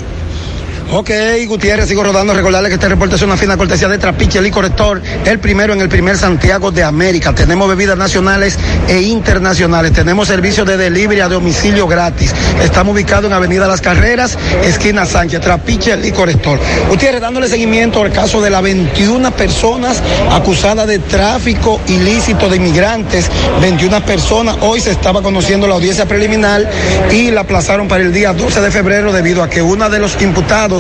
Ok, 0.93 1.11
Gutiérrez, 1.49 1.89
sigo 1.89 2.05
rodando. 2.05 2.33
Recordarle 2.33 2.69
que 2.69 2.77
este 2.77 2.89
reporte 2.89 3.17
es 3.17 3.23
una 3.23 3.37
fina 3.37 3.57
cortesía 3.57 3.89
de 3.89 3.99
Trapiche 3.99 4.41
Licor 4.41 4.67
Store, 4.67 5.01
el 5.25 5.41
primero 5.41 5.73
en 5.73 5.81
el 5.81 5.89
primer 5.89 6.17
Santiago 6.17 6.71
de 6.71 6.85
América. 6.85 7.35
Tenemos 7.35 7.69
bebidas 7.69 7.99
nacionales 7.99 8.57
e 8.87 9.01
internacionales. 9.01 9.93
Tenemos 9.93 10.29
servicio 10.29 10.65
de 10.65 10.77
delivery 10.77 11.21
a 11.21 11.29
domicilio 11.29 11.89
gratis. 11.89 12.33
Estamos 12.63 12.95
ubicados 12.95 13.25
en 13.25 13.33
Avenida 13.33 13.67
Las 13.67 13.81
Carreras, 13.81 14.39
esquina 14.63 15.07
Sánchez, 15.07 15.41
Trapiche 15.41 15.97
Licor 15.97 16.31
Store. 16.31 16.61
Gutiérrez, 16.89 17.21
dándole 17.21 17.49
seguimiento 17.49 18.03
al 18.03 18.13
caso 18.13 18.41
de 18.41 18.51
las 18.51 18.63
21 18.63 19.33
personas 19.33 20.01
acusadas 20.31 20.87
de 20.87 21.01
tráfico 21.01 21.81
ilícito 21.89 22.49
de 22.49 22.59
inmigrantes. 22.59 23.29
21 23.61 24.05
personas. 24.05 24.57
Hoy 24.61 24.81
se 24.81 24.93
estaba 24.93 25.21
conociendo 25.21 25.67
la 25.67 25.75
audiencia 25.75 26.07
preliminar 26.07 26.71
y 27.11 27.33
la 27.33 27.41
aplazaron 27.41 27.89
para 27.89 28.05
el 28.05 28.13
día 28.13 28.33
12 28.33 28.61
de 28.61 28.71
febrero 28.71 29.13
debido 29.13 29.43
a 29.43 29.51
que 29.51 29.63
una 29.63 29.89
de 29.89 29.99
los 29.99 30.21
imputados 30.23 30.76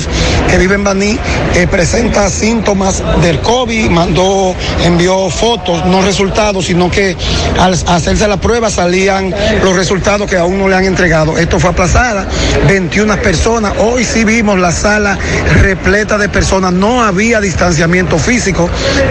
que 0.50 0.58
vive 0.58 0.74
en 0.74 0.84
Baní 0.84 1.18
eh, 1.54 1.66
presenta 1.70 2.28
síntomas 2.28 3.02
del 3.22 3.40
COVID, 3.40 3.90
mandó, 3.90 4.54
envió 4.84 5.30
fotos, 5.30 5.84
no 5.86 6.02
resultados, 6.02 6.66
sino 6.66 6.90
que 6.90 7.16
al 7.58 7.74
hacerse 7.86 8.28
la 8.28 8.36
prueba 8.36 8.70
salían 8.70 9.34
los 9.62 9.74
resultados 9.76 10.28
que 10.28 10.36
aún 10.36 10.58
no 10.58 10.68
le 10.68 10.76
han 10.76 10.84
entregado. 10.84 11.38
Esto 11.38 11.58
fue 11.58 11.70
aplazada, 11.70 12.26
21 12.68 13.16
personas. 13.22 13.74
Hoy 13.78 14.04
sí 14.04 14.24
vimos 14.24 14.58
la 14.58 14.72
sala 14.72 15.18
repleta 15.62 16.18
de 16.18 16.28
personas, 16.28 16.72
no 16.72 17.02
había 17.02 17.40
distanciamiento 17.40 18.18
físico, 18.18 18.68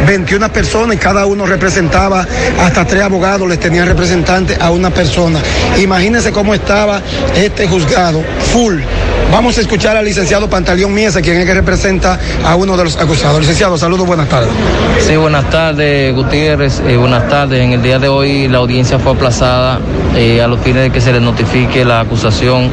21 0.08 0.52
personas 0.52 0.96
y 0.96 1.00
cada 1.00 1.26
uno 1.26 1.46
representaba 1.46 2.28
hasta 2.60 2.86
tres 2.86 3.04
abogados, 3.04 3.48
les 3.48 3.60
tenían 3.60 3.88
representantes 3.88 4.60
a 4.60 4.72
una 4.72 4.90
persona. 4.90 5.40
Imagínense 5.80 6.32
cómo 6.32 6.54
estaba 6.54 7.02
este 7.36 7.68
juzgado, 7.68 8.24
full. 8.54 8.80
Vamos 9.36 9.58
a 9.58 9.62
escuchar 9.62 9.98
al 9.98 10.06
licenciado 10.06 10.50
Pantaleón 10.50 10.94
Miesa, 10.94 11.22
quien 11.22 11.36
es 11.36 11.46
que 11.46 11.54
representa 11.54 12.18
a 12.46 12.56
uno 12.56 12.78
de 12.78 12.86
los 12.86 12.96
acusados. 12.96 13.38
Licenciado, 13.42 13.78
saludos, 13.78 14.08
buenas 14.08 14.30
tardes. 14.30 14.48
Sí, 15.06 15.18
buenas 15.18 15.50
tardes, 15.50 16.16
Gutiérrez. 16.16 16.82
Eh, 16.88 16.96
buenas 16.96 17.28
tardes. 17.28 17.62
En 17.62 17.74
el 17.74 17.84
día 17.84 18.00
de 18.00 18.08
hoy 18.08 18.48
la 18.48 18.60
audiencia 18.60 18.98
fue 18.98 19.12
aplazada 19.12 19.82
eh, 20.16 20.42
a 20.42 20.48
los 20.48 20.62
fines 20.62 20.84
de 20.84 20.90
que 20.90 21.02
se 21.02 21.12
les 21.12 21.22
notifique 21.22 21.84
la 21.84 22.00
acusación 22.00 22.70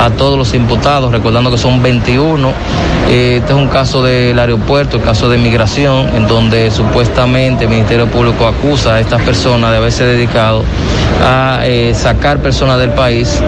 a 0.00 0.08
todos 0.08 0.38
los 0.38 0.54
imputados, 0.54 1.12
recordando 1.12 1.50
que 1.50 1.58
son 1.58 1.82
21. 1.82 2.50
Eh, 3.10 3.36
este 3.40 3.52
es 3.52 3.58
un 3.58 3.68
caso 3.68 4.02
del 4.02 4.38
aeropuerto, 4.38 4.96
el 4.96 5.02
caso 5.02 5.28
de 5.28 5.36
migración, 5.36 6.08
en 6.16 6.26
donde 6.26 6.70
supuestamente 6.70 7.64
el 7.64 7.70
Ministerio 7.70 8.06
Público 8.06 8.46
acusa 8.46 8.94
a 8.94 9.00
estas 9.00 9.20
personas 9.20 9.70
de 9.70 9.76
haberse 9.76 10.04
dedicado 10.04 10.64
a 11.22 11.60
sacar 11.94 12.38
personas 12.38 12.78
del 12.78 12.90
país 12.90 13.40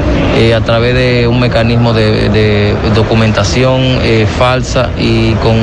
a 0.56 0.60
través 0.62 0.94
de 0.94 1.26
un 1.26 1.38
mecanismo 1.38 1.92
de, 1.92 2.28
de 2.28 2.57
documentación 2.94 3.80
eh, 4.02 4.26
falsa 4.38 4.90
y 4.98 5.32
con 5.34 5.56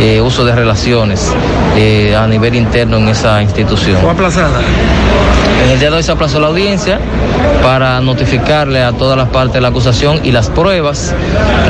eh, 0.00 0.20
uso 0.20 0.44
de 0.44 0.54
relaciones 0.54 1.32
eh, 1.76 2.14
a 2.16 2.26
nivel 2.26 2.54
interno 2.54 2.96
en 2.96 3.08
esa 3.08 3.42
institución. 3.42 3.98
En 5.64 5.70
el 5.70 5.78
día 5.78 5.90
de 5.90 5.96
hoy 5.96 6.02
se 6.02 6.10
aplazó 6.10 6.40
la 6.40 6.48
audiencia 6.48 6.98
para 7.62 8.00
notificarle 8.00 8.82
a 8.82 8.92
todas 8.92 9.16
las 9.16 9.28
partes 9.28 9.54
de 9.54 9.60
la 9.60 9.68
acusación 9.68 10.20
y 10.24 10.32
las 10.32 10.48
pruebas. 10.50 11.14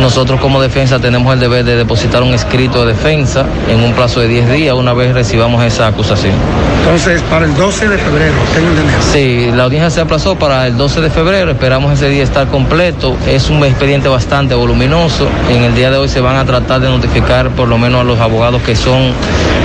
Nosotros 0.00 0.40
como 0.40 0.60
defensa 0.62 0.98
tenemos 0.98 1.32
el 1.34 1.40
deber 1.40 1.64
de 1.64 1.76
depositar 1.76 2.22
un 2.22 2.32
escrito 2.32 2.86
de 2.86 2.94
defensa 2.94 3.44
en 3.68 3.80
un 3.80 3.92
plazo 3.92 4.20
de 4.20 4.28
10 4.28 4.50
días 4.50 4.74
una 4.74 4.94
vez 4.94 5.12
recibamos 5.12 5.62
esa 5.62 5.88
acusación. 5.88 6.32
Entonces, 6.80 7.22
para 7.30 7.44
el 7.44 7.54
12 7.54 7.88
de 7.88 7.98
febrero, 7.98 8.34
tengo 8.54 8.68
entendido. 8.70 8.98
Sí, 9.12 9.50
la 9.54 9.64
audiencia 9.64 9.90
se 9.90 10.00
aplazó 10.00 10.36
para 10.36 10.66
el 10.66 10.76
12 10.76 11.00
de 11.00 11.10
febrero, 11.10 11.50
esperamos 11.50 11.92
ese 11.92 12.08
día 12.08 12.24
estar 12.24 12.48
completo. 12.48 13.14
Es 13.26 13.50
un 13.50 13.64
expediente 13.64 14.08
bastante 14.08 14.54
voluminoso. 14.54 15.28
En 15.48 15.62
el 15.62 15.74
día 15.74 15.90
de 15.90 15.98
hoy 15.98 16.08
se 16.08 16.20
van 16.20 16.36
a 16.36 16.44
tratar 16.44 16.80
de 16.80 16.88
notificar 16.88 17.50
por 17.50 17.68
lo 17.68 17.78
menos 17.78 18.00
a 18.00 18.04
los 18.04 18.18
abogados 18.18 18.62
que 18.62 18.74
son 18.74 19.12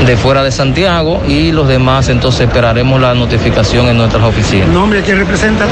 de 0.06 0.16
fuera 0.16 0.44
de 0.44 0.52
Santiago 0.52 1.22
y 1.28 1.52
los 1.52 1.68
demás, 1.68 2.08
entonces 2.10 2.42
esperaremos 2.42 3.02
la 3.02 3.14
notificación 3.14 3.67
en 3.74 3.98
nuestras 3.98 4.24
oficinas. 4.24 4.70
¿Nombre 4.70 5.00
a 5.00 5.04
quién 5.04 5.18
representa? 5.18 5.66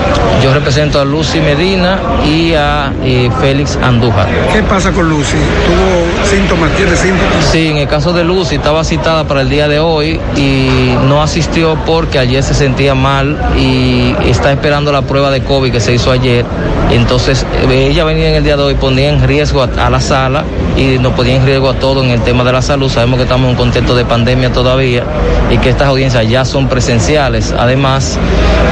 Yo 0.43 0.53
represento 0.53 0.99
a 0.99 1.05
Lucy 1.05 1.39
Medina 1.39 1.97
y 2.25 2.53
a 2.53 2.91
eh, 3.03 3.31
Félix 3.39 3.79
Andújar. 3.81 4.27
¿Qué 4.51 4.61
pasa 4.63 4.91
con 4.91 5.09
Lucy? 5.09 5.37
¿Tuvo 5.65 6.29
síntomas? 6.29 6.71
¿Tiene 6.71 6.95
síntomas? 6.95 7.45
Sí, 7.51 7.69
en 7.69 7.77
el 7.77 7.87
caso 7.87 8.11
de 8.11 8.23
Lucy 8.25 8.55
estaba 8.55 8.83
citada 8.83 9.23
para 9.23 9.41
el 9.41 9.49
día 9.49 9.67
de 9.69 9.79
hoy 9.79 10.19
y 10.35 10.93
no 11.07 11.23
asistió 11.23 11.77
porque 11.85 12.19
ayer 12.19 12.43
se 12.43 12.53
sentía 12.53 12.95
mal 12.95 13.39
y 13.57 14.13
está 14.27 14.51
esperando 14.51 14.91
la 14.91 15.01
prueba 15.01 15.31
de 15.31 15.41
COVID 15.41 15.71
que 15.71 15.79
se 15.79 15.93
hizo 15.93 16.11
ayer. 16.11 16.45
Entonces 16.91 17.45
ella 17.71 18.03
venía 18.03 18.29
en 18.29 18.35
el 18.35 18.43
día 18.43 18.57
de 18.57 18.63
hoy, 18.63 18.75
ponía 18.75 19.09
en 19.09 19.25
riesgo 19.25 19.63
a, 19.63 19.69
a 19.85 19.89
la 19.89 20.01
sala 20.01 20.43
y 20.77 20.99
nos 20.99 21.13
ponía 21.13 21.37
en 21.37 21.45
riesgo 21.45 21.69
a 21.69 21.75
todo 21.75 22.03
en 22.03 22.09
el 22.11 22.21
tema 22.21 22.43
de 22.43 22.51
la 22.51 22.61
salud. 22.61 22.89
Sabemos 22.89 23.17
que 23.17 23.23
estamos 23.23 23.45
en 23.45 23.51
un 23.51 23.55
contexto 23.55 23.95
de 23.95 24.05
pandemia 24.05 24.51
todavía 24.51 25.03
y 25.49 25.57
que 25.57 25.69
estas 25.69 25.87
audiencias 25.87 26.27
ya 26.27 26.43
son 26.45 26.67
presenciales. 26.67 27.53
Además, 27.57 27.84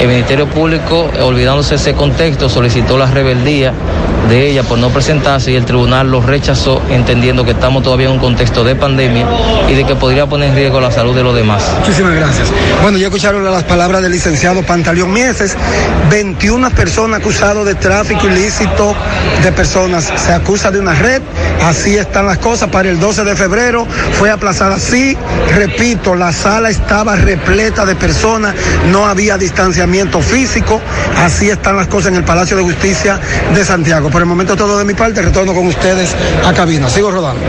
el 0.02 0.08
Ministerio 0.08 0.48
Público, 0.48 1.08
olvidándose 1.22 1.76
ese 1.76 1.94
contexto, 1.94 2.50
solicitó 2.50 2.98
la 2.98 3.06
rebeldía 3.06 3.72
de 4.30 4.50
ella 4.50 4.64
por 4.64 4.78
no 4.78 4.90
presentarse 4.90 5.52
y 5.52 5.56
el 5.56 5.66
tribunal 5.66 6.10
lo 6.10 6.22
rechazó 6.22 6.82
entendiendo 6.90 7.44
que 7.46 7.52
estamos 7.52 7.84
todavía 7.84 8.08
en 8.08 8.14
un 8.14 8.20
contexto 8.20 8.64
de 8.64 8.76
pandemia 8.76 9.26
y 9.70 9.74
de 9.74 9.86
que 9.86 9.96
podría 9.96 10.26
poner 10.26 10.50
en 10.50 10.56
riesgo 10.56 10.80
la 10.80 10.92
salud 10.92 11.16
de 11.16 11.24
los 11.24 11.36
demás. 11.36 11.64
Muchísimas 11.80 12.14
gracias. 12.14 12.48
Bueno, 12.82 12.98
ya 12.98 13.08
escucharon 13.08 13.44
las 13.44 13.64
palabras 13.64 14.02
del 14.02 14.12
licenciado 14.12 14.64
Pantaleón 14.64 15.12
Mieses. 15.12 15.56
21 16.10 16.70
personas 16.72 17.20
acusadas 17.20 17.66
de 17.66 17.76
tráfico 17.76 18.28
ilícito 18.28 18.96
de 19.42 19.52
personas. 19.52 20.12
Se 20.16 20.34
acusa 20.34 20.72
de 20.72 20.80
una 20.80 20.94
red. 20.94 21.22
Así 21.64 21.96
están 21.96 22.26
las 22.26 22.38
cosas. 22.38 22.70
Para 22.70 22.90
el 22.90 23.00
12 23.00 23.24
de 23.24 23.36
febrero 23.36 23.88
fue 24.20 24.30
aplazada. 24.30 24.80
Sí, 24.80 25.18
repito, 25.56 26.16
la 26.16 26.32
sala 26.32 26.70
estaba 26.70 27.16
repleta 27.16 27.86
de 27.86 27.96
personas. 27.96 28.56
No 28.92 29.06
había 29.06 29.38
distanciamiento 29.38 30.22
físico. 30.22 30.82
Así 31.18 31.50
están 31.50 31.76
las 31.76 31.88
cosas 31.88 32.12
en 32.12 32.16
el 32.16 32.24
Palacio 32.24 32.58
de 32.58 32.64
Justicia 32.64 33.20
de 33.54 33.66
Santiago. 33.66 34.10
Por 34.14 34.22
el 34.22 34.28
momento 34.28 34.56
todo 34.56 34.78
de 34.78 34.86
mi 34.86 34.94
parte. 34.94 35.24
Retorno 35.24 35.56
con 35.56 35.66
ustedes 35.66 36.16
a 36.46 36.54
cabina. 36.54 36.88
Sigo 36.88 37.10
rodando. 37.10 37.42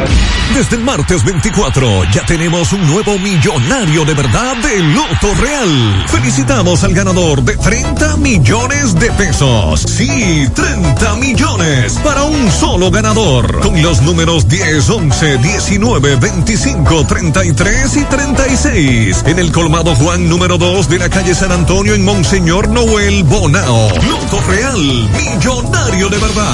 Desde 0.54 0.76
el 0.76 0.82
martes 0.82 1.22
24 1.22 2.04
ya 2.10 2.24
tenemos 2.24 2.72
un 2.72 2.86
nuevo 2.86 3.18
millonario 3.18 4.04
de 4.06 4.14
verdad 4.14 4.56
de 4.56 4.78
Loto 4.78 5.34
Real. 5.42 6.04
Felicitamos 6.08 6.82
al 6.82 6.94
ganador 6.94 7.42
de 7.42 7.56
30 7.58 8.16
millones 8.16 8.94
de 8.94 9.10
pesos. 9.10 9.82
Sí, 9.82 10.48
30 10.54 11.16
millones 11.16 11.98
para 12.02 12.22
un 12.24 12.50
solo 12.50 12.90
ganador. 12.90 13.60
Con 13.60 13.82
los 13.82 14.00
números 14.00 14.48
10, 14.48 14.88
11, 14.88 15.36
19, 15.38 16.16
25, 16.16 17.06
33 17.06 17.96
y 17.96 18.04
36. 18.04 19.24
En 19.26 19.38
el 19.38 19.52
colmado 19.52 19.94
Juan 19.96 20.30
número 20.30 20.56
2 20.56 20.88
de 20.88 20.98
la 20.98 21.10
calle 21.10 21.34
San 21.34 21.52
Antonio 21.52 21.94
en 21.94 22.04
Monseñor 22.04 22.70
Noel 22.70 23.22
Bonao. 23.24 23.90
Loto 24.08 24.40
Real, 24.48 25.10
millonario 25.12 26.08
de 26.08 26.18
verdad. 26.18 26.53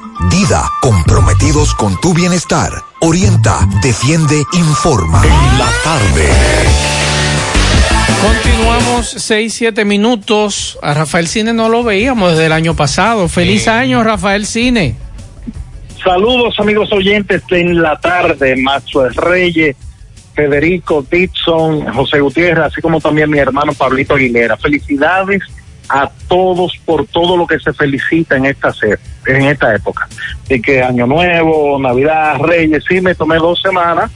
Dida, 0.29 0.69
comprometidos 0.81 1.73
con 1.73 1.99
tu 1.99 2.13
bienestar. 2.13 2.71
Orienta, 2.99 3.67
defiende, 3.81 4.43
informa. 4.53 5.23
En 5.23 5.57
la 5.57 5.69
tarde. 5.83 6.29
Continuamos 8.21 9.09
6, 9.09 9.51
7 9.51 9.83
minutos. 9.83 10.77
A 10.83 10.93
Rafael 10.93 11.27
Cine 11.27 11.53
no 11.53 11.69
lo 11.69 11.83
veíamos 11.83 12.31
desde 12.31 12.45
el 12.45 12.51
año 12.51 12.75
pasado. 12.75 13.27
Feliz 13.27 13.67
año, 13.67 14.03
Rafael 14.03 14.45
Cine. 14.45 14.95
Saludos 16.03 16.59
amigos 16.59 16.91
oyentes 16.93 17.41
de 17.47 17.61
en 17.61 17.81
la 17.81 17.99
tarde, 17.99 18.55
Maxwell 18.57 19.15
Reyes, 19.15 19.75
Federico 20.35 21.05
Dixon, 21.09 21.91
José 21.93 22.19
Gutiérrez, 22.19 22.65
así 22.65 22.81
como 22.81 23.01
también 23.01 23.29
mi 23.29 23.39
hermano 23.39 23.73
Pablito 23.73 24.15
Aguilera. 24.15 24.55
Felicidades 24.57 25.41
a 25.93 26.09
todos 26.29 26.71
por 26.85 27.05
todo 27.07 27.35
lo 27.35 27.45
que 27.45 27.59
se 27.59 27.73
felicita 27.73 28.37
en 28.37 28.45
esta 28.45 28.73
en 29.25 29.43
esta 29.43 29.75
época. 29.75 30.07
Y 30.49 30.61
que 30.61 30.81
Año 30.81 31.05
Nuevo, 31.05 31.77
Navidad, 31.79 32.39
Reyes, 32.39 32.83
sí 32.87 33.01
me 33.01 33.13
tomé 33.13 33.35
dos 33.35 33.61
semanas 33.61 34.09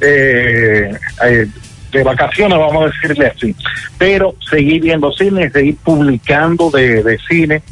eh, 0.00 0.90
eh, 1.24 1.46
de 1.92 2.02
vacaciones, 2.02 2.58
vamos 2.58 2.84
a 2.84 2.86
decirle 2.86 3.26
así. 3.26 3.54
Pero 3.98 4.34
seguí 4.50 4.80
viendo 4.80 5.12
cine, 5.12 5.50
seguí 5.50 5.74
publicando 5.74 6.70
de, 6.70 7.02
de 7.02 7.18
cine. 7.28 7.62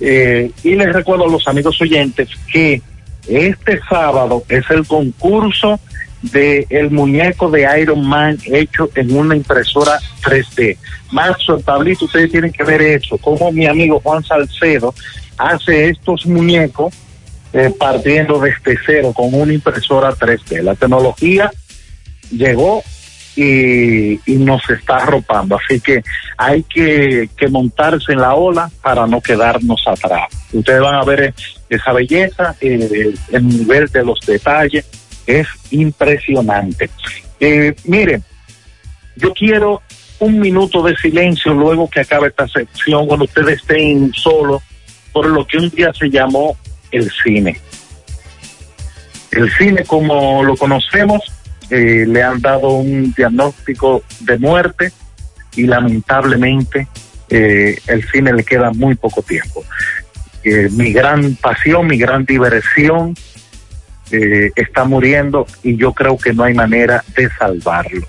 eh, 0.00 0.50
y 0.62 0.74
les 0.74 0.92
recuerdo 0.92 1.26
a 1.26 1.30
los 1.30 1.46
amigos 1.46 1.80
oyentes 1.82 2.28
que 2.50 2.80
este 3.28 3.80
sábado 3.88 4.42
es 4.48 4.64
el 4.70 4.86
concurso 4.86 5.78
de 6.22 6.66
el 6.70 6.90
muñeco 6.90 7.50
de 7.50 7.66
Iron 7.80 8.06
Man 8.06 8.38
hecho 8.46 8.90
en 8.94 9.16
una 9.16 9.36
impresora 9.36 9.98
3D. 10.22 10.76
Mazo, 11.12 11.60
Pablito, 11.60 12.04
ustedes 12.04 12.30
tienen 12.30 12.52
que 12.52 12.64
ver 12.64 12.82
eso, 12.82 13.16
como 13.18 13.50
mi 13.52 13.66
amigo 13.66 14.00
Juan 14.00 14.22
Salcedo 14.22 14.94
hace 15.36 15.90
estos 15.90 16.26
muñecos 16.26 16.92
eh, 17.52 17.72
partiendo 17.78 18.38
desde 18.40 18.78
cero 18.84 19.12
con 19.14 19.32
una 19.32 19.52
impresora 19.52 20.10
3D. 20.10 20.62
La 20.62 20.74
tecnología 20.74 21.50
llegó 22.30 22.82
y, 23.36 24.18
nos 24.26 24.68
está 24.68 24.98
arropando. 24.98 25.56
Así 25.56 25.80
que 25.80 26.02
hay 26.36 26.62
que, 26.64 27.30
que 27.36 27.48
montarse 27.48 28.12
en 28.12 28.20
la 28.20 28.34
ola 28.34 28.70
para 28.82 29.06
no 29.06 29.20
quedarnos 29.20 29.82
atrás. 29.86 30.28
Ustedes 30.52 30.80
van 30.80 30.96
a 30.96 31.04
ver 31.04 31.22
eh, 31.22 31.34
esa 31.70 31.92
belleza, 31.92 32.56
eh, 32.60 33.14
el 33.32 33.48
nivel 33.48 33.86
de 33.88 34.04
los 34.04 34.20
detalles 34.26 34.84
es 35.28 35.46
impresionante. 35.70 36.88
Eh, 37.38 37.74
miren, 37.84 38.24
yo 39.14 39.32
quiero 39.34 39.82
un 40.18 40.40
minuto 40.40 40.82
de 40.82 40.96
silencio 40.96 41.52
luego 41.52 41.88
que 41.88 42.00
acabe 42.00 42.28
esta 42.28 42.48
sección, 42.48 43.06
cuando 43.06 43.26
ustedes 43.26 43.60
estén 43.60 44.12
solos, 44.14 44.62
por 45.12 45.26
lo 45.26 45.46
que 45.46 45.58
un 45.58 45.68
día 45.70 45.92
se 45.92 46.10
llamó 46.10 46.56
el 46.90 47.10
cine. 47.10 47.60
El 49.30 49.52
cine 49.52 49.84
como 49.84 50.42
lo 50.42 50.56
conocemos, 50.56 51.20
eh, 51.70 52.06
le 52.08 52.22
han 52.22 52.40
dado 52.40 52.70
un 52.70 53.12
diagnóstico 53.12 54.02
de 54.20 54.38
muerte 54.38 54.90
y 55.54 55.64
lamentablemente 55.64 56.88
eh, 57.28 57.78
el 57.86 58.08
cine 58.10 58.32
le 58.32 58.42
queda 58.42 58.70
muy 58.72 58.94
poco 58.94 59.22
tiempo. 59.22 59.62
Eh, 60.42 60.68
mi 60.72 60.92
gran 60.92 61.34
pasión, 61.36 61.86
mi 61.86 61.98
gran 61.98 62.24
diversión 62.24 63.14
eh, 64.10 64.50
está 64.56 64.84
muriendo 64.84 65.46
y 65.62 65.76
yo 65.76 65.92
creo 65.92 66.16
que 66.16 66.32
no 66.32 66.44
hay 66.44 66.54
manera 66.54 67.04
de 67.16 67.28
salvarlo. 67.30 68.06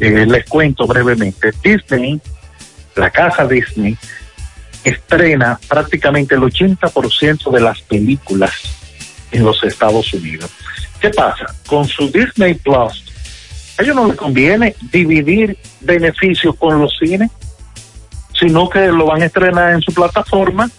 Eh, 0.00 0.26
les 0.26 0.44
cuento 0.46 0.86
brevemente. 0.86 1.52
Disney, 1.62 2.20
la 2.96 3.10
casa 3.10 3.46
Disney, 3.46 3.96
estrena 4.84 5.58
prácticamente 5.68 6.34
el 6.34 6.40
80% 6.40 7.50
de 7.50 7.60
las 7.60 7.80
películas 7.82 8.52
en 9.30 9.44
los 9.44 9.62
Estados 9.64 10.12
Unidos. 10.14 10.50
¿Qué 11.00 11.10
pasa? 11.10 11.46
Con 11.66 11.86
su 11.86 12.10
Disney 12.10 12.54
Plus, 12.54 13.04
a 13.78 13.82
ellos 13.82 13.96
no 13.96 14.06
les 14.06 14.16
conviene 14.16 14.74
dividir 14.90 15.56
beneficios 15.80 16.54
con 16.56 16.80
los 16.80 16.96
cines, 16.98 17.30
sino 18.38 18.68
que 18.68 18.86
lo 18.86 19.06
van 19.06 19.22
a 19.22 19.26
estrenar 19.26 19.72
en 19.72 19.80
su 19.80 19.92
plataforma 19.92 20.70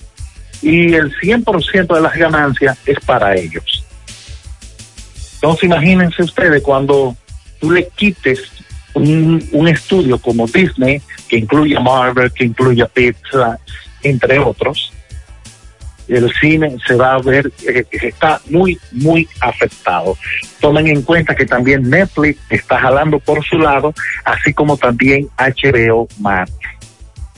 y 0.62 0.94
el 0.94 1.14
100% 1.18 1.94
de 1.94 2.02
las 2.02 2.16
ganancias 2.16 2.78
es 2.86 3.00
para 3.06 3.36
ellos. 3.36 3.83
Entonces 5.44 5.66
imagínense 5.66 6.24
ustedes 6.24 6.64
cuando 6.64 7.18
tú 7.60 7.72
le 7.72 7.90
quites 7.98 8.50
un, 8.94 9.68
estudio 9.68 10.18
como 10.18 10.48
Disney, 10.48 11.02
que 11.28 11.40
incluye 11.40 11.78
Marvel, 11.82 12.32
que 12.32 12.46
incluye 12.46 12.82
a 12.82 12.88
Pixar, 12.88 13.60
entre 14.04 14.40
otros, 14.40 14.94
el 16.08 16.34
cine 16.36 16.78
se 16.88 16.96
va 16.96 17.16
a 17.16 17.18
ver, 17.18 17.52
eh, 17.68 17.84
está 17.92 18.40
muy, 18.50 18.80
muy 18.94 19.28
afectado. 19.42 20.18
Tomen 20.62 20.88
en 20.88 21.02
cuenta 21.02 21.36
que 21.36 21.46
también 21.46 21.90
Netflix 21.90 22.40
está 22.50 22.80
jalando 22.80 23.20
por 23.20 23.44
su 23.44 23.58
lado, 23.58 23.94
así 24.24 24.54
como 24.54 24.78
también 24.78 25.28
HBO 25.38 26.08
Max. 26.20 26.54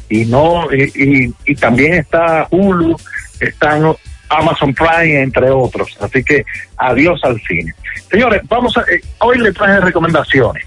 Y 0.10 0.26
no, 0.26 0.72
y, 0.72 0.84
y, 0.94 1.34
y 1.52 1.56
también 1.56 1.96
está 1.96 2.48
Hulu, 2.52 2.98
están 3.40 3.96
Amazon 4.30 4.74
Prime, 4.74 5.22
entre 5.22 5.50
otros. 5.50 5.96
Así 6.00 6.24
que 6.24 6.46
adiós 6.78 7.20
al 7.24 7.40
cine. 7.42 7.74
Señores, 8.10 8.42
vamos 8.48 8.76
a, 8.78 8.82
eh, 8.82 9.02
hoy 9.20 9.38
le 9.40 9.52
traje 9.52 9.80
recomendaciones. 9.80 10.66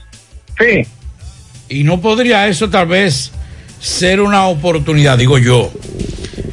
Sí. 0.59 0.87
Y 1.69 1.85
no 1.85 2.01
podría 2.01 2.47
eso 2.47 2.69
tal 2.71 2.87
vez 2.87 3.33
ser 3.81 4.21
una 4.21 4.47
oportunidad, 4.47 5.19
digo 5.19 5.39
yo, 5.39 5.71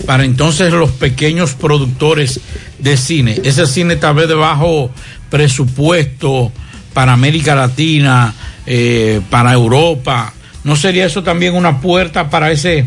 para 0.05 0.25
entonces 0.25 0.71
los 0.71 0.91
pequeños 0.91 1.53
productores 1.53 2.39
de 2.79 2.97
cine, 2.97 3.39
ese 3.43 3.65
cine 3.65 3.95
tal 3.95 4.15
vez 4.15 4.27
de 4.27 4.35
bajo 4.35 4.91
presupuesto 5.29 6.51
para 6.93 7.13
América 7.13 7.55
Latina, 7.55 8.33
eh, 8.65 9.21
para 9.29 9.53
Europa, 9.53 10.33
¿no 10.63 10.75
sería 10.75 11.05
eso 11.05 11.23
también 11.23 11.55
una 11.55 11.81
puerta 11.81 12.29
para 12.29 12.51
ese, 12.51 12.85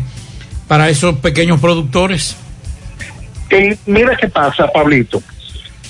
para 0.67 0.89
esos 0.89 1.15
pequeños 1.19 1.59
productores? 1.59 2.37
Mira 3.85 4.15
qué 4.15 4.27
pasa, 4.27 4.71
Pablito, 4.71 5.21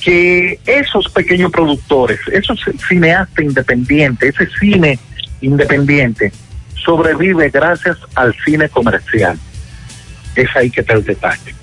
que 0.01 0.59
esos 0.65 1.09
pequeños 1.09 1.51
productores, 1.51 2.19
esos 2.31 2.59
cineastas 2.87 3.43
independientes, 3.43 4.35
ese 4.35 4.49
cine 4.59 4.99
independiente, 5.41 6.31
sobrevive 6.85 7.49
gracias 7.49 7.97
al 8.15 8.33
cine 8.45 8.69
comercial. 8.69 9.37
Es 10.35 10.47
ahí 10.55 10.69
que 10.69 10.81
está 10.81 10.93
el 10.93 11.03
detalle. 11.03 11.53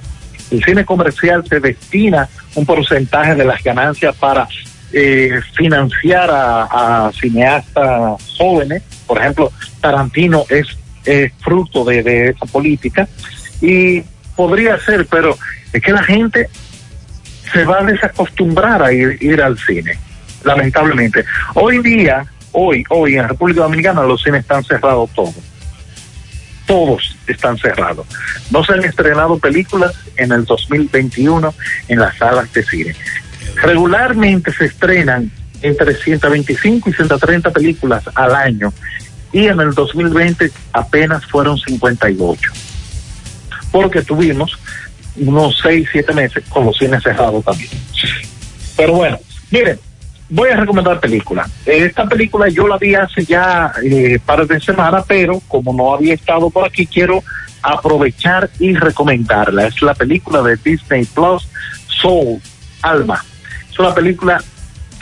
El 0.51 0.63
cine 0.63 0.85
comercial 0.85 1.45
se 1.49 1.61
destina 1.61 2.29
un 2.55 2.67
porcentaje 2.67 3.35
de 3.35 3.45
las 3.45 3.63
ganancias 3.63 4.15
para 4.17 4.47
eh, 4.93 5.41
financiar 5.55 6.29
a, 6.31 7.11
cineastas 7.19 8.23
jóvenes. 8.37 8.83
Por 9.07 9.19
ejemplo, 9.19 9.51
Tarantino 9.81 10.45
es 10.49 10.67
fruto 11.41 11.85
de, 11.85 12.29
esa 12.31 12.47
política 12.47 13.09
y 13.61 14.03
podría 14.35 14.79
ser, 14.79 15.07
pero 15.07 15.37
es 15.77 15.83
que 15.83 15.93
la 15.93 16.03
gente 16.03 16.49
se 17.53 17.65
va 17.65 17.81
a 17.81 17.85
desacostumbrar 17.85 18.83
a 18.83 18.93
ir, 18.93 19.43
al 19.43 19.59
cine, 19.59 19.99
lamentablemente. 20.43 21.23
Hoy 21.55 21.83
día, 21.83 22.25
hoy, 22.53 22.83
hoy 22.89 23.17
en 23.17 23.29
República 23.29 23.61
Dominicana 23.61 24.03
los 24.03 24.23
cines 24.23 24.41
están 24.41 24.65
cerrados 24.65 25.11
todos. 25.15 25.35
Todos 26.67 27.17
están 27.27 27.59
cerrados. 27.59 28.07
No 28.51 28.65
se 28.65 28.73
han 28.73 28.85
estrenado 28.85 29.39
películas 29.39 29.95
en 30.17 30.33
el 30.33 30.47
2021 30.47 31.55
en 31.89 31.99
las 31.99 32.17
salas 32.17 32.51
de 32.55 32.65
cine. 32.65 32.97
Regularmente 33.57 34.53
se 34.53 34.65
estrenan 34.65 35.31
entre 35.61 35.95
125 35.95 36.89
y 36.89 36.93
130 36.95 37.51
películas 37.51 38.03
al 38.15 38.35
año 38.35 38.73
y 39.31 39.47
en 39.47 39.61
el 39.61 39.75
2020 39.75 40.51
apenas 40.73 41.27
fueron 41.27 41.59
58. 41.59 42.51
Porque 43.71 44.01
tuvimos 44.01 44.59
unos 45.19 45.59
6, 45.63 45.89
7 45.93 46.13
meses 46.15 46.45
con 46.49 46.67
los 46.67 46.77
cines 46.77 47.03
cerrados 47.03 47.45
también. 47.45 47.71
Pero 48.77 48.95
bueno, 48.95 49.19
miren, 49.51 49.79
voy 50.29 50.51
a 50.51 50.57
recomendar 50.57 51.01
película. 51.01 51.49
Esta 51.65 52.07
película 52.07 52.49
yo 52.49 52.67
la 52.67 52.79
vi 52.79 52.95
hace 52.95 53.25
ya 53.25 53.73
eh, 53.83 54.19
par 54.25 54.47
de 54.47 54.61
semanas, 54.61 55.05
pero 55.07 55.41
como 55.49 55.73
no 55.73 55.95
había 55.95 56.15
estado 56.15 56.51
por 56.51 56.67
aquí, 56.67 56.87
quiero 56.87 57.23
aprovechar 57.63 58.51
y 58.59 58.75
recomendarla. 58.75 59.67
Es 59.67 59.81
la 59.83 59.95
película 59.95 60.43
de 60.43 60.57
Disney 60.57 61.05
Plus, 61.05 61.49
Soul, 61.89 62.41
Alma. 62.83 63.25
Es 63.71 63.79
una 63.79 63.95
película 63.95 64.43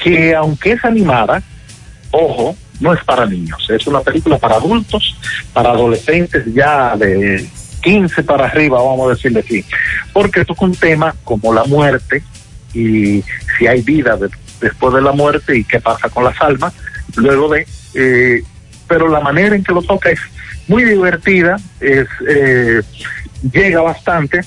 que 0.03 0.35
aunque 0.35 0.73
es 0.73 0.85
animada, 0.85 1.43
ojo, 2.11 2.57
no 2.81 2.93
es 2.93 3.03
para 3.05 3.27
niños, 3.27 3.67
es 3.71 3.87
una 3.87 4.01
película 4.01 4.39
para 4.39 4.57
adultos, 4.57 5.17
para 5.53 5.71
adolescentes 5.71 6.45
ya 6.53 6.97
de 6.97 7.49
15 7.85 8.23
para 8.25 8.47
arriba, 8.47 8.83
vamos 8.83 9.07
a 9.07 9.15
decirle 9.15 9.41
así, 9.41 9.65
porque 10.13 10.45
toca 10.45 10.65
un 10.65 10.75
tema 10.75 11.15
como 11.23 11.53
la 11.53 11.65
muerte 11.65 12.23
y 12.73 13.23
si 13.57 13.67
hay 13.67 13.83
vida 13.83 14.19
después 14.61 14.95
de 14.95 15.03
la 15.03 15.13
muerte 15.13 15.57
y 15.57 15.65
qué 15.65 15.81
pasa 15.81 16.09
con 16.09 16.25
las 16.25 16.41
almas, 16.41 16.73
luego 17.15 17.51
de, 17.51 17.67
eh, 17.95 18.43
pero 18.89 19.09
la 19.09 19.21
manera 19.21 19.55
en 19.55 19.63
que 19.63 19.73
lo 19.73 19.83
toca 19.83 20.11
es 20.11 20.21
muy 20.67 20.85
divertida, 20.85 21.57
es 21.81 22.09
eh, 22.27 22.83
llega 23.53 23.83
bastante 23.83 24.41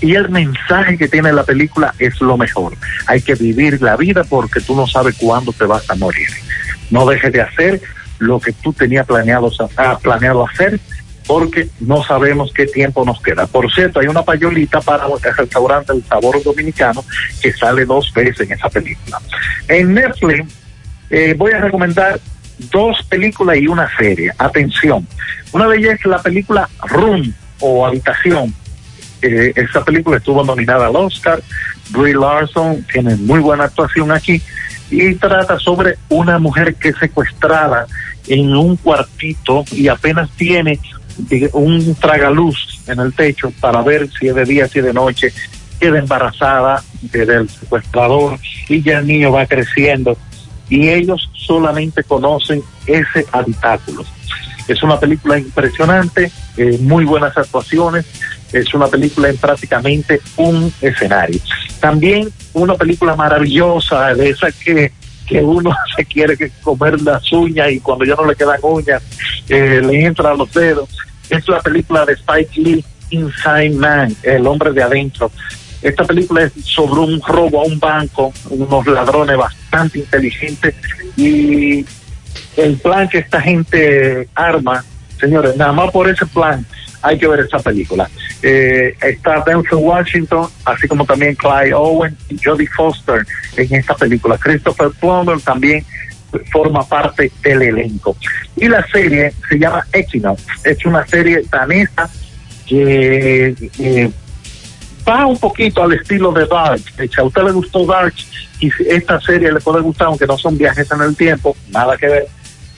y 0.00 0.14
el 0.16 0.28
mensaje 0.28 0.98
que 0.98 1.08
tiene 1.08 1.32
la 1.32 1.44
película 1.44 1.94
es 1.98 2.20
lo 2.20 2.36
mejor. 2.36 2.74
Hay 3.06 3.22
que 3.22 3.36
vivir 3.36 3.80
la 3.80 3.96
vida 3.96 4.24
porque 4.24 4.60
tú 4.60 4.74
no 4.74 4.86
sabes 4.86 5.16
cuándo 5.18 5.52
te 5.52 5.64
vas 5.64 5.88
a 5.88 5.94
morir. 5.94 6.28
No 6.90 7.06
dejes 7.06 7.32
de 7.32 7.40
hacer 7.40 7.80
lo 8.18 8.40
que 8.40 8.52
tú 8.52 8.72
tenías 8.72 9.06
planeado, 9.06 9.50
ah, 9.76 9.98
planeado 10.02 10.46
hacer 10.46 10.80
porque 11.26 11.68
no 11.80 12.02
sabemos 12.04 12.52
qué 12.52 12.66
tiempo 12.66 13.04
nos 13.04 13.20
queda. 13.20 13.46
Por 13.46 13.72
cierto, 13.72 14.00
hay 14.00 14.06
una 14.06 14.22
payolita 14.22 14.80
para 14.80 15.06
el 15.06 15.36
restaurante 15.36 15.92
El 15.92 16.04
Sabor 16.04 16.42
Dominicano 16.42 17.04
que 17.40 17.52
sale 17.52 17.84
dos 17.84 18.12
veces 18.12 18.48
en 18.48 18.52
esa 18.52 18.68
película. 18.68 19.20
En 19.68 19.94
Netflix 19.94 20.54
eh, 21.10 21.34
voy 21.36 21.52
a 21.52 21.60
recomendar 21.60 22.20
dos 22.70 23.02
películas 23.08 23.56
y 23.56 23.66
una 23.66 23.88
serie. 23.96 24.32
Atención, 24.38 25.06
una 25.52 25.68
de 25.68 25.78
ellas 25.78 26.00
es 26.00 26.06
la 26.06 26.22
película 26.22 26.68
Room 26.88 27.32
o 27.60 27.86
Habitación. 27.86 28.54
Eh, 29.22 29.52
esa 29.56 29.82
película 29.84 30.18
estuvo 30.18 30.44
nominada 30.44 30.86
al 30.86 30.96
Oscar. 30.96 31.42
Brie 31.90 32.14
Larson 32.14 32.84
tiene 32.92 33.16
muy 33.16 33.40
buena 33.40 33.64
actuación 33.64 34.10
aquí 34.10 34.42
y 34.90 35.14
trata 35.14 35.58
sobre 35.58 35.96
una 36.08 36.38
mujer 36.38 36.74
que 36.74 36.90
es 36.90 36.96
secuestrada 36.98 37.86
en 38.26 38.54
un 38.54 38.76
cuartito 38.76 39.64
y 39.72 39.88
apenas 39.88 40.30
tiene 40.36 40.78
un 41.52 41.94
tragaluz 41.94 42.80
en 42.86 43.00
el 43.00 43.12
techo 43.14 43.52
para 43.60 43.82
ver 43.82 44.08
si 44.18 44.28
es 44.28 44.34
de 44.34 44.44
día, 44.44 44.68
si 44.68 44.80
es 44.80 44.84
de 44.84 44.92
noche, 44.92 45.32
queda 45.78 45.98
embarazada 45.98 46.82
del 47.02 47.48
secuestrador 47.48 48.38
y 48.68 48.82
ya 48.82 48.98
el 48.98 49.06
niño 49.06 49.32
va 49.32 49.46
creciendo 49.46 50.16
y 50.68 50.88
ellos 50.88 51.30
solamente 51.34 52.02
conocen 52.04 52.62
ese 52.86 53.26
habitáculo. 53.32 54.04
Es 54.66 54.82
una 54.82 54.98
película 54.98 55.38
impresionante, 55.38 56.30
eh, 56.56 56.78
muy 56.80 57.04
buenas 57.04 57.36
actuaciones, 57.36 58.06
es 58.52 58.72
una 58.72 58.86
película 58.86 59.28
en 59.28 59.36
prácticamente 59.36 60.20
un 60.36 60.72
escenario. 60.80 61.40
También 61.80 62.30
una 62.54 62.74
película 62.74 63.14
maravillosa, 63.14 64.14
de 64.14 64.30
esa 64.30 64.50
que, 64.52 64.92
que 65.26 65.40
uno 65.40 65.74
se 65.96 66.04
quiere 66.04 66.36
comer 66.62 67.00
las 67.00 67.32
uñas 67.32 67.70
y 67.70 67.80
cuando 67.80 68.04
ya 68.04 68.14
no 68.14 68.26
le 68.26 68.36
quedan 68.36 68.58
uñas, 68.62 69.02
eh, 69.48 69.80
le 69.84 70.04
entra 70.04 70.30
a 70.30 70.34
los 70.34 70.52
dedos. 70.52 70.88
Es 71.30 71.48
la 71.48 71.60
película 71.60 72.04
de 72.04 72.14
Spike 72.14 72.60
Lee, 72.60 72.84
Inside 73.10 73.70
Man, 73.70 74.14
El 74.22 74.46
hombre 74.46 74.72
de 74.72 74.82
adentro. 74.82 75.30
Esta 75.82 76.04
película 76.04 76.44
es 76.44 76.52
sobre 76.64 77.00
un 77.00 77.20
robo 77.20 77.60
a 77.60 77.64
un 77.64 77.78
banco, 77.78 78.32
unos 78.48 78.86
ladrones 78.86 79.36
bastante 79.36 79.98
inteligentes 79.98 80.74
y 81.16 81.84
el 82.56 82.76
plan 82.78 83.08
que 83.08 83.18
esta 83.18 83.40
gente 83.40 84.28
arma, 84.34 84.82
señores, 85.20 85.56
nada 85.56 85.72
más 85.72 85.90
por 85.90 86.08
ese 86.08 86.24
plan 86.26 86.64
hay 87.04 87.18
que 87.18 87.28
ver 87.28 87.40
esta 87.40 87.58
película. 87.58 88.08
Eh, 88.42 88.96
está 89.02 89.44
Denzel 89.46 89.78
Washington, 89.78 90.48
así 90.64 90.88
como 90.88 91.04
también 91.04 91.34
Clyde 91.34 91.74
Owen 91.74 92.16
y 92.30 92.38
Jodie 92.42 92.66
Foster 92.66 93.26
en 93.56 93.74
esta 93.74 93.94
película. 93.94 94.38
Christopher 94.38 94.90
Plummer 94.98 95.38
también 95.40 95.84
forma 96.50 96.82
parte 96.88 97.30
del 97.42 97.62
elenco. 97.62 98.16
Y 98.56 98.68
la 98.68 98.84
serie 98.88 99.32
se 99.48 99.58
llama 99.58 99.86
Equinox. 99.92 100.42
Es 100.64 100.84
una 100.86 101.06
serie 101.06 101.42
danesa 101.50 102.08
que 102.66 104.10
va 105.06 105.26
un 105.26 105.38
poquito 105.38 105.82
al 105.82 105.92
estilo 105.92 106.32
de 106.32 106.46
Dark. 106.46 106.82
Si 106.96 107.20
a 107.20 107.24
usted 107.24 107.42
le 107.42 107.52
gustó 107.52 107.84
Dark 107.84 108.14
y 108.60 108.70
esta 108.88 109.20
serie 109.20 109.52
le 109.52 109.60
puede 109.60 109.82
gustar, 109.82 110.06
aunque 110.06 110.26
no 110.26 110.38
son 110.38 110.56
viajes 110.56 110.90
en 110.90 111.02
el 111.02 111.14
tiempo, 111.14 111.54
nada 111.70 111.98
que 111.98 112.06
ver 112.06 112.26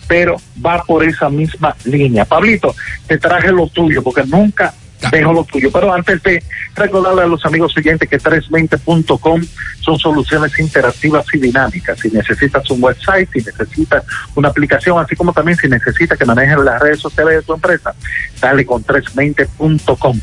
pero 0.07 0.37
va 0.65 0.83
por 0.83 1.05
esa 1.05 1.29
misma 1.29 1.75
línea. 1.85 2.25
Pablito, 2.25 2.75
te 3.07 3.19
traje 3.19 3.53
lo 3.53 3.69
tuyo, 3.69 4.03
porque 4.03 4.25
nunca 4.25 4.73
dejo 5.11 5.33
lo 5.33 5.45
tuyo. 5.45 5.71
Pero 5.73 5.93
antes 5.93 6.23
de 6.23 6.43
recordarle 6.75 7.23
a 7.23 7.27
los 7.27 7.45
amigos 7.45 7.73
siguientes 7.73 8.09
que 8.09 8.19
320.com 8.19 9.43
son 9.81 9.99
soluciones 9.99 10.59
interactivas 10.59 11.25
y 11.33 11.39
dinámicas. 11.39 11.99
Si 12.01 12.11
necesitas 12.11 12.69
un 12.71 12.83
website, 12.83 13.29
si 13.33 13.39
necesitas 13.39 14.05
una 14.35 14.49
aplicación, 14.49 14.99
así 14.99 15.15
como 15.15 15.33
también 15.33 15.57
si 15.57 15.69
necesitas 15.69 16.19
que 16.19 16.25
manejes 16.25 16.59
las 16.59 16.81
redes 16.81 17.01
sociales 17.01 17.37
de 17.37 17.43
tu 17.43 17.55
empresa, 17.55 17.95
dale 18.41 18.67
con 18.67 18.83
320.com. 18.85 20.21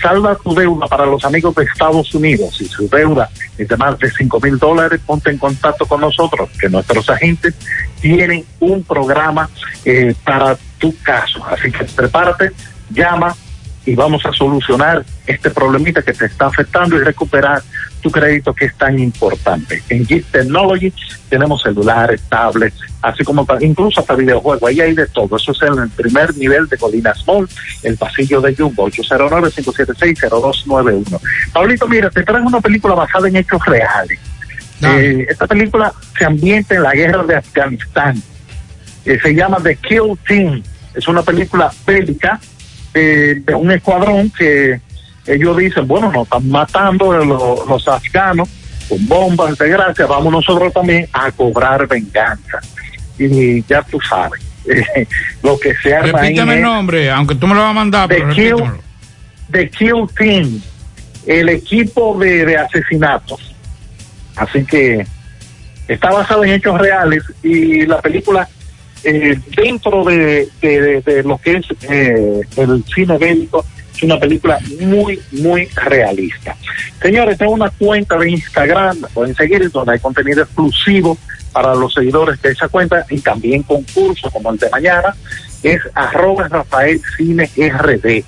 Salva 0.00 0.36
tu 0.36 0.54
deuda 0.54 0.86
para 0.86 1.06
los 1.06 1.24
amigos 1.24 1.54
de 1.54 1.64
Estados 1.64 2.14
Unidos. 2.14 2.56
Si 2.56 2.66
su 2.66 2.88
deuda 2.88 3.30
es 3.56 3.68
de 3.68 3.76
más 3.76 3.98
de 3.98 4.10
5 4.10 4.40
mil 4.40 4.58
dólares, 4.58 5.00
ponte 5.04 5.30
en 5.30 5.38
contacto 5.38 5.86
con 5.86 6.02
nosotros, 6.02 6.50
que 6.60 6.68
nuestros 6.68 7.08
agentes 7.08 7.54
tienen 8.00 8.44
un 8.60 8.82
programa 8.82 9.48
eh, 9.84 10.14
para 10.24 10.56
tu 10.78 10.94
caso. 11.02 11.44
Así 11.46 11.70
que 11.70 11.84
prepárate, 11.84 12.52
llama 12.90 13.34
y 13.84 13.94
vamos 13.94 14.24
a 14.26 14.32
solucionar 14.32 15.04
este 15.26 15.50
problemita 15.50 16.02
que 16.02 16.12
te 16.12 16.26
está 16.26 16.46
afectando 16.46 16.96
y 16.96 17.04
recuperar 17.04 17.62
tu 18.02 18.10
crédito 18.10 18.52
que 18.52 18.66
es 18.66 18.76
tan 18.76 18.98
importante. 18.98 19.82
En 19.88 20.04
Git 20.06 20.26
Technology 20.30 20.92
tenemos 21.28 21.62
celulares, 21.62 22.20
tablets, 22.28 22.76
así 23.02 23.24
como 23.24 23.44
incluso 23.60 24.00
hasta 24.00 24.14
videojuegos, 24.14 24.68
ahí 24.68 24.80
hay 24.80 24.94
de 24.94 25.06
todo. 25.06 25.36
Eso 25.36 25.52
es 25.52 25.62
en 25.62 25.78
el 25.78 25.88
primer 25.90 26.36
nivel 26.36 26.66
de 26.68 26.76
Colina 26.76 27.14
Small, 27.14 27.48
el 27.82 27.96
pasillo 27.96 28.40
de 28.40 28.54
Jumbo, 28.54 28.88
809-576-0291. 28.90 31.20
Pablito, 31.52 31.86
mira, 31.88 32.10
te 32.10 32.24
traigo 32.24 32.48
una 32.48 32.60
película 32.60 32.94
basada 32.94 33.28
en 33.28 33.36
hechos 33.36 33.64
reales. 33.66 34.18
Eh, 34.82 35.26
esta 35.28 35.46
película 35.46 35.92
se 36.18 36.24
ambienta 36.24 36.74
en 36.74 36.82
la 36.82 36.92
guerra 36.92 37.22
de 37.22 37.36
Afganistán. 37.36 38.22
Eh, 39.04 39.18
se 39.22 39.34
llama 39.34 39.58
The 39.62 39.76
Kill 39.76 40.18
Team. 40.26 40.62
Es 40.94 41.08
una 41.08 41.22
película 41.22 41.70
bélica 41.86 42.40
de 42.92 43.42
un 43.54 43.70
escuadrón 43.70 44.30
que 44.30 44.80
ellos 45.26 45.56
dicen, 45.56 45.86
bueno, 45.86 46.10
nos 46.12 46.24
están 46.24 46.48
matando 46.48 47.12
los, 47.12 47.68
los 47.68 47.88
afganos 47.88 48.48
con 48.88 49.06
bombas 49.06 49.58
de 49.58 49.68
gracia, 49.68 50.06
vamos 50.06 50.32
nosotros 50.32 50.72
también 50.72 51.08
a 51.12 51.30
cobrar 51.32 51.86
venganza. 51.88 52.60
Y 53.18 53.62
ya 53.64 53.82
tú 53.82 53.98
sabes, 54.00 54.40
lo 55.42 55.58
que 55.58 55.74
se 55.76 55.94
arma 55.94 56.20
Repítame 56.20 56.54
el 56.56 56.62
nombre, 56.62 57.10
aunque 57.10 57.34
tú 57.34 57.46
me 57.46 57.54
lo 57.54 57.62
vas 57.62 57.70
a 57.70 57.74
mandar, 57.74 58.08
The 58.08 58.28
Kill, 58.34 58.56
The 59.50 59.70
Kill 59.70 60.06
Team, 60.16 60.60
el 61.26 61.48
equipo 61.48 62.16
de, 62.18 62.44
de 62.44 62.56
asesinatos. 62.56 63.55
Así 64.36 64.64
que 64.64 65.06
está 65.88 66.10
basado 66.10 66.44
en 66.44 66.52
hechos 66.52 66.78
reales 66.78 67.22
y 67.42 67.86
la 67.86 68.00
película 68.00 68.48
eh, 69.04 69.38
dentro 69.56 70.04
de, 70.04 70.48
lo 71.24 71.38
que 71.38 71.52
es 71.52 71.66
eh, 71.88 72.40
el 72.56 72.84
cine 72.92 73.18
bélico, 73.18 73.64
es 73.94 74.02
una 74.02 74.18
película 74.18 74.58
muy, 74.80 75.20
muy 75.32 75.66
realista. 75.66 76.56
Señores, 77.00 77.38
tengo 77.38 77.52
una 77.52 77.70
cuenta 77.70 78.18
de 78.18 78.30
Instagram, 78.30 79.02
pueden 79.14 79.34
seguir, 79.34 79.70
donde 79.70 79.92
hay 79.92 79.98
contenido 80.00 80.42
exclusivo 80.42 81.16
para 81.52 81.74
los 81.74 81.94
seguidores 81.94 82.40
de 82.42 82.50
esa 82.50 82.68
cuenta 82.68 83.06
y 83.08 83.20
también 83.20 83.62
concurso 83.62 84.30
como 84.30 84.50
el 84.50 84.58
de 84.58 84.68
mañana, 84.70 85.14
es 85.62 85.80
arroba 85.94 86.48
Rafael 86.48 87.00
RD. 87.18 88.24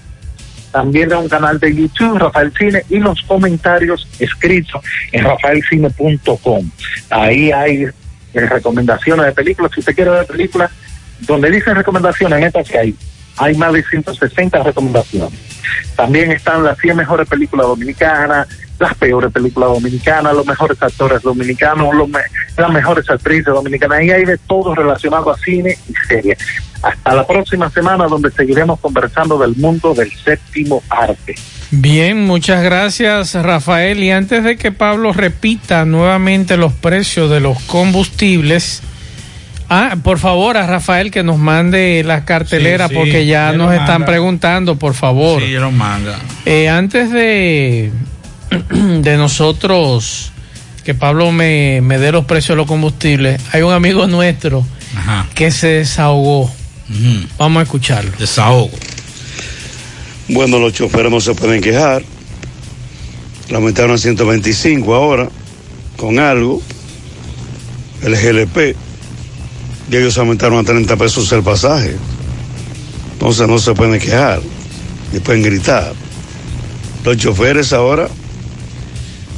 También 0.72 1.08
tengo 1.08 1.22
un 1.22 1.28
canal 1.28 1.58
de 1.58 1.74
YouTube, 1.74 2.18
Rafael 2.18 2.52
Cine, 2.56 2.82
y 2.88 2.98
los 2.98 3.22
comentarios 3.22 4.06
escritos 4.18 4.82
en 5.12 5.24
rafaelcine.com. 5.24 6.70
Ahí 7.10 7.50
hay 7.50 7.84
eh, 7.84 7.92
recomendaciones 8.34 9.26
de 9.26 9.32
películas. 9.32 9.72
Si 9.74 9.80
usted 9.80 9.94
quiere 9.94 10.10
ver 10.10 10.26
películas, 10.26 10.70
donde 11.20 11.50
dicen 11.50 11.74
recomendaciones, 11.74 12.54
en 12.54 12.64
que 12.64 12.78
hay, 12.78 12.94
hay 13.36 13.56
más 13.56 13.72
de 13.72 13.82
160 13.82 14.62
recomendaciones. 14.62 15.38
También 15.96 16.30
están 16.30 16.62
las 16.62 16.78
100 16.78 16.96
mejores 16.96 17.28
películas 17.28 17.66
dominicanas, 17.66 18.46
las 18.78 18.94
peores 18.94 19.32
películas 19.32 19.70
dominicanas, 19.70 20.34
los 20.34 20.46
mejores 20.46 20.80
actores 20.82 21.22
dominicanos, 21.22 21.94
los 21.94 22.09
me- 22.09 22.20
las 22.56 22.70
mejores 22.70 23.09
actrices 23.10 23.46
dominicanas. 23.46 23.98
Ahí 23.98 24.10
hay 24.10 24.24
de 24.24 24.38
todo 24.38 24.74
relacionado 24.74 25.30
a 25.30 25.38
cine 25.38 25.76
y 25.88 25.94
series. 26.06 26.38
Hasta 26.82 27.14
la 27.14 27.26
próxima 27.26 27.68
semana 27.70 28.06
donde 28.06 28.30
seguiremos 28.30 28.78
conversando 28.78 29.36
del 29.38 29.56
mundo 29.56 29.94
del 29.94 30.12
séptimo 30.12 30.82
arte. 30.88 31.34
Bien, 31.72 32.24
muchas 32.24 32.62
gracias 32.62 33.34
Rafael. 33.34 34.02
Y 34.02 34.10
antes 34.12 34.44
de 34.44 34.56
que 34.56 34.70
Pablo 34.70 35.12
repita 35.12 35.84
nuevamente 35.84 36.56
los 36.56 36.72
precios 36.72 37.30
de 37.30 37.40
los 37.40 37.59
combustibles, 37.64 38.80
ah, 39.68 39.96
por 40.02 40.18
favor 40.18 40.56
a 40.56 40.66
Rafael 40.68 41.10
que 41.10 41.22
nos 41.24 41.36
mande 41.38 42.02
la 42.06 42.24
cartelera 42.24 42.86
Sí, 42.88 42.94
sí, 42.94 43.00
porque 43.00 43.26
ya 43.26 43.52
nos 43.52 43.74
están 43.74 44.05
preguntando, 44.05 44.76
por 44.76 44.94
favor. 44.94 45.42
Sí, 45.42 45.50
lo 45.55 45.70
manda. 45.72 46.18
Eh, 46.46 46.68
antes 46.68 47.10
de, 47.10 47.90
de 48.70 49.16
nosotros, 49.16 50.32
que 50.84 50.94
Pablo 50.94 51.32
me, 51.32 51.80
me 51.82 51.98
dé 51.98 52.12
los 52.12 52.24
precios 52.24 52.50
de 52.50 52.56
los 52.56 52.66
combustibles, 52.66 53.40
hay 53.52 53.62
un 53.62 53.72
amigo 53.72 54.06
nuestro 54.06 54.64
Ajá. 54.96 55.26
que 55.34 55.50
se 55.50 55.68
desahogó. 55.68 56.50
Vamos 57.36 57.60
a 57.60 57.62
escucharlo. 57.64 58.10
Desahogo. 58.18 58.70
Bueno, 60.28 60.58
los 60.58 60.72
choferes 60.72 61.10
no 61.10 61.20
se 61.20 61.34
pueden 61.34 61.60
quejar. 61.60 62.02
La 63.50 63.56
aumentaron 63.56 63.92
a 63.92 63.98
125 63.98 64.94
ahora, 64.94 65.28
con 65.96 66.18
algo. 66.18 66.62
El 68.02 68.14
GLP. 68.16 68.76
Y 69.90 69.96
ellos 69.96 70.16
aumentaron 70.18 70.58
a 70.58 70.64
30 70.64 70.96
pesos 70.96 71.30
el 71.32 71.42
pasaje. 71.42 71.96
Entonces 73.12 73.48
no 73.48 73.58
se 73.58 73.74
pueden 73.74 73.98
quejar. 74.00 74.40
Ni 75.12 75.20
pueden 75.20 75.42
gritar. 75.42 75.92
Los 77.04 77.16
choferes 77.16 77.72
ahora 77.72 78.08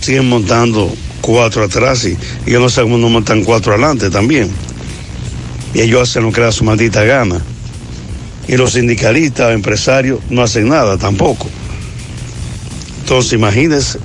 siguen 0.01 0.29
montando 0.29 0.93
cuatro 1.21 1.65
atrás 1.65 2.05
y, 2.05 2.17
y 2.47 2.53
yo 2.53 2.61
no 2.61 2.69
sé 2.69 2.83
cómo 2.83 2.99
no 2.99 3.09
montan 3.09 3.45
cuatro 3.45 3.73
adelante 3.73 4.11
también. 4.11 4.51
Y 5.75 5.83
ellos 5.83 6.09
hacen 6.09 6.25
lo 6.25 6.33
que 6.33 6.41
da 6.41 6.51
su 6.51 6.65
maldita 6.65 7.05
gana 7.05 7.41
y 8.51 8.57
los 8.57 8.73
sindicalistas, 8.73 9.53
empresarios, 9.53 10.19
no 10.29 10.43
hacen 10.43 10.69
nada 10.69 10.99
tampoco. 10.99 11.49
Entonces, 13.03 13.33
imagínense, 13.35 14.01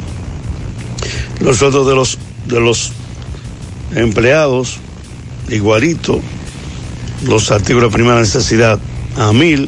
los 1.39 1.57
sueldos 1.57 1.87
de 1.87 1.95
los, 1.95 2.19
de 2.45 2.59
los 2.59 2.91
empleados, 3.95 4.77
igualito, 5.49 6.21
los 7.23 7.51
artículos 7.51 7.89
de 7.89 7.95
primera 7.95 8.19
necesidad 8.19 8.79
a 9.17 9.33
mil, 9.33 9.67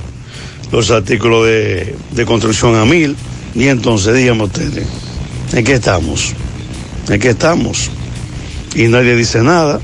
los 0.72 0.92
artículos 0.92 1.48
de, 1.48 1.96
de 2.12 2.26
construcción 2.26 2.76
a 2.76 2.86
mil, 2.86 3.16
y 3.56 3.70
entonces, 3.70 4.16
díganme 4.16 4.44
ustedes, 4.44 4.86
¿en 5.54 5.64
qué 5.64 5.74
estamos? 5.74 6.34
¿En 7.10 7.20
qué 7.20 7.30
estamos? 7.30 7.90
Y 8.76 8.88
nadie 8.88 9.16
dice 9.16 9.42
nada, 9.42 9.80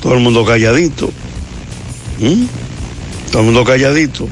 todo 0.00 0.14
el 0.14 0.20
mundo 0.20 0.44
calladito. 0.44 1.10
¿Mm? 2.18 2.44
Todo 3.30 3.40
el 3.40 3.46
mundo 3.46 3.64
calladito. 3.64 4.28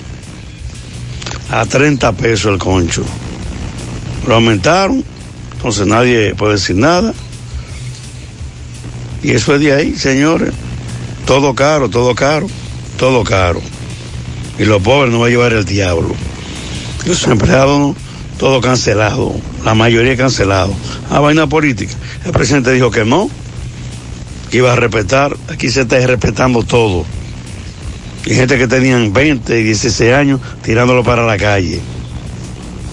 A 1.51 1.66
30 1.66 2.12
pesos 2.12 2.53
el 2.53 2.59
concho. 2.59 3.05
Lo 4.27 4.37
aumentaron, 4.37 5.05
entonces 5.53 5.87
nadie 5.87 6.35
puede 6.35 6.55
decir 6.55 6.77
nada. 6.77 7.12
Y 9.23 9.33
eso 9.33 9.55
es 9.55 9.61
de 9.61 9.73
ahí, 9.73 9.97
señores. 9.97 10.53
Todo 11.27 11.55
caro, 11.55 11.89
todo 11.89 12.15
caro, 12.15 12.47
todo 12.99 13.25
caro. 13.25 13.61
Y 14.59 14.65
los 14.65 14.83
pobres 14.83 15.12
no 15.12 15.21
va 15.21 15.27
a 15.27 15.31
llevar 15.31 15.53
el 15.53 15.65
diablo. 15.65 16.15
Los 17.07 17.27
empleados 17.27 17.97
todo 18.39 18.61
cancelado, 18.61 19.35
la 19.65 19.74
mayoría 19.74 20.16
cancelado. 20.16 20.74
A 21.11 21.20
vaina 21.20 21.47
política. 21.47 21.95
El 22.24 22.32
presidente 22.32 22.73
dijo 22.73 22.91
que 22.91 23.05
no, 23.05 23.31
que 24.51 24.59
iba 24.59 24.73
a 24.73 24.77
respetar. 24.77 25.36
Aquí 25.49 25.70
se 25.70 25.82
está 25.82 25.99
respetando 26.07 26.62
todo. 26.62 27.05
Y 28.27 28.35
gente 28.35 28.57
que 28.59 28.69
tenían 28.69 29.12
20 29.12 29.61
y 29.61 29.62
16 29.65 30.12
años 30.12 30.41
tirándolo 30.62 31.03
para 31.03 31.27
la 31.27 31.36
calle. 31.36 31.81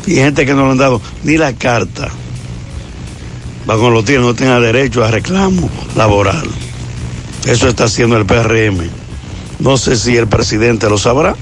Y 0.06 0.16
gente 0.16 0.46
que 0.46 0.54
no 0.54 0.66
le 0.66 0.72
han 0.72 0.78
dado 0.78 1.02
ni 1.24 1.38
la 1.38 1.54
carta. 1.54 2.10
Va 3.70 3.78
con 3.78 3.94
los 3.94 4.04
tiros, 4.04 4.26
no 4.26 4.34
tenga 4.34 4.60
derecho 4.60 5.04
a 5.04 5.12
reclamo 5.12 5.70
laboral. 5.96 6.50
Eso 7.46 7.68
está 7.68 7.86
haciendo 7.86 8.18
el 8.18 8.26
PRM. 8.26 8.90
No 9.60 9.78
sé 9.78 9.96
si 9.96 10.18
el 10.18 10.28
presidente 10.28 10.90
lo 10.90 10.98
sabrá, 10.98 11.36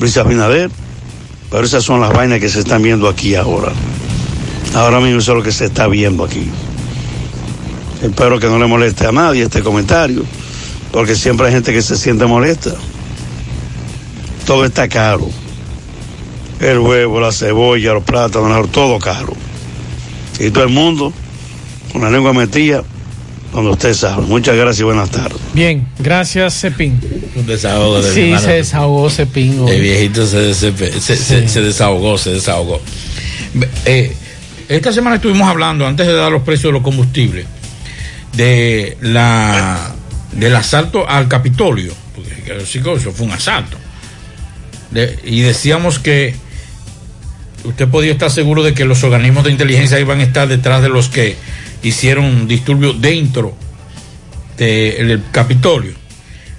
Luis 0.00 0.16
Abinader, 0.16 0.70
pero 1.50 1.64
esas 1.64 1.84
son 1.84 2.00
las 2.00 2.12
vainas 2.12 2.40
que 2.40 2.48
se 2.48 2.58
están 2.58 2.82
viendo 2.82 3.08
aquí 3.08 3.36
ahora. 3.36 3.72
Ahora 4.74 5.00
mismo 5.00 5.18
eso 5.20 5.32
es 5.32 5.38
lo 5.38 5.42
que 5.42 5.52
se 5.52 5.66
está 5.66 5.86
viendo 5.88 6.24
aquí. 6.24 6.46
Espero 8.02 8.38
que 8.38 8.46
no 8.46 8.58
le 8.58 8.66
moleste 8.66 9.06
a 9.06 9.12
nadie 9.12 9.42
este 9.44 9.62
comentario 9.62 10.22
porque 10.92 11.14
siempre 11.16 11.46
hay 11.48 11.52
gente 11.52 11.72
que 11.72 11.82
se 11.82 11.96
siente 11.96 12.26
molesta. 12.26 12.72
Todo 14.46 14.64
está 14.64 14.88
caro. 14.88 15.28
El 16.60 16.78
huevo, 16.78 17.20
la 17.20 17.32
cebolla, 17.32 17.92
los 17.94 18.04
plátanos, 18.04 18.70
todo 18.72 18.98
caro. 18.98 19.32
Y 20.40 20.50
todo 20.50 20.64
el 20.64 20.70
mundo 20.70 21.12
con 21.92 22.02
la 22.02 22.10
lengua 22.10 22.32
metida 22.32 22.82
donde 23.52 23.70
usted 23.70 23.94
sabe. 23.94 24.22
Muchas 24.26 24.56
gracias 24.56 24.80
y 24.80 24.84
buenas 24.84 25.10
tardes. 25.10 25.38
Bien, 25.54 25.86
gracias 25.98 26.60
Cepín. 26.60 27.00
Un 27.34 27.46
desahogo 27.46 28.00
de 28.00 28.12
Sí, 28.12 28.34
se 28.44 28.52
desahogó 28.52 29.10
Cepín. 29.10 29.60
hoy. 29.60 29.70
El 29.72 29.80
viejito 29.82 30.26
se, 30.26 30.54
se, 30.54 30.72
se- 31.00 31.16
se- 31.16 31.48
se 31.48 31.60
desahogó, 31.62 32.16
se 32.18 32.30
desahogó. 32.30 32.80
Eh, 33.86 34.14
esta 34.68 34.92
semana 34.92 35.16
estuvimos 35.16 35.48
hablando, 35.48 35.86
antes 35.86 36.06
de 36.06 36.12
dar 36.12 36.30
los 36.30 36.42
precios 36.42 36.64
de 36.64 36.72
los 36.72 36.82
combustibles, 36.82 37.46
de 38.34 38.96
la 39.00 39.94
del 40.32 40.54
asalto 40.54 41.08
al 41.08 41.26
Capitolio, 41.26 41.92
porque 42.14 42.62
eso 42.62 43.12
fue 43.12 43.26
un 43.26 43.32
asalto. 43.32 43.76
Y 45.24 45.40
decíamos 45.40 45.98
que 45.98 46.34
usted 47.64 47.88
podía 47.88 48.12
estar 48.12 48.30
seguro 48.30 48.62
de 48.62 48.74
que 48.74 48.84
los 48.84 49.02
organismos 49.04 49.44
de 49.44 49.50
inteligencia 49.50 49.98
iban 49.98 50.20
a 50.20 50.22
estar 50.22 50.48
detrás 50.48 50.82
de 50.82 50.88
los 50.88 51.08
que 51.08 51.36
hicieron 51.82 52.46
disturbios 52.46 53.00
dentro 53.00 53.56
del 54.56 55.22
Capitolio. 55.32 55.92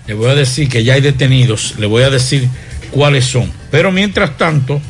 Le 0.07 0.13
voy 0.13 0.29
a 0.31 0.35
decir 0.35 0.67
que 0.69 0.83
ya 0.83 0.95
hay 0.95 1.01
detenidos, 1.01 1.75
le 1.77 1.85
voy 1.85 2.03
a 2.03 2.09
decir 2.09 2.49
cuáles 2.91 3.25
son. 3.25 3.51
Pero 3.69 3.91
mientras 3.91 4.37
tanto, 4.37 4.81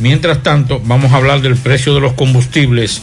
mientras 0.00 0.42
tanto, 0.42 0.80
vamos 0.84 1.12
a 1.12 1.16
hablar 1.16 1.40
del 1.40 1.56
precio 1.56 1.94
de 1.94 2.00
los 2.00 2.14
combustibles 2.14 3.02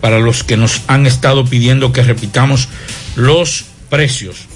para 0.00 0.18
los 0.18 0.44
que 0.44 0.56
nos 0.56 0.82
han 0.86 1.06
estado 1.06 1.44
pidiendo 1.44 1.92
que 1.92 2.02
repitamos 2.02 2.68
los 3.16 3.64
precios. 3.88 4.46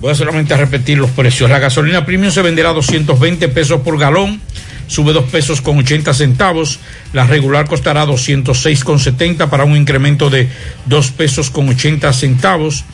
Voy 0.00 0.14
solamente 0.14 0.54
a 0.54 0.58
repetir 0.58 0.98
los 0.98 1.10
precios. 1.10 1.48
La 1.48 1.58
gasolina 1.58 2.04
premium 2.04 2.30
se 2.30 2.42
venderá 2.42 2.70
a 2.70 2.74
220 2.74 3.48
pesos 3.48 3.80
por 3.80 3.98
galón, 3.98 4.40
sube 4.88 5.12
2 5.12 5.24
pesos 5.30 5.60
con 5.60 5.78
80 5.78 6.12
centavos. 6.12 6.78
La 7.12 7.26
regular 7.26 7.66
costará 7.66 8.04
206,70 8.06 9.48
para 9.48 9.64
un 9.64 9.76
incremento 9.76 10.28
de 10.28 10.48
2 10.86 11.10
pesos 11.12 11.50
con 11.50 11.68
80 11.68 12.12
centavos. 12.12 12.84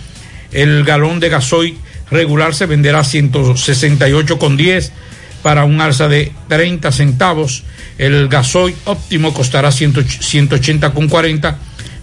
El 0.53 0.85
galón 0.85 1.19
de 1.19 1.29
gasoil 1.29 1.77
regular 2.11 2.55
se 2.55 2.67
venderá 2.67 3.01
a 3.01 3.05
168,10 3.05 4.91
para 5.43 5.65
un 5.65 5.81
alza 5.81 6.09
de 6.09 6.33
30 6.49 6.93
centavos. 6.93 7.65
El 7.99 8.29
gasoil 8.29 8.75
óptimo 8.85 9.35
costará 9.35 9.71
100 9.71 9.95
180,40 9.95 11.57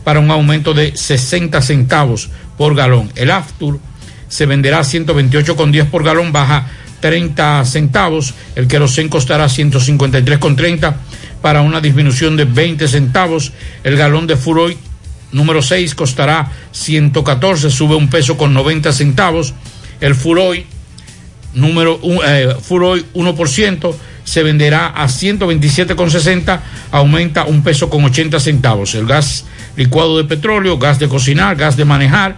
para 0.03 0.20
un 0.20 0.32
aumento 0.32 0.74
de 0.74 0.95
60 0.95 1.61
centavos 1.61 2.30
por 2.57 2.76
galón. 2.76 3.11
El 3.16 3.32
Aftur 3.32 3.80
se 4.28 4.45
venderá 4.45 4.80
a 4.80 4.84
128,10 4.84 5.90
por 5.90 6.03
galón, 6.03 6.32
baja 6.32 6.68
30 6.99 7.66
centavos. 7.66 8.34
El 8.56 8.68
querosén 8.68 9.10
costará 9.10 9.45
153,30 9.45 10.95
para 11.41 11.61
una 11.61 11.82
disminución 11.82 12.38
de 12.38 12.45
20 12.45 12.88
centavos. 12.88 13.52
El 13.84 13.98
galón 13.98 14.28
de 14.28 14.36
Furoy 14.36 14.78
número 15.32 15.61
6 15.61 15.95
costará 15.95 16.52
114, 16.72 17.70
sube 17.70 17.95
un 17.95 18.10
peso 18.10 18.38
con 18.38 18.53
90 18.53 18.91
centavos. 18.91 19.53
El 20.02 20.16
Furoy 20.16 20.66
número 21.54 22.00
eh, 22.26 22.56
Furoy 22.62 23.06
1% 23.14 23.96
se 24.24 24.44
venderá 24.44 24.88
a 24.88 25.08
127,60, 25.08 26.60
aumenta 26.92 27.46
un 27.46 27.64
peso 27.64 27.90
con 27.90 28.04
80 28.06 28.40
centavos. 28.40 28.94
El 28.94 29.08
gas 29.08 29.46
licuado 29.76 30.18
de 30.18 30.26
petróleo, 30.26 30.78
gas 30.78 31.00
de 31.00 31.08
cocinar, 31.08 31.56
gas 31.56 31.78
de 31.78 31.86
manejar 31.86 32.38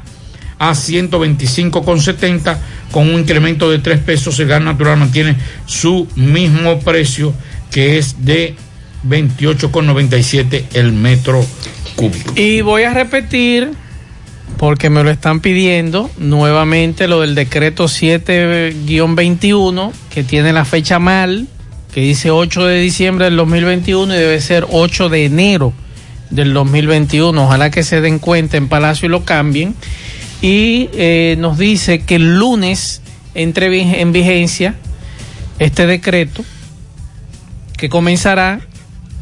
a 0.58 0.72
125,70 0.72 2.58
con 2.92 3.10
un 3.10 3.20
incremento 3.20 3.70
de 3.70 3.80
3 3.80 4.00
pesos. 4.02 4.40
El 4.40 4.48
gas 4.48 4.62
natural 4.62 4.98
mantiene 4.98 5.36
su 5.66 6.08
mismo 6.16 6.80
precio 6.80 7.34
que 7.72 7.98
es 7.98 8.24
de 8.24 8.56
28,97 9.08 10.66
el 10.74 10.94
metro 10.94 11.46
cúbico. 11.96 12.34
Y 12.36 12.62
voy 12.62 12.84
a 12.84 12.94
repetir, 12.94 13.72
porque 14.58 14.90
me 14.90 15.04
lo 15.04 15.10
están 15.10 15.40
pidiendo, 15.40 16.10
nuevamente 16.18 17.08
lo 17.08 17.22
del 17.22 17.36
decreto 17.36 17.86
7-21, 17.86 19.92
que 20.10 20.24
tiene 20.24 20.54
la 20.54 20.66
fecha 20.66 21.00
mal, 21.00 21.48
que 21.94 22.02
dice 22.02 22.32
8 22.32 22.66
de 22.66 22.80
diciembre 22.80 23.26
del 23.26 23.38
2021 23.38 24.14
y 24.14 24.18
debe 24.18 24.40
ser 24.40 24.66
8 24.70 25.10
de 25.10 25.26
enero 25.26 25.74
del 26.30 26.54
2021. 26.54 27.44
Ojalá 27.44 27.72
que 27.72 27.84
se 27.84 28.02
den 28.02 28.20
cuenta 28.20 28.58
en 28.58 28.70
Palacio 28.70 29.08
y 29.08 29.10
lo 29.10 29.26
cambien. 29.26 29.76
Y 30.42 30.90
eh, 30.94 31.36
nos 31.38 31.58
dice 31.58 32.02
que 32.02 32.16
el 32.16 32.40
lunes 32.40 33.02
entre 33.36 34.02
en 34.02 34.12
vigencia 34.12 34.76
este 35.60 35.86
decreto 35.86 36.44
que 37.78 37.90
comenzará 37.90 38.62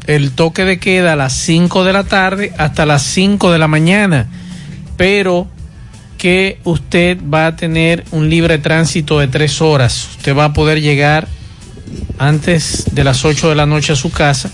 el 0.06 0.32
toque 0.32 0.64
de 0.64 0.78
queda 0.78 1.12
a 1.12 1.16
las 1.16 1.34
5 1.34 1.84
de 1.84 1.92
la 1.92 2.04
tarde 2.04 2.52
hasta 2.58 2.86
las 2.86 3.02
5 3.02 3.52
de 3.52 3.58
la 3.58 3.68
mañana, 3.68 4.28
pero 5.00 5.46
que 6.18 6.58
usted 6.64 7.16
va 7.22 7.46
a 7.46 7.56
tener 7.56 8.04
un 8.10 8.28
libre 8.28 8.58
tránsito 8.58 9.18
de 9.18 9.28
tres 9.28 9.62
horas. 9.62 10.08
Usted 10.18 10.36
va 10.36 10.44
a 10.44 10.52
poder 10.52 10.82
llegar 10.82 11.26
antes 12.18 12.84
de 12.92 13.02
las 13.02 13.24
8 13.24 13.48
de 13.48 13.54
la 13.54 13.64
noche 13.64 13.94
a 13.94 13.96
su 13.96 14.10
casa. 14.12 14.50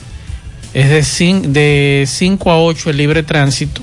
Es 0.72 0.88
de 1.12 2.04
5 2.06 2.50
a 2.52 2.62
8 2.62 2.90
el 2.90 2.96
libre 2.96 3.24
tránsito. 3.24 3.80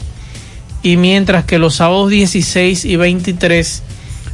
Y 0.84 0.96
mientras 0.96 1.44
que 1.44 1.60
los 1.60 1.76
sábados 1.76 2.10
16 2.10 2.86
y 2.86 2.96
23, 2.96 3.84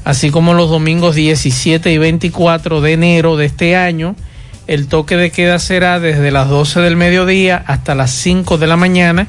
así 0.04 0.30
como 0.30 0.54
los 0.54 0.70
domingos 0.70 1.16
17 1.16 1.92
y 1.92 1.98
24 1.98 2.80
de 2.80 2.94
enero 2.94 3.38
de 3.38 3.48
este 3.48 3.76
año, 3.76 4.16
el 4.68 4.86
toque 4.86 5.18
de 5.18 5.32
queda 5.32 5.58
será 5.58 6.00
desde 6.00 6.30
las 6.30 6.48
12 6.48 6.80
del 6.82 6.96
mediodía 6.96 7.64
hasta 7.66 7.96
las 7.96 8.12
5 8.12 8.60
de 8.60 8.68
la 8.68 8.78
mañana 8.78 9.28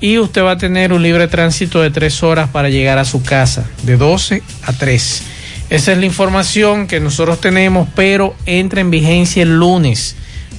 y 0.00 0.18
usted 0.18 0.42
va 0.42 0.52
a 0.52 0.58
tener 0.58 0.92
un 0.92 1.02
libre 1.02 1.28
tránsito 1.28 1.80
de 1.82 1.90
3 1.90 2.22
horas 2.22 2.48
para 2.48 2.70
llegar 2.70 2.98
a 2.98 3.04
su 3.04 3.22
casa, 3.22 3.68
de 3.82 3.96
12 3.96 4.42
a 4.62 4.72
3. 4.72 5.22
Esa 5.70 5.92
es 5.92 5.98
la 5.98 6.06
información 6.06 6.86
que 6.86 7.00
nosotros 7.00 7.40
tenemos, 7.40 7.88
pero 7.94 8.34
entra 8.46 8.80
en 8.80 8.90
vigencia 8.90 9.42
el 9.42 9.58
lunes 9.58 10.16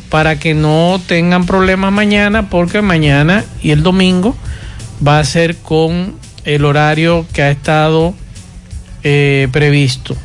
para 0.09 0.37
que 0.37 0.53
no 0.53 1.01
tengan 1.05 1.45
problemas 1.45 1.91
mañana, 1.91 2.49
porque 2.49 2.81
mañana 2.81 3.43
y 3.61 3.71
el 3.71 3.81
domingo 3.83 4.35
va 5.05 5.19
a 5.19 5.25
ser 5.25 5.57
con 5.57 6.15
el 6.45 6.65
horario 6.65 7.25
que 7.33 7.41
ha 7.41 7.51
estado 7.51 8.13
eh, 9.03 9.47
previsto. 9.51 10.15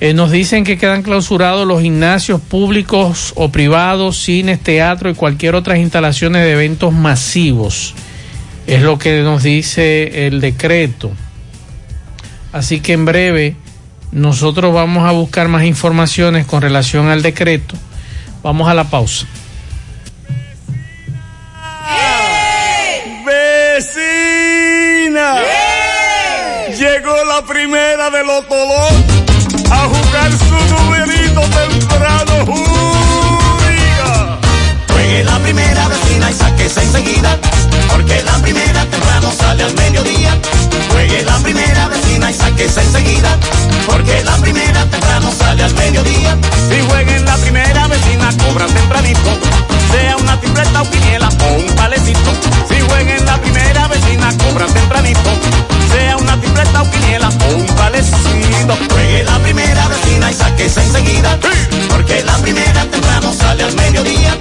Eh, 0.00 0.14
nos 0.14 0.30
dicen 0.30 0.62
que 0.62 0.78
quedan 0.78 1.02
clausurados 1.02 1.66
los 1.66 1.82
gimnasios 1.82 2.40
públicos 2.40 3.32
o 3.34 3.50
privados, 3.50 4.22
cines, 4.22 4.60
teatro 4.60 5.10
y 5.10 5.14
cualquier 5.14 5.56
otras 5.56 5.78
instalaciones 5.78 6.42
de 6.42 6.52
eventos 6.52 6.92
masivos. 6.92 7.94
Es 8.68 8.82
lo 8.82 8.98
que 8.98 9.22
nos 9.22 9.42
dice 9.42 10.26
el 10.26 10.42
decreto. 10.42 11.10
Así 12.52 12.80
que 12.80 12.92
en 12.92 13.06
breve 13.06 13.56
nosotros 14.12 14.74
vamos 14.74 15.08
a 15.08 15.12
buscar 15.12 15.48
más 15.48 15.64
informaciones 15.64 16.44
con 16.44 16.60
relación 16.60 17.08
al 17.08 17.22
decreto. 17.22 17.76
Vamos 18.42 18.68
a 18.68 18.74
la 18.74 18.84
pausa. 18.84 19.26
¡Vecina! 23.24 25.36
Llegó 26.68 27.24
la 27.24 27.42
primera 27.46 28.10
de 28.10 28.22
los 28.22 28.44
a 29.70 29.86
jugar 29.86 30.30
su 30.32 30.74
numerito 30.74 31.40
temprano. 31.40 32.44
Juega. 33.56 34.38
Juegue 34.92 35.24
la 35.24 35.38
primera 35.38 35.88
vecina 35.88 36.30
y 36.30 36.34
sáquese 36.34 36.82
enseguida, 36.82 37.38
porque 38.08 38.22
la 38.22 38.38
primera 38.38 38.84
temprano 38.86 39.30
sale 39.38 39.64
al 39.64 39.74
mediodía. 39.74 40.38
Juegue 40.92 41.22
la 41.24 41.36
primera 41.38 41.88
vecina 41.88 42.30
y 42.30 42.34
sáquese 42.34 42.80
enseguida, 42.80 43.36
porque 43.86 44.24
la 44.24 44.36
primera 44.36 44.84
temprano 44.86 45.30
sale 45.38 45.62
al 45.62 45.74
mediodía. 45.74 46.36
Si 46.70 46.80
juega 46.88 47.16
en 47.16 47.24
la 47.26 47.36
primera 47.36 47.86
vecina, 47.86 48.30
cobra 48.38 48.66
tempranito, 48.66 49.30
sea 49.92 50.16
una 50.16 50.40
tripleta 50.40 50.82
o 50.82 50.90
quiniela 50.90 51.28
o 51.28 51.54
un 51.58 51.74
palecito. 51.76 52.30
Si 52.68 52.80
juega 52.80 53.16
en 53.16 53.26
la 53.26 53.36
primera 53.42 53.88
vecina, 53.88 54.32
cobra 54.38 54.66
tempranito, 54.66 55.30
sea 55.90 56.16
una 56.16 56.40
tripleta 56.40 56.82
o 56.82 56.90
quiniela 56.90 57.28
o 57.28 57.56
un 57.56 57.66
palecito. 57.66 58.76
Juegue 58.90 59.24
la 59.24 59.38
primera 59.38 59.88
vecina 59.88 60.30
y 60.30 60.34
sáquese 60.34 60.82
enseguida, 60.82 61.38
porque 61.88 62.22
la 62.24 62.36
primera 62.38 62.84
temprano 62.84 63.32
sale 63.32 63.64
al 63.64 63.74
mediodía. 63.74 64.36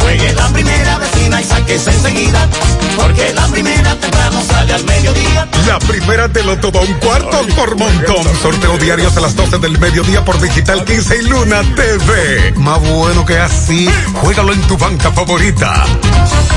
Juegue 0.00 0.32
la 0.34 0.48
primera 0.48 0.98
vecina 0.98 1.40
y 1.40 1.44
sáquese 1.44 1.90
enseguida, 1.90 2.48
porque 2.96 3.32
la 3.34 3.46
primera 3.48 3.94
temprano 3.96 4.42
sale 4.48 4.72
al 4.74 4.84
mediodía. 4.84 5.48
La 5.66 5.78
primera 5.80 6.28
te 6.28 6.42
lo 6.42 6.56
todo 6.58 6.80
un 6.80 6.94
cuarto 6.94 7.46
por 7.54 7.76
montón. 7.76 8.24
Sorteo 8.42 8.78
diarios 8.78 9.16
a 9.16 9.20
las 9.20 9.36
12 9.36 9.58
del 9.58 9.78
mediodía 9.78 10.24
por 10.24 10.40
Digital 10.40 10.84
15 10.84 11.18
y 11.22 11.28
Luna 11.28 11.62
TV. 11.74 12.54
Más 12.56 12.80
bueno 12.80 13.24
que 13.26 13.38
así, 13.38 13.88
juégalo 14.14 14.52
en 14.52 14.62
tu 14.62 14.76
banca 14.78 15.12
favorita. 15.12 15.84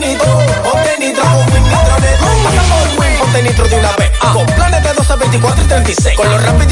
Nitronet. 0.02 0.60
Vez. 3.98 4.12
Con 4.34 4.46
planes 4.46 4.84
de 4.84 4.94
12, 4.94 5.16
24 5.16 5.64
y 5.64 5.68
36. 5.68 6.18
Con 6.18 6.30
lo 6.30 6.38
rápido 6.38 6.69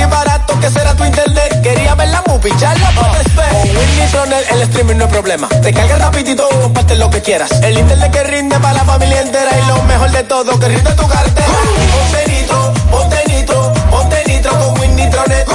el 4.51 4.61
streaming 4.63 4.95
no 4.95 5.05
es 5.05 5.11
problema. 5.11 5.47
Te 5.47 5.73
carga 5.73 5.97
rapidito 5.97 6.47
y 6.51 6.61
comparte 6.61 6.95
lo 6.95 7.09
que 7.09 7.21
quieras. 7.21 7.51
El 7.63 7.77
internet 7.77 8.11
que 8.11 8.23
rinde 8.23 8.59
para 8.59 8.73
la 8.73 8.85
familia 8.85 9.21
entera. 9.21 9.51
Y 9.57 9.67
lo 9.67 9.81
mejor 9.83 10.11
de 10.11 10.23
todo, 10.23 10.59
que 10.59 10.67
rinde 10.67 10.91
tu 10.93 11.07
cartera. 11.07 11.47
Ponte 11.47 12.31
nitro, 12.31 12.73
ponte 12.91 13.23
nitro, 13.27 13.73
ponte 13.89 14.23
nitro 14.27 14.51
con 14.59 14.79
Win 14.79 14.95
Nitronet. 14.95 15.47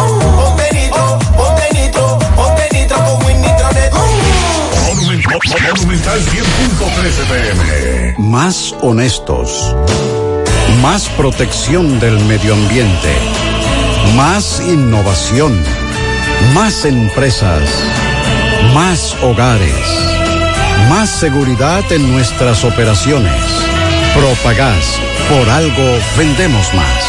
Nitro, 1.72 2.18
ponte 2.36 2.68
nitro 2.72 2.96
con 3.04 3.26
Win 3.26 3.40
Nitronet. 3.40 3.92
Monumental 5.68 6.20
10.13 6.20 7.26
pm. 7.28 8.14
Más 8.18 8.74
honestos. 8.80 9.74
Más 10.80 11.09
protección 11.10 12.00
del 12.00 12.18
medio 12.20 12.54
ambiente. 12.54 13.12
Más 14.16 14.60
innovación. 14.66 15.59
Más 16.54 16.84
empresas. 16.84 17.62
Más 18.74 19.15
hogares. 19.23 19.74
Más 20.89 21.11
seguridad 21.11 21.85
en 21.93 22.11
nuestras 22.11 22.65
operaciones. 22.65 23.32
Propagás. 24.15 24.99
Por 25.28 25.49
algo 25.51 25.99
vendemos 26.16 26.73
más. 26.73 27.05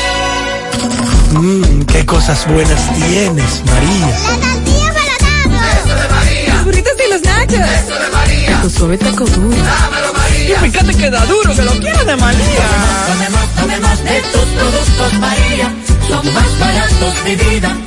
Mmm, 1.31 1.83
qué 1.83 2.05
cosas 2.05 2.45
buenas 2.47 2.93
tienes, 2.95 3.63
María. 3.65 4.07
La 4.07 4.51
tortilla 4.51 4.93
para 5.53 5.79
Eso 5.79 5.95
de 5.95 6.09
María. 6.09 6.53
Los 6.53 6.65
burritos 6.65 6.93
y 7.07 7.11
los 7.11 7.21
nachos. 7.21 7.59
Eso 7.59 7.99
de 7.99 8.09
María. 8.11 8.61
Tu 8.61 8.69
suave 8.69 8.97
taco 8.97 9.25
duro. 9.25 9.55
Dámelo, 9.55 10.13
María. 10.13 10.57
Y 10.57 10.69
fíjate 10.69 10.93
que 10.95 11.09
da 11.09 11.25
duro, 11.25 11.55
que 11.55 11.61
lo 11.61 11.71
quiero 11.79 12.03
de 12.03 12.15
María. 12.17 12.67
Tomemos, 13.07 13.55
tomemos 13.55 14.03
de 14.03 14.21
tus 14.33 14.45
productos 14.59 15.13
María. 15.13 15.73
Son 16.09 16.33
más 16.33 16.59
baratos 16.59 17.23
de 17.23 17.35
vida 17.37 17.77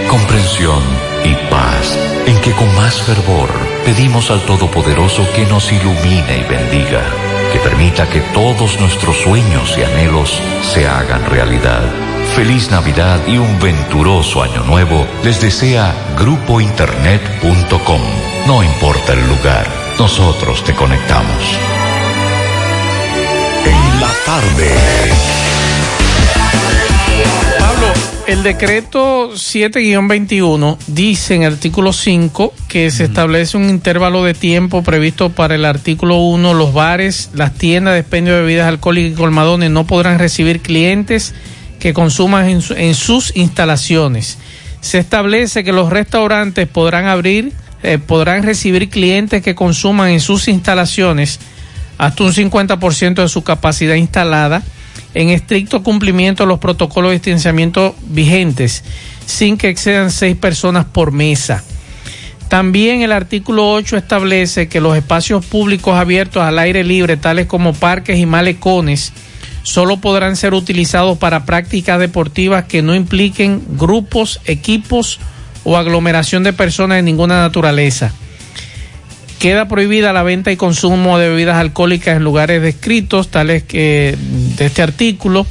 comprensión 0.08 0.80
y 1.24 1.34
paz, 1.50 1.98
en 2.26 2.40
que 2.40 2.52
con 2.52 2.72
más 2.76 3.02
fervor 3.02 3.50
pedimos 3.84 4.30
al 4.30 4.46
Todopoderoso 4.46 5.26
que 5.34 5.44
nos 5.46 5.72
ilumine 5.72 6.38
y 6.38 6.44
bendiga, 6.44 7.02
que 7.52 7.58
permita 7.58 8.08
que 8.08 8.20
todos 8.32 8.78
nuestros 8.78 9.18
sueños 9.18 9.76
y 9.76 9.82
anhelos 9.82 10.40
se 10.62 10.86
hagan 10.86 11.26
realidad. 11.26 12.13
Feliz 12.34 12.68
Navidad 12.68 13.20
y 13.28 13.38
un 13.38 13.60
venturoso 13.60 14.42
año 14.42 14.64
nuevo 14.64 15.06
les 15.22 15.40
desea 15.40 15.94
grupointernet.com. 16.18 18.00
No 18.48 18.60
importa 18.60 19.12
el 19.12 19.24
lugar, 19.28 19.68
nosotros 20.00 20.64
te 20.64 20.74
conectamos. 20.74 21.58
En 23.64 24.00
la 24.00 24.10
tarde. 24.26 24.74
Pablo, 27.56 27.86
el 28.26 28.42
decreto 28.42 29.30
7-21 29.34 30.76
dice 30.88 31.36
en 31.36 31.44
el 31.44 31.52
artículo 31.52 31.92
5 31.92 32.52
que 32.66 32.90
se 32.90 33.04
establece 33.04 33.56
un 33.56 33.70
intervalo 33.70 34.24
de 34.24 34.34
tiempo 34.34 34.82
previsto 34.82 35.30
para 35.30 35.54
el 35.54 35.64
artículo 35.64 36.16
1. 36.16 36.52
Los 36.52 36.74
bares, 36.74 37.30
las 37.32 37.54
tiendas 37.54 37.94
de 37.94 38.00
expendio 38.00 38.34
de 38.34 38.40
bebidas 38.40 38.66
alcohólicas 38.66 39.12
y 39.12 39.14
colmadones 39.14 39.70
no 39.70 39.86
podrán 39.86 40.18
recibir 40.18 40.60
clientes 40.62 41.32
que 41.84 41.92
consuman 41.92 42.48
en, 42.48 42.62
su- 42.62 42.72
en 42.72 42.94
sus 42.94 43.36
instalaciones. 43.36 44.38
Se 44.80 44.96
establece 44.96 45.64
que 45.64 45.72
los 45.74 45.90
restaurantes 45.90 46.66
podrán 46.66 47.04
abrir, 47.04 47.52
eh, 47.82 47.98
podrán 47.98 48.42
recibir 48.42 48.88
clientes 48.88 49.42
que 49.42 49.54
consuman 49.54 50.08
en 50.08 50.20
sus 50.20 50.48
instalaciones 50.48 51.40
hasta 51.98 52.24
un 52.24 52.32
50% 52.32 53.16
de 53.16 53.28
su 53.28 53.42
capacidad 53.44 53.96
instalada 53.96 54.62
en 55.12 55.28
estricto 55.28 55.82
cumplimiento 55.82 56.44
de 56.44 56.48
los 56.48 56.58
protocolos 56.58 57.10
de 57.10 57.16
distanciamiento 57.18 57.94
vigentes, 58.06 58.82
sin 59.26 59.58
que 59.58 59.68
excedan 59.68 60.10
seis 60.10 60.36
personas 60.36 60.86
por 60.86 61.12
mesa. 61.12 61.62
También 62.48 63.02
el 63.02 63.12
artículo 63.12 63.70
8 63.72 63.98
establece 63.98 64.68
que 64.68 64.80
los 64.80 64.96
espacios 64.96 65.44
públicos 65.44 65.94
abiertos 65.98 66.42
al 66.42 66.58
aire 66.58 66.82
libre, 66.82 67.18
tales 67.18 67.44
como 67.44 67.74
parques 67.74 68.18
y 68.18 68.24
malecones, 68.24 69.12
solo 69.64 69.96
podrán 69.96 70.36
ser 70.36 70.54
utilizados 70.54 71.18
para 71.18 71.46
prácticas 71.46 71.98
deportivas 71.98 72.66
que 72.66 72.82
no 72.82 72.94
impliquen 72.94 73.62
grupos, 73.70 74.40
equipos 74.44 75.18
o 75.64 75.76
aglomeración 75.76 76.44
de 76.44 76.52
personas 76.52 76.96
de 76.96 77.02
ninguna 77.02 77.40
naturaleza. 77.40 78.12
Queda 79.38 79.66
prohibida 79.66 80.12
la 80.12 80.22
venta 80.22 80.52
y 80.52 80.56
consumo 80.56 81.18
de 81.18 81.30
bebidas 81.30 81.56
alcohólicas 81.56 82.16
en 82.16 82.24
lugares 82.24 82.62
descritos, 82.62 83.28
tales 83.28 83.62
que 83.62 84.16
de 84.56 84.66
este 84.66 84.82
artículo. 84.82 85.46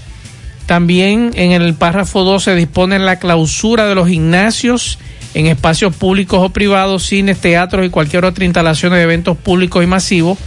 También 0.67 1.31
en 1.33 1.51
el 1.51 1.73
párrafo 1.73 2.23
12 2.23 2.55
dispone 2.55 2.99
la 2.99 3.17
clausura 3.17 3.87
de 3.87 3.95
los 3.95 4.07
gimnasios 4.07 4.99
en 5.33 5.47
espacios 5.47 5.95
públicos 5.95 6.39
o 6.41 6.49
privados, 6.51 7.07
cines, 7.07 7.41
teatros 7.41 7.85
y 7.85 7.89
cualquier 7.89 8.25
otra 8.25 8.45
instalación 8.45 8.93
de 8.93 9.01
eventos 9.01 9.35
públicos 9.37 9.83
y 9.83 9.87
masivos 9.87 10.37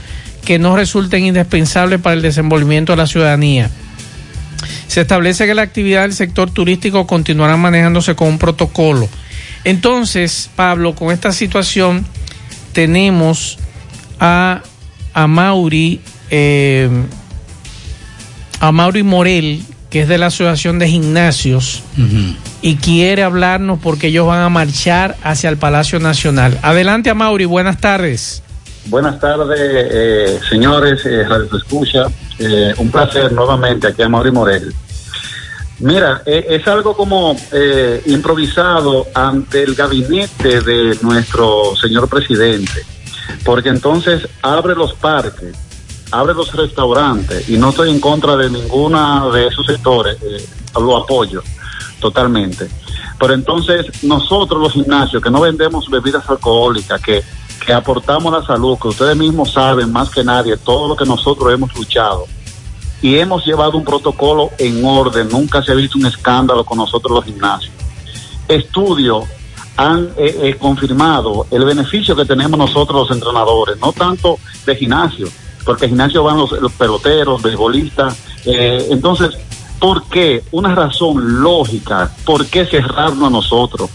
que 0.46 0.58
no 0.58 0.76
resulten 0.76 1.24
indispensables 1.24 2.00
para 2.00 2.14
el 2.14 2.22
desenvolvimiento 2.22 2.92
de 2.92 2.96
la 2.96 3.06
ciudadanía. 3.06 3.68
Se 4.86 5.02
establece 5.02 5.44
que 5.44 5.54
la 5.54 5.62
actividad 5.62 6.02
del 6.02 6.14
sector 6.14 6.50
turístico 6.50 7.06
continuará 7.06 7.56
manejándose 7.58 8.14
con 8.14 8.28
un 8.28 8.38
protocolo. 8.38 9.08
Entonces, 9.64 10.48
Pablo, 10.54 10.94
con 10.94 11.12
esta 11.12 11.32
situación 11.32 12.06
tenemos 12.72 13.58
a, 14.20 14.62
a 15.12 15.26
Mauri, 15.26 16.00
eh, 16.30 16.88
a 18.60 18.70
Mauri 18.70 19.02
Morel, 19.02 19.62
que 19.90 20.02
es 20.02 20.08
de 20.08 20.18
la 20.18 20.26
Asociación 20.26 20.78
de 20.78 20.88
Gimnasios, 20.88 21.82
y 22.62 22.76
quiere 22.76 23.24
hablarnos 23.24 23.80
porque 23.82 24.08
ellos 24.08 24.26
van 24.26 24.40
a 24.40 24.48
marchar 24.48 25.16
hacia 25.24 25.50
el 25.50 25.56
Palacio 25.56 25.98
Nacional. 25.98 26.58
Adelante, 26.62 27.10
a 27.10 27.14
Mauri, 27.14 27.46
buenas 27.46 27.80
tardes. 27.80 28.42
Buenas 28.86 29.18
tardes, 29.18 29.58
eh, 29.60 30.40
señores, 30.48 31.04
eh, 31.06 31.24
Radio 31.24 31.48
Escucha. 31.56 32.06
Eh, 32.38 32.72
un 32.78 32.90
placer 32.90 33.32
nuevamente 33.32 33.88
aquí 33.88 34.02
a 34.02 34.08
Mauri 34.08 34.30
Morel. 34.30 34.72
Mira, 35.80 36.22
eh, 36.24 36.46
es 36.50 36.68
algo 36.68 36.96
como 36.96 37.36
eh, 37.52 38.02
improvisado 38.06 39.06
ante 39.12 39.64
el 39.64 39.74
gabinete 39.74 40.60
de 40.60 40.98
nuestro 41.02 41.74
señor 41.74 42.08
presidente, 42.08 42.84
porque 43.44 43.70
entonces 43.70 44.28
abre 44.42 44.74
los 44.76 44.94
parques, 44.94 45.56
abre 46.12 46.34
los 46.34 46.54
restaurantes, 46.54 47.48
y 47.48 47.58
no 47.58 47.70
estoy 47.70 47.90
en 47.90 48.00
contra 48.00 48.36
de 48.36 48.50
ninguna 48.50 49.28
de 49.30 49.48
esos 49.48 49.66
sectores, 49.66 50.16
lo 50.74 50.96
apoyo 50.96 51.42
totalmente. 52.00 52.68
Pero 53.18 53.34
entonces 53.34 54.04
nosotros 54.04 54.60
los 54.60 54.72
gimnasios 54.72 55.22
que 55.22 55.30
no 55.30 55.40
vendemos 55.40 55.88
bebidas 55.90 56.28
alcohólicas, 56.28 57.00
que, 57.00 57.22
que 57.64 57.72
aportamos 57.72 58.32
la 58.32 58.44
salud, 58.44 58.78
que 58.78 58.88
ustedes 58.88 59.16
mismos 59.16 59.52
saben 59.52 59.92
más 59.92 60.10
que 60.10 60.22
nadie 60.22 60.56
todo 60.56 60.88
lo 60.88 60.96
que 60.96 61.04
nosotros 61.04 61.52
hemos 61.52 61.74
luchado 61.74 62.26
y 63.02 63.16
hemos 63.18 63.44
llevado 63.44 63.76
un 63.76 63.84
protocolo 63.84 64.50
en 64.58 64.84
orden, 64.84 65.28
nunca 65.28 65.62
se 65.62 65.72
ha 65.72 65.74
visto 65.74 65.98
un 65.98 66.06
escándalo 66.06 66.64
con 66.64 66.78
nosotros 66.78 67.12
los 67.12 67.24
gimnasios. 67.24 67.72
Estudios 68.48 69.24
han 69.76 70.10
eh, 70.16 70.38
eh, 70.42 70.56
confirmado 70.58 71.46
el 71.50 71.64
beneficio 71.64 72.16
que 72.16 72.24
tenemos 72.24 72.58
nosotros 72.58 73.08
los 73.08 73.16
entrenadores, 73.16 73.78
no 73.78 73.92
tanto 73.92 74.38
de 74.64 74.76
gimnasio, 74.76 75.28
porque 75.64 75.88
gimnasio 75.88 76.24
van 76.24 76.38
los, 76.38 76.52
los 76.52 76.72
peloteros, 76.72 77.42
beisbolistas, 77.42 78.16
eh, 78.46 78.86
entonces, 78.90 79.36
¿por 79.78 80.04
qué? 80.08 80.42
Una 80.52 80.74
razón 80.74 81.42
lógica, 81.42 82.10
¿por 82.24 82.46
qué 82.46 82.64
cerrarnos 82.64 83.26
a 83.26 83.30
nosotros? 83.30 83.90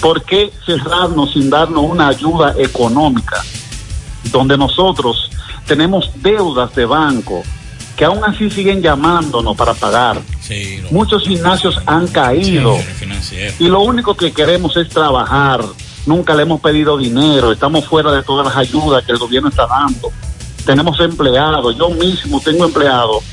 ¿Por 0.00 0.22
qué 0.24 0.52
cerrarnos 0.64 1.32
sin 1.32 1.50
darnos 1.50 1.84
una 1.84 2.08
ayuda 2.08 2.54
económica? 2.58 3.42
Donde 4.30 4.56
nosotros 4.58 5.30
tenemos 5.66 6.10
deudas 6.22 6.74
de 6.74 6.84
banco 6.84 7.42
que 7.96 8.04
aún 8.04 8.22
así 8.24 8.50
siguen 8.50 8.82
llamándonos 8.82 9.56
para 9.56 9.72
pagar. 9.74 10.20
Muchos 10.90 11.24
gimnasios 11.24 11.80
han 11.86 12.06
caído 12.08 12.76
y 13.58 13.68
lo 13.68 13.80
único 13.80 14.14
que 14.14 14.32
queremos 14.32 14.76
es 14.76 14.88
trabajar. 14.88 15.64
Nunca 16.04 16.34
le 16.34 16.42
hemos 16.42 16.60
pedido 16.60 16.96
dinero, 16.98 17.50
estamos 17.50 17.84
fuera 17.86 18.12
de 18.12 18.22
todas 18.22 18.46
las 18.46 18.56
ayudas 18.56 19.04
que 19.04 19.12
el 19.12 19.18
gobierno 19.18 19.48
está 19.48 19.66
dando. 19.66 20.12
Tenemos 20.64 21.00
empleados, 21.00 21.76
yo 21.76 21.88
mismo 21.90 22.40
tengo 22.40 22.66
empleados 22.66 23.24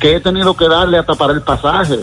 que 0.00 0.16
he 0.16 0.20
tenido 0.20 0.56
que 0.56 0.66
darle 0.66 0.98
hasta 0.98 1.14
para 1.14 1.34
el 1.34 1.42
pasaje, 1.42 1.98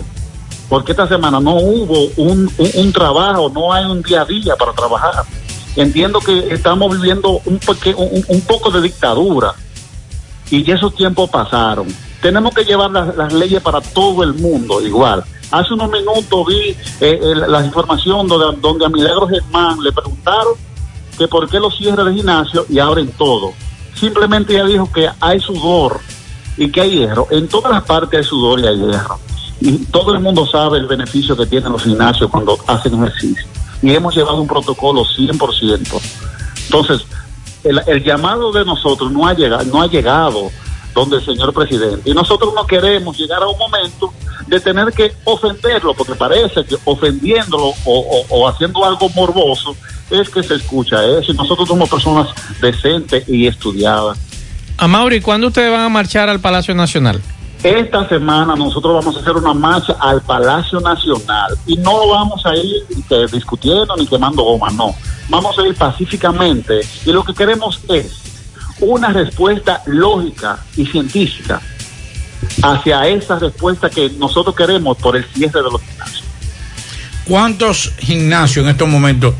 porque 0.70 0.92
esta 0.92 1.08
semana 1.08 1.40
no 1.40 1.56
hubo 1.56 2.10
un, 2.18 2.52
un, 2.58 2.94
trabajo, 2.94 3.50
no 3.54 3.72
hay 3.72 3.86
un 3.86 4.02
día 4.02 4.22
a 4.22 4.26
día 4.26 4.56
para 4.56 4.74
trabajar. 4.74 5.24
Entiendo 5.76 6.20
que 6.20 6.54
estamos 6.54 6.92
viviendo 6.92 7.42
un, 7.46 7.60
un, 8.28 8.42
poco 8.42 8.72
de 8.72 8.82
dictadura 8.82 9.54
y 10.50 10.70
esos 10.70 10.94
tiempos 10.96 11.30
pasaron. 11.30 11.88
Tenemos 12.22 12.54
que 12.54 12.66
llevar 12.66 12.92
las, 12.92 13.32
leyes 13.32 13.62
para 13.62 13.80
todo 13.80 14.24
el 14.24 14.34
mundo 14.34 14.82
igual. 14.82 15.24
Hace 15.52 15.74
unos 15.74 15.90
minutos 15.90 16.46
vi 16.48 16.76
eh, 17.00 17.20
la 17.48 17.64
información 17.64 18.28
donde, 18.28 18.60
donde 18.60 18.86
a 18.86 18.90
Milagro 18.90 19.28
Germán 19.28 19.82
le 19.82 19.94
preguntaron 19.94 20.54
que 21.18 21.28
por 21.28 21.50
qué 21.50 21.60
los 21.60 21.78
cierra 21.78 22.04
el 22.04 22.14
gimnasio 22.14 22.66
y 22.70 22.80
abren 22.80 23.10
todo. 23.12 23.54
Simplemente 23.96 24.54
ella 24.54 24.66
dijo 24.66 24.92
que 24.92 25.10
hay 25.20 25.40
sudor 25.40 26.00
y 26.58 26.70
que 26.70 26.82
hay 26.82 26.92
hierro. 26.92 27.28
En 27.32 27.48
todas 27.48 27.72
las 27.72 27.84
partes 27.84 28.20
hay 28.20 28.24
sudor 28.26 28.60
y 28.60 28.68
hay 28.68 28.78
hierro. 28.78 29.20
Todo 29.92 30.14
el 30.14 30.20
mundo 30.20 30.46
sabe 30.46 30.78
el 30.78 30.86
beneficio 30.88 31.36
que 31.36 31.46
tienen 31.46 31.72
los 31.72 31.84
gimnasios 31.84 32.30
cuando 32.30 32.58
hacen 32.68 32.94
ejercicio. 32.94 33.46
Y 33.82 33.92
hemos 33.94 34.16
llevado 34.16 34.42
un 34.42 34.48
protocolo 34.48 35.04
100%. 35.06 36.00
Entonces, 36.66 37.02
el, 37.64 37.82
el 37.88 38.04
llamado 38.04 38.52
de 38.52 38.66
nosotros 38.66 39.12
no 39.12 39.28
ha 39.28 39.34
llegado, 39.34 39.64
no 39.66 39.82
ha 39.82 39.88
llegado 39.88 40.52
donde 40.94 41.18
el 41.18 41.26
señor 41.26 41.54
presidente. 41.54 42.10
Y 42.10 42.14
nosotros 42.14 42.54
no 42.56 42.66
queremos 42.66 43.18
llegar 43.18 43.42
a 43.44 43.48
un 43.48 43.58
momento 43.58 44.12
de 44.48 44.60
tener 44.60 44.92
que 44.94 45.12
ofenderlo, 45.26 45.94
porque 45.94 46.16
parece 46.16 46.64
que 46.66 46.76
ofendiéndolo 46.86 47.68
o, 47.68 47.76
o- 47.86 48.26
o 48.30 48.48
haciendo 48.48 48.84
algo 48.86 49.10
morboso 49.10 49.76
es 50.10 50.30
que 50.30 50.42
se 50.42 50.56
escucha 50.56 51.04
eso. 51.06 51.32
Y 51.32 51.36
nosotros 51.36 51.68
somos 51.68 51.90
personas 51.90 52.30
decentes 52.62 53.28
y 53.28 53.46
estudiadas. 53.48 54.18
A 54.78 54.88
Mauri, 54.88 55.22
¿cuándo 55.22 55.48
ustedes 55.48 55.72
van 55.72 55.82
a 55.82 55.90
marchar 55.90 56.30
al 56.30 56.40
Palacio 56.40 56.74
Nacional? 56.74 57.22
Esta 57.64 58.08
semana 58.08 58.56
nosotros 58.56 58.94
vamos 58.94 59.18
a 59.18 59.20
hacer 59.20 59.36
una 59.36 59.54
marcha 59.54 59.96
al 60.00 60.22
Palacio 60.22 60.80
Nacional 60.80 61.58
y 61.66 61.76
no 61.78 62.08
vamos 62.08 62.46
a 62.46 62.56
ir 62.56 62.86
que 63.10 63.26
discutiendo 63.32 63.96
ni 63.98 64.06
quemando 64.06 64.44
goma, 64.44 64.70
no. 64.70 64.96
Vamos 65.28 65.58
a 65.58 65.68
ir 65.68 65.76
pacíficamente 65.76 66.82
y 67.06 67.12
lo 67.12 67.24
que 67.24 67.34
queremos 67.34 67.82
es 67.90 68.22
una 68.80 69.10
respuesta 69.12 69.82
lógica 69.88 70.60
y 70.76 70.86
científica 70.86 71.60
hacia 72.62 73.08
esa 73.08 73.40
respuesta 73.40 73.90
que 73.90 74.12
nosotros 74.12 74.56
queremos 74.56 74.98
por 74.98 75.18
el 75.18 75.26
cierre 75.26 75.64
de 75.64 75.72
los 75.72 75.82
gimnasios. 75.82 76.24
¿Cuántos 77.26 77.92
gimnasios 77.98 78.66
en 78.66 78.72
estos 78.72 78.88
momentos 78.88 79.34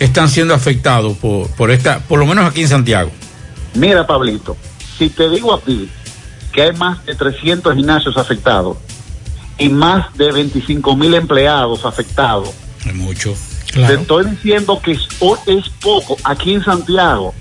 están 0.00 0.28
siendo 0.28 0.52
afectados 0.52 1.16
por, 1.16 1.48
por 1.50 1.70
esta, 1.70 2.00
por 2.00 2.18
lo 2.18 2.26
menos 2.26 2.44
aquí 2.44 2.62
en 2.62 2.68
Santiago? 2.68 3.10
Mira, 3.74 4.06
Pablito, 4.06 4.56
si 4.98 5.08
te 5.08 5.30
digo 5.30 5.54
a 5.54 5.60
ti 5.60 5.88
que 6.52 6.62
hay 6.62 6.72
más 6.72 7.04
de 7.06 7.14
300 7.14 7.74
gimnasios 7.74 8.16
afectados 8.16 8.76
y 9.58 9.68
más 9.68 10.12
de 10.16 10.32
25 10.32 10.96
mil 10.96 11.14
empleados 11.14 11.84
afectados, 11.84 12.50
Es 12.84 12.94
mucho. 12.94 13.34
te 13.72 13.94
estoy 13.94 14.26
diciendo 14.30 14.80
que 14.82 14.92
es, 14.92 15.08
es 15.46 15.68
poco 15.80 16.16
aquí 16.24 16.54
en 16.54 16.64
Santiago. 16.64 17.34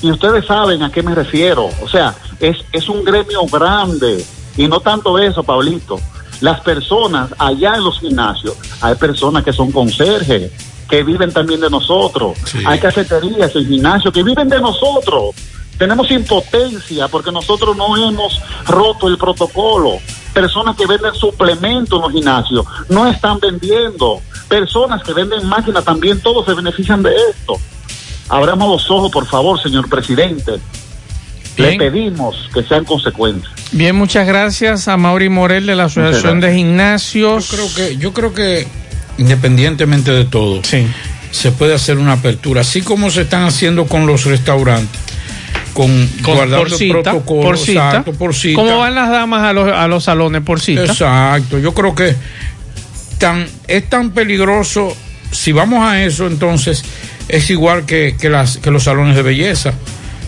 Y 0.00 0.10
ustedes 0.10 0.46
saben 0.46 0.82
a 0.82 0.90
qué 0.90 1.02
me 1.02 1.14
refiero. 1.14 1.68
O 1.80 1.88
sea, 1.88 2.14
es, 2.40 2.56
es 2.72 2.88
un 2.88 3.04
gremio 3.04 3.46
grande. 3.46 4.24
Y 4.56 4.66
no 4.66 4.80
tanto 4.80 5.16
eso, 5.18 5.44
Pablito. 5.44 6.00
Las 6.40 6.60
personas 6.60 7.30
allá 7.38 7.76
en 7.76 7.84
los 7.84 8.00
gimnasios, 8.00 8.56
hay 8.80 8.96
personas 8.96 9.44
que 9.44 9.52
son 9.52 9.70
conserjes, 9.70 10.50
que 10.88 11.04
viven 11.04 11.32
también 11.32 11.60
de 11.60 11.70
nosotros. 11.70 12.36
Hay 12.66 12.80
cafeterías 12.80 13.54
en 13.54 13.66
gimnasios 13.66 14.12
que 14.12 14.22
viven 14.24 14.48
de 14.48 14.60
nosotros. 14.60 15.34
Tenemos 15.82 16.08
impotencia 16.12 17.08
porque 17.08 17.32
nosotros 17.32 17.76
no 17.76 17.96
hemos 17.96 18.40
roto 18.68 19.08
el 19.08 19.18
protocolo. 19.18 19.98
Personas 20.32 20.76
que 20.76 20.86
venden 20.86 21.12
suplementos 21.12 21.96
en 21.98 22.02
los 22.02 22.12
gimnasios 22.12 22.64
no 22.88 23.08
están 23.08 23.40
vendiendo. 23.40 24.20
Personas 24.46 25.02
que 25.02 25.12
venden 25.12 25.44
máquinas 25.48 25.84
también, 25.84 26.20
todos 26.20 26.46
se 26.46 26.54
benefician 26.54 27.02
de 27.02 27.10
esto. 27.32 27.56
Abramos 28.28 28.68
los 28.70 28.90
ojos, 28.92 29.10
por 29.10 29.26
favor, 29.26 29.60
señor 29.60 29.88
presidente. 29.88 30.52
Le 31.56 31.76
pedimos 31.76 32.48
que 32.54 32.62
sean 32.62 32.84
consecuentes. 32.84 33.50
Bien, 33.72 33.96
muchas 33.96 34.24
gracias 34.24 34.86
a 34.86 34.96
Mauri 34.96 35.30
Morel 35.30 35.66
de 35.66 35.74
la 35.74 35.86
Asociación 35.86 36.38
de 36.38 36.54
Gimnasios. 36.54 37.50
Yo 37.50 37.56
creo 37.56 37.74
que, 37.74 37.96
yo 37.96 38.12
creo 38.12 38.32
que 38.32 38.68
independientemente 39.18 40.12
de 40.12 40.26
todo, 40.26 40.62
se 41.32 41.50
puede 41.50 41.74
hacer 41.74 41.98
una 41.98 42.12
apertura, 42.12 42.60
así 42.60 42.82
como 42.82 43.10
se 43.10 43.22
están 43.22 43.42
haciendo 43.42 43.86
con 43.86 44.06
los 44.06 44.26
restaurantes, 44.26 45.11
con, 45.72 46.06
Con- 46.22 46.34
guardando 46.36 46.58
por 46.68 46.70
cita, 46.78 46.92
protocolo, 47.02 47.42
por 47.42 47.58
cita. 47.58 47.86
exacto, 47.88 48.12
por 48.12 48.34
cita. 48.34 48.56
¿Cómo 48.60 48.78
van 48.78 48.94
las 48.94 49.08
damas 49.10 49.42
a 49.44 49.52
los, 49.52 49.72
a 49.72 49.88
los 49.88 50.04
salones 50.04 50.42
por 50.42 50.60
cita? 50.60 50.84
Exacto, 50.84 51.58
yo 51.58 51.72
creo 51.74 51.94
que 51.94 52.14
tan, 53.18 53.46
es 53.68 53.88
tan 53.88 54.10
peligroso, 54.10 54.94
si 55.30 55.52
vamos 55.52 55.84
a 55.84 56.02
eso, 56.04 56.26
entonces 56.26 56.84
es 57.28 57.48
igual 57.50 57.86
que, 57.86 58.16
que 58.20 58.28
las, 58.28 58.58
que 58.58 58.70
los 58.70 58.84
salones 58.84 59.16
de 59.16 59.22
belleza. 59.22 59.72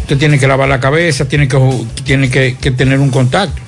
Usted 0.02 0.18
tiene 0.18 0.38
que 0.38 0.46
lavar 0.46 0.68
la 0.68 0.80
cabeza, 0.80 1.26
tiene 1.26 1.48
que, 1.48 1.58
tiene 2.04 2.28
que, 2.30 2.56
que 2.60 2.70
tener 2.70 2.98
un 2.98 3.10
contacto. 3.10 3.60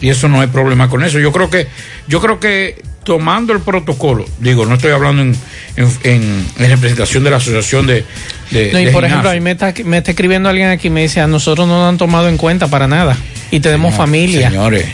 Y 0.00 0.08
eso 0.08 0.28
no 0.28 0.40
hay 0.40 0.48
problema 0.48 0.88
con 0.88 1.04
eso. 1.04 1.18
Yo 1.18 1.30
creo 1.30 1.50
que, 1.50 1.68
yo 2.08 2.20
creo 2.20 2.40
que 2.40 2.82
tomando 3.04 3.52
el 3.52 3.60
protocolo, 3.60 4.24
digo, 4.40 4.66
no 4.66 4.74
estoy 4.74 4.92
hablando 4.92 5.22
en, 5.22 5.36
en, 5.76 5.88
en- 6.04 6.46
en 6.58 6.70
representación 6.70 7.22
de 7.24 7.30
la 7.30 7.36
asociación 7.36 7.86
de, 7.86 8.04
de, 8.50 8.72
No, 8.72 8.80
y 8.80 8.84
de 8.86 8.90
por 8.92 9.04
ejemplo, 9.04 9.30
a 9.30 9.34
mí 9.34 9.40
me 9.40 9.50
está, 9.52 9.72
me 9.84 9.98
está 9.98 10.10
escribiendo 10.12 10.48
alguien 10.48 10.68
aquí 10.70 10.88
y 10.88 10.90
me 10.90 11.02
dice, 11.02 11.20
a 11.20 11.26
nosotros 11.26 11.68
no 11.68 11.78
nos 11.80 11.88
han 11.90 11.98
tomado 11.98 12.28
en 12.28 12.36
cuenta 12.36 12.66
para 12.68 12.88
nada. 12.88 13.16
Y 13.50 13.60
tenemos 13.60 13.94
familia. 13.94 14.48
Señores, 14.50 14.86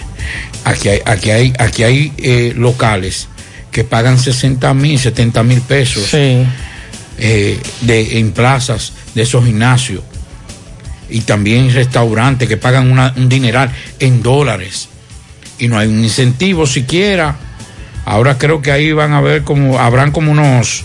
aquí 0.64 0.88
hay, 0.88 1.00
aquí 1.06 1.30
hay, 1.30 1.52
aquí 1.58 1.82
hay 1.84 2.12
eh, 2.18 2.52
locales 2.56 3.28
que 3.70 3.84
pagan 3.84 4.18
60 4.18 4.74
mil, 4.74 4.98
70 4.98 5.42
mil 5.44 5.60
pesos 5.60 6.04
eh, 7.18 7.58
de, 7.82 8.18
en 8.18 8.32
plazas 8.32 8.92
de 9.14 9.22
esos 9.22 9.44
gimnasios. 9.44 10.02
Y 11.08 11.20
también 11.22 11.72
restaurantes 11.72 12.48
que 12.48 12.56
pagan 12.56 12.90
una- 12.90 13.12
un 13.16 13.28
dineral 13.28 13.70
en 13.98 14.22
dólares. 14.22 14.88
Y 15.58 15.68
no 15.68 15.78
hay 15.78 15.88
un 15.88 16.02
incentivo 16.02 16.66
siquiera. 16.66 17.36
Ahora 18.10 18.38
creo 18.38 18.60
que 18.60 18.72
ahí 18.72 18.90
van 18.92 19.12
a 19.12 19.20
ver 19.20 19.44
como, 19.44 19.78
habrán 19.78 20.10
como 20.10 20.32
unos, 20.32 20.82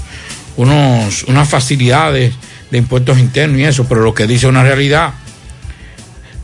unos, 0.57 1.23
unas 1.23 1.49
facilidades 1.49 2.35
de 2.69 2.77
impuestos 2.77 3.17
internos 3.17 3.59
y 3.59 3.63
eso, 3.63 3.85
pero 3.87 4.01
lo 4.01 4.13
que 4.13 4.27
dice 4.27 4.45
una 4.45 4.61
realidad 4.61 5.13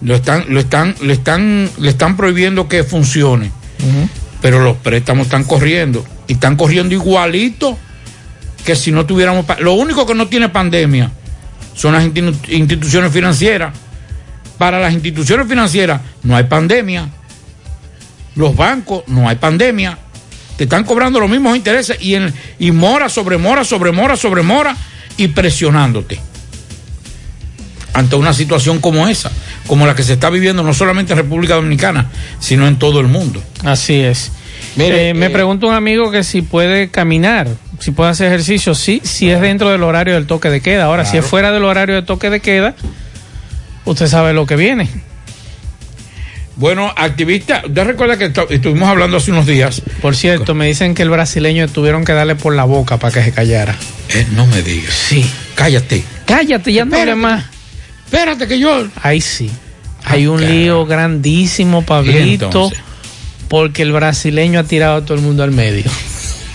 lo 0.02 0.16
están, 0.16 0.46
lo 0.50 0.60
están, 0.60 0.96
le 1.02 1.14
están, 1.14 1.70
le 1.78 1.90
están 1.90 2.18
prohibiendo 2.18 2.68
que 2.68 2.84
funcione, 2.84 3.52
pero 4.42 4.60
los 4.60 4.78
préstamos 4.78 5.28
están 5.28 5.44
corriendo 5.44 6.04
y 6.28 6.34
están 6.34 6.56
corriendo 6.56 6.96
igualito 6.96 7.78
que 8.66 8.76
si 8.76 8.92
no 8.92 9.06
tuviéramos, 9.06 9.46
lo 9.60 9.74
único 9.74 10.08
que 10.08 10.16
no 10.16 10.28
tiene 10.28 10.50
pandemia 10.50 11.12
son 11.76 11.94
las 11.94 12.04
institu- 12.04 12.50
instituciones 12.50 13.12
financieras. 13.12 13.74
Para 14.58 14.80
las 14.80 14.94
instituciones 14.94 15.48
financieras 15.48 16.02
no 16.24 16.36
hay 16.36 16.46
pandemia. 16.46 17.08
Los 18.36 18.56
bancos 18.56 19.04
no 19.08 19.28
hay 19.30 19.36
pandemia. 19.36 19.98
Te 20.62 20.66
están 20.66 20.84
cobrando 20.84 21.20
los 21.20 21.28
mismos 21.28 21.58
intereses 21.58 21.98
y, 22.00 22.14
en, 22.14 22.32
y 22.60 22.72
mora 22.72 23.10
sobre 23.10 23.40
mora 23.40 23.64
sobre 23.64 23.92
mora 23.92 24.16
sobre 24.16 24.44
mora 24.44 24.78
y 25.18 25.30
presionándote 25.30 26.20
ante 27.94 28.16
una 28.16 28.32
situación 28.32 28.80
como 28.80 29.08
esa, 29.08 29.32
como 29.66 29.88
la 29.88 29.96
que 29.96 30.04
se 30.04 30.14
está 30.14 30.30
viviendo 30.30 30.62
no 30.62 30.76
solamente 30.76 31.14
en 31.14 31.18
República 31.18 31.56
Dominicana, 31.56 32.12
sino 32.40 32.68
en 32.68 32.78
todo 32.78 33.00
el 33.00 33.08
mundo. 33.08 33.42
Así 33.64 34.02
es. 34.02 34.32
Mire, 34.76 35.10
Eh, 35.10 35.14
me 35.16 35.26
eh, 35.26 35.30
pregunta 35.32 35.66
un 35.66 35.74
amigo 35.74 36.12
que 36.12 36.24
si 36.24 36.44
puede 36.44 36.90
caminar, 36.90 37.48
si 37.80 37.90
puede 37.90 38.12
hacer 38.12 38.28
ejercicio, 38.28 38.76
sí, 38.76 39.02
si 39.04 39.32
es 39.32 39.42
dentro 39.42 39.72
del 39.72 39.82
horario 39.82 40.14
del 40.14 40.28
toque 40.28 40.52
de 40.52 40.62
queda. 40.62 40.84
Ahora, 40.84 41.06
si 41.06 41.18
es 41.18 41.26
fuera 41.26 41.52
del 41.52 41.64
horario 41.64 41.96
de 41.96 42.04
toque 42.04 42.30
de 42.30 42.40
queda, 42.40 42.76
usted 43.86 44.06
sabe 44.06 44.34
lo 44.34 44.46
que 44.46 44.58
viene. 44.58 44.88
Bueno, 46.58 46.94
activista, 46.96 47.64
usted 47.66 47.84
recuerda 47.86 48.18
que 48.18 48.32
estu- 48.32 48.48
estuvimos 48.50 48.88
hablando 48.90 49.18
hace 49.18 49.32
unos 49.32 49.46
días. 49.48 49.82
Por 50.02 50.16
cierto, 50.16 50.54
me 50.54 50.68
dicen 50.68 50.94
que 50.94 51.02
el 51.02 51.10
brasileño 51.10 51.68
tuvieron 51.68 52.04
que 52.06 52.14
darle 52.14 52.36
por 52.36 52.54
la 52.56 52.66
boca 52.66 52.98
para 52.98 53.14
que 53.14 53.24
se 53.24 53.32
callara. 53.32 53.76
Eh, 54.10 54.28
no 54.34 54.46
me 54.48 54.62
digas. 54.62 54.94
Sí. 54.94 55.26
Cállate. 55.56 56.04
Cállate, 56.26 56.74
ya 56.74 56.86
no 56.86 56.96
hable 56.98 57.16
más. 57.16 57.46
Espérate 58.06 58.48
que 58.48 58.60
yo. 58.60 58.88
Ahí 59.02 59.22
sí. 59.22 59.50
Hay 60.04 60.28
un 60.28 60.46
lío 60.46 60.86
grandísimo, 60.86 61.84
Pablito, 61.86 62.72
porque 63.48 63.84
el 63.84 63.92
brasileño 63.92 64.60
ha 64.60 64.64
tirado 64.64 64.98
a 64.98 65.06
todo 65.06 65.16
el 65.16 65.22
mundo 65.24 65.44
al 65.44 65.52
medio. 65.52 65.86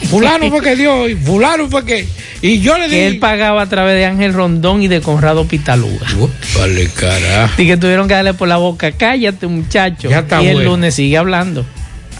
Fulano 0.04 0.50
fue 0.50 0.60
que 0.60 0.76
dio, 0.76 1.08
y 1.08 1.14
fulano 1.14 1.68
fue 1.68 1.84
que. 1.84 2.06
Y 2.42 2.60
yo 2.60 2.76
le 2.76 2.84
que 2.84 2.90
dije. 2.90 3.06
él 3.06 3.18
pagaba 3.18 3.62
a 3.62 3.68
través 3.68 3.94
de 3.94 4.04
Ángel 4.04 4.34
Rondón 4.34 4.82
y 4.82 4.88
de 4.88 5.00
Conrado 5.00 5.46
Pitaluga. 5.46 6.06
Vale, 6.58 6.88
carajo. 6.90 7.60
Y 7.60 7.66
que 7.66 7.76
tuvieron 7.76 8.06
que 8.06 8.14
darle 8.14 8.34
por 8.34 8.46
la 8.48 8.58
boca, 8.58 8.92
cállate 8.92 9.46
muchacho. 9.46 10.10
Ya 10.10 10.20
está 10.20 10.42
y 10.42 10.48
el 10.48 10.54
bueno. 10.56 10.70
lunes 10.70 10.94
sigue 10.94 11.16
hablando. 11.16 11.64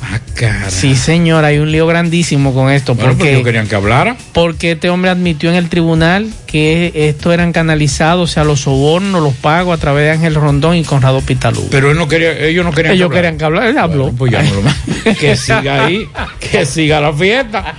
Ah. 0.09 0.71
Sí, 0.71 0.95
señor, 0.97 1.45
hay 1.45 1.59
un 1.59 1.73
lío 1.73 1.87
grandísimo 1.87 2.53
con 2.55 2.71
esto. 2.71 2.95
Bueno, 2.95 3.11
porque, 3.11 3.19
pues 3.25 3.33
ellos 3.33 3.45
querían 3.45 3.67
que 3.69 3.75
hablara. 3.75 4.17
porque 4.33 4.73
este 4.73 4.91
hombre 4.91 5.11
admitió 5.11 5.51
en 5.51 5.57
el 5.57 5.69
tribunal 5.69 6.31
que 6.47 6.93
esto 6.95 7.33
eran 7.33 7.53
canalizados, 7.53 8.31
o 8.31 8.33
sea, 8.33 8.45
los 8.45 8.61
sobornos, 8.61 9.23
los 9.23 9.35
pagos 9.35 9.77
a 9.77 9.81
través 9.81 10.05
de 10.05 10.11
Ángel 10.13 10.35
Rondón 10.35 10.77
y 10.77 10.85
Conrado 10.85 11.21
Pitaluga. 11.23 11.69
Pero 11.71 11.91
él 11.91 11.97
no 11.97 12.07
quería, 12.09 12.33
ellos 12.39 12.65
no 12.65 12.73
querían 12.73 12.95
Ellos 12.95 13.11
que 13.11 13.19
hablara. 13.19 13.23
querían 13.23 13.39
que 13.39 13.45
hablar, 13.45 13.67
él 13.69 13.79
habló. 13.79 14.13
Pues 14.13 14.31
ya 14.33 14.43
no 14.43 14.51
lo- 14.61 15.15
que 15.19 15.37
siga 15.37 15.87
ahí, 15.87 16.07
que 16.39 16.65
siga 16.67 17.01
la 17.01 17.13
fiesta. 17.13 17.75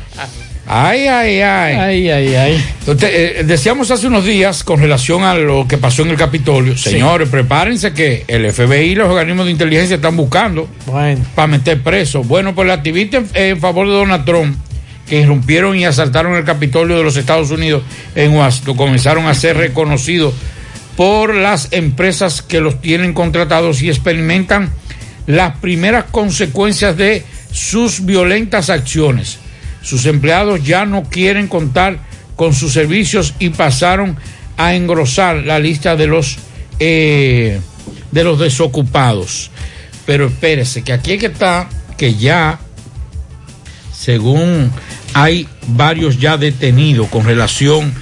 Ay, 0.70 1.08
ay, 1.08 1.40
ay. 1.40 1.76
Ay, 1.76 2.10
ay, 2.10 2.36
ay. 2.36 2.66
Entonces, 2.82 3.10
eh, 3.14 3.44
decíamos 3.46 3.90
hace 3.90 4.08
unos 4.08 4.26
días 4.26 4.64
con 4.64 4.82
relación 4.82 5.24
a 5.24 5.34
lo 5.34 5.66
que 5.68 5.78
pasó 5.78 6.02
en 6.02 6.10
el 6.10 6.18
Capitolio, 6.18 6.78
señores, 6.78 7.30
prepárense 7.30 7.94
que 7.94 8.26
el 8.28 8.52
FBI 8.52 8.92
y 8.92 8.96
los 8.96 9.10
organismos 9.10 9.46
de 9.46 9.54
inteligencia 9.54 9.96
están 9.96 10.18
buscando 10.18 10.68
Bueno. 10.86 11.24
para 11.36 11.48
meter 11.48 11.82
presos. 11.82 12.28
Bueno, 12.28 12.54
pues 12.54 12.68
los 12.68 12.78
activistas 12.78 13.24
en, 13.34 13.52
en 13.52 13.60
favor 13.62 13.88
de 13.88 13.94
Donald 13.94 14.26
Trump, 14.26 14.58
que 15.08 15.22
irrumpieron 15.22 15.78
y 15.78 15.86
asaltaron 15.86 16.36
el 16.36 16.44
Capitolio 16.44 16.98
de 16.98 17.04
los 17.04 17.16
Estados 17.16 17.50
Unidos 17.50 17.84
en 18.14 18.34
Washington, 18.34 18.76
comenzaron 18.76 19.26
a 19.26 19.34
ser 19.36 19.56
reconocidos 19.56 20.34
por 20.98 21.34
las 21.34 21.70
empresas 21.72 22.42
que 22.42 22.60
los 22.60 22.82
tienen 22.82 23.14
contratados 23.14 23.82
y 23.82 23.88
experimentan 23.90 24.70
las 25.28 25.56
primeras 25.60 26.06
consecuencias 26.12 26.98
de 26.98 27.24
sus 27.52 28.06
violentas 28.06 28.70
acciones. 28.70 29.40
Sus 29.88 30.06
empleados 30.06 30.64
ya 30.66 30.86
no 30.86 31.04
quieren 31.04 31.48
contar 31.48 32.00
con 32.36 32.54
sus 32.54 32.74
servicios 32.74 33.34
y 33.40 33.50
pasaron 33.52 34.18
a 34.58 34.74
engrosar 34.76 35.38
la 35.38 35.60
lista 35.60 35.96
de 35.96 36.08
los 36.08 36.38
eh, 36.80 37.62
de 38.12 38.24
los 38.26 38.38
desocupados. 38.38 39.50
Pero 40.06 40.28
espérese, 40.28 40.84
que 40.84 40.92
aquí 40.92 41.14
es 41.14 41.20
que 41.22 41.26
está 41.28 41.70
que 41.98 42.16
ya, 42.16 42.60
según 43.98 44.72
hay 45.14 45.48
varios 45.68 46.20
ya 46.20 46.38
detenidos 46.38 47.08
con 47.08 47.26
relación 47.26 47.94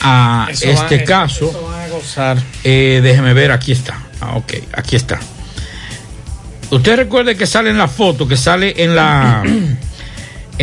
a 0.00 0.48
Eso 0.50 0.66
este 0.70 0.98
va- 0.98 1.04
caso. 1.04 1.50
eso 1.50 1.62
van 1.70 1.80
a 1.82 1.88
gozar. 1.88 2.42
Eh, 2.64 3.00
déjeme 3.02 3.34
ver, 3.34 3.50
aquí 3.52 3.72
está. 3.72 4.00
Ah, 4.20 4.36
ok, 4.36 4.52
aquí 4.74 4.96
está. 4.96 5.18
Usted 6.70 6.96
recuerde 6.96 7.36
que 7.36 7.46
sale 7.46 7.70
en 7.70 7.78
la 7.78 7.88
foto, 7.88 8.26
que 8.28 8.36
sale 8.36 8.82
en 8.82 8.94
la. 8.94 9.42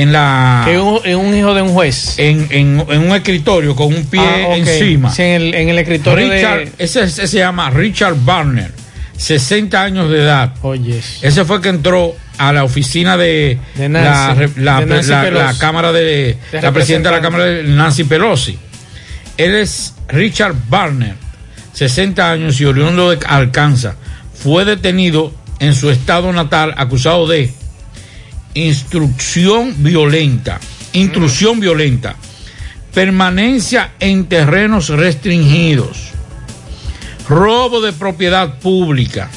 en 0.02 0.12
la. 0.14 0.66
Es 0.68 1.16
un, 1.16 1.36
hijo 1.36 1.54
de 1.54 1.62
un 1.62 1.70
juez. 1.74 2.16
En, 2.18 2.48
en- 2.52 2.86
en 2.90 3.02
un 3.10 3.16
escritorio 3.16 3.76
con 3.76 3.88
un 3.94 4.06
pie 4.06 4.22
Ah, 4.22 4.56
encima. 4.56 5.10
Sí, 5.12 5.22
en 5.24 5.42
el, 5.42 5.56
en 5.56 5.70
el 5.70 5.80
escritorio 5.80 6.32
Richard, 6.32 6.60
de... 6.60 6.72
ese, 6.84 7.04
ese 7.04 7.28
se 7.28 7.38
llama 7.38 7.70
Richard 7.70 8.16
Barner, 8.24 8.72
60 9.18 9.82
años 9.84 10.10
de 10.10 10.20
edad. 10.20 10.54
Oye. 10.62 11.02
Ese 11.22 11.46
fue 11.46 11.62
que 11.62 11.70
entró 11.70 12.16
a 12.38 12.54
la 12.54 12.64
oficina 12.64 13.18
de, 13.18 13.60
De 13.76 13.90
la, 13.90 14.34
Nancy, 14.36 14.62
la- 14.62 14.80
de 14.80 14.86
Nancy 14.86 15.10
la- 15.10 15.22
Pelosi. 15.24 15.46
la 15.46 15.58
Cámara 15.58 15.92
de, 15.92 16.38
la 16.54 16.72
presidenta 16.72 17.10
de 17.10 17.16
la. 17.18 17.22
Cámara 17.22 17.46
de 17.46 17.64
Nancy 17.64 18.04
Pelosi. 18.06 18.58
Él 19.38 19.56
es 19.56 19.96
Richard 20.08 20.56
Barner, 20.70 21.16
60 21.74 22.32
años 22.32 22.60
y 22.62 22.66
oriundo 22.66 23.10
de 23.10 23.20
Arkansas. 23.26 23.96
Fue 24.34 24.64
detenido 24.66 25.34
en 25.60 25.74
su 25.76 25.90
estado 25.90 26.32
natal 26.32 26.74
acusado 26.78 27.28
de 27.28 27.52
instrucción 28.54 29.76
violenta, 29.84 30.60
intrusión 30.94 31.60
violenta, 31.60 32.16
permanencia 32.94 33.92
en 34.00 34.26
terrenos 34.26 34.90
restringidos, 34.90 36.10
robo 37.28 37.82
de 37.82 37.94
propiedad 37.94 38.60
pública, 38.60 39.30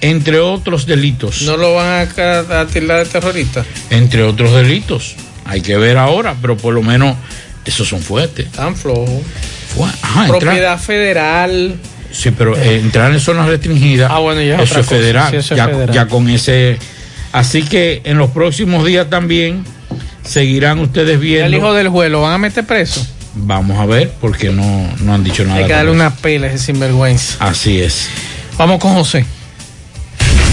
entre 0.00 0.38
otros 0.40 0.86
delitos. 0.86 1.42
¿No 1.42 1.56
lo 1.56 1.74
van 1.74 2.08
a, 2.18 2.60
a 2.60 2.66
tildar 2.66 3.04
de 3.04 3.10
terrorista? 3.10 3.64
Entre 3.90 4.22
otros 4.22 4.52
delitos. 4.52 5.14
Hay 5.46 5.60
que 5.60 5.76
ver 5.76 5.96
ahora, 5.98 6.34
pero 6.40 6.56
por 6.56 6.74
lo 6.74 6.82
menos 6.82 7.16
esos 7.64 7.88
son 7.88 8.00
fuertes. 8.00 8.50
Tan 8.52 8.74
flojo. 8.76 9.22
Ajá, 10.02 10.26
entrar- 10.26 10.40
Propiedad 10.40 10.78
federal. 10.78 11.76
Sí, 12.10 12.30
pero 12.30 12.56
eh, 12.56 12.78
entrar 12.78 13.12
en 13.12 13.18
zonas 13.18 13.48
restringidas, 13.48 14.08
Ah, 14.12 14.20
bueno, 14.20 14.40
ya 14.40 14.56
es 14.56 14.70
eso 14.70 14.80
es 14.80 14.86
cosa. 14.86 14.96
federal. 14.98 15.30
Sí, 15.30 15.36
eso 15.38 15.54
es 15.54 15.58
ya, 15.58 15.66
federal. 15.66 15.94
ya 15.94 16.06
con 16.06 16.28
ese. 16.30 16.78
Así 17.34 17.64
que 17.64 18.00
en 18.04 18.16
los 18.16 18.30
próximos 18.30 18.86
días 18.86 19.10
también 19.10 19.64
seguirán 20.22 20.78
ustedes 20.78 21.16
¿Y 21.16 21.20
viendo. 21.20 21.46
el 21.46 21.54
hijo 21.56 21.74
del 21.74 21.88
juez 21.88 22.08
lo 22.08 22.22
van 22.22 22.34
a 22.34 22.38
meter 22.38 22.64
preso? 22.64 23.04
Vamos 23.34 23.76
a 23.80 23.86
ver, 23.86 24.12
porque 24.20 24.50
no, 24.50 24.88
no 25.00 25.14
han 25.14 25.24
dicho 25.24 25.42
nada. 25.44 25.58
Hay 25.58 25.66
que 25.66 25.72
darle 25.72 25.90
una 25.90 26.14
pela 26.14 26.46
a 26.46 26.50
ese 26.50 26.66
sinvergüenza. 26.66 27.44
Así 27.44 27.80
es. 27.80 28.08
Vamos 28.56 28.78
con 28.78 28.94
José. 28.94 29.26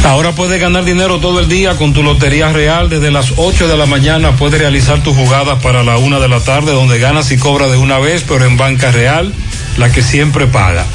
Ahora 0.04 0.32
puedes 0.32 0.60
ganar 0.60 0.84
dinero 0.84 1.20
todo 1.20 1.40
el 1.40 1.48
día 1.48 1.76
con 1.76 1.94
tu 1.94 2.02
Lotería 2.02 2.52
Real. 2.52 2.90
Desde 2.90 3.12
las 3.12 3.34
8 3.38 3.68
de 3.68 3.78
la 3.78 3.86
mañana 3.86 4.32
puedes 4.32 4.60
realizar 4.60 5.04
tus 5.04 5.16
jugadas 5.16 5.62
para 5.62 5.84
la 5.84 6.00
1 6.00 6.20
de 6.20 6.28
la 6.30 6.40
tarde, 6.40 6.72
donde 6.72 6.98
ganas 6.98 7.32
y 7.32 7.38
cobras 7.38 7.70
de 7.70 7.78
una 7.78 8.00
vez, 8.00 8.26
pero 8.28 8.46
en 8.46 8.58
banca 8.58 8.90
real, 8.92 9.32
la 9.78 9.92
que 9.92 10.02
siempre 10.02 10.48
paga. 10.48 10.88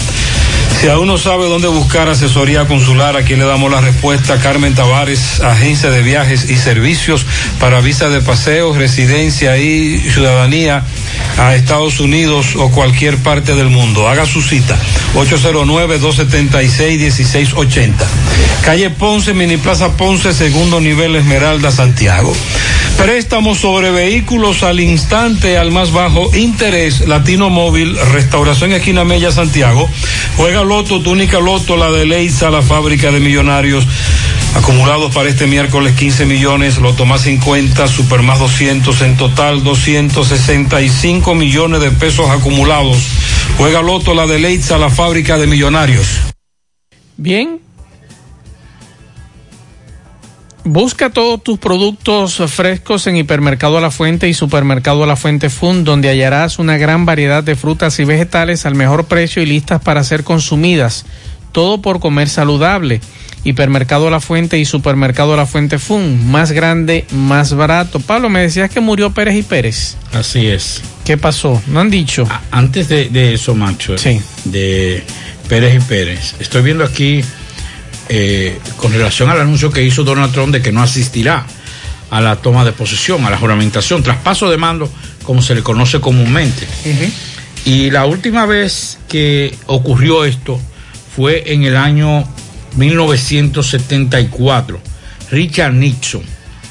Si 0.80 0.88
aún 0.88 1.06
no 1.06 1.16
sabe 1.16 1.48
dónde 1.48 1.68
buscar 1.68 2.08
asesoría 2.08 2.66
consular, 2.66 3.16
aquí 3.16 3.34
le 3.34 3.46
damos 3.46 3.70
la 3.72 3.80
respuesta. 3.80 4.38
Carmen 4.38 4.74
Tavares, 4.74 5.40
agencia 5.40 5.90
de 5.90 6.02
viajes 6.02 6.50
y 6.50 6.56
servicios 6.56 7.24
para 7.58 7.80
visa 7.80 8.10
de 8.10 8.20
paseo, 8.20 8.74
residencia 8.74 9.56
y 9.56 9.98
ciudadanía 9.98 10.84
a 11.38 11.54
Estados 11.54 12.00
Unidos 12.00 12.56
o 12.56 12.70
cualquier 12.70 13.18
parte 13.18 13.54
del 13.54 13.68
mundo. 13.68 14.08
Haga 14.08 14.24
su 14.26 14.42
cita. 14.42 14.76
809-276-1680. 15.14 17.92
Calle 18.64 18.90
Ponce, 18.90 19.34
Mini 19.34 19.56
Plaza 19.56 19.96
Ponce, 19.96 20.32
segundo 20.32 20.80
nivel 20.80 21.14
Esmeralda, 21.16 21.70
Santiago. 21.70 22.34
Préstamos 22.96 23.58
sobre 23.58 23.90
vehículos 23.90 24.62
al 24.62 24.80
instante, 24.80 25.58
al 25.58 25.70
más 25.70 25.92
bajo 25.92 26.34
interés. 26.34 27.06
Latino 27.06 27.50
Móvil, 27.50 27.94
Restauración 28.12 28.72
Esquina 28.72 29.04
Mella, 29.04 29.30
Santiago. 29.30 29.88
Juega 30.36 30.64
Loto, 30.64 31.02
tu 31.02 31.10
única 31.10 31.38
Loto, 31.38 31.76
la 31.76 31.90
de 31.90 32.06
Leitza, 32.06 32.50
la 32.50 32.62
fábrica 32.62 33.10
de 33.10 33.20
millonarios. 33.20 33.86
Acumulados 34.56 35.14
para 35.14 35.28
este 35.28 35.46
miércoles 35.46 35.94
15 35.96 36.24
millones, 36.24 36.78
Loto 36.78 37.04
más 37.04 37.20
50, 37.20 37.86
Super 37.88 38.22
más 38.22 38.38
200, 38.38 39.02
en 39.02 39.16
total 39.18 39.62
265 39.62 41.34
millones 41.34 41.82
de 41.82 41.90
pesos 41.90 42.30
acumulados. 42.30 42.96
Juega 43.58 43.82
Loto, 43.82 44.14
la 44.14 44.26
de 44.26 44.38
Leitza, 44.38 44.78
la 44.78 44.88
fábrica 44.88 45.36
de 45.36 45.46
millonarios. 45.46 46.06
Bien. 47.18 47.60
Busca 50.64 51.10
todos 51.10 51.44
tus 51.44 51.58
productos 51.58 52.42
frescos 52.48 53.06
en 53.06 53.16
Hipermercado 53.16 53.76
a 53.76 53.82
la 53.82 53.90
Fuente 53.90 54.26
y 54.26 54.34
Supermercado 54.34 55.04
a 55.04 55.06
la 55.06 55.16
Fuente 55.16 55.50
Fund, 55.50 55.84
donde 55.84 56.08
hallarás 56.08 56.58
una 56.58 56.78
gran 56.78 57.04
variedad 57.04 57.44
de 57.44 57.56
frutas 57.56 58.00
y 58.00 58.04
vegetales 58.04 58.64
al 58.64 58.74
mejor 58.74 59.04
precio 59.04 59.42
y 59.42 59.46
listas 59.46 59.82
para 59.82 60.02
ser 60.02 60.24
consumidas. 60.24 61.04
Todo 61.56 61.80
por 61.80 62.00
comer 62.00 62.28
saludable. 62.28 63.00
Hipermercado 63.42 64.10
la 64.10 64.20
Fuente 64.20 64.58
y 64.58 64.66
Supermercado 64.66 65.38
la 65.38 65.46
Fuente 65.46 65.78
Fund, 65.78 66.22
más 66.24 66.52
grande, 66.52 67.06
más 67.12 67.54
barato. 67.54 67.98
Pablo, 67.98 68.28
me 68.28 68.42
decías 68.42 68.68
que 68.68 68.80
murió 68.80 69.12
Pérez 69.12 69.36
y 69.36 69.42
Pérez. 69.42 69.96
Así 70.12 70.48
es. 70.48 70.82
¿Qué 71.06 71.16
pasó? 71.16 71.62
No 71.68 71.80
han 71.80 71.88
dicho. 71.88 72.28
Antes 72.50 72.90
de, 72.90 73.08
de 73.08 73.32
eso, 73.32 73.54
Macho, 73.54 73.94
eh, 73.94 74.20
de 74.44 75.02
Pérez 75.48 75.76
y 75.76 75.80
Pérez, 75.80 76.34
estoy 76.40 76.60
viendo 76.60 76.84
aquí 76.84 77.24
eh, 78.10 78.58
con 78.76 78.92
relación 78.92 79.30
al 79.30 79.40
anuncio 79.40 79.70
que 79.70 79.82
hizo 79.82 80.04
Donald 80.04 80.34
Trump 80.34 80.52
de 80.52 80.60
que 80.60 80.72
no 80.72 80.82
asistirá 80.82 81.46
a 82.10 82.20
la 82.20 82.36
toma 82.36 82.66
de 82.66 82.72
posesión, 82.72 83.24
a 83.24 83.30
la 83.30 83.38
juramentación, 83.38 84.02
traspaso 84.02 84.50
de 84.50 84.58
mando, 84.58 84.90
como 85.22 85.40
se 85.40 85.54
le 85.54 85.62
conoce 85.62 86.02
comúnmente. 86.02 86.68
Y 87.64 87.90
la 87.90 88.04
última 88.04 88.44
vez 88.44 88.98
que 89.08 89.56
ocurrió 89.64 90.26
esto 90.26 90.60
fue 91.16 91.54
en 91.54 91.64
el 91.64 91.76
año 91.76 92.24
1974. 92.76 94.78
Richard 95.30 95.72
Nixon, 95.72 96.22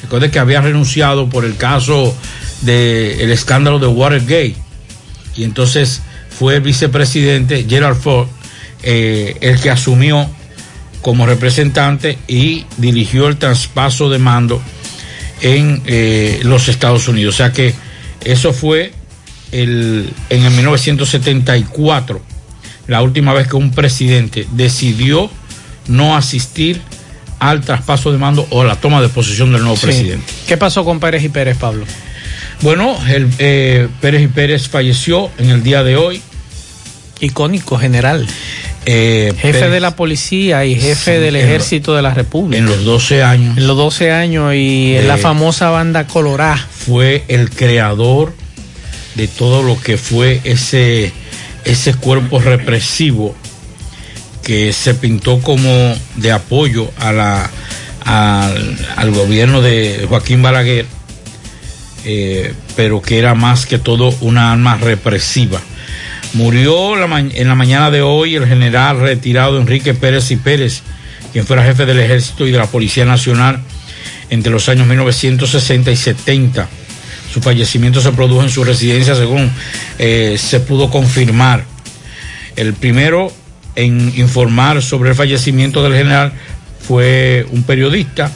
recuerde 0.03 0.29
que 0.29 0.37
había 0.39 0.61
renunciado 0.61 1.27
por 1.27 1.43
el 1.43 1.57
caso 1.57 2.15
del 2.61 3.31
escándalo 3.31 3.79
de 3.79 3.87
Watergate. 3.87 4.55
Y 5.35 5.43
entonces 5.43 6.03
fue 6.29 6.57
el 6.57 6.61
vicepresidente 6.61 7.65
Gerald 7.67 7.99
Ford 7.99 8.27
eh, 8.83 9.35
el 9.41 9.59
que 9.59 9.71
asumió 9.71 10.29
como 11.01 11.25
representante 11.25 12.19
y 12.27 12.65
dirigió 12.77 13.27
el 13.27 13.37
traspaso 13.37 14.09
de 14.09 14.19
mando 14.19 14.61
en 15.41 15.81
eh, 15.87 16.39
los 16.43 16.67
Estados 16.67 17.07
Unidos. 17.07 17.33
O 17.35 17.37
sea 17.37 17.51
que 17.51 17.73
eso 18.23 18.53
fue 18.53 18.93
el, 19.51 20.13
en 20.29 20.43
el 20.43 20.51
1974, 20.51 22.34
la 22.87 23.01
última 23.01 23.33
vez 23.33 23.47
que 23.47 23.55
un 23.55 23.71
presidente 23.71 24.47
decidió 24.51 25.29
no 25.87 26.15
asistir 26.15 26.81
al 27.39 27.61
traspaso 27.61 28.11
de 28.11 28.17
mando 28.17 28.47
o 28.49 28.61
a 28.61 28.65
la 28.65 28.75
toma 28.75 29.01
de 29.01 29.09
posesión 29.09 29.51
del 29.51 29.61
nuevo 29.61 29.75
Sí. 29.77 29.85
presidente. 29.87 30.25
¿Qué 30.47 30.57
pasó 30.57 30.83
con 30.85 30.99
Pérez 30.99 31.23
y 31.23 31.29
Pérez, 31.29 31.57
Pablo? 31.57 31.85
Bueno, 32.61 32.97
el, 33.07 33.29
eh, 33.39 33.87
Pérez 34.01 34.21
y 34.23 34.27
Pérez 34.27 34.67
falleció 34.69 35.29
en 35.37 35.49
el 35.49 35.61
día 35.63 35.83
de 35.83 35.97
hoy. 35.97 36.21
Icónico 37.19 37.77
general. 37.77 38.25
Eh, 38.85 39.33
Jefe 39.37 39.59
Pérez- 39.61 39.71
de 39.71 39.79
la 39.79 39.95
policía 39.95 40.63
y 40.65 40.75
jefe 40.75 41.15
Sí, 41.15 41.21
del 41.21 41.33
lo- 41.33 41.39
ejército 41.39 41.95
de 41.95 42.01
la 42.01 42.13
República. 42.13 42.57
En 42.59 42.65
los 42.65 42.83
12 42.83 43.23
años. 43.23 43.57
En 43.57 43.67
los 43.67 43.77
12 43.77 44.11
años 44.11 44.53
y 44.53 44.95
en 44.95 45.07
la 45.07 45.17
famosa 45.17 45.69
banda 45.69 46.05
Colorá. 46.07 46.55
Fue 46.85 47.23
el 47.27 47.49
creador 47.49 48.33
de 49.15 49.27
todo 49.27 49.63
lo 49.63 49.79
que 49.81 49.97
fue 49.97 50.41
ese, 50.43 51.11
ese 51.65 51.93
cuerpo 51.93 52.39
represivo 52.39 53.35
que 54.43 54.71
se 54.73 54.93
pintó 54.93 55.41
como 55.41 55.95
de 56.15 56.31
apoyo 56.31 56.91
a 56.99 57.11
la, 57.11 57.49
al, 58.05 59.11
gobierno 59.11 59.61
de 59.61 60.05
Joaquín 60.07 60.41
Balaguer, 60.41 60.85
eh, 62.05 62.53
pero 62.75 63.01
que 63.01 63.17
era 63.17 63.33
más 63.33 63.65
que 63.65 63.79
todo 63.79 64.15
una 64.21 64.51
arma 64.51 64.77
represiva. 64.77 65.59
Murió 66.33 66.95
la 66.95 67.19
en 67.19 67.47
la 67.47 67.55
mañana 67.55 67.89
de 67.91 68.01
hoy 68.01 68.35
el 68.35 68.45
general 68.45 68.99
retirado 68.99 69.59
Enrique 69.59 69.93
Pérez 69.93 70.29
y 70.31 70.35
Pérez, 70.35 70.81
quien 71.33 71.47
fuera 71.47 71.63
jefe 71.63 71.85
del 71.85 71.99
ejército 71.99 72.45
y 72.45 72.51
de 72.51 72.57
la 72.57 72.67
Policía 72.67 73.05
Nacional 73.05 73.61
entre 74.29 74.51
los 74.51 74.69
años 74.69 74.87
1960 74.87 75.91
y 75.91 75.95
70. 75.95 76.69
Su 77.35 77.41
fallecimiento 77.41 77.99
se 77.99 78.13
produjo 78.13 78.43
en 78.43 78.49
su 78.49 78.63
residencia 78.63 79.13
según 79.13 79.51
eh, 79.99 80.37
se 80.39 80.61
pudo 80.61 80.89
confirmar. 80.89 81.65
El 82.55 82.73
primero 82.73 83.29
en 83.75 84.13
informar 84.15 84.81
sobre 84.81 85.09
el 85.09 85.17
fallecimiento 85.17 85.83
del 85.83 85.95
general 85.95 86.31
fue 86.87 87.45
un 87.51 87.63
periodista. 87.63 88.31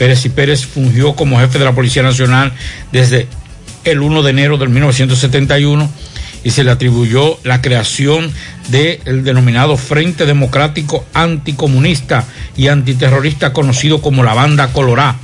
Pérez 0.00 0.24
y 0.24 0.30
Pérez 0.30 0.66
fungió 0.66 1.14
como 1.14 1.38
jefe 1.38 1.60
de 1.60 1.64
la 1.64 1.76
Policía 1.76 2.02
Nacional 2.02 2.52
desde 2.90 3.28
el 3.84 4.00
1 4.00 4.20
de 4.24 4.30
enero 4.30 4.58
del 4.58 4.70
1971 4.70 5.88
y 6.42 6.50
se 6.50 6.64
le 6.64 6.72
atribuyó 6.72 7.38
la 7.44 7.62
creación 7.62 8.32
del 8.66 9.22
denominado 9.22 9.76
Frente 9.76 10.26
Democrático 10.26 11.04
Anticomunista 11.14 12.24
y 12.56 12.66
Antiterrorista 12.66 13.52
conocido 13.52 14.02
como 14.02 14.24
la 14.24 14.34
Banda 14.34 14.72
Colorá, 14.72 15.14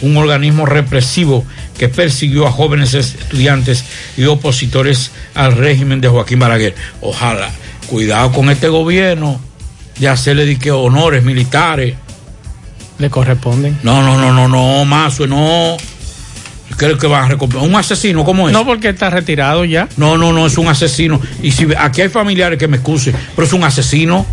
un 0.00 0.16
organismo 0.16 0.64
represivo 0.64 1.44
que 1.78 1.88
persiguió 1.88 2.46
a 2.46 2.50
jóvenes 2.52 2.94
estudiantes 2.94 3.84
y 4.16 4.24
opositores 4.24 5.10
al 5.34 5.52
régimen 5.56 6.00
de 6.00 6.08
Joaquín 6.08 6.38
Balaguer. 6.38 6.74
Ojalá, 7.00 7.50
cuidado 7.88 8.32
con 8.32 8.50
este 8.50 8.68
gobierno 8.68 9.40
de 9.98 10.08
hacerle 10.08 10.44
dique 10.46 10.70
honores 10.70 11.22
militares. 11.22 11.94
Le 12.98 13.10
corresponden. 13.10 13.78
No, 13.82 14.02
no, 14.02 14.18
no, 14.18 14.32
no, 14.32 14.48
no, 14.48 14.84
Mazo, 14.86 15.26
no. 15.26 15.76
Creo 16.78 16.98
que 16.98 17.06
van 17.06 17.24
a 17.24 17.28
recompensar. 17.28 17.68
¿Un 17.68 17.76
asesino 17.76 18.24
cómo 18.24 18.48
es? 18.48 18.52
No, 18.52 18.66
porque 18.66 18.88
está 18.88 19.08
retirado 19.08 19.64
ya. 19.64 19.88
No, 19.96 20.18
no, 20.18 20.32
no, 20.32 20.46
es 20.46 20.58
un 20.58 20.68
asesino. 20.68 21.20
Y 21.42 21.52
si 21.52 21.66
aquí 21.78 22.00
hay 22.02 22.08
familiares 22.08 22.58
que 22.58 22.68
me 22.68 22.76
excusen, 22.78 23.14
pero 23.34 23.46
es 23.46 23.52
un 23.52 23.64
asesino. 23.64 24.26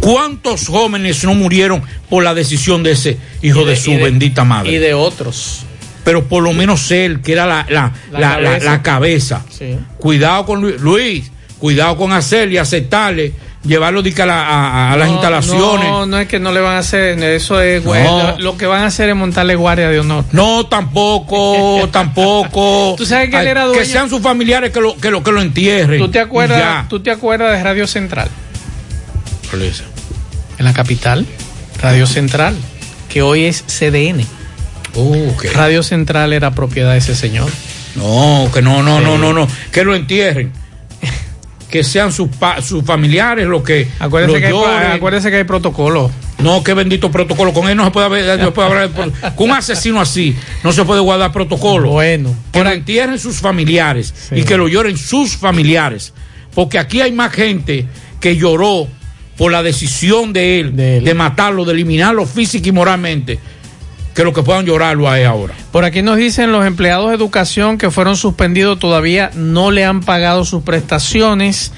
¿Cuántos 0.00 0.66
jóvenes 0.68 1.22
no 1.24 1.34
murieron 1.34 1.82
por 2.08 2.24
la 2.24 2.32
decisión 2.34 2.82
de 2.82 2.92
ese 2.92 3.18
hijo 3.42 3.60
de- 3.64 3.72
de, 3.72 3.76
su 3.76 3.90
de- 3.90 3.98
bendita 3.98 4.44
madre? 4.44 4.72
Y 4.72 4.78
de 4.78 4.94
otros. 4.94 5.64
Pero 6.04 6.24
por 6.24 6.42
lo 6.42 6.52
menos 6.52 6.90
él, 6.90 7.20
que 7.20 7.32
era 7.32 7.46
la, 7.46 7.66
la, 7.68 7.92
La 8.12 8.58
la- 8.58 8.82
cabeza. 8.82 9.44
Sí. 9.50 9.76
Cuidado 9.98 10.46
con 10.46 10.60
Luis, 10.62 10.80
Luis, 10.80 11.30
cuidado 11.58 11.96
con 11.96 12.12
hacerle, 12.12 12.58
aceptarle, 12.58 13.34
llevarlo 13.64 14.00
a, 14.00 14.32
a- 14.32 14.92
a 14.92 14.96
las 14.96 15.08
No, 15.08 15.12
instalaciones. 15.14 15.88
No, 15.90 16.06
no 16.06 16.18
es 16.18 16.26
que 16.26 16.40
no 16.40 16.52
le 16.52 16.60
van 16.60 16.76
a 16.76 16.78
hacer, 16.78 17.22
eso 17.22 17.60
es, 17.60 17.84
güey, 17.84 18.02
No. 18.02 18.30
lo, 18.32 18.38
lo 18.38 18.56
que 18.56 18.64
van 18.66 18.82
a 18.82 18.86
hacer 18.86 19.10
es 19.10 19.14
montarle 19.16 19.54
guardia 19.56 19.90
de 19.90 20.00
honor. 20.00 20.24
No, 20.32 20.66
tampoco, 20.66 21.86
tampoco. 21.92 22.94
Tú 22.96 23.04
sabes 23.04 23.28
que 23.28 23.38
él 23.38 23.48
era 23.48 23.66
dueño. 23.66 23.78
Que 23.80 23.86
sean 23.86 24.08
sus 24.08 24.22
familiares 24.22 24.70
que 24.70 24.80
lo, 24.80 24.96
que 24.96 25.10
lo, 25.10 25.22
que 25.22 25.32
lo 25.32 25.42
entierren. 25.42 25.98
¿Tú 26.00 26.10
te 26.10 26.20
acuerdas. 26.20 26.88
¿tú 26.88 27.00
te 27.00 27.10
acuerdas 27.10 27.52
de 27.58 27.62
Radio 27.62 27.86
Central? 27.86 28.28
En 30.58 30.64
la 30.64 30.72
capital, 30.72 31.26
Radio 31.82 32.06
Central, 32.06 32.56
que 33.08 33.20
hoy 33.22 33.44
es 33.44 33.64
CDN. 33.66 34.24
Oh. 34.94 35.36
Radio 35.54 35.82
Central 35.82 36.32
era 36.32 36.50
propiedad 36.52 36.92
de 36.92 36.98
ese 36.98 37.14
señor. 37.14 37.48
No, 37.96 38.48
que 38.52 38.62
no, 38.62 38.82
no, 38.82 39.00
no, 39.00 39.18
no, 39.18 39.32
no. 39.32 39.46
Que 39.72 39.84
lo 39.84 39.94
entierren. 39.94 40.52
Que 41.68 41.84
sean 41.84 42.10
sus, 42.12 42.28
pa- 42.28 42.60
sus 42.62 42.84
familiares 42.84 43.46
los 43.46 43.62
que 43.62 43.86
Acuérdese, 44.00 44.32
lo 44.50 44.60
que 44.62 44.68
hay, 44.68 44.96
acuérdese 44.96 45.30
que 45.30 45.36
hay 45.36 45.44
protocolo. 45.44 46.10
No, 46.38 46.64
qué 46.64 46.74
bendito 46.74 47.12
protocolo. 47.12 47.52
Con 47.52 47.68
él 47.68 47.76
no 47.76 47.84
se 47.84 47.90
puede, 47.92 48.06
haber- 48.06 48.38
no 48.40 48.46
se 48.46 48.50
puede 48.50 48.68
hablar. 48.68 48.90
de 48.90 49.12
Con 49.36 49.50
un 49.50 49.56
asesino 49.56 50.00
así 50.00 50.34
no 50.64 50.72
se 50.72 50.84
puede 50.84 51.00
guardar 51.00 51.30
protocolo. 51.32 51.90
Bueno. 51.90 52.34
Que 52.50 52.64
lo 52.64 52.70
entierren 52.70 53.18
sus 53.20 53.36
familiares 53.36 54.12
y 54.32 54.42
que 54.42 54.56
lo 54.56 54.66
lloren 54.66 54.96
sus 54.96 55.36
familiares. 55.36 56.12
Porque 56.54 56.76
aquí 56.78 57.00
hay 57.00 57.12
más 57.12 57.32
gente 57.32 57.86
que 58.20 58.36
lloró 58.36 58.88
por 59.36 59.52
la 59.52 59.62
decisión 59.62 60.32
de 60.32 60.58
él 60.60 60.74
de, 60.76 61.14
matarlo, 61.14 61.64
de 61.64 61.72
eliminarlo 61.72 62.26
física 62.26 62.68
y 62.68 62.72
moralmente, 62.72 63.38
que 64.14 64.24
lo 64.24 64.32
que 64.32 64.42
puedan 64.42 64.66
llorarlo 64.66 65.08
a 65.08 65.18
él 65.20 65.26
ahora. 65.26 65.54
Por 65.72 65.84
aquí 65.84 66.02
nos 66.02 66.16
dicen 66.16 66.52
los 66.52 66.66
empleados 66.66 67.10
de 67.10 67.16
educación 67.16 67.78
que 67.78 67.90
fueron 67.90 68.16
suspendidos 68.16 68.78
todavía 68.78 69.30
no 69.34 69.70
le 69.70 69.84
han 69.84 70.00
pagado 70.00 70.44
sus 70.44 70.62
prestaciones. 70.62 71.72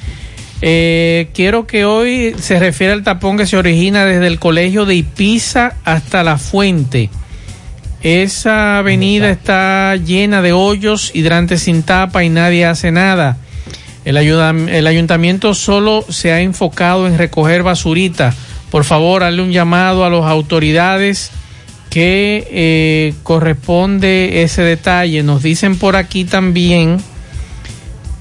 Eh, 0.63 1.29
quiero 1.35 1.67
que 1.67 1.85
hoy 1.85 2.35
se 2.39 2.59
refiere 2.61 2.93
al 2.93 3.03
tapón 3.03 3.37
que 3.37 3.47
se 3.47 3.57
origina 3.57 4.05
desde 4.05 4.29
el 4.29 4.39
colegio 4.39 4.85
de 4.87 4.95
Ipiza 4.95 5.75
hasta 5.85 6.23
la 6.23 6.39
fuente. 6.39 7.11
Esa 8.03 8.79
avenida 8.79 9.31
está 9.31 9.95
llena 9.97 10.43
de 10.43 10.53
hoyos, 10.53 11.11
hidrantes 11.15 11.63
sin 11.63 11.83
tapa 11.83 12.25
y 12.25 12.29
nadie 12.31 12.65
hace 12.67 12.91
nada. 12.91 13.37
El, 14.05 14.17
ayuda- 14.17 14.51
el 14.51 14.87
ayuntamiento 14.89 15.55
solo 15.55 16.05
se 16.09 16.33
ha 16.33 16.41
enfocado 16.41 17.07
en 17.07 17.17
recoger 17.19 17.63
basurita. 17.63 18.35
Por 18.71 18.85
favor, 18.85 19.23
hazle 19.23 19.43
un 19.43 19.53
llamado 19.53 20.05
a 20.05 20.11
las 20.11 20.25
autoridades 20.25 21.31
que 21.93 22.49
eh, 22.51 23.15
corresponde 23.23 24.43
ese 24.43 24.63
detalle. 24.63 25.23
Nos 25.23 25.43
dicen 25.43 25.77
por 25.77 25.95
aquí 25.95 26.25
también 26.25 26.97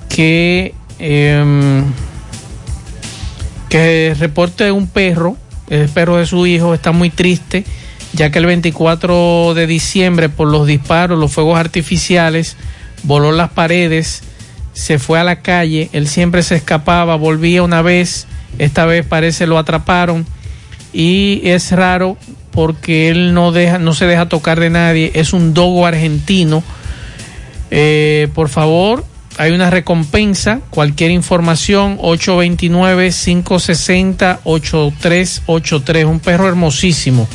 que, 0.10 0.74
em, 1.00 1.86
que 3.70 4.14
reporte 4.20 4.66
de 4.66 4.74
un 4.74 4.88
perro, 4.88 5.38
el 5.70 5.88
perro 5.88 6.18
de 6.18 6.26
su 6.26 6.46
hijo, 6.46 6.74
está 6.74 6.92
muy 6.92 7.12
triste, 7.12 7.64
ya 8.12 8.30
que 8.30 8.40
el 8.40 8.46
24 8.46 9.54
de 9.54 9.68
diciembre, 9.68 10.28
por 10.28 10.50
los 10.50 10.68
disparos, 10.68 11.18
los 11.18 11.32
fuegos 11.32 11.58
artificiales, 11.58 12.58
voló 13.04 13.32
las 13.32 13.52
paredes, 13.52 14.22
se 14.74 15.00
fue 15.00 15.18
a 15.18 15.24
la 15.24 15.38
calle, 15.38 15.90
él 15.94 16.10
siempre 16.10 16.44
se 16.44 16.56
escapaba, 16.56 17.16
volvía 17.16 17.64
una 17.64 17.82
vez, 17.82 18.28
esta 18.60 18.86
vez 18.86 19.06
parece 19.06 19.48
lo 19.48 19.58
atraparon 19.58 20.26
y 20.92 21.40
es 21.46 21.72
raro 21.72 22.18
porque 22.52 23.10
él 23.10 23.34
no 23.34 23.52
deja 23.52 23.80
no 23.80 23.94
se 23.94 24.06
deja 24.06 24.28
tocar 24.28 24.60
de 24.60 24.70
nadie. 24.70 25.12
Es 25.16 25.34
un 25.34 25.54
dogo 25.54 25.86
argentino. 25.86 26.64
Eh, 27.70 28.30
por 28.34 28.50
favor 28.50 29.06
hay 29.38 29.52
una 29.52 29.70
recompensa. 29.70 30.60
Cualquier 30.70 31.12
información 31.12 31.98
829 32.00 33.12
560 33.12 34.40
8383 34.44 36.06
un 36.06 36.20
perro 36.20 36.48
hermosísimo. 36.48 37.28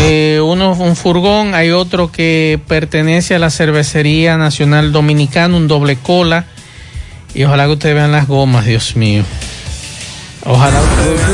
eh, 0.00 0.42
uno 0.44 0.72
un 0.74 0.96
furgón, 0.96 1.54
hay 1.54 1.70
otro 1.70 2.12
que 2.12 2.60
pertenece 2.68 3.34
a 3.34 3.38
la 3.38 3.48
Cervecería 3.48 4.36
Nacional 4.36 4.92
Dominicana, 4.92 5.56
un 5.56 5.66
doble 5.66 5.96
cola. 5.96 6.44
Y 7.34 7.44
ojalá 7.44 7.64
que 7.64 7.72
ustedes 7.72 7.94
vean 7.94 8.12
las 8.12 8.28
gomas, 8.28 8.66
Dios 8.66 8.96
mío. 8.96 9.24
Ojalá 10.44 10.78
ustedes 10.78 11.33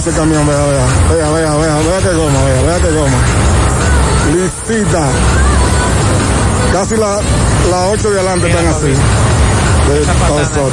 ese 0.00 0.10
camión, 0.12 0.46
vea, 0.46 0.56
vea, 0.56 0.86
vea, 1.14 1.30
vea, 1.30 1.54
vea, 1.56 1.76
vea 1.76 1.98
qué 1.98 2.16
goma, 2.16 2.44
vea, 2.44 2.62
vea 2.62 2.80
qué 2.80 2.90
goma. 2.90 3.18
Lisita. 4.34 5.08
Casi 6.72 6.96
la, 6.96 7.20
la 7.70 7.88
8 7.88 8.10
de 8.10 8.20
adelante 8.20 8.48
están 8.48 8.66
así. 8.66 8.86
De 8.86 10.06
nosotros. 10.38 10.72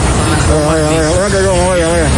Vea, 0.49 0.89
vea, 0.89 1.27
vea, 1.27 1.41
goma, 1.41 1.73
vea, 1.75 1.87
vea. 1.87 2.09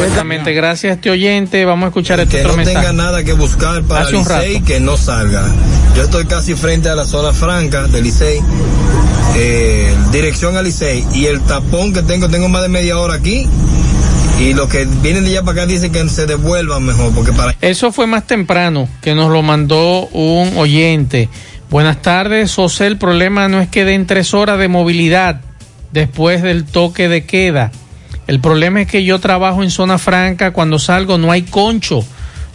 Exactamente, 0.00 0.54
gracias 0.54 0.90
a 0.90 0.94
este 0.94 1.10
oyente. 1.10 1.64
Vamos 1.66 1.84
a 1.84 1.88
escuchar 1.88 2.20
este 2.20 2.38
que 2.38 2.44
otro 2.44 2.56
no 2.56 2.64
tenga 2.64 2.80
mensaje. 2.80 2.96
nada 2.96 3.22
que 3.22 3.34
buscar 3.34 3.82
para 3.82 4.06
Hace 4.06 4.16
Licey, 4.16 4.62
que 4.62 4.80
no 4.80 4.96
salga. 4.96 5.44
Yo 5.94 6.04
estoy 6.04 6.24
casi 6.24 6.54
frente 6.54 6.88
a 6.88 6.94
la 6.94 7.04
zona 7.04 7.34
franca 7.34 7.82
de 7.88 8.00
Licey, 8.00 8.40
eh, 9.36 9.94
dirección 10.10 10.56
a 10.56 10.62
Licey, 10.62 11.04
y 11.12 11.26
el 11.26 11.42
tapón 11.42 11.92
que 11.92 12.02
tengo, 12.02 12.30
tengo 12.30 12.48
más 12.48 12.62
de 12.62 12.68
media 12.68 12.98
hora 12.98 13.14
aquí, 13.14 13.46
y 14.42 14.54
los 14.54 14.68
que 14.68 14.84
vienen 14.84 15.22
de 15.22 15.30
allá 15.30 15.42
para 15.42 15.62
acá 15.62 15.66
dicen 15.66 15.92
que 15.92 16.08
se 16.08 16.26
devuelvan 16.26 16.82
mejor, 16.82 17.12
porque 17.14 17.32
para... 17.32 17.54
Eso 17.60 17.92
fue 17.92 18.08
más 18.08 18.26
temprano 18.26 18.88
que 19.00 19.14
nos 19.14 19.30
lo 19.30 19.40
mandó 19.42 20.08
un 20.08 20.56
oyente. 20.56 21.28
Buenas 21.70 22.02
tardes, 22.02 22.52
José. 22.52 22.88
El 22.88 22.98
problema 22.98 23.46
no 23.46 23.60
es 23.60 23.68
que 23.68 23.84
den 23.84 24.04
tres 24.06 24.34
horas 24.34 24.58
de 24.58 24.66
movilidad 24.66 25.40
después 25.92 26.42
del 26.42 26.64
toque 26.64 27.08
de 27.08 27.24
queda. 27.24 27.70
El 28.26 28.40
problema 28.40 28.80
es 28.80 28.88
que 28.88 29.04
yo 29.04 29.20
trabajo 29.20 29.62
en 29.62 29.70
zona 29.70 29.96
franca. 29.98 30.50
Cuando 30.50 30.80
salgo 30.80 31.18
no 31.18 31.30
hay 31.30 31.42
concho 31.42 32.04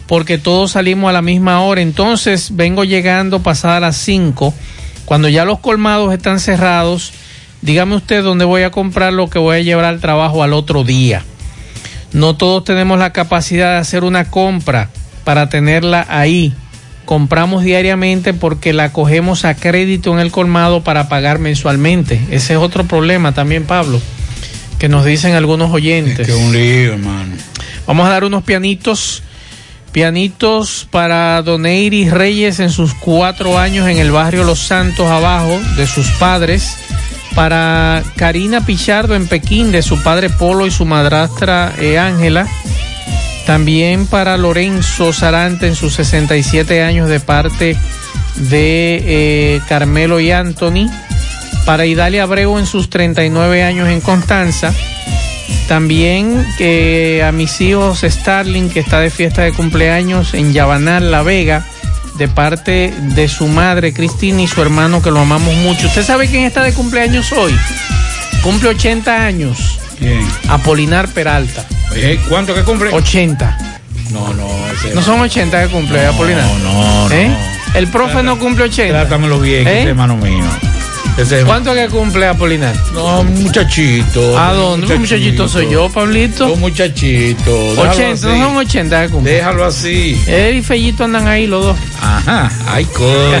porque 0.06 0.36
todos 0.36 0.72
salimos 0.72 1.08
a 1.08 1.14
la 1.14 1.22
misma 1.22 1.62
hora. 1.62 1.80
Entonces 1.80 2.54
vengo 2.54 2.84
llegando 2.84 3.40
pasada 3.42 3.80
las 3.80 3.96
5. 3.96 4.52
Cuando 5.06 5.28
ya 5.28 5.46
los 5.46 5.60
colmados 5.60 6.12
están 6.12 6.38
cerrados, 6.38 7.12
dígame 7.62 7.96
usted 7.96 8.22
dónde 8.22 8.44
voy 8.44 8.62
a 8.62 8.70
comprar 8.70 9.14
lo 9.14 9.30
que 9.30 9.38
voy 9.38 9.56
a 9.56 9.62
llevar 9.62 9.86
al 9.86 10.00
trabajo 10.00 10.42
al 10.42 10.52
otro 10.52 10.84
día. 10.84 11.24
No 12.12 12.36
todos 12.36 12.64
tenemos 12.64 12.98
la 12.98 13.12
capacidad 13.12 13.72
de 13.72 13.78
hacer 13.78 14.04
una 14.04 14.30
compra 14.30 14.88
para 15.24 15.48
tenerla 15.48 16.06
ahí. 16.08 16.54
Compramos 17.04 17.64
diariamente 17.64 18.34
porque 18.34 18.72
la 18.72 18.92
cogemos 18.92 19.44
a 19.44 19.54
crédito 19.54 20.12
en 20.12 20.20
el 20.20 20.30
colmado 20.30 20.82
para 20.82 21.08
pagar 21.08 21.38
mensualmente. 21.38 22.20
Ese 22.30 22.54
es 22.54 22.58
otro 22.58 22.84
problema 22.84 23.32
también, 23.32 23.64
Pablo. 23.64 24.00
que 24.78 24.88
nos 24.88 25.04
dicen 25.04 25.34
algunos 25.34 25.72
oyentes. 25.72 26.26
Que 26.26 26.34
un 26.34 26.52
lío, 26.52 26.92
hermano. 26.92 27.34
Vamos 27.86 28.06
a 28.06 28.10
dar 28.10 28.24
unos 28.24 28.44
pianitos. 28.44 29.22
Pianitos 29.92 30.86
para 30.90 31.42
Doneiris 31.42 32.12
Reyes 32.12 32.60
en 32.60 32.70
sus 32.70 32.94
cuatro 32.94 33.58
años 33.58 33.88
en 33.88 33.98
el 33.98 34.10
barrio 34.10 34.44
Los 34.44 34.60
Santos 34.60 35.08
abajo 35.08 35.58
de 35.76 35.86
sus 35.86 36.06
padres. 36.12 36.76
Para 37.34 38.02
Karina 38.16 38.64
Pichardo 38.64 39.14
en 39.14 39.28
Pekín 39.28 39.70
de 39.70 39.82
su 39.82 40.02
padre 40.02 40.30
Polo 40.30 40.66
y 40.66 40.70
su 40.70 40.84
madrastra 40.84 41.72
eh, 41.78 41.98
Ángela. 41.98 42.46
También 43.46 44.06
para 44.06 44.36
Lorenzo 44.36 45.12
Sarante 45.12 45.66
en 45.66 45.74
sus 45.74 45.94
67 45.94 46.82
años 46.82 47.08
de 47.08 47.20
parte 47.20 47.76
de 48.36 49.02
eh, 49.04 49.60
Carmelo 49.68 50.20
y 50.20 50.30
Anthony. 50.30 50.90
Para 51.64 51.86
Idalia 51.86 52.24
Abreu 52.24 52.58
en 52.58 52.66
sus 52.66 52.90
39 52.90 53.62
años 53.62 53.88
en 53.88 54.00
Constanza. 54.00 54.72
También 55.68 56.46
que 56.56 57.22
a 57.26 57.30
mis 57.30 57.60
hijos 57.60 58.00
Starling, 58.00 58.70
que 58.70 58.80
está 58.80 59.00
de 59.00 59.10
fiesta 59.10 59.42
de 59.42 59.52
cumpleaños 59.52 60.32
en 60.32 60.54
Yabanal, 60.54 61.10
La 61.10 61.22
Vega, 61.22 61.66
de 62.18 62.28
parte 62.28 62.92
de 63.14 63.28
su 63.28 63.46
madre 63.46 63.92
Cristina 63.92 64.42
y 64.42 64.46
su 64.48 64.60
hermano 64.60 65.00
que 65.02 65.10
lo 65.10 65.20
amamos 65.20 65.54
mucho. 65.56 65.86
¿Usted 65.86 66.04
sabe 66.04 66.28
quién 66.28 66.44
está 66.44 66.62
de 66.62 66.72
cumpleaños 66.74 67.32
hoy? 67.32 67.54
Cumple 68.42 68.70
80 68.70 69.24
años. 69.24 69.78
Bien. 70.00 70.26
Apolinar 70.48 71.08
Peralta. 71.08 71.64
¿Cuánto 72.28 72.54
que 72.54 72.62
cumple? 72.62 72.90
80. 72.92 73.58
No, 74.10 74.32
no. 74.34 74.48
ese- 74.72 74.94
No 74.94 75.02
son 75.02 75.20
80 75.20 75.62
que 75.64 75.68
cumple 75.68 76.06
Apolinar. 76.06 76.44
No, 76.62 77.08
no. 77.08 77.14
¿Eh? 77.14 77.30
El 77.74 77.86
profe 77.88 78.22
no 78.22 78.38
cumple 78.38 78.64
80. 78.64 78.92
Trátamelo 79.00 79.38
bien, 79.40 79.66
¿Eh? 79.66 79.82
hermano 79.82 80.16
mío. 80.16 80.44
Ese 81.18 81.40
es- 81.40 81.44
¿Cuánto 81.44 81.74
que 81.74 81.88
cumple 81.88 82.26
Apolinar? 82.26 82.74
No, 82.94 83.20
un 83.20 83.42
muchachito. 83.42 84.38
¿A 84.38 84.52
dónde? 84.52 84.86
Un 84.94 85.00
muchachito 85.00 85.48
soy 85.48 85.68
yo, 85.68 85.88
Pablito. 85.90 86.46
Un 86.52 86.60
muchachito. 86.60 87.74
déjalo 87.74 87.90
80, 87.90 88.12
así. 88.12 88.26
no 88.38 88.44
son 88.48 88.56
80 88.56 89.02
que 89.06 89.08
cumple. 89.12 89.32
Déjalo 89.32 89.64
así. 89.64 90.20
Él 90.28 90.56
y 90.56 90.62
Fellito 90.62 91.04
andan 91.04 91.26
ahí 91.26 91.46
los 91.48 91.64
dos. 91.64 91.76
Ajá. 92.00 92.50
Ay, 92.68 92.84
coño. 92.86 93.40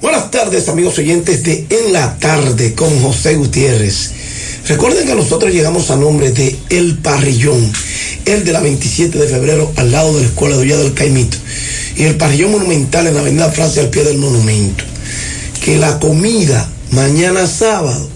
Buenas 0.00 0.30
tardes, 0.30 0.68
amigos 0.68 0.96
oyentes 0.98 1.42
de 1.44 1.66
En 1.70 1.92
la 1.92 2.18
Tarde 2.18 2.74
con 2.74 3.00
José 3.00 3.36
Gutiérrez. 3.36 4.10
Recuerden 4.66 5.06
que 5.06 5.14
nosotros 5.14 5.52
llegamos 5.52 5.88
a 5.90 5.96
nombre 5.96 6.32
de 6.32 6.56
El 6.68 6.98
Parrillón, 6.98 7.72
el 8.26 8.44
de 8.44 8.52
la 8.52 8.60
27 8.60 9.16
de 9.16 9.28
febrero 9.28 9.72
al 9.76 9.92
lado 9.92 10.12
de 10.14 10.22
la 10.22 10.28
Escuela 10.28 10.56
de 10.56 10.64
Villa 10.64 10.78
del 10.78 10.94
Caimito, 10.94 11.36
y 11.96 12.02
el 12.02 12.16
Parrillón 12.16 12.50
Monumental 12.52 13.06
en 13.06 13.14
la 13.14 13.20
Avenida 13.20 13.52
Francia 13.52 13.82
al 13.82 13.90
pie 13.90 14.02
del 14.04 14.18
monumento. 14.18 14.82
Que 15.64 15.78
la 15.78 16.00
comida 16.00 16.68
mañana 16.90 17.46
sábado, 17.46 18.08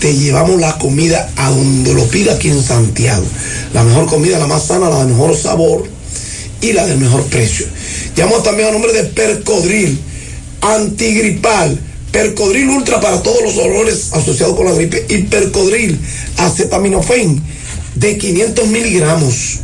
te 0.00 0.14
llevamos 0.14 0.60
la 0.60 0.78
comida 0.78 1.30
a 1.36 1.50
donde 1.50 1.92
lo 1.94 2.06
pida 2.08 2.34
aquí 2.34 2.48
en 2.48 2.62
Santiago. 2.62 3.24
La 3.74 3.82
mejor 3.82 4.06
comida, 4.06 4.38
la 4.38 4.46
más 4.46 4.66
sana, 4.66 4.88
la 4.88 5.04
de 5.04 5.12
mejor 5.12 5.36
sabor 5.36 5.84
y 6.60 6.72
la 6.72 6.86
del 6.86 6.98
mejor 6.98 7.24
precio. 7.24 7.66
Llamamos 8.16 8.42
también 8.42 8.68
a 8.68 8.72
nombre 8.72 8.92
de 8.92 9.04
Percodril, 9.04 9.98
antigripal, 10.60 11.78
Percodril 12.12 12.68
Ultra 12.70 13.00
para 13.00 13.22
todos 13.22 13.42
los 13.42 13.54
dolores 13.56 14.08
asociados 14.12 14.56
con 14.56 14.66
la 14.66 14.72
gripe 14.72 15.04
y 15.08 15.18
Percodril 15.24 15.98
acetaminofén 16.36 17.42
de 17.94 18.18
500 18.18 18.66
miligramos. 18.68 19.58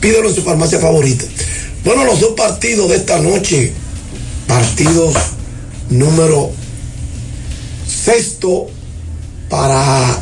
Pídelo 0.00 0.28
en 0.28 0.34
su 0.34 0.42
farmacia 0.42 0.78
favorita. 0.78 1.24
Bueno, 1.84 2.04
los 2.04 2.20
dos 2.20 2.32
partidos 2.36 2.90
de 2.90 2.96
esta 2.96 3.18
noche, 3.20 3.72
partidos 4.46 5.14
número 5.88 6.50
sexto 7.86 8.68
para 9.50 10.18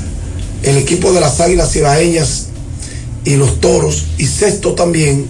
el 0.63 0.79
equipo 0.79 1.13
de 1.13 1.21
las 1.21 1.39
Águilas 1.39 1.73
Cibaeñas 1.73 2.47
y 3.25 3.37
los 3.37 3.61
Toros 3.61 4.07
y 4.17 4.27
sexto 4.27 4.75
también 4.75 5.27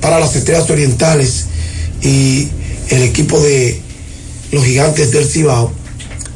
para 0.00 0.18
las 0.20 0.36
Estrellas 0.36 0.70
Orientales 0.70 1.46
y 2.00 2.48
el 2.90 3.02
equipo 3.02 3.40
de 3.40 3.80
los 4.52 4.64
Gigantes 4.64 5.10
del 5.10 5.26
Cibao. 5.26 5.72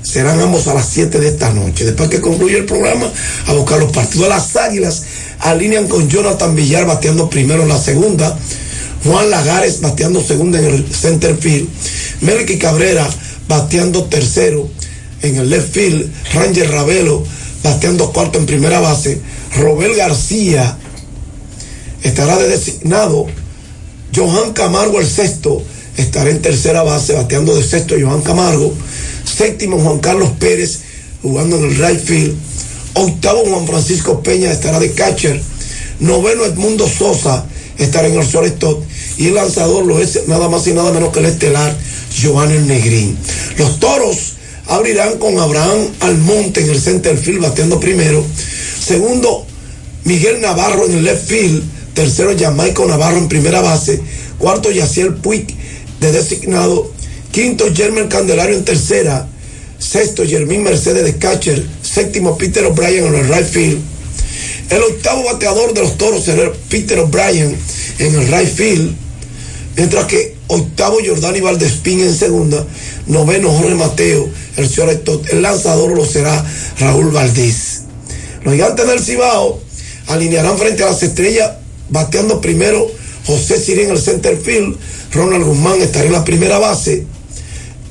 Serán 0.02 0.40
ambos 0.40 0.66
a 0.68 0.74
las 0.74 0.88
7 0.88 1.20
de 1.20 1.28
esta 1.28 1.52
noche. 1.52 1.84
Después 1.84 2.08
que 2.08 2.20
concluya 2.20 2.56
el 2.56 2.64
programa, 2.64 3.10
a 3.46 3.52
buscar 3.52 3.78
los 3.78 3.92
partidos. 3.92 4.28
Las 4.28 4.56
Águilas 4.56 5.02
alinean 5.40 5.86
con 5.86 6.08
Jonathan 6.08 6.54
Villar 6.54 6.86
bateando 6.86 7.28
primero 7.28 7.62
en 7.62 7.68
la 7.68 7.78
segunda. 7.78 8.36
Juan 9.04 9.30
Lagares 9.30 9.80
bateando 9.80 10.22
segunda 10.22 10.58
en 10.58 10.64
el 10.64 10.86
center 10.92 11.36
field. 11.36 11.68
Melky 12.22 12.58
Cabrera 12.58 13.08
bateando 13.46 14.04
tercero 14.04 14.68
en 15.22 15.36
el 15.36 15.50
left 15.50 15.72
field. 15.72 16.12
Ranger 16.34 16.70
Ravelo 16.70 17.24
bateando 17.62 18.12
cuarto 18.12 18.38
en 18.38 18.46
primera 18.46 18.80
base. 18.80 19.20
Robel 19.56 19.94
García 19.94 20.78
estará 22.02 22.36
de 22.38 22.48
designado 22.48 23.26
Johan 24.14 24.52
Camargo, 24.52 25.00
el 25.00 25.06
sexto, 25.06 25.62
estará 25.96 26.30
en 26.30 26.40
tercera 26.40 26.82
base, 26.82 27.12
bateando 27.12 27.54
de 27.54 27.62
sexto 27.62 27.94
Johan 28.00 28.22
Camargo. 28.22 28.72
Séptimo, 29.24 29.78
Juan 29.78 29.98
Carlos 29.98 30.30
Pérez, 30.38 30.80
jugando 31.22 31.56
en 31.58 31.64
el 31.64 31.76
right 31.76 32.00
field. 32.00 32.34
Octavo, 32.94 33.44
Juan 33.46 33.66
Francisco 33.66 34.22
Peña 34.22 34.50
estará 34.50 34.80
de 34.80 34.92
catcher. 34.92 35.40
Noveno, 36.00 36.44
Edmundo 36.44 36.88
Sosa 36.88 37.44
estará 37.76 38.08
en 38.08 38.18
el 38.18 38.26
shortstop. 38.26 38.82
Y 39.18 39.28
el 39.28 39.34
lanzador 39.34 39.84
lo 39.84 40.00
es 40.00 40.26
nada 40.26 40.48
más 40.48 40.66
y 40.66 40.72
nada 40.72 40.92
menos 40.92 41.12
que 41.12 41.20
el 41.20 41.26
estelar, 41.26 41.76
el 42.50 42.66
Negrín. 42.66 43.18
Los 43.56 43.78
toros 43.78 44.37
abrirán 44.68 45.18
con 45.18 45.38
Abraham 45.38 45.88
Almonte 46.00 46.60
en 46.60 46.70
el 46.70 46.80
center 46.80 47.16
field, 47.16 47.42
bateando 47.42 47.80
primero. 47.80 48.24
Segundo, 48.86 49.46
Miguel 50.04 50.40
Navarro 50.40 50.86
en 50.86 50.92
el 50.92 51.04
left 51.04 51.26
field. 51.26 51.62
Tercero, 51.94 52.34
Jamaico 52.38 52.86
Navarro 52.86 53.18
en 53.18 53.28
primera 53.28 53.60
base. 53.60 54.00
Cuarto, 54.38 54.70
Yaciel 54.70 55.14
Puig 55.14 55.46
de 56.00 56.12
designado. 56.12 56.92
Quinto, 57.32 57.66
Germán 57.74 58.08
Candelario 58.08 58.56
en 58.56 58.64
tercera. 58.64 59.26
Sexto, 59.78 60.24
Jermín 60.24 60.62
Mercedes 60.62 61.04
de 61.04 61.16
catcher. 61.16 61.66
Séptimo, 61.82 62.36
Peter 62.38 62.64
O'Brien 62.66 63.06
en 63.06 63.14
el 63.14 63.28
right 63.28 63.46
field. 63.46 63.80
El 64.70 64.82
octavo 64.82 65.24
bateador 65.24 65.72
de 65.72 65.80
los 65.80 65.96
toros 65.96 66.24
será 66.24 66.52
Peter 66.68 66.98
O'Brien 66.98 67.56
en 67.98 68.14
el 68.14 68.28
right 68.28 68.48
field. 68.48 68.94
Mientras 69.76 70.06
que 70.06 70.37
octavo, 70.48 70.98
Jordani 71.04 71.40
Valdespín 71.40 72.00
en 72.00 72.14
segunda. 72.14 72.66
Noveno, 73.06 73.50
Jorge 73.50 73.74
Mateo. 73.74 74.28
El 74.56 74.68
shortstop. 74.68 75.26
El 75.30 75.42
lanzador 75.42 75.96
lo 75.96 76.04
será 76.04 76.44
Raúl 76.78 77.10
Valdés. 77.10 77.82
Los 78.42 78.54
gigantes 78.54 78.86
del 78.86 79.00
Cibao 79.00 79.60
alinearán 80.08 80.58
frente 80.58 80.82
a 80.82 80.86
las 80.86 81.02
estrellas, 81.02 81.52
bateando 81.90 82.40
primero 82.40 82.90
José 83.26 83.60
Siri 83.60 83.82
en 83.82 83.90
el 83.90 84.00
center 84.00 84.38
field, 84.38 84.76
Ronald 85.12 85.44
Guzmán 85.44 85.82
estará 85.82 86.06
en 86.06 86.12
la 86.12 86.24
primera 86.24 86.58
base, 86.58 87.04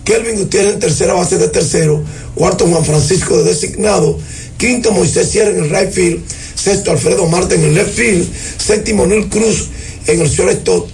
Kelvin 0.04 0.36
Gutiérrez 0.36 0.74
en 0.74 0.80
tercera 0.80 1.14
base 1.14 1.38
de 1.38 1.48
tercero, 1.50 2.04
cuarto 2.34 2.66
Juan 2.66 2.84
Francisco 2.84 3.38
de 3.38 3.44
designado, 3.44 4.18
quinto 4.58 4.92
Moisés 4.92 5.30
Sierra 5.30 5.52
en 5.52 5.66
el 5.66 5.70
right 5.70 5.92
field, 5.92 6.24
sexto 6.56 6.90
Alfredo 6.90 7.28
Marte 7.28 7.56
en 7.56 7.66
el 7.66 7.76
left 7.76 7.94
field, 7.94 8.28
séptimo 8.58 9.06
Neil 9.06 9.30
Cruz 9.30 9.68
en 10.08 10.22
el 10.22 10.28
shortstop, 10.30 10.90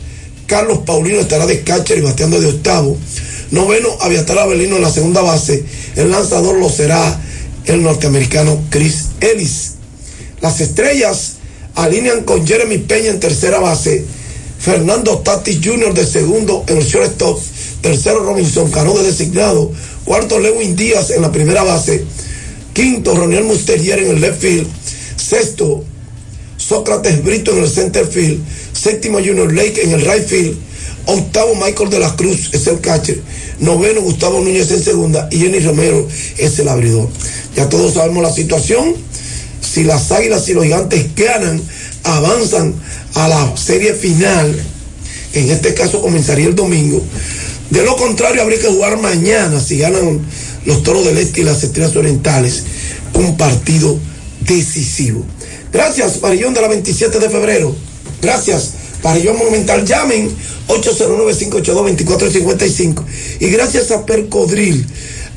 Carlos 0.47 0.79
Paulino 0.85 1.19
estará 1.19 1.45
de 1.45 1.61
catcher 1.61 1.97
y 1.97 2.01
bateando 2.01 2.39
de 2.39 2.47
octavo, 2.47 2.97
noveno 3.51 3.89
Aviatar 4.01 4.39
Avelino 4.39 4.75
en 4.75 4.81
la 4.81 4.91
segunda 4.91 5.21
base, 5.21 5.63
el 5.95 6.11
lanzador 6.11 6.57
lo 6.57 6.69
será 6.69 7.21
el 7.65 7.81
norteamericano 7.81 8.61
Chris 8.69 9.07
Ellis. 9.21 9.73
Las 10.41 10.59
estrellas 10.59 11.33
alinean 11.75 12.23
con 12.23 12.45
Jeremy 12.45 12.79
Peña 12.79 13.09
en 13.09 13.19
tercera 13.19 13.59
base, 13.59 14.05
Fernando 14.59 15.19
Tatis 15.19 15.59
Jr. 15.63 15.93
de 15.93 16.05
segundo 16.05 16.63
en 16.67 16.77
el 16.77 16.85
shortstop, 16.85 17.39
tercero 17.81 18.23
Robinson 18.23 18.69
Cano 18.71 18.97
de 18.97 19.03
designado, 19.03 19.71
cuarto 20.05 20.39
Lewin 20.39 20.75
Díaz 20.75 21.11
en 21.11 21.21
la 21.21 21.31
primera 21.31 21.63
base, 21.63 22.03
quinto 22.73 23.15
Roniel 23.15 23.43
Musterier 23.43 23.99
en 23.99 24.11
el 24.11 24.21
left 24.21 24.41
field, 24.41 24.67
sexto 25.15 25.83
Sócrates 26.67 27.23
Brito 27.23 27.51
en 27.51 27.63
el 27.63 27.69
center 27.69 28.07
field, 28.07 28.41
séptimo 28.73 29.17
Junior 29.17 29.51
Lake 29.51 29.81
en 29.83 29.91
el 29.91 30.01
right 30.01 30.25
field, 30.25 30.57
octavo 31.05 31.55
Michael 31.55 31.89
de 31.89 31.99
la 31.99 32.15
Cruz 32.15 32.49
es 32.53 32.67
el 32.67 32.79
catcher, 32.79 33.21
noveno 33.59 34.01
Gustavo 34.01 34.39
Núñez 34.39 34.71
en 34.71 34.81
segunda 34.81 35.27
y 35.29 35.39
Jenny 35.39 35.59
Romero 35.59 36.07
es 36.37 36.59
el 36.59 36.69
abridor. 36.69 37.09
Ya 37.55 37.67
todos 37.67 37.95
sabemos 37.95 38.23
la 38.23 38.31
situación. 38.31 38.95
Si 39.61 39.83
las 39.83 40.11
águilas 40.11 40.47
y 40.49 40.53
los 40.53 40.63
gigantes 40.63 41.13
ganan, 41.15 41.61
avanzan 42.03 42.73
a 43.15 43.27
la 43.27 43.57
serie 43.57 43.93
final. 43.93 44.55
En 45.33 45.49
este 45.49 45.73
caso 45.73 46.01
comenzaría 46.01 46.47
el 46.47 46.55
domingo. 46.55 47.01
De 47.69 47.83
lo 47.83 47.95
contrario, 47.97 48.41
habría 48.41 48.59
que 48.59 48.67
jugar 48.67 48.97
mañana 48.99 49.59
si 49.59 49.77
ganan 49.79 50.21
los 50.65 50.83
toros 50.83 51.05
del 51.05 51.17
este 51.17 51.41
y 51.41 51.43
las 51.43 51.63
estrellas 51.63 51.95
orientales. 51.95 52.63
Un 53.13 53.35
partido 53.35 53.97
decisivo. 54.41 55.25
Gracias, 55.73 56.19
Parillón 56.19 56.53
de 56.53 56.61
la 56.61 56.67
27 56.67 57.19
de 57.19 57.29
febrero. 57.29 57.75
Gracias, 58.21 58.73
Parillón 59.01 59.37
Monumental. 59.37 59.85
Llamen 59.85 60.29
809-582-2455. 60.67 63.03
Y 63.39 63.47
gracias 63.49 63.91
a 63.91 64.05
Percodril, 64.05 64.85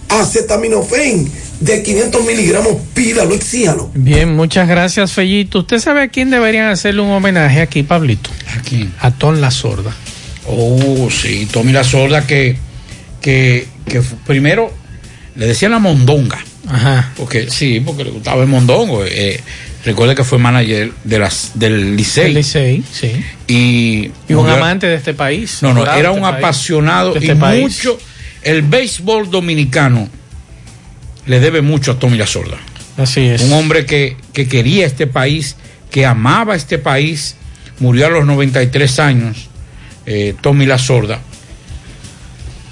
acetaminofén 0.09 1.31
de 1.61 1.83
500 1.83 2.25
miligramos, 2.25 2.77
pídalo, 2.95 3.35
exíjalo. 3.35 3.91
Bien, 3.95 4.35
muchas 4.35 4.67
gracias, 4.69 5.13
Fellito. 5.13 5.61
¿Usted 5.61 5.79
sabe 5.79 6.03
a 6.03 6.09
quién 6.09 6.29
deberían 6.31 6.69
hacerle 6.69 7.01
un 7.01 7.09
homenaje 7.11 7.63
aquí, 7.63 7.83
Pablito? 7.83 8.29
¿A 8.57 8.61
quién? 8.61 8.93
A 9.01 9.11
Ton 9.11 9.41
La 9.41 9.51
Sorda. 9.51 9.97
Oh, 10.47 11.09
sí, 11.11 11.49
Tommy 11.51 11.73
La 11.73 11.83
Sorda 11.83 12.27
que, 12.27 12.57
que, 13.21 13.67
que 13.87 14.03
primero 14.27 14.71
le 15.35 15.47
decían 15.47 15.73
la 15.73 15.79
mondonga. 15.79 16.45
Ajá. 16.69 17.13
Porque 17.17 17.51
sí, 17.51 17.81
porque 17.81 18.05
le 18.05 18.11
gustaba 18.11 18.43
el 18.43 18.49
mondongo. 18.49 19.03
Eh, 19.05 19.41
recuerde 19.87 20.17
que 20.17 20.25
fue 20.25 20.39
manager 20.39 20.93
de 21.05 21.19
las, 21.19 21.53
del 21.55 21.97
Licey. 21.97 22.35
Licey, 22.35 22.83
sí. 22.91 23.25
Y, 23.47 24.11
Y 24.29 24.35
un 24.35 24.49
amante 24.51 24.89
de 24.89 24.97
este 24.97 25.15
país. 25.15 25.63
No, 25.63 25.73
no, 25.73 25.83
era 25.83 26.11
un 26.11 26.19
este 26.19 26.31
país. 26.31 26.45
apasionado 26.45 27.15
y 27.15 27.19
este 27.19 27.37
país. 27.37 27.63
mucho. 27.63 27.99
El 28.43 28.63
béisbol 28.63 29.31
dominicano 29.31 30.09
le 31.27 31.41
debe 31.41 31.63
mucho 31.63 31.93
a 31.93 31.99
Tommy 32.01 32.19
La 32.19 32.27
Sorda. 32.27 32.59
Así 32.97 33.21
es. 33.21 33.43
Un 33.43 33.53
hombre 33.53 33.87
que, 33.87 34.17
que 34.33 34.49
quería 34.49 34.87
este 34.87 35.07
país, 35.07 35.55
que 35.91 36.05
amaba 36.05 36.57
este 36.57 36.79
país, 36.79 37.37
murió 37.79 38.07
a 38.07 38.11
los 38.11 38.27
93 38.27 38.99
años, 38.99 39.49
eh, 40.05 40.35
Tommy 40.41 40.67
La 40.67 40.79
Sorda. 40.79 41.21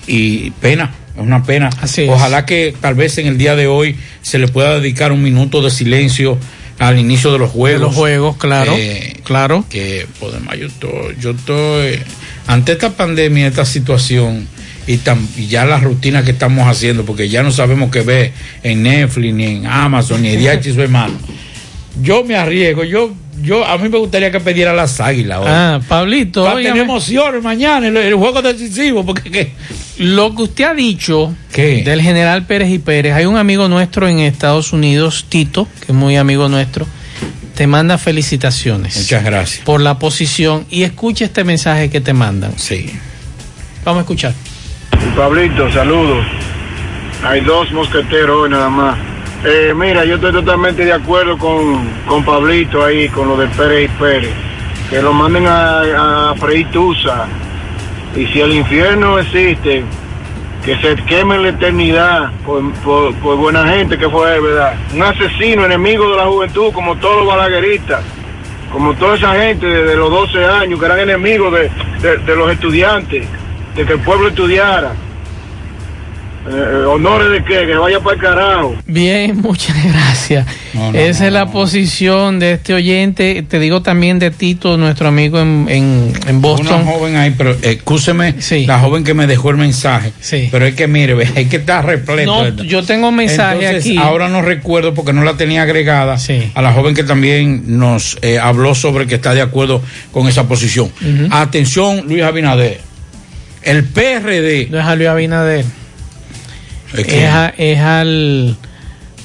Y 0.08 0.50
pena, 0.50 0.92
es 1.14 1.22
una 1.22 1.44
pena. 1.44 1.70
Así 1.80 2.02
es. 2.02 2.10
Ojalá 2.10 2.44
que 2.44 2.74
tal 2.80 2.94
vez 2.96 3.18
en 3.18 3.28
el 3.28 3.38
día 3.38 3.54
de 3.54 3.68
hoy 3.68 3.96
se 4.20 4.38
le 4.38 4.48
pueda 4.48 4.80
dedicar 4.80 5.12
un 5.12 5.22
minuto 5.22 5.62
de 5.62 5.70
silencio 5.70 6.38
al 6.78 6.98
inicio 6.98 7.32
de 7.32 7.38
los 7.38 7.50
juegos. 7.50 7.80
De 7.80 7.86
los 7.86 7.94
juegos, 7.94 8.36
claro. 8.36 8.72
Eh, 8.76 9.16
claro. 9.24 9.64
Que, 9.70 10.06
además, 10.22 10.56
yo 10.58 10.66
estoy, 10.66 11.16
yo 11.20 11.30
estoy, 11.30 11.98
ante 12.46 12.72
esta 12.72 12.90
pandemia, 12.90 13.46
esta 13.46 13.64
situación, 13.64 14.46
y, 14.86 14.98
tam- 14.98 15.26
y 15.36 15.46
ya 15.46 15.64
la 15.64 15.78
rutina 15.78 16.24
que 16.24 16.32
estamos 16.32 16.66
haciendo, 16.68 17.04
porque 17.04 17.28
ya 17.28 17.42
no 17.42 17.50
sabemos 17.52 17.90
qué 17.90 18.02
ver 18.02 18.32
en 18.62 18.82
Netflix, 18.82 19.34
ni 19.34 19.44
en 19.46 19.66
Amazon, 19.66 20.20
ni 20.22 20.28
en 20.30 20.42
DH 20.42 20.68
y 20.68 20.74
su 20.74 20.82
hermano. 20.82 21.14
Yo 22.02 22.24
me 22.24 22.34
arriesgo, 22.36 22.84
yo, 22.84 23.14
yo, 23.42 23.64
a 23.66 23.76
mí 23.78 23.88
me 23.88 23.98
gustaría 23.98 24.30
que 24.30 24.40
pediera 24.40 24.72
las 24.72 25.00
águilas. 25.00 25.38
hoy. 25.40 25.46
Ah, 25.48 25.80
Pablito, 25.88 26.42
Va 26.44 26.52
a 26.52 26.54
tener 26.56 26.72
óigame. 26.72 26.82
emociones 26.90 27.42
mañana, 27.42 27.88
el, 27.88 27.96
el 27.96 28.14
juego 28.14 28.40
decisivo, 28.42 29.04
porque 29.04 29.30
¿qué? 29.30 29.52
Lo 29.98 30.34
que 30.34 30.42
usted 30.42 30.64
ha 30.64 30.74
dicho 30.74 31.34
¿Qué? 31.52 31.82
del 31.84 32.00
general 32.02 32.46
Pérez 32.46 32.70
y 32.70 32.78
Pérez, 32.78 33.14
hay 33.14 33.26
un 33.26 33.36
amigo 33.36 33.68
nuestro 33.68 34.08
en 34.08 34.18
Estados 34.20 34.72
Unidos, 34.72 35.26
Tito, 35.28 35.68
que 35.80 35.92
es 35.92 35.94
muy 35.94 36.16
amigo 36.16 36.48
nuestro, 36.48 36.86
te 37.54 37.66
manda 37.66 37.98
felicitaciones. 37.98 38.96
Muchas 38.96 39.24
gracias. 39.24 39.64
Por 39.64 39.80
la 39.80 39.98
posición 39.98 40.66
y 40.70 40.82
escucha 40.82 41.24
este 41.24 41.44
mensaje 41.44 41.90
que 41.90 42.00
te 42.00 42.12
mandan. 42.12 42.58
Sí. 42.58 42.90
Vamos 43.84 43.98
a 43.98 44.02
escuchar. 44.02 44.32
Pablito, 45.16 45.70
saludos. 45.72 46.24
Hay 47.24 47.40
dos 47.42 47.70
mosqueteros 47.72 48.44
hoy 48.44 48.50
nada 48.50 48.68
más. 48.68 48.98
Eh, 49.46 49.74
mira, 49.76 50.04
yo 50.04 50.14
estoy 50.14 50.32
totalmente 50.32 50.84
de 50.84 50.92
acuerdo 50.92 51.36
con, 51.36 51.86
con 52.06 52.24
Pablito 52.24 52.82
ahí, 52.84 53.08
con 53.08 53.28
lo 53.28 53.36
de 53.36 53.46
Pérez 53.48 53.84
y 53.84 53.88
Pérez. 54.00 54.30
Que 54.88 55.02
lo 55.02 55.12
manden 55.12 55.46
a, 55.46 56.30
a 56.30 56.34
freír 56.36 56.70
tusa. 56.70 57.26
Y 58.16 58.26
si 58.26 58.40
el 58.40 58.52
infierno 58.54 59.18
existe, 59.18 59.84
que 60.64 60.76
se 60.76 60.94
queme 61.04 61.38
la 61.38 61.48
eternidad 61.48 62.30
por, 62.46 62.72
por- 62.74 63.36
buena 63.36 63.66
gente 63.68 63.98
que 63.98 64.08
fue, 64.08 64.40
¿verdad? 64.40 64.74
Un 64.94 65.02
asesino, 65.02 65.64
enemigo 65.66 66.10
de 66.10 66.16
la 66.16 66.24
juventud, 66.26 66.72
como 66.72 66.96
todos 66.96 67.18
los 67.18 67.26
balagueristas, 67.26 68.02
como 68.72 68.94
toda 68.94 69.16
esa 69.16 69.34
gente 69.34 69.66
desde 69.66 69.96
los 69.96 70.10
12 70.10 70.44
años 70.46 70.78
que 70.80 70.86
eran 70.86 71.00
enemigos 71.00 71.52
de- 71.52 72.16
de 72.18 72.36
los 72.36 72.50
estudiantes, 72.50 73.26
de 73.74 73.84
que 73.84 73.92
el 73.92 74.00
pueblo 74.00 74.28
estudiara. 74.28 74.92
Eh, 76.46 76.50
eh, 76.50 76.84
honores 76.84 77.30
de 77.30 77.44
qué, 77.44 77.66
que 77.66 77.74
vaya 77.74 78.00
para 78.00 78.16
el 78.16 78.20
carajo. 78.20 78.76
Bien, 78.86 79.36
muchas 79.40 79.82
gracias. 79.82 80.46
No, 80.74 80.92
no, 80.92 80.98
Esa 80.98 81.26
es 81.26 81.32
la 81.32 81.50
posición 81.50 82.38
de 82.38 82.52
este 82.52 82.74
oyente. 82.74 83.42
Te 83.48 83.58
digo 83.58 83.80
también 83.82 84.18
de 84.18 84.30
Tito, 84.30 84.76
nuestro 84.76 85.08
amigo 85.08 85.40
en, 85.40 85.66
en, 85.70 86.12
en 86.26 86.40
Boston. 86.42 86.82
Una 86.82 86.92
joven 86.92 87.16
ahí, 87.16 87.34
pero 87.36 87.56
escúcheme, 87.62 88.34
la 88.66 88.78
joven 88.78 89.04
que 89.04 89.14
me 89.14 89.26
dejó 89.26 89.50
el 89.50 89.56
mensaje. 89.56 90.12
Pero 90.50 90.66
es 90.66 90.74
que 90.74 90.86
mire, 90.86 91.16
hay 91.34 91.46
que 91.46 91.56
estar 91.56 91.84
repleto. 91.86 92.50
No, 92.50 92.62
yo 92.62 92.82
tengo 92.82 93.08
un 93.08 93.16
mensaje 93.16 93.66
Entonces, 93.66 93.90
aquí. 93.90 93.96
Ahora 93.96 94.28
no 94.28 94.42
recuerdo 94.42 94.92
porque 94.92 95.12
no 95.12 95.24
la 95.24 95.36
tenía 95.36 95.62
agregada 95.62 96.16
a 96.54 96.62
la 96.62 96.72
joven 96.72 96.94
que 96.94 97.04
también 97.04 97.78
nos 97.78 98.18
eh, 98.20 98.38
habló 98.38 98.74
sobre 98.74 99.06
que 99.06 99.14
está 99.14 99.32
de 99.34 99.40
acuerdo 99.40 99.82
con 100.12 100.28
esa 100.28 100.46
posición. 100.46 100.90
Atención, 101.30 102.04
Luis 102.06 102.22
Abinader. 102.22 102.80
El 103.62 103.84
PRD. 103.84 104.68
No 104.70 104.78
es 104.78 104.84
a 104.84 104.94
Luis 104.94 105.08
Abinader. 105.08 105.64
¿Es 106.96 107.08
Es, 107.08 107.24
a- 107.24 107.54
es 107.56 107.78
al, 107.80 108.56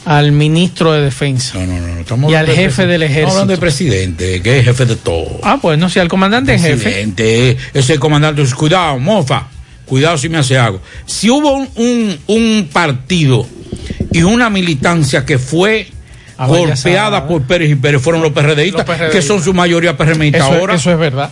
al 0.05 0.31
ministro 0.31 0.93
de 0.93 1.01
Defensa. 1.03 1.57
No, 1.59 1.65
no, 1.67 1.79
no. 1.87 1.99
Estamos 1.99 2.31
y 2.31 2.35
al 2.35 2.45
de 2.47 2.55
jefe 2.55 2.87
del 2.87 3.03
Estamos 3.03 3.11
ejército. 3.11 3.29
hablando 3.31 3.51
del 3.51 3.59
presidente, 3.59 4.41
que 4.41 4.59
es 4.59 4.65
jefe 4.65 4.85
de 4.85 4.95
todo. 4.95 5.39
Ah, 5.43 5.57
pues 5.61 5.77
no, 5.77 5.89
si 5.89 5.99
al 5.99 6.07
comandante 6.07 6.53
en 6.53 6.59
jefe. 6.61 6.77
presidente, 6.83 7.57
ese 7.73 7.99
comandante, 7.99 8.41
dice, 8.41 8.55
cuidado, 8.55 8.97
mofa, 8.99 9.47
cuidado 9.85 10.17
si 10.17 10.29
me 10.29 10.37
hace 10.39 10.57
algo. 10.57 10.81
Si 11.05 11.29
hubo 11.29 11.53
un, 11.53 11.67
un- 11.75 12.19
un 12.27 12.69
partido 12.71 13.47
y 14.11 14.23
una 14.23 14.49
militancia 14.49 15.25
que 15.25 15.37
fue 15.37 15.87
Abayazada. 16.37 16.67
golpeada 16.67 17.27
por 17.27 17.41
Pérez 17.43 17.69
y 17.71 17.75
Pérez, 17.75 18.01
fueron 18.01 18.21
los 18.21 18.31
PRDistas, 18.31 18.85
Los 18.87 18.95
PRDistas. 18.97 19.11
que 19.11 19.21
son 19.21 19.43
su 19.43 19.53
mayoría 19.53 19.95
PRMistas 19.97 20.41
ahora. 20.41 20.75
eso 20.75 20.91
es 20.91 20.97
verdad. 20.97 21.29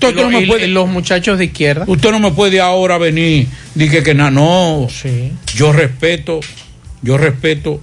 Tú 0.00 0.16
no 0.22 0.30
me 0.30 0.38
y 0.64 0.66
los 0.68 0.88
muchachos 0.88 1.38
de 1.38 1.44
izquierda. 1.46 1.84
Usted 1.86 2.10
no 2.10 2.18
me 2.18 2.30
puede 2.32 2.60
ahora 2.60 2.98
venir, 2.98 3.46
dije 3.74 4.02
que 4.02 4.14
na- 4.14 4.30
no. 4.30 4.86
Yo 5.54 5.72
respeto, 5.72 6.40
yo 7.02 7.18
respeto 7.18 7.80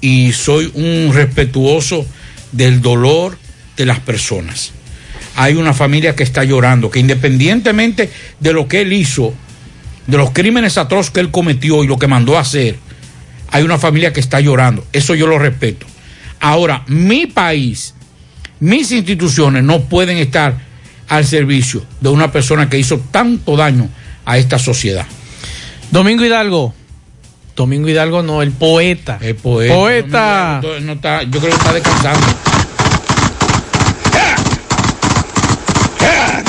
y 0.00 0.32
soy 0.32 0.70
un 0.74 1.12
respetuoso 1.14 2.04
del 2.52 2.80
dolor 2.82 3.38
de 3.76 3.86
las 3.86 4.00
personas. 4.00 4.72
Hay 5.36 5.54
una 5.54 5.72
familia 5.72 6.14
que 6.14 6.22
está 6.24 6.44
llorando, 6.44 6.90
que 6.90 6.98
independientemente 7.00 8.10
de 8.40 8.52
lo 8.52 8.68
que 8.68 8.82
él 8.82 8.92
hizo, 8.92 9.32
de 10.06 10.16
los 10.18 10.30
crímenes 10.32 10.76
atroces 10.78 11.10
que 11.10 11.20
él 11.20 11.30
cometió 11.30 11.82
y 11.84 11.86
lo 11.86 11.98
que 11.98 12.06
mandó 12.08 12.36
a 12.36 12.40
hacer, 12.40 12.76
hay 13.50 13.62
una 13.62 13.78
familia 13.78 14.12
que 14.12 14.20
está 14.20 14.40
llorando. 14.40 14.84
Eso 14.92 15.14
yo 15.14 15.26
lo 15.26 15.38
respeto. 15.38 15.86
Ahora, 16.40 16.82
mi 16.88 17.26
país, 17.26 17.94
mis 18.60 18.90
instituciones 18.92 19.62
no 19.62 19.82
pueden 19.82 20.18
estar 20.18 20.56
al 21.12 21.26
servicio 21.26 21.84
de 22.00 22.08
una 22.08 22.32
persona 22.32 22.70
que 22.70 22.78
hizo 22.78 22.98
tanto 23.10 23.54
daño 23.54 23.86
a 24.24 24.38
esta 24.38 24.58
sociedad. 24.58 25.04
Domingo 25.90 26.24
Hidalgo. 26.24 26.72
Domingo 27.54 27.86
Hidalgo 27.86 28.22
no, 28.22 28.40
el 28.40 28.50
poeta. 28.50 29.18
El 29.20 29.34
poeta. 29.34 29.74
Poeta. 29.74 30.60
No, 30.62 30.80
no 30.80 30.92
está, 30.94 31.22
yo 31.24 31.38
creo 31.38 31.50
que 31.50 31.56
está 31.56 31.72
descansando. 31.74 32.26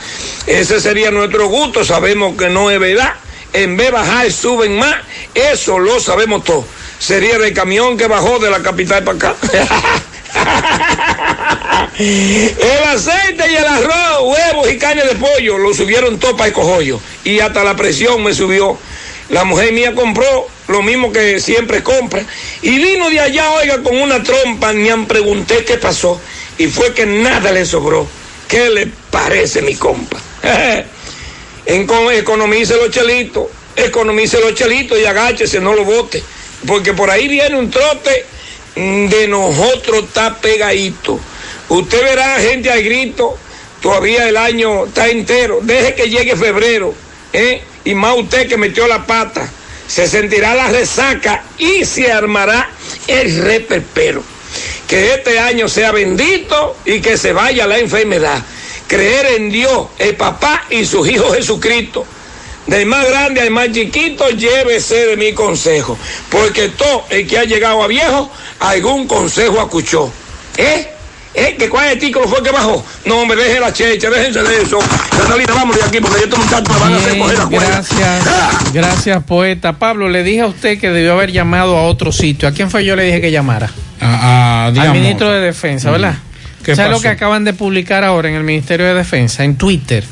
Ese 0.47 0.81
sería 0.81 1.13
nuestro 1.13 1.47
gusto, 1.49 1.85
sabemos 1.85 2.37
que 2.37 2.49
no 2.49 2.71
es 2.71 2.81
verdad. 2.81 3.15
En 3.53 3.77
vez 3.77 3.87
de 3.87 3.93
bajar, 3.93 4.31
suben 4.31 4.79
más. 4.79 4.97
Eso 5.35 5.79
lo 5.79 5.99
sabemos 6.01 6.45
todos. 6.45 6.65
Sería 6.99 7.37
el 7.37 7.53
camión 7.53 7.97
que 7.97 8.07
bajó 8.07 8.39
de 8.39 8.51
la 8.51 8.63
capital 8.63 9.05
para 9.05 9.17
acá. 9.17 9.37
El 11.99 12.85
aceite 12.89 13.51
y 13.51 13.57
el 13.57 13.65
arroz, 13.65 14.23
huevos 14.23 14.71
y 14.71 14.77
carne 14.77 15.03
de 15.05 15.15
pollo 15.15 15.57
lo 15.57 15.73
subieron 15.73 16.19
para 16.19 16.47
el 16.47 16.53
cojollo. 16.53 17.01
Y 17.25 17.41
hasta 17.41 17.65
la 17.65 17.75
presión 17.75 18.23
me 18.23 18.35
subió. 18.35 18.79
La 19.31 19.45
mujer 19.45 19.73
mía 19.73 19.95
compró 19.95 20.47
lo 20.69 20.83
mismo 20.83 21.11
que 21.11 21.41
siempre 21.41 21.83
compra. 21.83 22.23
Y 22.63 22.79
vino 22.79 23.09
de 23.09 23.21
allá, 23.21 23.51
oiga, 23.53 23.83
con 23.83 23.97
una 23.97 24.23
trompa. 24.23 24.73
Ni 24.73 24.91
han 24.91 25.07
pregunté 25.07 25.65
qué 25.65 25.79
pasó. 25.79 26.21
Y 26.59 26.67
fue 26.67 26.93
que 26.93 27.07
nada 27.07 27.51
le 27.51 27.65
sobró. 27.65 28.07
¿Qué 28.49 28.71
le 28.71 28.89
parece, 29.11 29.63
mi 29.63 29.75
compa? 29.75 30.19
economice 31.67 32.77
los 32.77 32.91
chelitos. 32.91 33.47
Economice 33.75 34.41
los 34.41 34.55
chelitos 34.55 34.99
y 34.99 35.05
agáchese, 35.05 35.61
no 35.61 35.75
lo 35.75 35.85
bote. 35.85 36.23
Porque 36.67 36.93
por 36.93 37.11
ahí 37.11 37.29
viene 37.29 37.59
un 37.59 37.71
trote 37.71 38.25
de 38.75 39.27
nosotros 39.29 40.05
está 40.05 40.37
pegadito. 40.37 41.19
Usted 41.69 42.03
verá 42.03 42.39
gente 42.41 42.71
al 42.71 42.83
grito, 42.83 43.37
todavía 43.81 44.29
el 44.29 44.37
año 44.37 44.87
está 44.87 45.09
entero. 45.09 45.61
Deje 45.63 45.95
que 45.95 46.09
llegue 46.09 46.37
febrero, 46.37 46.95
¿eh? 47.33 47.63
Y 47.85 47.95
más 47.95 48.17
usted 48.17 48.49
que 48.49 48.57
metió 48.57 48.87
la 48.87 49.07
pata, 49.07 49.51
se 49.87 50.07
sentirá 50.07 50.55
la 50.55 50.69
resaca 50.69 51.45
y 51.59 51.85
se 51.85 52.13
armará 52.13 52.71
el 53.07 53.43
reperpero. 53.43 54.23
Que 54.87 55.15
este 55.15 55.39
año 55.39 55.69
sea 55.69 55.91
bendito 55.91 56.77
y 56.85 57.01
que 57.01 57.17
se 57.17 57.33
vaya 57.33 57.67
la 57.67 57.79
enfermedad. 57.79 58.43
Creer 58.87 59.27
en 59.39 59.51
Dios, 59.51 59.89
el 59.99 60.15
papá 60.17 60.65
y 60.71 60.85
sus 60.85 61.09
hijos 61.09 61.37
Jesucristo. 61.37 62.07
Del 62.67 62.87
más 62.87 63.09
grande 63.09 63.41
al 63.41 63.51
más 63.51 63.71
chiquito, 63.71 64.29
llévese 64.31 65.07
de 65.07 65.17
mi 65.17 65.33
consejo. 65.33 65.97
Porque 66.31 66.69
todo 66.71 67.05
el 67.11 67.27
que 67.27 67.39
ha 67.39 67.45
llegado 67.45 67.83
a 67.83 67.87
viejo, 67.87 68.31
algún 68.59 69.07
consejo 69.07 69.61
escuchó. 69.61 70.11
¿Eh? 70.57 70.89
¿Eh? 71.37 71.55
¿Que 71.59 71.69
cuál 71.69 71.89
artículo 71.89 72.27
fue 72.27 72.43
que 72.43 72.51
bajó? 72.51 72.83
No, 73.05 73.27
me 73.27 73.37
deje 73.37 73.61
la 73.61 73.73
checha, 73.73 74.09
déjense 74.09 74.43
de 74.43 74.63
eso. 74.63 74.79
Catalina, 75.11 75.53
vamos 75.55 75.77
de 75.77 75.83
aquí 75.85 76.01
porque 76.01 76.25
estos 76.25 76.39
muchachos 76.39 76.75
me 76.75 76.81
van 76.81 76.95
a 76.95 76.97
hacer 76.97 77.19
coger 77.19 77.39
la 77.39 77.47
cuerda. 77.47 77.67
Gracias, 77.69 78.25
gracias, 78.73 79.25
poeta. 79.25 79.75
Pablo, 79.75 80.09
le 80.09 80.23
dije 80.23 80.41
a 80.41 80.47
usted 80.47 80.81
que 80.81 80.91
debió 80.91 81.13
haber 81.13 81.33
llamado 81.33 81.77
a 81.77 81.83
otro 81.83 82.11
sitio. 82.11 82.49
¿A 82.49 82.53
quién 82.53 82.71
fue 82.71 82.85
yo 82.87 82.97
le 82.97 83.05
dije 83.05 83.21
que 83.21 83.31
llamara? 83.31 83.71
A, 84.01 84.65
a, 84.65 84.67
Al 84.69 84.93
ministro 84.93 85.31
de 85.31 85.41
Defensa, 85.41 85.91
¿verdad? 85.91 86.15
¿Qué 86.15 86.26
¿Sabes 86.75 86.91
lo 86.91 87.01
que 87.01 87.09
acaban 87.09 87.45
de 87.45 87.53
publicar 87.53 88.03
ahora 88.03 88.29
en 88.29 88.35
el 88.35 88.45
Ministerio 88.45 88.87
de 88.87 88.95
Defensa, 88.95 89.45
en 89.45 89.57
Twitter? 89.57 90.05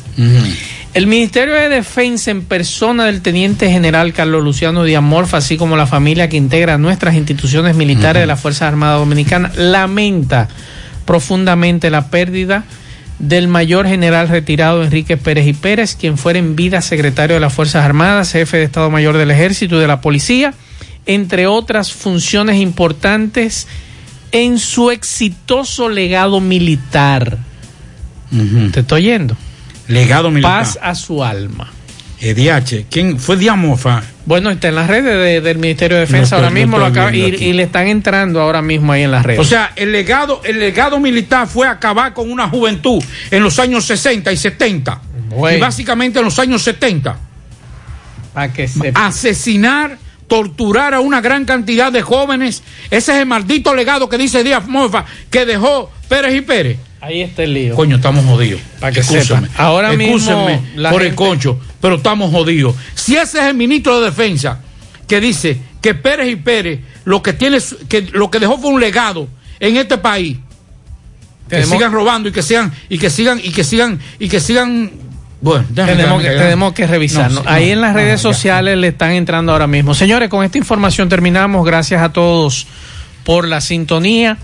El 0.94 1.08
Ministerio 1.08 1.54
de 1.54 1.68
Defensa, 1.68 2.30
en 2.30 2.42
persona 2.42 3.06
del 3.06 3.20
Teniente 3.20 3.68
General 3.68 4.12
Carlos 4.12 4.44
Luciano 4.44 4.84
Diamorfa, 4.84 5.38
así 5.38 5.56
como 5.56 5.76
la 5.76 5.86
familia 5.86 6.28
que 6.28 6.36
integra 6.36 6.78
nuestras 6.78 7.16
instituciones 7.16 7.74
militares 7.74 8.22
de 8.22 8.26
las 8.26 8.40
Fuerzas 8.40 8.68
Armadas 8.68 9.00
Dominicanas, 9.00 9.56
lamenta 9.56 10.48
profundamente 11.04 11.90
la 11.90 12.10
pérdida 12.10 12.64
del 13.18 13.48
mayor 13.48 13.86
general 13.86 14.28
retirado 14.28 14.84
Enrique 14.84 15.16
Pérez 15.16 15.46
y 15.46 15.52
Pérez, 15.52 15.96
quien 15.96 16.18
fuera 16.18 16.38
en 16.38 16.56
vida 16.56 16.80
secretario 16.82 17.34
de 17.34 17.40
las 17.40 17.52
Fuerzas 17.52 17.84
Armadas, 17.84 18.32
jefe 18.32 18.58
de 18.58 18.64
Estado 18.64 18.90
Mayor 18.90 19.16
del 19.16 19.30
Ejército 19.30 19.76
y 19.76 19.80
de 19.80 19.86
la 19.86 20.00
Policía, 20.00 20.54
entre 21.06 21.46
otras 21.46 21.92
funciones 21.92 22.60
importantes 22.60 23.66
en 24.34 24.58
su 24.58 24.90
exitoso 24.90 25.88
legado 25.88 26.40
militar. 26.40 27.38
Te 28.72 28.80
estoy 28.80 29.04
yendo. 29.04 29.36
Legado 29.86 30.30
militar. 30.30 30.64
Paz 30.64 30.78
a 30.82 30.94
su 30.96 31.22
alma. 31.22 31.70
Eh, 32.20 32.34
DH, 32.34 32.86
¿quién 32.90 33.20
fue 33.20 33.36
Diamofa? 33.36 34.02
Bueno, 34.26 34.50
está 34.50 34.68
en 34.68 34.74
las 34.76 34.88
redes 34.88 35.04
de- 35.04 35.40
del 35.40 35.58
Ministerio 35.58 35.98
de 35.98 36.06
Defensa 36.06 36.36
No 36.36 36.44
ahora 36.44 36.50
mismo 36.50 36.78
no 36.78 36.84
lo 36.84 36.86
estoy 36.88 37.02
acaba- 37.02 37.16
y, 37.44 37.52
le 37.52 37.62
están 37.64 37.86
entrando 37.86 38.40
ahora 38.40 38.62
mismo 38.62 38.92
ahí 38.92 39.02
en 39.02 39.10
las 39.12 39.24
redes. 39.24 39.40
O 39.40 39.44
sea, 39.44 39.72
el 39.76 39.92
legado, 39.92 40.40
el 40.44 40.58
legado 40.58 40.98
militar 40.98 41.46
fue 41.46 41.68
acabar 41.68 42.12
con 42.14 42.32
una 42.32 42.48
juventud 42.48 43.04
en 43.30 43.42
los 43.42 43.58
años 43.60 43.84
60 43.84 44.32
y 44.32 44.36
70. 44.36 45.00
Bueno. 45.28 45.58
Y 45.58 45.60
básicamente 45.60 46.18
en 46.18 46.24
los 46.24 46.38
años 46.38 46.62
70. 46.62 47.16
Para 48.32 48.52
que 48.52 48.66
se... 48.66 48.90
Asesinar, 48.94 49.98
torturar 50.26 50.94
a 50.94 51.00
una 51.00 51.20
gran 51.20 51.44
cantidad 51.44 51.92
de 51.92 52.02
jóvenes. 52.02 52.62
Ese 52.90 53.12
es 53.12 53.18
el 53.18 53.26
maldito 53.26 53.74
legado 53.74 54.08
que 54.08 54.18
dice 54.18 54.42
Díaz 54.44 54.66
Mofa 54.66 55.04
que 55.30 55.44
dejó 55.46 55.90
Pérez 56.08 56.34
y 56.34 56.40
Pérez. 56.40 56.78
Ahí 57.00 57.20
está 57.20 57.42
el 57.42 57.52
lío. 57.52 57.74
Coño, 57.74 57.96
estamos 57.96 58.24
jodidos. 58.24 58.60
Para 58.80 58.92
que 58.92 59.00
Excúsenme. 59.00 59.48
sepa. 59.48 59.62
Ahora 59.62 59.92
mismo 59.92 60.48
la 60.76 60.90
por 60.90 61.02
el 61.02 61.14
concho, 61.14 61.60
pero 61.80 61.96
estamos 61.96 62.30
jodidos. 62.30 62.74
Si 62.94 63.14
ese 63.16 63.40
es 63.40 63.44
el 63.44 63.54
ministro 63.54 64.00
de 64.00 64.06
Defensa 64.06 64.60
que 65.06 65.20
dice 65.20 65.58
que 65.82 65.94
Pérez 65.94 66.30
y 66.30 66.36
Pérez 66.36 66.80
lo 67.04 67.22
que 67.22 67.34
tiene 67.34 67.58
que 67.88 68.02
lo 68.12 68.30
que 68.30 68.38
dejó 68.38 68.58
fue 68.58 68.70
un 68.70 68.80
legado 68.80 69.28
en 69.60 69.76
este 69.76 69.98
país. 69.98 70.38
Que 71.48 71.62
sigan 71.62 71.92
robando 71.92 72.30
y 72.30 72.32
que 72.32 72.42
sigan 72.42 72.72
y 72.88 72.96
que 72.96 73.10
sigan 73.10 73.38
y 73.38 73.50
que 73.50 73.64
sigan 73.64 74.00
y 74.18 74.28
que 74.30 74.40
sigan 74.40 74.90
bueno, 75.44 75.66
déjame 75.68 75.96
tenemos 75.96 76.22
que, 76.22 76.30
tenemos 76.30 76.72
que 76.72 76.86
revisarlo. 76.86 77.34
No, 77.34 77.40
sí, 77.42 77.46
Ahí 77.50 77.66
no, 77.66 77.72
en 77.74 77.80
las 77.82 77.92
redes 77.92 78.18
sociales 78.18 78.78
le 78.78 78.88
están 78.88 79.10
entrando 79.10 79.52
ahora 79.52 79.66
mismo. 79.66 79.92
Señores, 79.92 80.30
con 80.30 80.42
esta 80.42 80.56
información 80.56 81.10
terminamos. 81.10 81.66
Gracias 81.66 82.00
a 82.00 82.14
todos 82.14 82.66
por 83.24 83.46
la 83.46 83.60
sintonía. 83.60 84.38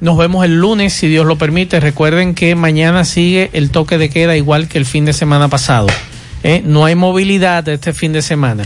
Nos 0.00 0.16
vemos 0.16 0.44
el 0.44 0.60
lunes, 0.60 0.92
si 0.92 1.08
Dios 1.08 1.26
lo 1.26 1.36
permite. 1.36 1.80
Recuerden 1.80 2.36
que 2.36 2.54
mañana 2.54 3.04
sigue 3.04 3.50
el 3.54 3.70
toque 3.70 3.98
de 3.98 4.08
queda 4.08 4.36
igual 4.36 4.68
que 4.68 4.78
el 4.78 4.86
fin 4.86 5.04
de 5.04 5.14
semana 5.14 5.48
pasado. 5.48 5.88
¿eh? 6.44 6.62
No 6.64 6.84
hay 6.84 6.94
movilidad 6.94 7.68
este 7.68 7.92
fin 7.92 8.12
de 8.12 8.22
semana. 8.22 8.62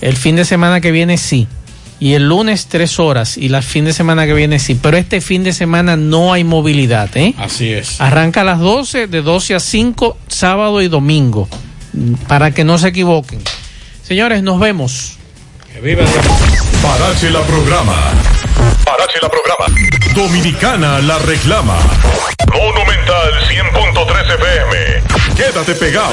El 0.00 0.16
fin 0.16 0.34
de 0.34 0.44
semana 0.44 0.80
que 0.80 0.90
viene 0.90 1.18
sí. 1.18 1.46
Y 2.02 2.14
el 2.14 2.28
lunes 2.28 2.66
tres 2.66 2.98
horas. 2.98 3.38
Y 3.38 3.46
el 3.46 3.62
fin 3.62 3.84
de 3.84 3.92
semana 3.92 4.26
que 4.26 4.34
viene 4.34 4.58
sí. 4.58 4.74
Pero 4.74 4.96
este 4.96 5.20
fin 5.20 5.44
de 5.44 5.52
semana 5.52 5.96
no 5.96 6.32
hay 6.32 6.42
movilidad. 6.42 7.08
¿eh? 7.16 7.32
Así 7.38 7.72
es. 7.72 8.00
Arranca 8.00 8.40
a 8.40 8.44
las 8.44 8.58
12, 8.58 9.06
de 9.06 9.22
12 9.22 9.54
a 9.54 9.60
5, 9.60 10.18
sábado 10.26 10.82
y 10.82 10.88
domingo, 10.88 11.48
para 12.26 12.50
que 12.50 12.64
no 12.64 12.76
se 12.76 12.88
equivoquen. 12.88 13.38
Señores, 14.02 14.42
nos 14.42 14.58
vemos. 14.58 15.16
Que 15.72 15.80
viva 15.80 16.02
Parache 16.82 17.30
la 17.30 17.42
programa. 17.42 17.94
Parache 18.84 19.18
la 19.20 19.28
programa. 19.28 19.66
Dominicana 20.14 21.00
la 21.00 21.18
reclama. 21.18 21.76
Monumental 22.52 23.32
100.13 23.48 24.34
FM. 24.34 25.02
Quédate 25.36 25.74
pegado. 25.74 26.12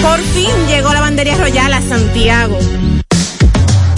Por 0.03 0.20
fin 0.20 0.51
llegó 0.69 0.93
la 0.93 1.01
bandería 1.01 1.36
royal 1.36 1.73
a 1.73 1.82
Santiago. 1.82 2.57